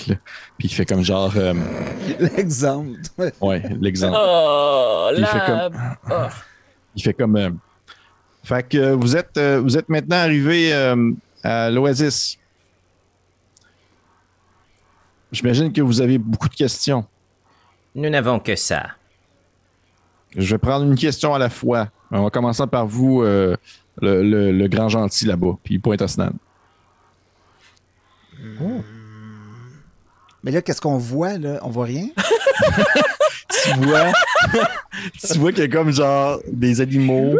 Puis 0.58 0.68
il 0.68 0.74
fait 0.74 0.84
comme 0.84 1.02
genre, 1.02 1.32
euh, 1.36 1.54
L'exemple. 2.36 2.98
ouais, 3.40 3.62
l'exemple. 3.80 4.18
Oh, 4.20 5.10
Il 5.16 5.24
fait. 5.26 5.70
Oh. 6.10 6.14
Il 6.96 7.02
fait 7.02 7.14
comme. 7.14 7.36
euh, 7.36 7.50
Fait 8.42 8.68
que 8.68 8.92
vous 8.92 9.16
êtes, 9.16 9.36
euh, 9.38 9.60
vous 9.60 9.78
êtes 9.78 9.88
maintenant 9.88 10.16
arrivé 10.18 10.72
euh, 10.74 11.12
à 11.42 11.70
l'Oasis. 11.70 12.38
J'imagine 15.32 15.72
que 15.72 15.80
vous 15.80 16.00
avez 16.00 16.18
beaucoup 16.18 16.48
de 16.48 16.54
questions. 16.54 17.04
Nous 17.94 18.08
n'avons 18.10 18.38
que 18.38 18.54
ça. 18.56 18.90
Je 20.36 20.54
vais 20.54 20.58
prendre 20.58 20.84
une 20.84 20.96
question 20.96 21.34
à 21.34 21.38
la 21.38 21.48
fois. 21.48 21.88
On 22.16 22.22
va 22.24 22.30
commencer 22.30 22.64
par 22.66 22.86
vous, 22.86 23.22
euh, 23.22 23.56
le, 24.00 24.22
le- 24.22 24.52
le 24.52 24.68
grand 24.68 24.88
gentil 24.88 25.26
là-bas. 25.26 25.58
Puis 25.64 25.74
il 25.74 25.80
pointe 25.80 26.00
à 26.00 26.08
Snan. 26.08 26.30
Mais 30.42 30.50
là, 30.50 30.62
qu'est-ce 30.62 30.80
qu'on 30.80 30.98
voit, 30.98 31.38
là? 31.38 31.58
On 31.62 31.70
voit 31.70 31.86
rien? 31.86 32.06
Tu 33.64 33.80
vois, 33.80 34.12
tu 35.22 35.38
vois 35.38 35.50
qu'il 35.52 35.62
y 35.62 35.66
a 35.66 35.68
comme 35.68 35.90
genre 35.90 36.38
des 36.52 36.82
animaux. 36.82 37.38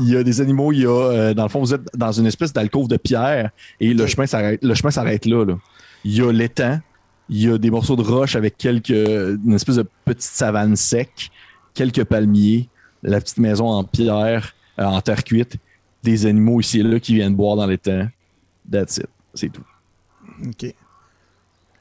Il 0.00 0.08
y 0.08 0.16
a 0.16 0.22
des 0.22 0.40
animaux, 0.40 0.72
il 0.72 0.80
y 0.80 0.86
a, 0.86 0.90
euh, 0.90 1.34
dans 1.34 1.42
le 1.42 1.48
fond, 1.50 1.60
vous 1.60 1.74
êtes 1.74 1.82
dans 1.94 2.10
une 2.12 2.24
espèce 2.26 2.54
d'alcôve 2.54 2.88
de 2.88 2.96
pierre 2.96 3.50
et 3.78 3.92
le 3.92 4.06
chemin 4.06 4.26
s'arrête, 4.26 4.62
le 4.64 4.74
chemin 4.74 4.90
s'arrête 4.90 5.26
là, 5.26 5.44
là. 5.44 5.58
Il 6.04 6.16
y 6.16 6.22
a 6.22 6.32
l'étang, 6.32 6.78
il 7.28 7.42
y 7.44 7.50
a 7.50 7.58
des 7.58 7.70
morceaux 7.70 7.96
de 7.96 8.02
roche 8.02 8.34
avec 8.34 8.56
quelques, 8.56 8.88
une 8.90 9.52
espèce 9.54 9.76
de 9.76 9.84
petite 10.06 10.22
savane 10.22 10.74
sec, 10.74 11.30
quelques 11.74 12.04
palmiers, 12.04 12.68
la 13.02 13.20
petite 13.20 13.38
maison 13.38 13.68
en 13.68 13.84
pierre, 13.84 14.54
euh, 14.78 14.84
en 14.84 15.00
terre 15.00 15.24
cuite, 15.24 15.56
des 16.02 16.26
animaux 16.26 16.60
ici 16.60 16.80
et 16.80 16.82
là 16.82 17.00
qui 17.00 17.14
viennent 17.14 17.34
boire 17.34 17.56
dans 17.56 17.66
l'étang. 17.66 18.08
That's 18.70 18.98
it. 18.98 19.08
C'est 19.34 19.50
tout. 19.50 19.64
OK. 20.46 20.74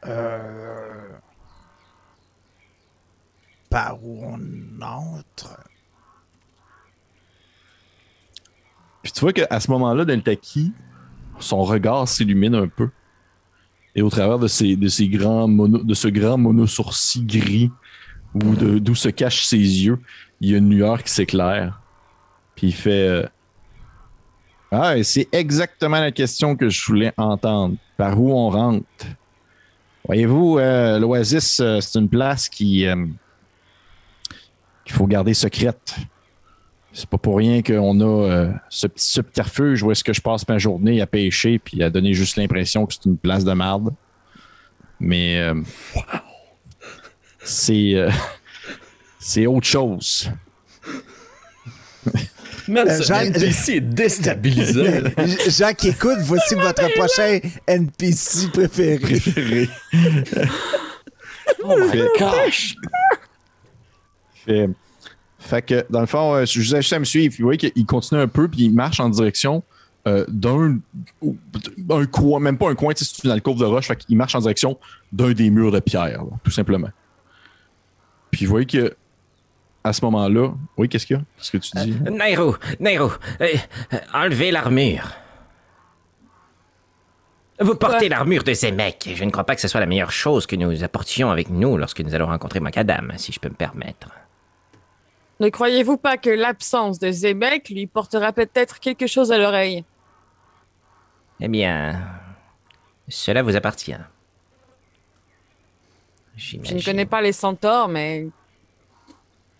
Euh... 0.05 1.09
Par 3.69 4.03
où 4.03 4.23
on 4.23 4.81
entre? 4.81 5.59
Puis 9.03 9.11
tu 9.11 9.21
vois 9.21 9.33
qu'à 9.33 9.59
ce 9.59 9.69
moment-là, 9.71 10.05
Deltaki, 10.05 10.73
son 11.39 11.63
regard 11.63 12.07
s'illumine 12.07 12.55
un 12.55 12.67
peu. 12.67 12.89
Et 13.95 14.01
au 14.01 14.09
travers 14.09 14.37
de, 14.37 14.47
ces, 14.47 14.75
de, 14.75 14.87
ces 14.87 15.07
grands 15.07 15.47
mono, 15.47 15.79
de 15.79 15.93
ce 15.93 16.07
grand 16.07 16.37
mono-sourcil 16.37 17.25
gris, 17.25 17.71
d'où 18.35 18.95
se 18.95 19.09
cachent 19.09 19.45
ses 19.45 19.57
yeux, 19.57 19.99
il 20.41 20.51
y 20.51 20.55
a 20.55 20.57
une 20.57 20.69
lueur 20.69 21.03
qui 21.03 21.11
s'éclaire. 21.11 21.81
Puis 22.55 22.67
il 22.67 22.73
fait 22.73 23.07
euh, 23.07 23.25
Ah, 24.71 24.97
et 24.97 25.03
c'est 25.03 25.27
exactement 25.31 25.99
la 25.99 26.11
question 26.11 26.55
que 26.55 26.69
je 26.69 26.85
voulais 26.85 27.13
entendre. 27.17 27.75
Par 27.97 28.19
où 28.19 28.31
on 28.31 28.49
rentre? 28.49 28.85
Voyez-vous, 30.05 30.57
euh, 30.57 30.99
l'Oasis, 30.99 31.59
euh, 31.59 31.79
c'est 31.81 31.99
une 31.99 32.09
place 32.09 32.47
qui 32.49 32.85
qu'il 34.85 34.95
faut 34.95 35.07
garder 35.07 35.33
secrète. 35.33 35.95
C'est 36.93 37.09
pas 37.09 37.17
pour 37.17 37.37
rien 37.37 37.61
qu'on 37.61 37.99
a 37.99 38.53
ce 38.69 38.87
petit 38.87 39.05
subterfuge 39.05 39.83
où 39.83 39.91
est-ce 39.91 40.03
que 40.03 40.13
je 40.13 40.21
passe 40.21 40.47
ma 40.47 40.57
journée 40.57 41.01
à 41.01 41.05
pêcher 41.05 41.59
puis 41.59 41.83
à 41.83 41.89
donner 41.89 42.13
juste 42.13 42.37
l'impression 42.37 42.85
que 42.85 42.93
c'est 42.93 43.05
une 43.05 43.17
place 43.17 43.43
de 43.43 43.51
marde. 43.51 43.93
Mais 44.99 45.39
euh, 45.39 45.61
c'est 47.39 48.07
c'est 49.19 49.45
autre 49.47 49.67
chose. 49.67 50.29
Man, 52.69 52.87
Euh, 52.89 53.01
Jean- 53.01 53.21
NPC 53.21 53.75
est 53.75 53.81
déstabilisant. 53.81 55.73
qui 55.77 55.87
écoute, 55.89 56.17
voici 56.21 56.53
votre 56.55 56.87
prochain 56.95 57.39
NPC 57.65 58.49
préféré. 58.49 58.97
Préféré. 58.99 59.69
oh 61.63 61.75
my 61.77 62.01
gosh! 62.19 62.75
Fait, 64.45 64.69
fait 65.39 65.61
que 65.61 65.85
dans 65.89 66.01
le 66.01 66.07
fond, 66.07 66.33
euh, 66.35 66.45
je 66.45 66.59
vous 66.59 66.75
invite 66.75 66.91
à 66.93 66.99
me 66.99 67.05
suivre. 67.05 67.35
Vous 67.37 67.45
voyez 67.45 67.57
qu'il 67.71 67.85
continue 67.85 68.19
un 68.21 68.27
peu 68.27 68.47
puis 68.49 68.63
il 68.63 68.73
marche 68.73 68.99
en 68.99 69.09
direction 69.09 69.63
euh, 70.07 70.25
d'un 70.27 70.79
un 71.89 72.05
coin, 72.05 72.39
même 72.41 72.57
pas 72.57 72.69
un 72.69 72.75
coin, 72.75 72.93
tu 72.93 73.03
sais, 73.05 73.11
c'est 73.15 73.23
une 73.25 73.31
alcôve 73.31 73.59
de 73.59 73.65
roche. 73.65 73.87
Fait 73.87 73.95
qu'il 73.95 74.17
marche 74.17 74.35
en 74.35 74.39
direction 74.39 74.77
d'un 75.13 75.31
des 75.31 75.49
murs 75.49 75.71
de 75.71 75.79
pierre, 75.79 76.23
là, 76.23 76.31
tout 76.43 76.51
simplement. 76.51 76.89
Puis 78.31 78.45
vous 78.45 78.51
voyez 78.51 78.65
que 78.65 78.93
à 79.87 79.93
ce 79.93 80.03
moment-là, 80.05 80.53
oui, 80.77 80.89
qu'est-ce 80.89 81.05
qu'il 81.05 81.17
y 81.17 81.19
a? 81.19 81.23
Qu'est-ce 81.37 81.51
que 81.51 81.57
tu 81.57 81.71
dis? 81.77 82.11
Nairo, 82.11 82.55
Nairo, 82.79 83.11
euh, 83.41 83.47
euh, 83.93 83.97
enlevez 84.13 84.51
l'armure. 84.51 85.13
Vous 87.59 87.75
portez 87.75 88.07
l'armure 88.07 88.43
de 88.43 88.53
Zemek. 88.53 89.09
Je 89.15 89.23
ne 89.23 89.31
crois 89.31 89.43
pas 89.43 89.55
que 89.55 89.61
ce 89.61 89.67
soit 89.67 89.79
la 89.79 89.87
meilleure 89.87 90.11
chose 90.11 90.45
que 90.45 90.55
nous 90.55 90.83
apportions 90.83 91.31
avec 91.31 91.49
nous 91.49 91.75
lorsque 91.77 92.01
nous 92.01 92.13
allons 92.13 92.27
rencontrer 92.27 92.59
Macadam, 92.59 93.13
si 93.17 93.31
je 93.31 93.39
peux 93.39 93.49
me 93.49 93.55
permettre. 93.55 94.09
Ne 95.39 95.49
croyez-vous 95.49 95.97
pas 95.97 96.17
que 96.17 96.29
l'absence 96.29 96.99
de 96.99 97.11
Zébec 97.11 97.69
lui 97.69 97.87
portera 97.87 98.31
peut-être 98.31 98.79
quelque 98.79 99.07
chose 99.07 99.31
à 99.31 99.37
l'oreille? 99.37 99.83
Eh 101.39 101.47
bien, 101.47 101.99
cela 103.07 103.41
vous 103.41 103.55
appartient. 103.55 103.97
Je 106.35 106.57
ne 106.57 106.83
connais 106.83 107.05
pas 107.05 107.21
les 107.21 107.31
centaures, 107.31 107.87
mais 107.87 108.27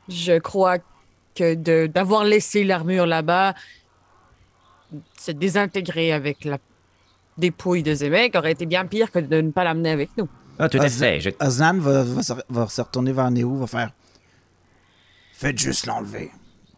je 0.09 0.37
crois 0.39 0.77
que 1.35 1.53
de- 1.55 1.87
d'avoir 1.87 2.23
laissé 2.23 2.63
l'armure 2.63 3.05
là-bas, 3.05 3.53
se 5.19 5.31
désintégrer 5.31 6.11
avec 6.13 6.45
la 6.45 6.57
dépouille 7.37 7.83
de 7.83 7.93
Zébec 7.93 8.33
aurait 8.35 8.53
été 8.53 8.65
bien 8.65 8.85
pire 8.85 9.11
que 9.11 9.19
de 9.19 9.41
ne 9.41 9.51
pas 9.51 9.63
l'amener 9.63 9.91
avec 9.91 10.09
nous. 10.17 10.27
Ah, 10.57 10.67
tout 10.69 10.79
à 10.79 10.89
fait. 10.89 11.19
Je... 11.19 11.29
Osnan 11.39 11.77
va, 11.79 12.03
va 12.03 12.23
se- 12.23 12.33
va 12.49 12.67
se 12.67 12.81
retourner 12.81 13.11
vers 13.11 13.29
Néo, 13.29 13.55
va 13.55 13.67
faire 13.67 13.91
Faites 15.33 15.59
juste 15.59 15.85
l'enlever. 15.85 16.31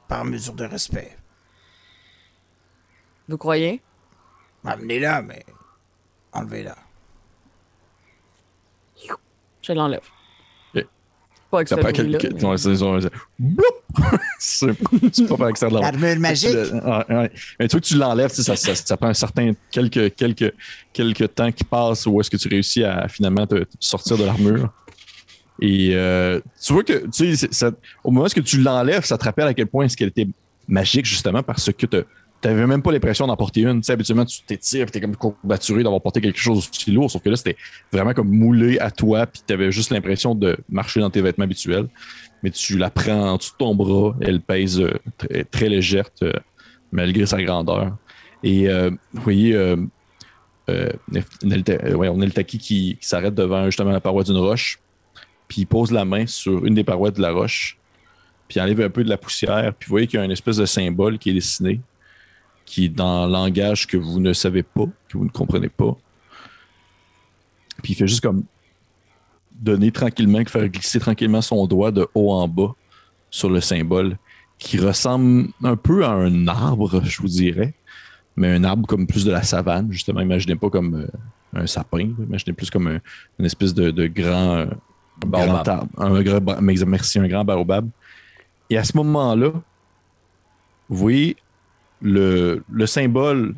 par 0.10 0.26
mesure 0.26 0.54
de 0.56 0.66
respect. 0.66 1.16
Vous 3.30 3.38
croyez? 3.38 3.82
Amenez-la, 4.66 5.22
mais 5.22 5.46
enlevez-la. 6.34 6.76
Je 9.62 9.74
l'enlève. 9.74 10.02
Pas 11.52 11.58
avec 11.58 11.68
Ça 11.70 11.78
quelques. 11.94 12.32
mais- 12.36 12.46
Ouais, 12.46 12.58
c'est 12.58 12.76
c'est- 12.76 13.02
c'est- 13.02 13.12
Bloup! 13.40 13.64
C'est 14.38 14.68
c'est 15.12 15.28
pas 15.28 15.52
de 15.52 15.74
la 15.74 15.82
L'armure 15.82 16.20
magique. 16.20 16.54
Ouais, 16.56 17.16
ouais. 17.16 17.32
Mais 17.60 17.68
tu 17.68 17.72
vois 17.76 17.82
que 17.82 17.86
tu 17.86 17.96
l'enlèves, 17.96 18.30
ça, 18.32 18.56
ça, 18.56 18.76
ça 18.76 18.98
prend 18.98 19.08
un 19.08 19.14
certain 19.16 19.54
quelques, 19.72 20.14
quelques, 20.16 20.54
quelques 20.94 21.34
temps 21.34 21.52
qui 21.52 21.64
passent 21.64 22.06
où 22.06 22.20
est-ce 22.22 22.30
que 22.30 22.38
tu 22.38 22.48
réussis 22.48 22.84
à 22.84 23.08
finalement 23.08 23.48
te, 23.48 23.56
te 23.64 23.68
sortir 23.80 24.18
de 24.18 24.26
l'armure. 24.26 24.72
Et 25.62 25.90
euh, 25.94 26.40
tu 26.64 26.72
vois 26.74 26.84
que 26.84 27.06
tu 27.08 27.36
sais, 27.36 27.48
ça- 27.52 27.72
au 28.04 28.12
moment 28.12 28.24
où 28.24 28.26
est-ce 28.28 28.36
que 28.36 28.40
tu 28.42 28.60
l'enlèves, 28.62 29.04
ça 29.06 29.18
te 29.18 29.24
rappelle 29.26 29.48
à 29.48 29.54
quel 29.54 29.68
point 29.68 29.86
est-ce 29.86 29.98
qu'elle 29.98 30.10
était 30.10 30.28
magique 30.68 31.06
justement 31.06 31.42
parce 31.44 31.72
que 31.74 31.86
tu 31.88 31.98
n'avais 32.48 32.68
même 32.68 32.82
pas 32.82 32.92
l'impression 32.92 33.28
d'en 33.28 33.36
porter 33.36 33.62
une. 33.62 33.82
Tu 33.82 33.88
sais, 33.88 33.94
habituellement, 33.94 34.26
tu 34.26 34.42
t'étires 34.44 34.90
tu 34.92 34.98
es 34.98 35.02
comme 35.02 35.16
courbaturé 35.16 35.84
d'avoir 35.84 36.02
porté 36.02 36.22
quelque 36.22 36.40
chose 36.40 36.58
aussi 36.58 36.92
lourd, 36.92 37.12
sauf 37.12 37.22
que 37.22 37.30
là, 37.30 37.36
c'était 37.36 37.58
vraiment 37.92 38.14
comme 38.14 38.30
moulé 38.30 38.80
à 38.80 38.92
toi, 38.92 39.26
puis 39.26 39.42
tu 39.46 39.54
avais 39.54 39.72
juste 39.72 39.92
l'impression 39.92 40.36
de 40.36 40.58
marcher 40.70 41.00
dans 41.00 41.10
tes 41.10 41.22
vêtements 41.22 41.46
habituels. 41.46 41.88
Mais 42.44 42.52
tu 42.52 42.78
la 42.78 42.90
prends 42.90 43.32
en 43.32 43.38
dessous 43.38 43.52
de 43.52 43.58
ton 43.58 43.76
bras, 43.76 44.16
elle 44.22 44.40
pèse 44.40 44.80
euh, 44.80 44.94
très, 45.52 45.68
légère 45.68 46.10
euh, 46.24 46.32
malgré 46.92 47.26
sa 47.26 47.42
grandeur. 47.44 47.98
Et 48.44 48.70
euh, 48.70 48.92
vous 49.14 49.22
voyez, 49.22 49.54
euh, 49.56 49.76
ouais, 51.94 52.10
Neltaki 52.10 52.58
qui, 52.58 52.98
qui 53.00 53.08
s'arrête 53.08 53.36
devant 53.36 53.66
justement 53.66 53.92
la 53.92 54.00
paroi 54.00 54.24
d'une 54.24 54.38
roche, 54.38 54.80
puis 55.48 55.62
il 55.62 55.66
pose 55.66 55.92
la 55.92 56.06
main 56.06 56.26
sur 56.28 56.66
une 56.66 56.76
des 56.76 56.84
parois 56.84 57.12
de 57.12 57.22
la 57.22 57.32
roche, 57.32 57.78
puis 58.48 58.60
il 58.60 58.62
enlève 58.62 58.82
un 58.82 58.90
peu 58.90 59.04
de 59.04 59.10
la 59.10 59.18
poussière, 59.18 59.74
puis 59.78 59.88
vous 59.88 59.94
voyez 59.94 60.08
qu'il 60.08 60.20
y 60.20 60.22
a 60.22 60.26
une 60.26 60.32
espèce 60.32 60.58
de 60.58 60.66
symbole 60.66 61.18
qui 61.18 61.32
est 61.32 61.34
dessiné, 61.34 61.82
qui 62.70 62.86
est 62.86 62.90
dans 62.90 63.26
le 63.26 63.32
langage 63.32 63.88
que 63.88 63.98
vous 63.98 64.20
ne 64.20 64.32
savez 64.32 64.62
pas, 64.62 64.86
que 65.08 65.18
vous 65.18 65.24
ne 65.26 65.30
comprenez 65.32 65.70
pas. 65.70 65.98
Puis 67.82 67.94
il 67.94 67.96
fait 67.96 68.08
juste 68.08 68.22
comme 68.22 68.44
donner 69.52 69.92
tranquillement, 69.92 70.46
faire 70.46 70.68
glisser 70.70 71.00
tranquillement 71.00 71.42
son 71.42 71.66
doigt 71.66 71.90
de 71.92 72.08
haut 72.14 72.32
en 72.32 72.48
bas 72.48 72.76
sur 73.32 73.50
le 73.50 73.60
symbole, 73.60 74.18
qui 74.60 74.78
ressemble 74.78 75.48
un 75.64 75.76
peu 75.76 76.06
à 76.06 76.12
un 76.12 76.48
arbre, 76.48 77.02
je 77.04 77.22
vous 77.24 77.28
dirais, 77.28 77.74
mais 78.36 78.50
un 78.54 78.64
arbre 78.64 78.86
comme 78.88 79.08
plus 79.08 79.26
de 79.26 79.32
la 79.32 79.42
savane, 79.42 79.92
justement. 79.92 80.22
Imaginez 80.22 80.56
pas 80.56 80.70
comme 80.70 80.94
euh, 80.94 81.08
un 81.62 81.66
sapin, 81.66 82.12
imaginez 82.20 82.54
plus 82.54 82.70
comme 82.70 82.86
un- 82.88 83.00
une 83.40 83.46
espèce 83.46 83.74
de, 83.74 83.90
de 83.90 84.06
grand, 84.06 84.58
euh, 84.58 84.66
grand 85.26 85.68
arbre. 85.68 85.88
Un 85.98 86.22
grand, 86.22 86.62
merci, 86.62 87.18
un 87.18 87.28
grand 87.28 87.44
baobab. 87.44 87.90
Et 88.70 88.78
à 88.78 88.84
ce 88.84 88.96
moment-là, 88.96 89.52
vous 90.88 90.98
voyez 90.98 91.36
le, 92.02 92.64
le 92.72 92.86
symbole 92.86 93.56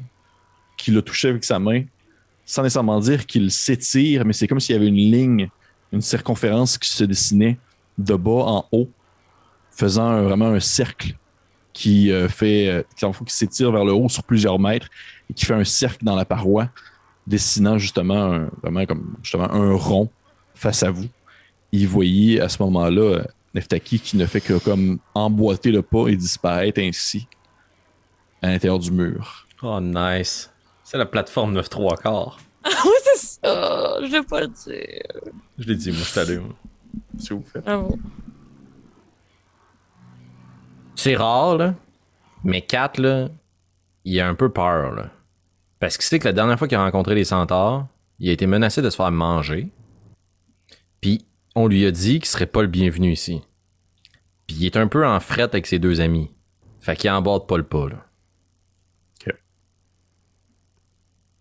qu'il 0.77 0.97
a 0.97 1.01
touché 1.01 1.29
avec 1.29 1.43
sa 1.43 1.59
main, 1.59 1.83
sans 2.45 2.63
nécessairement 2.63 2.99
dire 2.99 3.25
qu'il 3.25 3.51
s'étire, 3.51 4.25
mais 4.25 4.33
c'est 4.33 4.47
comme 4.47 4.59
s'il 4.59 4.73
y 4.73 4.77
avait 4.77 4.87
une 4.87 4.95
ligne, 4.95 5.49
une 5.91 6.01
circonférence 6.01 6.77
qui 6.77 6.89
se 6.89 7.03
dessinait 7.03 7.57
de 7.97 8.15
bas 8.15 8.43
en 8.45 8.65
haut, 8.71 8.89
faisant 9.71 10.21
vraiment 10.23 10.47
un 10.47 10.59
cercle 10.59 11.15
qui 11.73 12.11
euh, 12.11 12.27
fait, 12.27 12.67
euh, 12.67 12.83
qui, 12.97 13.05
qui 13.25 13.33
s'étire 13.33 13.71
vers 13.71 13.85
le 13.85 13.93
haut 13.93 14.09
sur 14.09 14.23
plusieurs 14.23 14.59
mètres 14.59 14.87
et 15.29 15.33
qui 15.33 15.45
fait 15.45 15.53
un 15.53 15.63
cercle 15.63 16.03
dans 16.03 16.15
la 16.15 16.25
paroi, 16.25 16.69
dessinant 17.27 17.77
justement 17.77 18.33
un, 18.33 18.49
vraiment 18.61 18.85
comme 18.85 19.15
justement 19.21 19.51
un 19.51 19.73
rond 19.73 20.09
face 20.55 20.83
à 20.83 20.91
vous. 20.91 21.07
Et 21.71 21.85
vous 21.85 21.91
voyez 21.91 22.41
à 22.41 22.49
ce 22.49 22.61
moment-là 22.63 23.01
euh, 23.01 23.23
Neftaki 23.53 23.99
qui 23.99 24.17
ne 24.17 24.25
fait 24.25 24.41
que 24.41 24.57
comme 24.57 24.99
emboîter 25.13 25.71
le 25.71 25.81
pas 25.81 26.07
et 26.07 26.15
disparaître 26.15 26.81
ainsi 26.81 27.27
à 28.41 28.47
l'intérieur 28.47 28.79
du 28.79 28.91
mur. 28.91 29.47
Oh, 29.61 29.79
nice. 29.79 30.51
C'est 30.83 30.97
la 30.97 31.05
plateforme 31.05 31.53
9 31.53 31.69
3 31.69 31.97
quarts. 31.97 32.39
oui, 32.65 32.91
c'est 33.03 33.17
ça. 33.17 33.97
Je 34.01 34.11
vais 34.11 34.23
pas 34.23 34.41
le 34.41 34.47
dire. 34.47 35.31
Je 35.57 35.67
l'ai 35.67 35.75
dit, 35.75 35.91
moi, 35.91 36.01
je 36.03 36.13
t'allume. 36.13 36.53
Si 37.17 37.33
vous 37.33 37.43
faites. 37.43 37.63
Bravo. 37.63 37.97
C'est 40.95 41.15
rare, 41.15 41.57
là. 41.57 41.75
Mais 42.43 42.61
Kat, 42.61 42.93
là, 42.97 43.29
il 44.03 44.19
a 44.19 44.27
un 44.27 44.35
peu 44.35 44.49
peur, 44.49 44.91
là. 44.91 45.09
Parce 45.79 45.97
qu'il 45.97 46.05
sait 46.05 46.19
que 46.19 46.27
la 46.27 46.33
dernière 46.33 46.59
fois 46.59 46.67
qu'il 46.67 46.77
a 46.77 46.83
rencontré 46.83 47.15
les 47.15 47.23
centaures, 47.23 47.87
il 48.19 48.29
a 48.29 48.33
été 48.33 48.45
menacé 48.45 48.81
de 48.81 48.89
se 48.89 48.95
faire 48.95 49.11
manger. 49.11 49.69
Puis, 50.99 51.25
on 51.55 51.67
lui 51.67 51.85
a 51.85 51.91
dit 51.91 52.19
qu'il 52.19 52.27
serait 52.27 52.45
pas 52.45 52.61
le 52.61 52.67
bienvenu 52.67 53.11
ici. 53.11 53.41
Puis, 54.45 54.57
il 54.57 54.65
est 54.65 54.77
un 54.77 54.87
peu 54.87 55.07
en 55.07 55.19
frette 55.19 55.53
avec 55.53 55.65
ses 55.65 55.79
deux 55.79 56.01
amis. 56.01 56.31
Fait 56.79 56.95
qu'il 56.95 57.09
embarque 57.09 57.47
pas 57.47 57.57
le 57.57 57.63
pas, 57.63 57.89
là. 57.89 58.05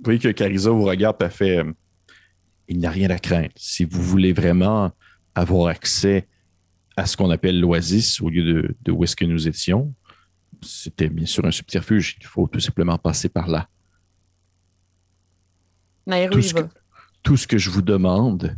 Vous 0.00 0.04
voyez 0.04 0.18
que 0.18 0.28
Carissa 0.28 0.70
vous 0.70 0.84
regarde 0.84 1.22
et 1.22 1.28
fait 1.28 1.58
euh, 1.58 1.72
Il 2.68 2.78
n'y 2.78 2.86
a 2.86 2.90
rien 2.90 3.10
à 3.10 3.18
craindre. 3.18 3.50
Si 3.54 3.84
vous 3.84 4.00
voulez 4.00 4.32
vraiment 4.32 4.92
avoir 5.34 5.68
accès 5.68 6.26
à 6.96 7.04
ce 7.04 7.18
qu'on 7.18 7.28
appelle 7.28 7.60
l'oasis 7.60 8.18
au 8.22 8.30
lieu 8.30 8.42
de, 8.42 8.76
de 8.80 8.92
où 8.92 9.04
est-ce 9.04 9.14
que 9.14 9.26
nous 9.26 9.46
étions, 9.46 9.94
c'était 10.62 11.10
bien 11.10 11.26
sûr 11.26 11.44
un 11.44 11.50
subterfuge. 11.50 12.16
Il 12.18 12.26
faut 12.26 12.48
tout 12.48 12.60
simplement 12.60 12.96
passer 12.96 13.28
par 13.28 13.46
là. 13.46 13.68
Nairo, 16.06 16.32
Tout 16.32 16.42
ce, 16.42 16.54
que, 16.54 16.60
tout 17.22 17.36
ce 17.36 17.46
que 17.46 17.58
je 17.58 17.68
vous 17.68 17.82
demande, 17.82 18.56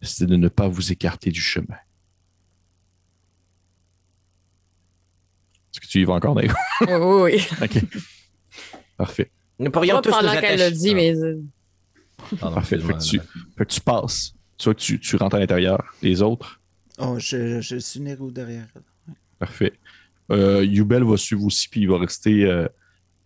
c'est 0.00 0.26
de 0.26 0.36
ne 0.36 0.48
pas 0.48 0.66
vous 0.66 0.92
écarter 0.92 1.30
du 1.30 1.42
chemin. 1.42 1.76
Est-ce 5.72 5.80
que 5.80 5.86
tu 5.86 6.00
y 6.00 6.04
vas 6.04 6.14
encore, 6.14 6.34
Naïro? 6.34 6.56
Oui, 6.80 6.94
oui, 6.94 7.22
oui. 7.22 7.46
OK. 7.62 7.84
Parfait. 8.96 9.30
Nous 9.58 9.70
pourrions 9.70 9.96
Pas 9.96 10.02
tous 10.02 10.10
nous 10.10 10.16
pendant 10.18 10.40
qu'elle 10.40 10.60
attacher. 10.60 10.76
dit, 10.76 10.94
mais. 10.94 11.14
euh, 11.16 11.40
Pardon, 12.40 12.54
Parfait. 12.56 12.78
Fait 12.78 12.92
que, 12.94 12.98
tu, 13.02 13.18
fait 13.56 13.64
que 13.66 13.72
tu 13.72 13.80
passes. 13.80 14.34
Tu 14.56 14.64
vois 14.64 14.74
que 14.74 14.80
tu, 14.80 14.98
tu 15.00 15.16
rentres 15.16 15.36
à 15.36 15.38
l'intérieur. 15.40 15.82
Les 16.02 16.22
autres, 16.22 16.60
Oh, 17.00 17.16
je, 17.18 17.60
je 17.60 17.76
suis 17.76 18.00
Nero 18.00 18.30
derrière. 18.30 18.66
Parfait. 19.38 19.72
Euh, 20.32 20.64
Yubel 20.64 21.04
va 21.04 21.16
suivre 21.16 21.44
aussi, 21.44 21.68
puis 21.68 21.82
il 21.82 21.88
va 21.88 21.96
rester 21.98 22.44
euh, 22.44 22.66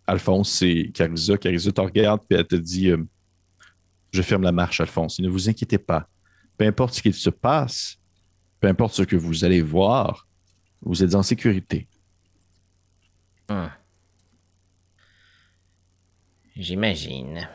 Alphonse 0.05 0.61
et 0.61 0.91
Carissa. 0.93 1.37
Carissa 1.37 1.71
te 1.71 1.81
regarde, 1.81 2.21
puis 2.29 2.37
elle 2.37 2.45
te 2.45 2.55
dit 2.55 2.89
euh, 2.91 3.03
Je 4.11 4.21
ferme 4.21 4.43
la 4.43 4.51
marche, 4.51 4.79
Alphonse. 4.79 5.19
Ne 5.19 5.27
vous 5.27 5.49
inquiétez 5.49 5.79
pas. 5.79 6.07
Peu 6.55 6.65
importe 6.65 6.93
ce 6.93 7.01
qu'il 7.01 7.15
se 7.15 7.31
passe, 7.31 7.97
peu 8.59 8.67
importe 8.67 8.93
ce 8.93 9.01
que 9.01 9.15
vous 9.15 9.43
allez 9.43 9.63
voir, 9.63 10.27
vous 10.83 11.03
êtes 11.03 11.15
en 11.15 11.23
sécurité. 11.23 11.87
Hum. 13.49 13.69
J'imagine. 16.55 17.47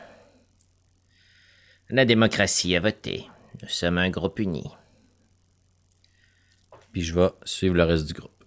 La 1.89 2.05
démocratie 2.05 2.75
a 2.75 2.79
voté. 2.79 3.25
Nous 3.61 3.69
sommes 3.69 3.97
un 3.97 4.09
groupe 4.09 4.39
uni. 4.39 4.65
Puis 6.91 7.01
je 7.01 7.13
vais 7.15 7.29
suivre 7.43 7.75
le 7.75 7.83
reste 7.83 8.07
du 8.07 8.13
groupe. 8.13 8.43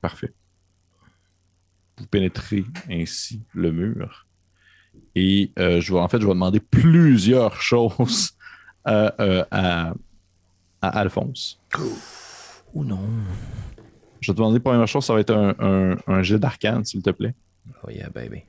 Parfait. 0.00 0.32
Vous 1.98 2.06
pénétrez 2.06 2.64
ainsi 2.90 3.42
le 3.54 3.72
mur. 3.72 4.26
Et 5.14 5.52
euh, 5.58 5.80
je 5.80 5.92
vais, 5.92 5.98
en 5.98 6.08
fait, 6.08 6.20
je 6.20 6.26
vais 6.26 6.32
demander 6.32 6.60
plusieurs 6.60 7.60
choses 7.62 8.32
à, 8.84 9.20
euh, 9.20 9.44
à- 9.50 9.94
à 10.80 10.88
Alphonse. 11.00 11.60
Oh 12.72 12.84
non. 12.84 13.00
Je 14.20 14.30
vais 14.30 14.34
te 14.34 14.38
demander, 14.38 14.60
première 14.60 14.86
chose, 14.86 15.04
ça 15.04 15.14
va 15.14 15.20
être 15.20 15.34
un, 15.34 15.54
un, 15.58 15.96
un 16.06 16.22
jet 16.22 16.38
d'arcane, 16.38 16.84
s'il 16.84 17.02
te 17.02 17.10
plaît. 17.10 17.34
Oh 17.82 17.90
yeah, 17.90 18.08
baby. 18.10 18.42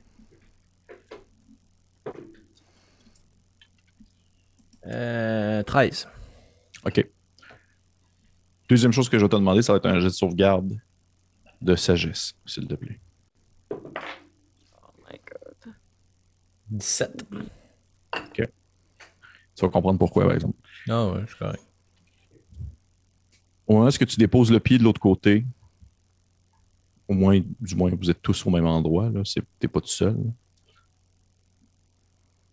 Euh, 4.90 5.62
13. 5.62 6.08
OK. 6.84 7.08
Deuxième 8.68 8.92
chose 8.92 9.08
que 9.08 9.18
je 9.18 9.24
vais 9.24 9.28
te 9.28 9.36
demander, 9.36 9.62
ça 9.62 9.72
va 9.72 9.78
être 9.78 9.86
un 9.86 9.98
jet 9.98 10.06
de 10.06 10.10
sauvegarde 10.10 10.78
de 11.60 11.74
sagesse, 11.74 12.34
s'il 12.46 12.66
te 12.66 12.74
plaît. 12.74 13.00
Oh 13.70 13.76
my 15.10 15.18
god. 15.18 15.74
17. 16.70 17.26
Tu 19.60 19.66
vas 19.66 19.72
comprendre 19.72 19.98
pourquoi, 19.98 20.24
par 20.24 20.32
exemple. 20.32 20.56
Ah 20.88 21.06
ouais, 21.08 21.20
je 21.20 21.26
suis 21.26 21.36
correct. 21.38 21.62
Au 23.66 23.74
moment 23.74 23.84
où 23.84 23.88
est-ce 23.88 23.98
que 23.98 24.06
tu 24.06 24.16
déposes 24.16 24.50
le 24.50 24.58
pied 24.58 24.78
de 24.78 24.82
l'autre 24.82 25.00
côté, 25.00 25.44
au 27.06 27.12
moins, 27.12 27.38
du 27.60 27.74
moins, 27.74 27.90
vous 27.94 28.10
êtes 28.10 28.22
tous 28.22 28.46
au 28.46 28.50
même 28.50 28.64
endroit, 28.64 29.10
là. 29.10 29.20
T'es 29.58 29.68
pas 29.68 29.82
tout 29.82 29.88
seul. 29.88 30.16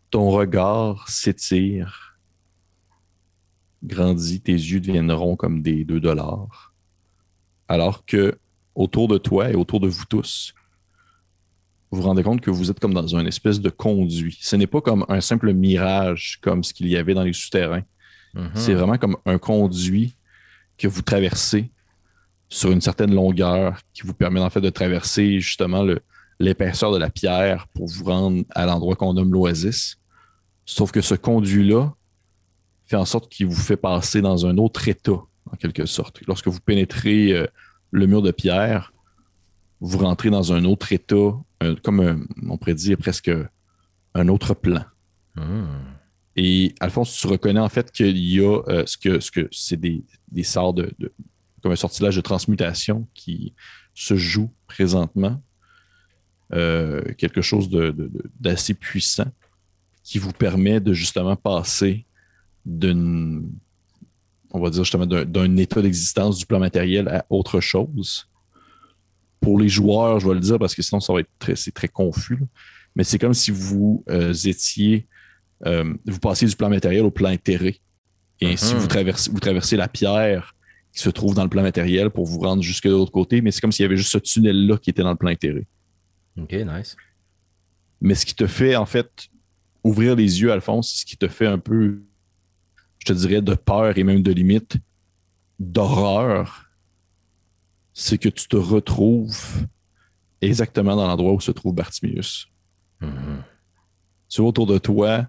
Ton 0.10 0.32
regard 0.32 1.08
s'étire, 1.08 2.07
grandit, 3.84 4.42
tes 4.42 4.54
yeux 4.54 4.80
deviennent 4.80 5.12
ronds 5.12 5.36
comme 5.36 5.62
des 5.62 5.84
2 5.84 6.00
dollars. 6.00 6.74
Alors 7.68 8.06
que 8.06 8.38
autour 8.76 9.08
de 9.08 9.18
toi 9.18 9.50
et 9.52 9.56
autour 9.56 9.80
de 9.80 9.88
vous 9.88 10.06
tous, 10.06 10.54
vous 11.92 12.02
vous 12.02 12.08
rendez 12.08 12.24
compte 12.24 12.42
que 12.42 12.52
vous 12.52 12.70
êtes 12.70 12.80
comme 12.80 12.94
dans 12.94 13.16
un 13.16 13.26
espèce 13.26 13.62
de 13.62 13.70
conduit. 13.70 14.38
Ce 14.42 14.56
n'est 14.56 14.68
pas 14.68 14.82
comme 14.82 15.06
un 15.08 15.22
simple 15.22 15.54
mirage 15.54 16.40
comme 16.42 16.64
ce 16.64 16.74
qu'il 16.74 16.88
y 16.88 16.98
avait 16.98 17.14
dans 17.14 17.24
les 17.24 17.34
souterrains. 17.34 17.84
Mhm. 18.34 18.52
C'est 18.56 18.74
vraiment 18.74 18.98
comme 18.98 19.18
un 19.26 19.38
conduit 19.38 20.16
que 20.78 20.88
vous 20.88 21.02
traversez 21.02 21.72
sur 22.50 22.72
une 22.72 22.82
certaine 22.82 23.14
longueur 23.14 23.80
qui 23.94 24.04
vous 24.04 24.14
permet 24.14 24.40
en 24.40 24.50
fait 24.50 24.62
de 24.62 24.70
traverser 24.70 25.40
justement 25.40 25.86
l'épaisseur 26.40 26.92
de 26.92 26.98
la 26.98 27.10
pierre 27.10 27.68
pour 27.74 27.88
vous 27.88 28.06
rendre 28.06 28.44
à 28.52 28.66
l'endroit 28.66 28.96
qu'on 28.96 29.14
nomme 29.14 29.34
l'oasis. 29.34 29.98
Sauf 30.66 30.92
que 30.92 31.02
ce 31.02 31.16
conduit-là 31.16 31.94
fait 32.88 32.96
en 32.96 33.06
sorte 33.06 33.30
qu'il 33.32 33.48
vous 33.48 33.56
fait 33.56 33.78
passer 33.78 34.22
dans 34.22 34.46
un 34.46 34.58
autre 34.58 34.88
état, 34.88 35.12
en 35.52 35.56
quelque 35.60 35.86
sorte. 35.86 36.22
Lorsque 36.28 36.48
vous 36.48 36.60
pénétrez 36.60 37.34
euh, 37.34 37.46
le 37.92 38.08
mur 38.08 38.22
de 38.22 38.32
pierre, 38.32 38.94
vous 39.80 39.98
rentrez 40.00 40.30
dans 40.30 40.54
un 40.54 40.64
autre 40.66 40.92
état, 40.94 41.34
un- 41.62 41.76
comme 41.76 42.00
un- 42.00 42.20
on 42.50 42.58
pourrait 42.58 42.74
dire 42.76 42.98
presque 42.98 43.32
un 44.14 44.28
autre 44.30 44.54
plan. 44.54 44.84
Et 46.36 46.74
Alphonse, 46.80 47.16
tu 47.20 47.28
reconnais 47.28 47.60
en 47.60 47.70
fait 47.70 47.92
qu'il 47.92 48.18
y 48.18 48.40
a 48.40 48.62
euh, 48.68 48.84
ce 48.86 48.98
que 48.98 49.20
ce 49.20 49.32
que 49.32 49.48
c'est 49.52 49.78
des, 49.78 50.04
des 50.32 50.44
sorts 50.44 50.74
de, 50.74 50.92
de- 51.00 51.12
comme 51.62 51.72
un 51.72 51.76
sortilège 51.76 52.16
de 52.16 52.22
transmutation 52.22 53.08
qui 53.14 53.54
se 53.94 54.16
joue 54.16 54.52
présentement. 54.68 55.42
Euh, 56.54 57.04
quelque 57.18 57.42
chose 57.42 57.70
de- 57.70 57.90
de- 57.92 58.08
de- 58.08 58.32
d'assez 58.40 58.74
puissant 58.74 59.30
qui 60.04 60.18
vous 60.18 60.32
permet 60.32 60.80
de 60.80 60.94
justement 60.94 61.36
passer 61.36 62.06
d'une 62.68 63.50
on 64.52 64.60
va 64.60 64.70
dire 64.70 64.84
justement 64.84 65.06
d'un- 65.06 65.26
d'un 65.26 65.58
état 65.58 65.82
d'existence 65.82 66.38
du 66.38 66.46
plan 66.46 66.60
matériel 66.60 67.08
à 67.10 67.26
autre 67.30 67.60
chose. 67.60 68.30
Pour 69.40 69.60
les 69.60 69.70
joueurs, 69.70 70.20
je 70.20 70.28
vais 70.28 70.34
le 70.34 70.40
dire 70.40 70.58
parce 70.58 70.74
que 70.74 70.82
sinon 70.82 71.00
ça 71.00 71.14
va 71.14 71.20
être 71.20 71.30
très, 71.40 71.56
c'est 71.56 71.72
très 71.72 71.88
confus. 71.88 72.36
là. 72.38 72.46
Mais 72.96 73.04
c'est 73.04 73.20
comme 73.20 73.34
si 73.34 73.52
vous 73.52 74.04
euh, 74.10 74.34
étiez 74.34 75.08
euh, 75.66 75.94
vous 76.06 76.20
passez 76.20 76.46
du 76.46 76.56
plan 76.56 76.70
matériel 76.70 77.04
au 77.04 77.12
plan 77.12 77.30
intérêt. 77.30 77.78
Et 78.42 78.54
ainsi, 78.54 78.74
Mhm. 78.76 78.80
vous, 78.82 78.88
traversez, 78.88 79.32
vous 79.32 79.40
traversez 79.40 79.76
la 79.76 79.88
pierre 79.88 80.56
qui 80.94 81.02
se 81.02 81.10
trouve 81.10 81.34
dans 81.34 81.44
le 81.44 81.50
plan 81.50 81.64
matériel 81.64 82.10
pour 82.12 82.26
vous 82.26 82.40
rendre 82.40 82.62
jusque 82.62 82.86
de 82.86 82.92
l'autre 82.92 83.12
côté, 83.12 83.42
mais 83.42 83.50
c'est 83.52 83.62
comme 83.62 83.72
s'il 83.72 83.84
y 83.84 83.86
avait 83.86 83.98
juste 83.98 84.12
ce 84.12 84.18
tunnel-là 84.20 84.78
qui 84.78 84.92
était 84.92 85.02
dans 85.02 85.10
le 85.10 85.16
plan 85.16 85.30
intérêt. 85.32 85.66
Ok, 86.40 86.54
nice. 86.54 86.96
Mais 88.02 88.14
ce 88.16 88.26
qui 88.26 88.36
te 88.36 88.46
fait, 88.48 88.76
en 88.76 88.86
fait, 88.86 89.10
ouvrir 89.84 90.16
les 90.16 90.42
yeux, 90.42 90.52
Alphonse, 90.52 90.92
c'est 90.92 91.02
ce 91.02 91.06
qui 91.06 91.18
te 91.18 91.28
fait 91.28 91.48
un 91.48 91.58
peu, 91.60 92.04
je 93.08 93.14
te 93.14 93.18
dirais, 93.20 93.42
de 93.42 93.54
peur 93.54 93.98
et 93.98 94.04
même 94.04 94.22
de 94.22 94.32
limite, 94.32 94.78
d'horreur, 95.60 96.66
c'est 97.94 98.18
que 98.18 98.30
tu 98.30 98.48
te 98.48 98.58
retrouves 98.58 99.66
exactement 100.42 100.96
dans 100.96 101.08
l'endroit 101.08 101.34
où 101.34 101.40
se 101.40 101.52
trouve 101.52 101.74
Bartimius. 101.74 102.48
Tu 104.30 104.42
vois 104.42 104.50
autour 104.50 104.68
de 104.68 104.78
toi, 104.78 105.28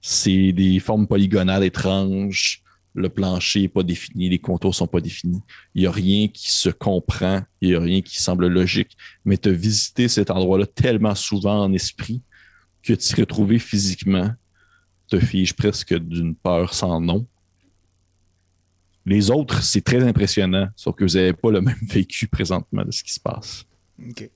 c'est 0.00 0.52
des 0.52 0.78
formes 0.80 1.06
polygonales 1.06 1.64
étranges. 1.64 2.62
Le 2.94 3.08
plancher 3.08 3.62
n'est 3.62 3.68
pas 3.68 3.82
défini, 3.82 4.28
les 4.28 4.38
contours 4.38 4.74
sont 4.74 4.86
pas 4.86 5.00
définis. 5.00 5.42
Il 5.74 5.80
n'y 5.80 5.86
a 5.88 5.90
rien 5.90 6.28
qui 6.28 6.52
se 6.52 6.68
comprend, 6.68 7.42
il 7.60 7.70
n'y 7.70 7.74
a 7.74 7.80
rien 7.80 8.02
qui 8.02 8.22
semble 8.22 8.46
logique. 8.46 8.96
Mais 9.24 9.36
tu 9.36 9.48
as 9.48 9.52
visité 9.52 10.06
cet 10.06 10.30
endroit-là 10.30 10.66
tellement 10.66 11.14
souvent 11.14 11.64
en 11.64 11.72
esprit 11.72 12.22
que 12.82 12.92
t'y 12.92 13.14
retrouver 13.14 13.58
physiquement 13.58 14.30
te 15.08 15.18
fige 15.18 15.54
presque 15.54 15.94
d'une 15.94 16.34
peur 16.34 16.74
sans 16.74 17.00
nom. 17.00 17.26
Les 19.06 19.30
autres, 19.30 19.62
c'est 19.62 19.82
très 19.82 20.02
impressionnant, 20.02 20.68
sauf 20.76 20.94
que 20.96 21.04
vous 21.04 21.14
n'avez 21.14 21.34
pas 21.34 21.50
le 21.50 21.60
même 21.60 21.76
vécu 21.82 22.26
présentement 22.26 22.84
de 22.84 22.90
ce 22.90 23.04
qui 23.04 23.12
se 23.12 23.20
passe. 23.20 23.64
OK. 24.00 24.30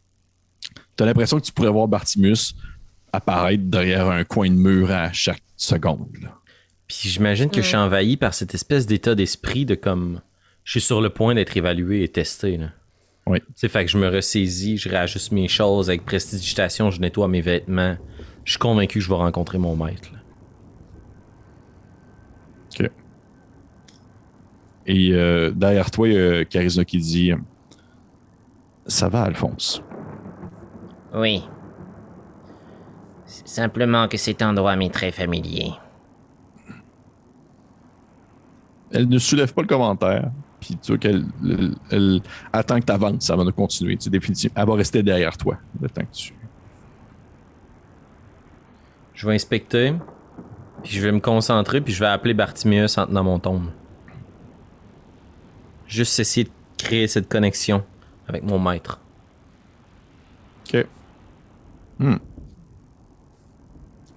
Tu 0.97 1.03
as 1.03 1.07
l'impression 1.07 1.39
que 1.39 1.45
tu 1.45 1.53
pourrais 1.53 1.71
voir 1.71 1.89
Bartimus 1.89 2.55
apparaître 3.13 3.65
derrière 3.65 4.09
un 4.09 4.25
coin 4.25 4.51
de 4.51 4.57
mur 4.57 4.91
à 4.91 5.13
chaque 5.13 5.43
seconde. 5.57 6.17
là. 6.21 6.35
Puis 6.87 7.11
j'imagine 7.11 7.51
que 7.51 7.61
je 7.63 7.67
suis 7.67 7.77
envahi 7.77 8.17
par 8.17 8.35
cette 8.35 8.55
espèce 8.55 8.87
d'état 8.87 9.15
d'esprit 9.15 9.67
de 9.67 9.75
comme. 9.75 10.21
Je 10.65 10.73
suis 10.73 10.81
sur 10.81 11.01
le 11.01 11.11
point 11.11 11.35
d'être 11.35 11.57
évalué 11.57 12.03
et 12.03 12.09
testé. 12.09 12.57
Là. 12.57 12.73
Oui. 13.27 13.39
C'est 13.55 13.69
fait 13.69 13.85
que 13.85 13.91
je 13.91 13.99
me 13.99 14.09
ressaisis, 14.09 14.79
je 14.79 14.89
réajuste 14.89 15.33
mes 15.33 15.49
choses 15.49 15.91
avec 15.91 16.05
prestidigitation, 16.05 16.91
je 16.91 17.01
nettoie 17.01 17.29
mes 17.29 17.43
vêtements. 17.43 17.97
Je 18.45 18.53
suis 18.53 18.59
convaincu 18.59 18.99
que 18.99 19.05
je 19.05 19.09
vais 19.09 19.17
rencontrer 19.17 19.59
mon 19.59 19.77
maître. 19.77 20.11
là. 20.13 20.18
Et 24.87 25.13
euh, 25.13 25.51
derrière 25.51 25.91
toi, 25.91 26.09
il 26.09 26.15
y 26.15 26.19
a 26.19 26.45
Charisma 26.45 26.85
qui 26.85 26.99
dit 26.99 27.33
Ça 28.87 29.09
va, 29.09 29.23
Alphonse? 29.23 29.83
Oui. 31.15 31.45
C'est 33.27 33.47
Simplement 33.47 34.09
que 34.09 34.17
cet 34.17 34.41
endroit 34.43 34.77
m'est 34.77 34.93
très 34.93 35.13
familier. 35.13 35.73
Elle 38.91 39.09
ne 39.09 39.19
soulève 39.19 39.53
pas 39.53 39.61
le 39.61 39.69
commentaire. 39.69 40.31
Puis 40.61 40.77
tu 40.77 40.93
vois 40.93 40.99
qu'elle 40.99 41.25
elle, 41.45 41.75
elle 41.91 42.21
attend 42.53 42.81
que 42.81 42.87
tu 42.87 42.93
avances 42.93 43.29
avant 43.31 43.45
de 43.45 43.51
continuer. 43.51 43.97
Tu 43.97 44.09
définitivement, 44.09 44.55
elle 44.57 44.67
va 44.67 44.75
rester 44.75 45.03
derrière 45.03 45.37
toi 45.37 45.59
le 45.81 45.89
temps 45.91 46.03
que 46.03 46.17
tu. 46.17 46.35
Je 49.15 49.27
vais 49.27 49.35
inspecter, 49.35 49.95
puis 50.83 50.93
je 50.93 51.01
vais 51.03 51.13
me 51.13 51.21
concentrer, 51.21 51.81
puis 51.81 51.93
je 51.93 52.01
vais 52.01 52.07
appeler 52.07 52.35
Bartimeus 52.35 52.99
en 52.99 53.07
tenant 53.07 53.25
mon 53.25 53.39
tombe. 53.39 53.67
Juste 55.87 56.19
essayer 56.21 56.45
de 56.45 56.51
créer 56.77 57.07
cette 57.09 57.29
connexion 57.29 57.83
avec 58.29 58.43
mon 58.43 58.59
maître. 58.59 59.01
OK. 60.73 60.87
Hmm. 61.99 62.17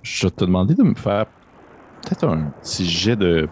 Je 0.04 0.28
vais 0.28 0.32
te 0.32 0.44
demander 0.46 0.76
de 0.76 0.84
me 0.84 0.96
faire 0.96 1.26
peut-être 2.04 2.28
un 2.28 2.52
petit 2.62 2.86
jet 2.90 3.16
de. 3.16 3.48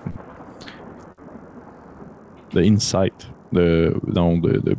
de 2.53 2.61
insight. 2.61 3.29
De, 3.51 3.95
non, 4.05 4.37
de, 4.37 4.59
de- 4.59 4.77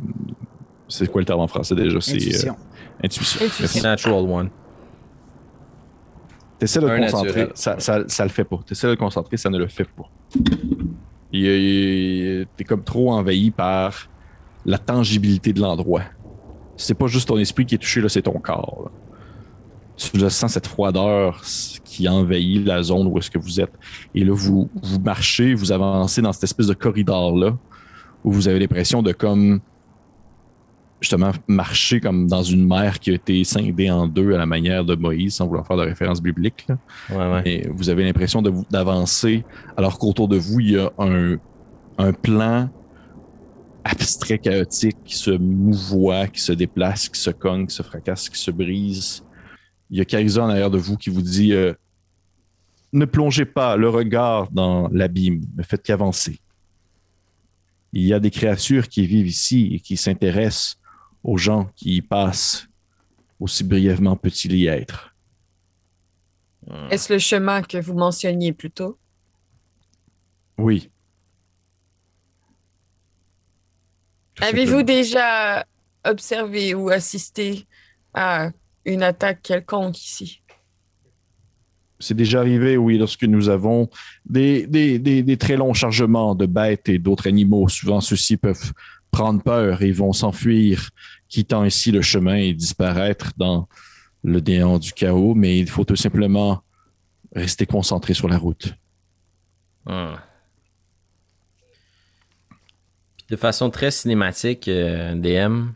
c'est 0.87 1.11
quoi 1.11 1.21
le 1.21 1.25
terme 1.25 1.41
en 1.41 1.47
français 1.47 1.75
déjà? 1.75 1.99
C'est 1.99 2.13
Intuition. 2.15 2.53
euh, 2.53 3.05
intuition. 3.05 3.45
Intuition. 3.45 3.81
Natural 3.83 4.23
one. 4.29 4.49
T'essaies 6.61 6.79
de 6.79 6.87
te 6.87 6.95
concentrer, 6.95 7.49
ça, 7.55 7.79
ça, 7.79 8.03
ça 8.07 8.23
le 8.23 8.29
fait 8.29 8.43
pas. 8.43 8.59
T'essaies 8.63 8.87
de 8.87 8.93
te 8.93 8.99
concentrer, 8.99 9.35
ça 9.35 9.49
ne 9.49 9.57
le 9.57 9.67
fait 9.67 9.83
pas. 9.85 10.07
T'es 11.31 12.63
comme 12.67 12.83
trop 12.83 13.11
envahi 13.11 13.49
par 13.49 14.07
la 14.63 14.77
tangibilité 14.77 15.53
de 15.53 15.59
l'endroit. 15.59 16.03
C'est 16.77 16.93
pas 16.93 17.07
juste 17.07 17.29
ton 17.29 17.39
esprit 17.39 17.65
qui 17.65 17.73
est 17.73 17.79
touché, 17.79 17.99
là, 17.99 18.09
c'est 18.09 18.21
ton 18.21 18.39
corps. 18.39 18.83
là. 18.85 18.91
Tu 19.97 20.17
le 20.17 20.29
sens 20.29 20.53
cette 20.53 20.67
froideur 20.67 21.41
qui 21.83 22.07
envahit 22.07 22.63
la 22.63 22.83
zone 22.83 23.07
où 23.07 23.17
est-ce 23.17 23.31
que 23.31 23.39
vous 23.39 23.59
êtes. 23.59 23.73
Et 24.13 24.23
là, 24.23 24.31
vous, 24.35 24.69
vous 24.83 24.99
marchez, 24.99 25.55
vous 25.55 25.71
avancez 25.71 26.21
dans 26.21 26.31
cette 26.31 26.43
espèce 26.43 26.67
de 26.67 26.75
corridor-là, 26.75 27.57
où 28.23 28.31
vous 28.31 28.47
avez 28.47 28.59
l'impression 28.59 29.01
de 29.01 29.13
comme 29.13 29.61
justement 31.01 31.31
marcher 31.47 31.99
comme 31.99 32.27
dans 32.27 32.43
une 32.43 32.65
mer 32.65 32.99
qui 32.99 33.09
a 33.09 33.13
été 33.15 33.43
scindée 33.43 33.89
en 33.89 34.07
deux 34.07 34.33
à 34.33 34.37
la 34.37 34.45
manière 34.45 34.85
de 34.85 34.95
Moïse, 34.95 35.35
sans 35.35 35.47
vouloir 35.47 35.65
faire 35.65 35.77
de 35.77 35.81
référence 35.81 36.21
biblique. 36.21 36.65
là. 36.69 36.77
Ouais, 37.09 37.33
ouais. 37.33 37.41
Et 37.45 37.67
vous 37.69 37.89
avez 37.89 38.03
l'impression 38.03 38.41
d'avancer 38.69 39.43
alors 39.75 39.97
qu'autour 39.97 40.27
de 40.27 40.37
vous, 40.37 40.59
il 40.59 40.71
y 40.71 40.77
a 40.77 40.91
un, 40.99 41.37
un 41.97 42.13
plan 42.13 42.69
abstrait, 43.83 44.37
chaotique 44.37 44.97
qui 45.03 45.17
se 45.17 45.31
mouvoie, 45.31 46.27
qui 46.27 46.39
se 46.39 46.51
déplace, 46.51 47.09
qui 47.09 47.19
se 47.19 47.31
cogne, 47.31 47.65
qui 47.65 47.75
se 47.75 47.81
fracasse, 47.81 48.29
qui 48.29 48.39
se 48.39 48.51
brise. 48.51 49.23
Il 49.89 49.97
y 49.97 50.01
a 50.01 50.05
Carisa 50.05 50.43
en 50.43 50.49
arrière 50.49 50.69
de 50.69 50.77
vous 50.77 50.97
qui 50.97 51.09
vous 51.09 51.23
dit 51.23 51.53
euh, 51.53 51.73
Ne 52.93 53.05
plongez 53.05 53.45
pas 53.45 53.75
le 53.75 53.89
regard 53.89 54.51
dans 54.51 54.87
l'abîme, 54.89 55.41
ne 55.57 55.63
faites 55.63 55.81
qu'avancer. 55.81 56.39
Il 57.91 58.03
y 58.03 58.13
a 58.13 58.19
des 58.19 58.29
créatures 58.29 58.87
qui 58.87 59.05
vivent 59.05 59.27
ici 59.27 59.71
et 59.73 59.79
qui 59.79 59.97
s'intéressent 59.97 60.77
aux 61.23 61.37
gens 61.37 61.71
qui 61.75 61.95
y 61.97 62.01
passent, 62.01 62.67
aussi 63.39 63.63
brièvement 63.63 64.15
peut-il 64.15 64.55
y 64.55 64.67
être. 64.67 65.15
Est-ce 66.89 67.11
le 67.11 67.19
chemin 67.19 67.63
que 67.63 67.77
vous 67.77 67.95
mentionniez 67.95 68.53
plus 68.53 68.71
tôt? 68.71 68.97
Oui. 70.57 70.89
Avez-vous 74.39 74.83
déjà 74.83 75.65
observé 76.05 76.73
ou 76.73 76.89
assisté 76.89 77.67
à 78.13 78.51
une 78.85 79.03
attaque 79.03 79.41
quelconque 79.41 79.99
ici? 79.99 80.41
C'est 81.99 82.15
déjà 82.15 82.39
arrivé, 82.39 82.77
oui, 82.77 82.97
lorsque 82.97 83.23
nous 83.23 83.49
avons 83.49 83.89
des, 84.25 84.65
des, 84.65 84.97
des, 84.97 85.21
des 85.21 85.37
très 85.37 85.55
longs 85.55 85.73
chargements 85.73 86.33
de 86.33 86.47
bêtes 86.47 86.89
et 86.89 86.97
d'autres 86.97 87.27
animaux. 87.27 87.67
Souvent, 87.67 88.01
ceux-ci 88.01 88.37
peuvent 88.37 88.73
prendre 89.11 89.43
peur 89.43 89.81
et 89.81 89.91
vont 89.91 90.13
s'enfuir, 90.13 90.89
quittant 91.27 91.61
ainsi 91.61 91.91
le 91.91 92.01
chemin 92.01 92.35
et 92.35 92.53
disparaître 92.53 93.31
dans 93.37 93.67
le 94.23 94.39
néant 94.39 94.79
du 94.79 94.93
chaos. 94.93 95.35
Mais 95.35 95.59
il 95.59 95.69
faut 95.69 95.83
tout 95.83 95.95
simplement 95.95 96.63
rester 97.35 97.65
concentré 97.65 98.13
sur 98.13 98.27
la 98.27 98.37
route. 98.37 98.73
Hmm. 99.85 100.15
De 103.29 103.35
façon 103.35 103.69
très 103.69 103.91
cinématique, 103.91 104.67
euh, 104.67 105.15
DM, 105.15 105.69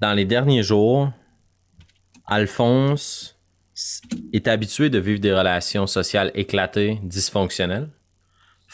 dans 0.00 0.12
les 0.12 0.24
derniers 0.24 0.62
jours, 0.62 1.10
Alphonse 2.26 3.38
est 4.32 4.46
habitué 4.46 4.90
de 4.90 4.98
vivre 4.98 5.20
des 5.20 5.34
relations 5.34 5.86
sociales 5.86 6.30
éclatées, 6.34 7.00
dysfonctionnelles. 7.02 7.88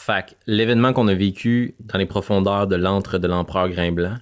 Fait 0.01 0.27
que 0.27 0.31
l'événement 0.47 0.93
qu'on 0.93 1.09
a 1.09 1.13
vécu 1.13 1.75
dans 1.81 1.97
les 1.97 2.05
profondeurs 2.05 2.67
de 2.67 2.77
l'antre 2.77 3.17
de 3.17 3.27
l'empereur 3.27 3.67
Grimblanc, 3.67 4.15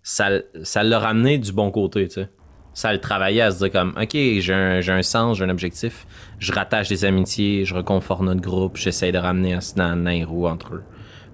ça, 0.00 0.28
ça 0.62 0.84
l'a 0.84 1.00
ramené 1.00 1.38
du 1.38 1.50
bon 1.50 1.72
côté, 1.72 2.06
tu 2.06 2.14
sais. 2.14 2.30
Ça 2.72 2.92
le 2.92 3.00
travaillait 3.00 3.40
à 3.40 3.50
se 3.50 3.58
dire 3.58 3.72
comme, 3.72 3.98
OK, 4.00 4.12
j'ai 4.12 4.54
un, 4.54 4.78
un 4.78 5.02
sens, 5.02 5.36
j'ai 5.36 5.44
un 5.44 5.48
objectif. 5.48 6.06
Je 6.38 6.52
rattache 6.52 6.88
des 6.88 7.04
amitiés, 7.04 7.64
je 7.64 7.74
reconforte 7.74 8.22
notre 8.22 8.40
groupe, 8.40 8.76
j'essaie 8.76 9.10
de 9.10 9.18
ramener 9.18 9.54
Asnan, 9.54 9.96
Nairou 9.96 10.46
entre 10.46 10.76
eux. 10.76 10.84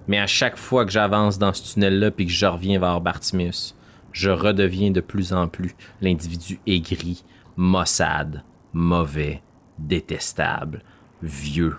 Mais 0.07 0.17
à 0.17 0.25
chaque 0.25 0.57
fois 0.57 0.83
que 0.83 0.91
j'avance 0.91 1.37
dans 1.37 1.53
ce 1.53 1.73
tunnel-là 1.73 2.09
puis 2.09 2.25
que 2.25 2.31
je 2.31 2.47
reviens 2.47 2.79
vers 2.79 3.01
Bartimius, 3.01 3.75
je 4.13 4.31
redeviens 4.31 4.89
de 4.89 5.01
plus 5.01 5.31
en 5.31 5.47
plus 5.47 5.75
l'individu 6.01 6.59
aigri, 6.65 7.23
maussade, 7.55 8.43
mauvais, 8.73 9.43
détestable, 9.77 10.81
vieux 11.21 11.77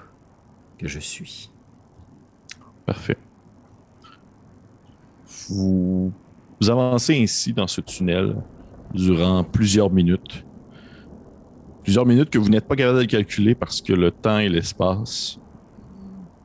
que 0.78 0.86
je 0.86 1.00
suis. 1.00 1.50
Parfait. 2.86 3.16
Vous, 5.48 6.12
avancez 6.62 7.20
ainsi 7.20 7.52
dans 7.52 7.66
ce 7.66 7.80
tunnel 7.80 8.36
durant 8.94 9.42
plusieurs 9.42 9.90
minutes. 9.90 10.44
Plusieurs 11.82 12.06
minutes 12.06 12.30
que 12.30 12.38
vous 12.38 12.48
n'êtes 12.48 12.66
pas 12.66 12.76
capable 12.76 13.00
de 13.00 13.04
calculer 13.04 13.54
parce 13.54 13.82
que 13.82 13.92
le 13.92 14.10
temps 14.10 14.38
et 14.38 14.48
l'espace 14.48 15.38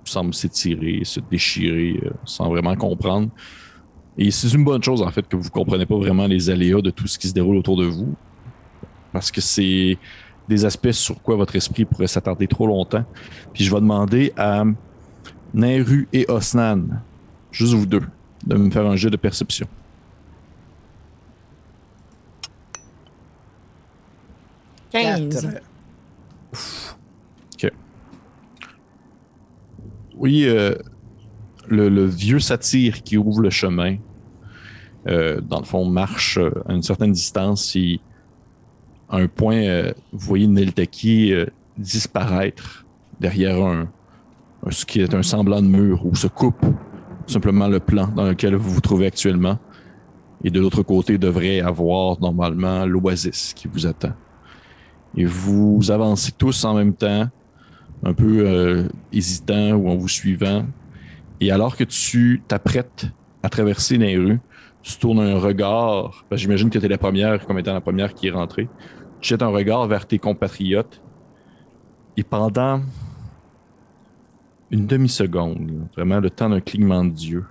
semblent 0.03 0.34
s'étirer, 0.34 1.01
se 1.03 1.19
déchirer 1.19 1.99
euh, 2.03 2.09
sans 2.26 2.49
vraiment 2.49 2.76
comprendre. 2.76 3.30
Et 4.18 4.30
c'est 4.31 4.51
une 4.53 4.65
bonne 4.65 4.84
chose 4.84 5.01
en 5.01 5.09
fait 5.09 5.27
que 5.27 5.35
vous 5.35 5.45
ne 5.45 5.49
comprenez 5.49 5.85
pas 5.85 5.95
vraiment 5.95 6.27
les 6.27 6.49
aléas 6.49 6.81
de 6.81 6.89
tout 6.89 7.07
ce 7.07 7.18
qui 7.18 7.27
se 7.27 7.34
déroule 7.34 7.55
autour 7.55 7.77
de 7.77 7.85
vous. 7.85 8.13
Parce 9.13 9.31
que 9.31 9.41
c'est 9.41 9.97
des 10.49 10.65
aspects 10.65 10.91
sur 10.91 11.22
quoi 11.22 11.35
votre 11.35 11.55
esprit 11.55 11.85
pourrait 11.85 12.07
s'attarder 12.07 12.47
trop 12.47 12.68
longtemps. 12.68 13.05
Puis 13.53 13.63
je 13.63 13.73
vais 13.73 13.80
demander 13.80 14.34
à 14.35 14.63
Nairu 15.53 16.07
et 16.14 16.26
Osnan, 16.30 17.02
juste 17.52 17.73
vous 17.73 17.86
deux, 17.86 18.03
de 18.45 18.56
me 18.56 18.69
faire 18.72 18.86
un 18.86 18.95
jeu 18.95 19.10
de 19.10 19.18
perception. 19.18 19.68
Quinze. 24.91 25.60
Quatre. 27.57 27.76
Oui, 30.15 30.44
euh, 30.45 30.76
le, 31.68 31.90
le 31.90 32.06
vieux 32.06 32.40
satyre 32.40 33.02
qui 33.03 33.18
ouvre 33.18 33.41
le 33.41 33.49
chemin, 33.49 33.98
euh, 35.07 35.41
dans 35.41 35.60
le 35.60 35.65
fond, 35.65 35.86
marche 35.86 36.38
euh, 36.38 36.52
à 36.68 36.73
une 36.73 36.84
certaine 36.84 37.11
distance. 37.11 37.76
Et 37.76 37.99
à 39.10 39.18
un 39.18 39.28
point, 39.28 39.56
euh, 39.64 39.94
vous 40.11 40.19
voyez 40.28 40.48
Neltaki 40.48 41.34
euh, 41.34 41.45
disparaître 41.78 42.86
derrière 43.19 43.64
un- 43.65 43.90
ce 44.69 44.85
qui 44.85 45.01
est 45.01 45.13
un 45.13 45.23
semblant 45.23 45.61
de 45.61 45.67
mur 45.67 46.05
où 46.05 46.15
se 46.15 46.27
coupe 46.27 46.65
simplement 47.27 47.67
le 47.67 47.79
plan 47.79 48.07
dans 48.07 48.25
lequel 48.25 48.55
vous 48.55 48.71
vous 48.71 48.81
trouvez 48.81 49.07
actuellement. 49.07 49.57
Et 50.43 50.49
de 50.49 50.59
l'autre 50.59 50.83
côté, 50.83 51.17
devrait 51.17 51.61
avoir 51.61 52.19
normalement 52.19 52.85
l'oasis 52.85 53.53
qui 53.53 53.67
vous 53.67 53.85
attend. 53.85 54.13
Et 55.15 55.25
vous 55.25 55.91
avancez 55.91 56.31
tous 56.31 56.65
en 56.65 56.73
même 56.73 56.93
temps, 56.93 57.27
un 58.03 58.13
peu 58.13 58.43
euh, 58.45 58.88
hésitant 59.11 59.73
ou 59.73 59.89
en 59.89 59.95
vous 59.95 60.07
suivant. 60.07 60.65
Et 61.39 61.51
alors 61.51 61.75
que 61.75 61.83
tu 61.83 62.41
t'apprêtes 62.47 63.07
à 63.43 63.49
traverser 63.49 63.97
les 63.97 64.17
rues, 64.17 64.39
tu 64.81 64.97
tournes 64.97 65.19
un 65.19 65.38
regard, 65.38 66.25
que 66.29 66.38
j'imagine 66.38 66.69
que 66.69 66.79
tu 66.79 66.85
es 66.85 66.89
la 66.89 66.97
première, 66.97 67.45
comme 67.45 67.59
étant 67.59 67.73
la 67.73 67.81
première 67.81 68.13
qui 68.13 68.27
est 68.27 68.31
rentrée. 68.31 68.67
Tu 69.19 69.29
jettes 69.29 69.43
un 69.43 69.49
regard 69.49 69.88
vers 69.88 70.07
tes 70.07 70.17
compatriotes. 70.17 71.01
Et 72.17 72.23
pendant 72.23 72.81
une 74.72 74.88
demi-seconde, 74.88 75.88
vraiment 75.95 76.19
le 76.19 76.30
temps 76.30 76.49
d'un 76.49 76.61
clignement 76.61 77.03
de 77.03 77.10
Dieu, 77.10 77.45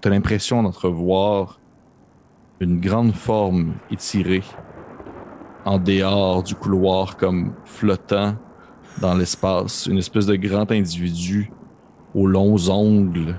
tu 0.00 0.08
as 0.08 0.10
l'impression 0.10 0.62
d'entrevoir 0.62 1.58
une 2.60 2.78
grande 2.78 3.12
forme 3.12 3.74
étirée 3.90 4.42
en 5.64 5.78
dehors 5.78 6.42
du 6.42 6.54
couloir, 6.54 7.16
comme 7.16 7.54
flottant 7.64 8.36
dans 9.00 9.14
l'espace. 9.14 9.86
Une 9.86 9.96
espèce 9.96 10.26
de 10.26 10.36
grand 10.36 10.70
individu 10.70 11.50
aux 12.14 12.26
longs 12.26 12.68
ongles 12.68 13.38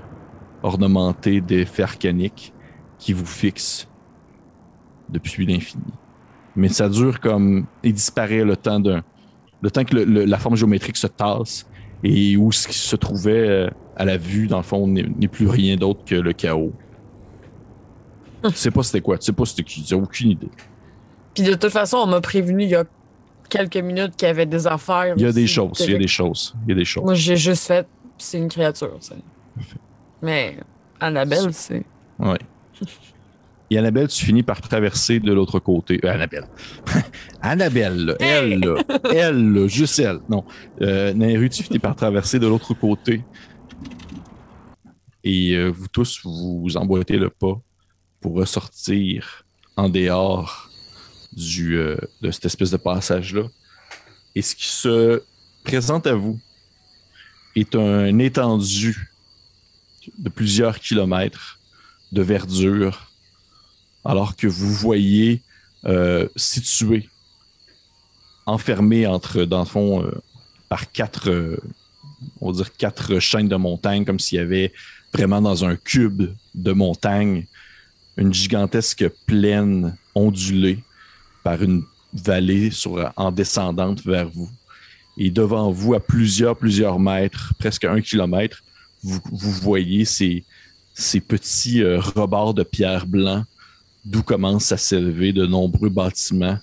ornementés 0.64 1.40
de 1.40 1.64
fer 1.64 1.98
canique 1.98 2.52
qui 2.98 3.12
vous 3.12 3.26
fixe 3.26 3.88
depuis 5.08 5.46
l'infini. 5.46 5.92
Mais 6.56 6.68
ça 6.68 6.88
dure 6.88 7.20
comme. 7.20 7.66
Il 7.84 7.92
disparaît 7.92 8.44
le 8.44 8.56
temps 8.56 8.80
d'un. 8.80 9.04
Le 9.62 9.70
temps 9.70 9.84
que 9.84 9.96
la 9.96 10.38
forme 10.38 10.56
géométrique 10.56 10.96
se 10.96 11.06
tasse 11.06 11.66
et 12.06 12.36
où 12.36 12.52
ce 12.52 12.68
qui 12.68 12.78
se 12.78 12.94
trouvait 12.94 13.48
euh, 13.48 13.70
à 13.96 14.04
la 14.04 14.16
vue, 14.16 14.46
dans 14.46 14.58
le 14.58 14.62
fond, 14.62 14.86
n'est 14.86 15.28
plus 15.28 15.48
rien 15.48 15.76
d'autre 15.76 16.04
que 16.04 16.14
le 16.14 16.32
chaos. 16.32 16.72
tu 18.44 18.52
sais 18.54 18.70
pas 18.70 18.84
c'était 18.84 19.00
quoi, 19.00 19.18
tu 19.18 19.24
sais 19.26 19.32
pas 19.32 19.44
c'était 19.44 19.64
qui, 19.64 19.82
tu 19.82 19.94
aucune 19.94 20.30
idée. 20.30 20.50
Puis 21.34 21.42
de 21.42 21.54
toute 21.54 21.72
façon, 21.72 21.98
on 21.98 22.06
m'a 22.06 22.20
prévenu 22.20 22.62
il 22.62 22.70
y 22.70 22.74
a 22.76 22.84
quelques 23.48 23.76
minutes 23.76 24.14
qu'il 24.16 24.28
y 24.28 24.30
avait 24.30 24.46
des 24.46 24.66
affaires. 24.68 25.14
Il 25.16 25.22
y 25.22 25.26
a 25.26 25.32
des 25.32 25.48
choses, 25.48 25.80
il 25.80 25.92
y 25.92 25.94
a 25.94 25.98
des 25.98 26.06
choses, 26.06 26.54
il 26.66 26.70
y 26.70 26.72
a 26.72 26.76
des 26.76 26.84
choses. 26.84 27.02
Moi, 27.02 27.14
j'ai 27.14 27.36
juste 27.36 27.66
fait, 27.66 27.86
c'est 28.18 28.38
une 28.38 28.48
créature, 28.48 28.96
tu 29.00 29.08
sais. 29.08 29.16
Mais 30.22 30.58
Annabelle, 31.00 31.52
c'est. 31.52 31.84
Ouais. 32.20 32.38
Et 33.70 33.78
Annabelle, 33.78 34.08
tu 34.08 34.24
finis 34.24 34.42
par 34.42 34.60
traverser 34.60 35.18
de 35.18 35.32
l'autre 35.32 35.58
côté. 35.58 36.00
Euh, 36.04 36.12
Annabelle. 36.12 36.46
Annabelle, 37.42 38.16
elle, 38.20 38.60
là, 38.60 38.76
elle, 39.12 39.52
là, 39.52 39.66
juste 39.66 39.98
elle. 39.98 40.20
Non. 40.28 40.44
Euh, 40.82 41.12
Nairu, 41.12 41.50
tu 41.50 41.62
finis 41.62 41.80
par 41.80 41.96
traverser 41.96 42.38
de 42.38 42.46
l'autre 42.46 42.74
côté. 42.74 43.24
Et 45.24 45.56
euh, 45.56 45.68
vous 45.68 45.88
tous, 45.88 46.20
vous 46.22 46.76
emboîtez 46.76 47.16
le 47.16 47.30
pas 47.30 47.60
pour 48.20 48.34
ressortir 48.36 49.44
en 49.76 49.88
dehors 49.88 50.70
du, 51.32 51.76
euh, 51.76 51.96
de 52.22 52.30
cette 52.30 52.46
espèce 52.46 52.70
de 52.70 52.76
passage-là. 52.76 53.42
Et 54.34 54.42
ce 54.42 54.54
qui 54.54 54.66
se 54.66 55.22
présente 55.64 56.06
à 56.06 56.14
vous 56.14 56.38
est 57.56 57.74
un 57.74 58.18
étendu 58.18 59.10
de 60.18 60.28
plusieurs 60.28 60.78
kilomètres 60.78 61.58
de 62.12 62.22
verdure, 62.22 63.10
alors 64.06 64.36
que 64.36 64.46
vous 64.46 64.72
voyez 64.72 65.42
euh, 65.84 66.28
situé, 66.36 67.08
enfermé 68.46 69.06
entre, 69.06 69.44
dans 69.44 69.60
le 69.60 69.66
fond, 69.66 70.02
euh, 70.02 70.10
par 70.68 70.90
quatre, 70.92 71.30
euh, 71.30 71.56
on 72.40 72.50
va 72.50 72.56
dire 72.56 72.76
quatre 72.76 73.18
chaînes 73.18 73.48
de 73.48 73.56
montagnes, 73.56 74.04
comme 74.04 74.20
s'il 74.20 74.38
y 74.38 74.40
avait 74.40 74.72
vraiment 75.12 75.40
dans 75.40 75.64
un 75.64 75.76
cube 75.76 76.30
de 76.54 76.72
montagne 76.72 77.46
une 78.16 78.32
gigantesque 78.32 79.08
plaine 79.26 79.96
ondulée 80.14 80.78
par 81.44 81.62
une 81.62 81.82
vallée 82.12 82.70
en 83.16 83.30
descendante 83.30 84.02
vers 84.04 84.28
vous. 84.28 84.48
Et 85.18 85.30
devant 85.30 85.70
vous, 85.70 85.94
à 85.94 86.00
plusieurs, 86.00 86.56
plusieurs 86.56 86.98
mètres, 86.98 87.52
presque 87.58 87.84
un 87.84 88.00
kilomètre, 88.00 88.62
vous, 89.02 89.20
vous 89.30 89.52
voyez 89.52 90.04
ces, 90.04 90.44
ces 90.94 91.20
petits 91.20 91.84
rebords 91.84 92.54
de 92.54 92.62
pierre 92.62 93.06
blanc 93.06 93.44
d'où 94.06 94.22
commencent 94.22 94.70
à 94.70 94.76
s'élever 94.76 95.32
de 95.32 95.44
nombreux 95.44 95.88
bâtiments 95.88 96.58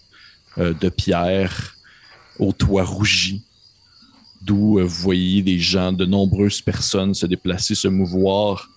euh, 0.58 0.74
de 0.74 0.90
pierre 0.90 1.76
au 2.40 2.54
toit 2.54 2.86
rougi, 2.86 3.44
d'où 4.42 4.80
euh, 4.80 4.84
vous 4.84 5.02
voyez 5.02 5.42
des 5.42 5.60
gens, 5.60 5.92
de 5.92 6.06
nombreuses 6.06 6.62
personnes 6.62 7.14
se 7.14 7.26
déplacer, 7.26 7.76
se 7.76 7.90
mouvoir, 7.90 8.70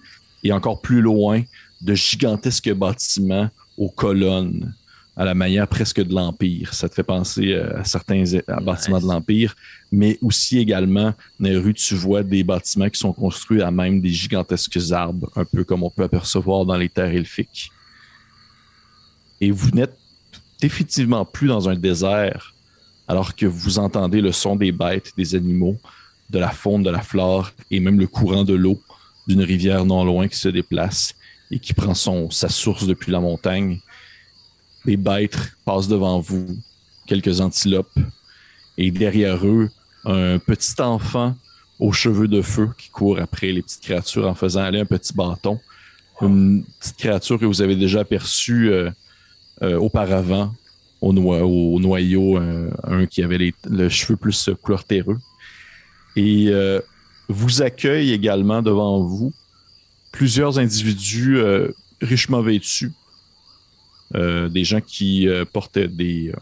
et 0.43 0.53
encore 0.53 0.81
plus 0.81 1.01
loin, 1.01 1.43
de 1.81 1.95
gigantesques 1.95 2.73
bâtiments 2.73 3.49
aux 3.79 3.89
colonnes, 3.89 4.75
à 5.17 5.25
la 5.25 5.35
manière 5.35 5.69
presque 5.69 6.03
de 6.03 6.13
l'Empire. 6.13 6.75
Ça 6.75 6.89
te 6.89 6.95
fait 6.95 7.05
penser 7.05 7.53
euh, 7.53 7.79
à 7.79 7.85
certains 7.85 8.25
à 8.49 8.61
bâtiments 8.61 9.01
de 9.01 9.07
l'Empire, 9.07 9.55
mais 9.93 10.19
aussi 10.21 10.59
également, 10.59 11.15
dans 11.39 11.49
les 11.49 11.57
rues, 11.57 11.73
tu 11.73 11.95
vois 11.95 12.25
des 12.25 12.43
bâtiments 12.43 12.91
qui 12.91 12.99
sont 12.99 13.13
construits 13.13 13.63
à 13.63 13.71
même 13.71 14.01
des 14.01 14.11
gigantesques 14.11 14.81
arbres, 14.91 15.31
un 15.37 15.45
peu 15.45 15.63
comme 15.63 15.85
on 15.85 15.91
peut 15.91 16.03
apercevoir 16.03 16.67
dans 16.67 16.77
les 16.77 16.89
terres 16.89 17.15
elfiques. 17.15 17.71
Et 19.41 19.51
vous 19.51 19.71
n'êtes 19.71 19.97
définitivement 20.61 21.25
plus 21.25 21.49
dans 21.49 21.69
un 21.69 21.77
désert, 21.77 22.55
alors 23.09 23.35
que 23.35 23.47
vous 23.47 23.79
entendez 23.79 24.21
le 24.21 24.33
son 24.33 24.57
des 24.57 24.73
bêtes, 24.73 25.13
des 25.17 25.35
animaux, 25.35 25.77
de 26.31 26.39
la 26.39 26.51
faune, 26.51 26.83
de 26.83 26.91
la 26.91 27.03
flore, 27.03 27.51
et 27.71 27.81
même 27.81 28.01
le 28.01 28.07
courant 28.07 28.45
de 28.45 28.55
l'eau 28.55 28.81
d'une 29.27 29.43
rivière 29.43 29.85
non 29.85 30.05
loin 30.05 30.29
qui 30.29 30.39
se 30.39 30.49
déplace 30.49 31.15
et 31.51 31.59
qui 31.59 31.75
prend 31.75 31.95
sa 31.95 32.49
source 32.49 32.87
depuis 32.87 33.13
la 33.13 33.21
montagne. 33.21 33.81
Les 34.85 34.97
bêtes 34.97 35.39
passent 35.65 35.89
devant 35.89 36.21
vous, 36.21 36.47
quelques 37.07 37.41
antilopes, 37.41 37.99
et 38.79 38.91
derrière 38.91 39.47
eux, 39.47 39.71
un 40.05 40.39
petit 40.39 40.81
enfant 40.81 41.35
aux 41.79 41.93
cheveux 41.93 42.29
de 42.29 42.43
feu 42.43 42.71
qui 42.79 42.89
court 42.89 43.19
après 43.19 43.53
les 43.53 43.63
petites 43.63 43.83
créatures 43.83 44.27
en 44.27 44.35
faisant 44.35 44.63
aller 44.63 44.81
un 44.81 44.87
petit 44.87 45.13
bâton. 45.13 45.61
Une 46.21 46.65
petite 46.81 46.97
créature 46.97 47.39
que 47.39 47.45
vous 47.45 47.61
avez 47.61 47.77
déjà 47.77 48.01
aperçue 48.01 48.71
euh, 48.71 48.91
euh, 49.63 49.79
auparavant 49.79 50.55
au, 51.01 51.15
noyau, 51.15 52.37
euh, 52.37 52.71
un 52.85 53.07
qui 53.07 53.23
avait 53.23 53.55
le 53.65 53.89
cheveu 53.89 54.17
plus 54.17 54.51
couleur 54.63 54.85
terreux. 54.85 55.19
Et 56.15 56.49
euh, 56.49 56.81
vous 57.29 57.63
accueille 57.63 58.13
également 58.13 58.61
devant 58.61 59.01
vous 59.01 59.33
plusieurs 60.13 60.59
individus 60.59 61.39
richement 62.01 62.43
vêtus. 62.43 62.93
Des 64.15 64.65
gens 64.65 64.81
qui 64.81 65.29
portaient 65.53 65.89
des, 65.89 66.33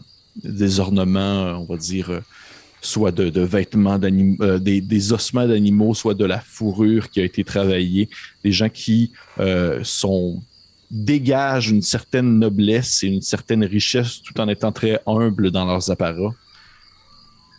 ornements, 0.79 1.57
on 1.59 1.65
va 1.65 1.77
dire, 1.77 2.21
soit 2.81 3.11
de, 3.11 3.41
vêtements 3.41 3.99
des, 3.99 5.13
ossements 5.13 5.47
d'animaux, 5.47 5.93
soit 5.93 6.13
de 6.13 6.25
la 6.25 6.39
fourrure 6.39 7.09
qui 7.09 7.19
a 7.19 7.23
été 7.23 7.43
travaillée. 7.43 8.09
Des 8.43 8.51
gens 8.53 8.69
qui 8.69 9.11
sont 9.83 10.41
dégagent 10.91 11.69
une 11.69 11.81
certaine 11.81 12.39
noblesse 12.39 13.03
et 13.03 13.07
une 13.07 13.21
certaine 13.21 13.63
richesse 13.63 14.21
tout 14.21 14.39
en 14.39 14.47
étant 14.47 14.71
très 14.71 14.99
humbles 15.05 15.51
dans 15.51 15.65
leurs 15.65 15.89
apparats. 15.91 16.33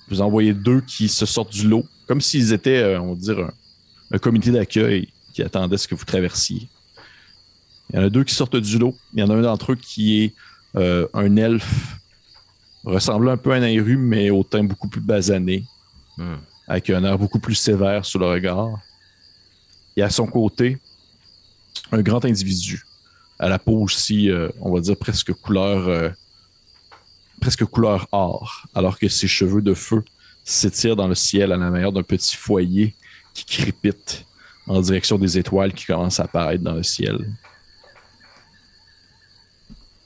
Vous 0.08 0.20
en 0.20 0.30
voyez 0.30 0.54
deux 0.54 0.80
qui 0.80 1.08
se 1.08 1.26
sortent 1.26 1.52
du 1.52 1.68
lot, 1.68 1.84
comme 2.06 2.20
s'ils 2.20 2.52
étaient, 2.52 2.78
euh, 2.78 3.00
on 3.00 3.14
va 3.14 3.20
dire, 3.20 3.38
un, 3.40 3.52
un 4.12 4.18
comité 4.18 4.50
d'accueil 4.50 5.08
qui 5.34 5.42
attendait 5.42 5.76
ce 5.76 5.88
que 5.88 5.94
vous 5.94 6.04
traversiez. 6.04 6.68
Il 7.90 7.96
y 7.96 7.98
en 7.98 8.02
a 8.02 8.10
deux 8.10 8.24
qui 8.24 8.34
sortent 8.34 8.56
du 8.56 8.78
lot. 8.78 8.94
Il 9.14 9.20
y 9.20 9.22
en 9.22 9.30
a 9.30 9.34
un 9.34 9.42
d'entre 9.42 9.72
eux 9.72 9.76
qui 9.76 10.22
est 10.22 10.34
euh, 10.76 11.06
un 11.14 11.36
elfe 11.36 11.96
ressemblant 12.84 13.32
un 13.32 13.36
peu 13.36 13.52
à 13.52 13.56
un 13.56 13.60
Nairu, 13.60 13.96
mais 13.96 14.30
au 14.30 14.44
teint 14.44 14.62
beaucoup 14.64 14.88
plus 14.88 15.00
basané, 15.00 15.64
Hmm. 16.18 16.36
avec 16.66 16.88
un 16.88 17.04
air 17.04 17.18
beaucoup 17.18 17.38
plus 17.38 17.54
sévère 17.54 18.06
sur 18.06 18.18
le 18.18 18.26
regard. 18.26 18.70
Et 19.98 20.02
à 20.02 20.08
son 20.08 20.26
côté, 20.26 20.78
un 21.92 22.00
grand 22.00 22.24
individu, 22.24 22.85
à 23.38 23.48
la 23.48 23.58
peau 23.58 23.80
aussi, 23.82 24.30
euh, 24.30 24.48
on 24.60 24.72
va 24.72 24.80
dire 24.80 24.96
presque 24.96 25.32
couleur, 25.32 25.88
euh, 25.88 26.08
presque 27.40 27.64
couleur 27.64 28.08
or, 28.12 28.66
alors 28.74 28.98
que 28.98 29.08
ses 29.08 29.28
cheveux 29.28 29.62
de 29.62 29.74
feu 29.74 30.02
s'étirent 30.44 30.96
dans 30.96 31.08
le 31.08 31.14
ciel 31.14 31.52
à 31.52 31.56
la 31.56 31.70
manière 31.70 31.92
d'un 31.92 32.02
petit 32.02 32.36
foyer 32.36 32.94
qui 33.34 33.44
crépite 33.44 34.24
en 34.66 34.80
direction 34.80 35.18
des 35.18 35.38
étoiles 35.38 35.72
qui 35.72 35.84
commencent 35.86 36.20
à 36.20 36.24
apparaître 36.24 36.62
dans 36.64 36.74
le 36.74 36.82
ciel. 36.82 37.18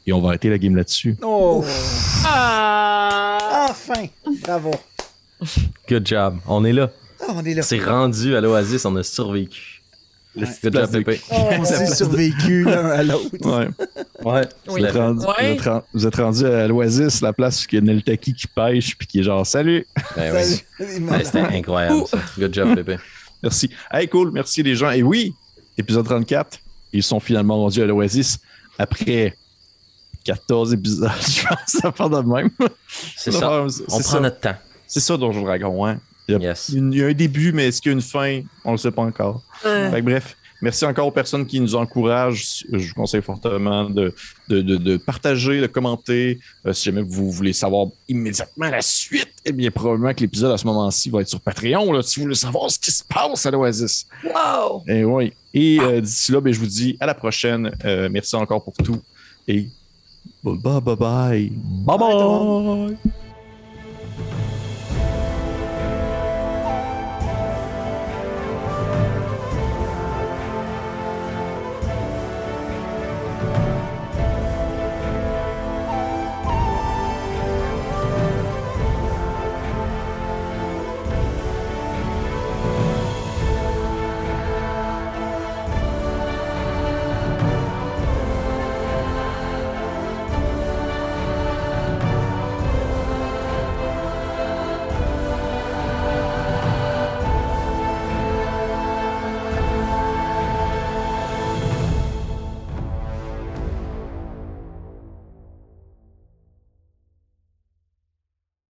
Et 0.07 0.13
on 0.13 0.21
va 0.21 0.29
arrêter 0.31 0.49
la 0.51 0.59
game 0.59 0.75
là-dessus. 0.75 1.17
Oh, 1.23 1.65
Ah! 2.25 3.67
enfin! 3.71 4.07
Bravo. 4.43 4.73
Good 5.89 6.07
job. 6.07 6.39
On 6.47 6.65
est 6.65 6.73
là. 6.73 6.91
Ah, 7.21 7.27
on 7.35 7.45
est 7.45 7.55
là. 7.55 7.63
C'est 7.63 7.79
rendu 7.79 8.35
à 8.35 8.41
l'Oasis, 8.41 8.85
on 8.85 8.97
a 8.97 9.03
survécu. 9.03 9.80
Good 10.37 10.47
job, 10.63 10.73
place 10.73 10.91
de- 10.91 10.99
Pépé. 11.01 11.21
On 11.31 11.65
s'est 11.65 11.87
survécu 11.95 12.65
l'un 12.65 12.87
à 12.91 13.03
l'autre. 13.03 13.31
Ouais. 13.45 13.69
Ouais. 14.25 14.49
Oui. 14.69 14.81
Vous, 14.81 14.85
êtes 14.87 14.95
rendu, 14.97 15.25
Ouais. 15.27 15.59
vous 15.93 16.07
êtes 16.07 16.19
à 16.45 16.69
l'Oasis, 16.69 17.21
la 17.21 17.33
place 17.33 17.63
où 17.65 17.67
il 17.73 17.75
y 17.75 17.79
a 17.79 17.81
Neltaki 17.81 18.35
qui 18.35 18.47
pêche, 18.47 18.97
puis 18.97 19.07
qui 19.07 19.21
est 19.21 19.23
genre 19.23 19.47
Salut! 19.47 19.87
Ben 20.17 20.35
oui. 20.35 20.87
Ouais, 21.11 21.25
C'était 21.25 21.41
incroyable. 21.41 22.07
ça. 22.07 22.19
Good 22.39 22.55
job, 22.55 22.75
Pépé. 22.77 22.97
Merci. 23.43 23.71
Hey, 23.91 24.07
cool, 24.07 24.33
merci 24.33 24.63
les 24.63 24.75
gens. 24.77 24.91
Et 24.91 25.03
oui, 25.03 25.35
épisode 25.79 26.05
34, 26.05 26.59
ils 26.93 27.03
sont 27.03 27.21
finalement 27.21 27.57
rendus 27.57 27.81
à 27.81 27.87
l'Oasis 27.87 28.39
après 28.79 29.35
14 30.25 30.75
épisodes, 30.75 31.09
je 31.21 31.47
pense, 31.47 31.59
ça 31.67 31.91
part 31.91 32.11
de 32.11 32.21
même. 32.21 32.51
C'est 33.17 33.33
ça. 33.33 33.63
On 33.63 33.69
ça. 33.69 33.99
prend 34.03 34.21
notre 34.21 34.41
temps. 34.41 34.57
C'est 34.87 35.01
ça, 35.01 35.17
Donjon 35.17 35.41
Dragon, 35.43 35.87
hein. 35.87 35.99
Il 36.39 36.43
y, 36.43 36.47
a, 36.47 36.49
Yes. 36.51 36.71
une- 36.75 36.93
il 36.93 36.99
y 36.99 37.03
a 37.03 37.07
un 37.07 37.13
début, 37.13 37.53
mais 37.53 37.69
est-ce 37.69 37.81
qu'il 37.83 37.91
y 37.91 37.95
a 37.95 37.97
une 37.97 38.03
fin? 38.03 38.41
On 38.65 38.73
le 38.73 38.79
sait 38.79 38.91
pas 38.91 39.03
encore. 39.03 39.43
Fait 39.63 40.01
que 40.01 40.05
bref, 40.05 40.37
merci 40.63 40.85
encore 40.85 41.07
aux 41.07 41.11
personnes 41.13 41.47
qui 41.47 41.59
nous 41.61 41.75
encouragent. 41.75 42.65
Je 42.73 42.89
vous 42.89 42.95
conseille 42.95 43.23
fortement 43.23 43.89
de, 43.91 44.15
de, 44.49 44.61
de- 44.63 44.77
de 44.77 44.97
partager, 44.97 45.61
de 45.61 45.67
commenter. 45.67 46.39
Euh, 46.67 46.73
si 46.73 46.85
jamais 46.85 47.03
vous 47.03 47.31
voulez 47.31 47.53
savoir 47.53 47.89
immédiatement 48.09 48.69
la 48.71 48.81
suite, 48.83 49.29
eh 49.45 49.53
bien, 49.53 49.71
probablement 49.71 50.13
que 50.15 50.21
l'épisode 50.21 50.53
à 50.53 50.59
ce 50.59 50.67
moment-ci 50.67 51.11
va 51.11 51.21
être 51.23 51.29
sur 51.29 51.41
Patreon, 51.41 51.93
là, 51.93 52.03
si 52.03 52.21
vous 52.21 52.25
voulez 52.25 52.35
savoir 52.37 52.71
ce 52.71 52.79
qui 52.79 52.91
se 52.91 53.03
passe 53.05 53.45
à 53.47 53.51
l'Oasis. 53.51 54.07
wow! 54.25 54.83
Et 54.87 55.05
oui. 55.05 55.33
Et 55.53 55.79
euh, 55.81 56.01
d'ici 56.01 56.31
là, 56.33 56.41
ben, 56.41 56.53
je 56.53 56.61
vous 56.61 56.67
dis 56.67 56.97
à 57.01 57.07
la 57.07 57.15
prochaine. 57.15 57.73
Euh, 57.85 58.09
merci 58.11 58.37
encore 58.37 58.63
pour 58.63 58.75
tout. 58.75 59.01
Et 59.49 59.67
bye 60.45 60.81
bye 60.81 60.97
bye. 60.97 61.53
Bye 61.87 61.99
bye. 61.99 62.97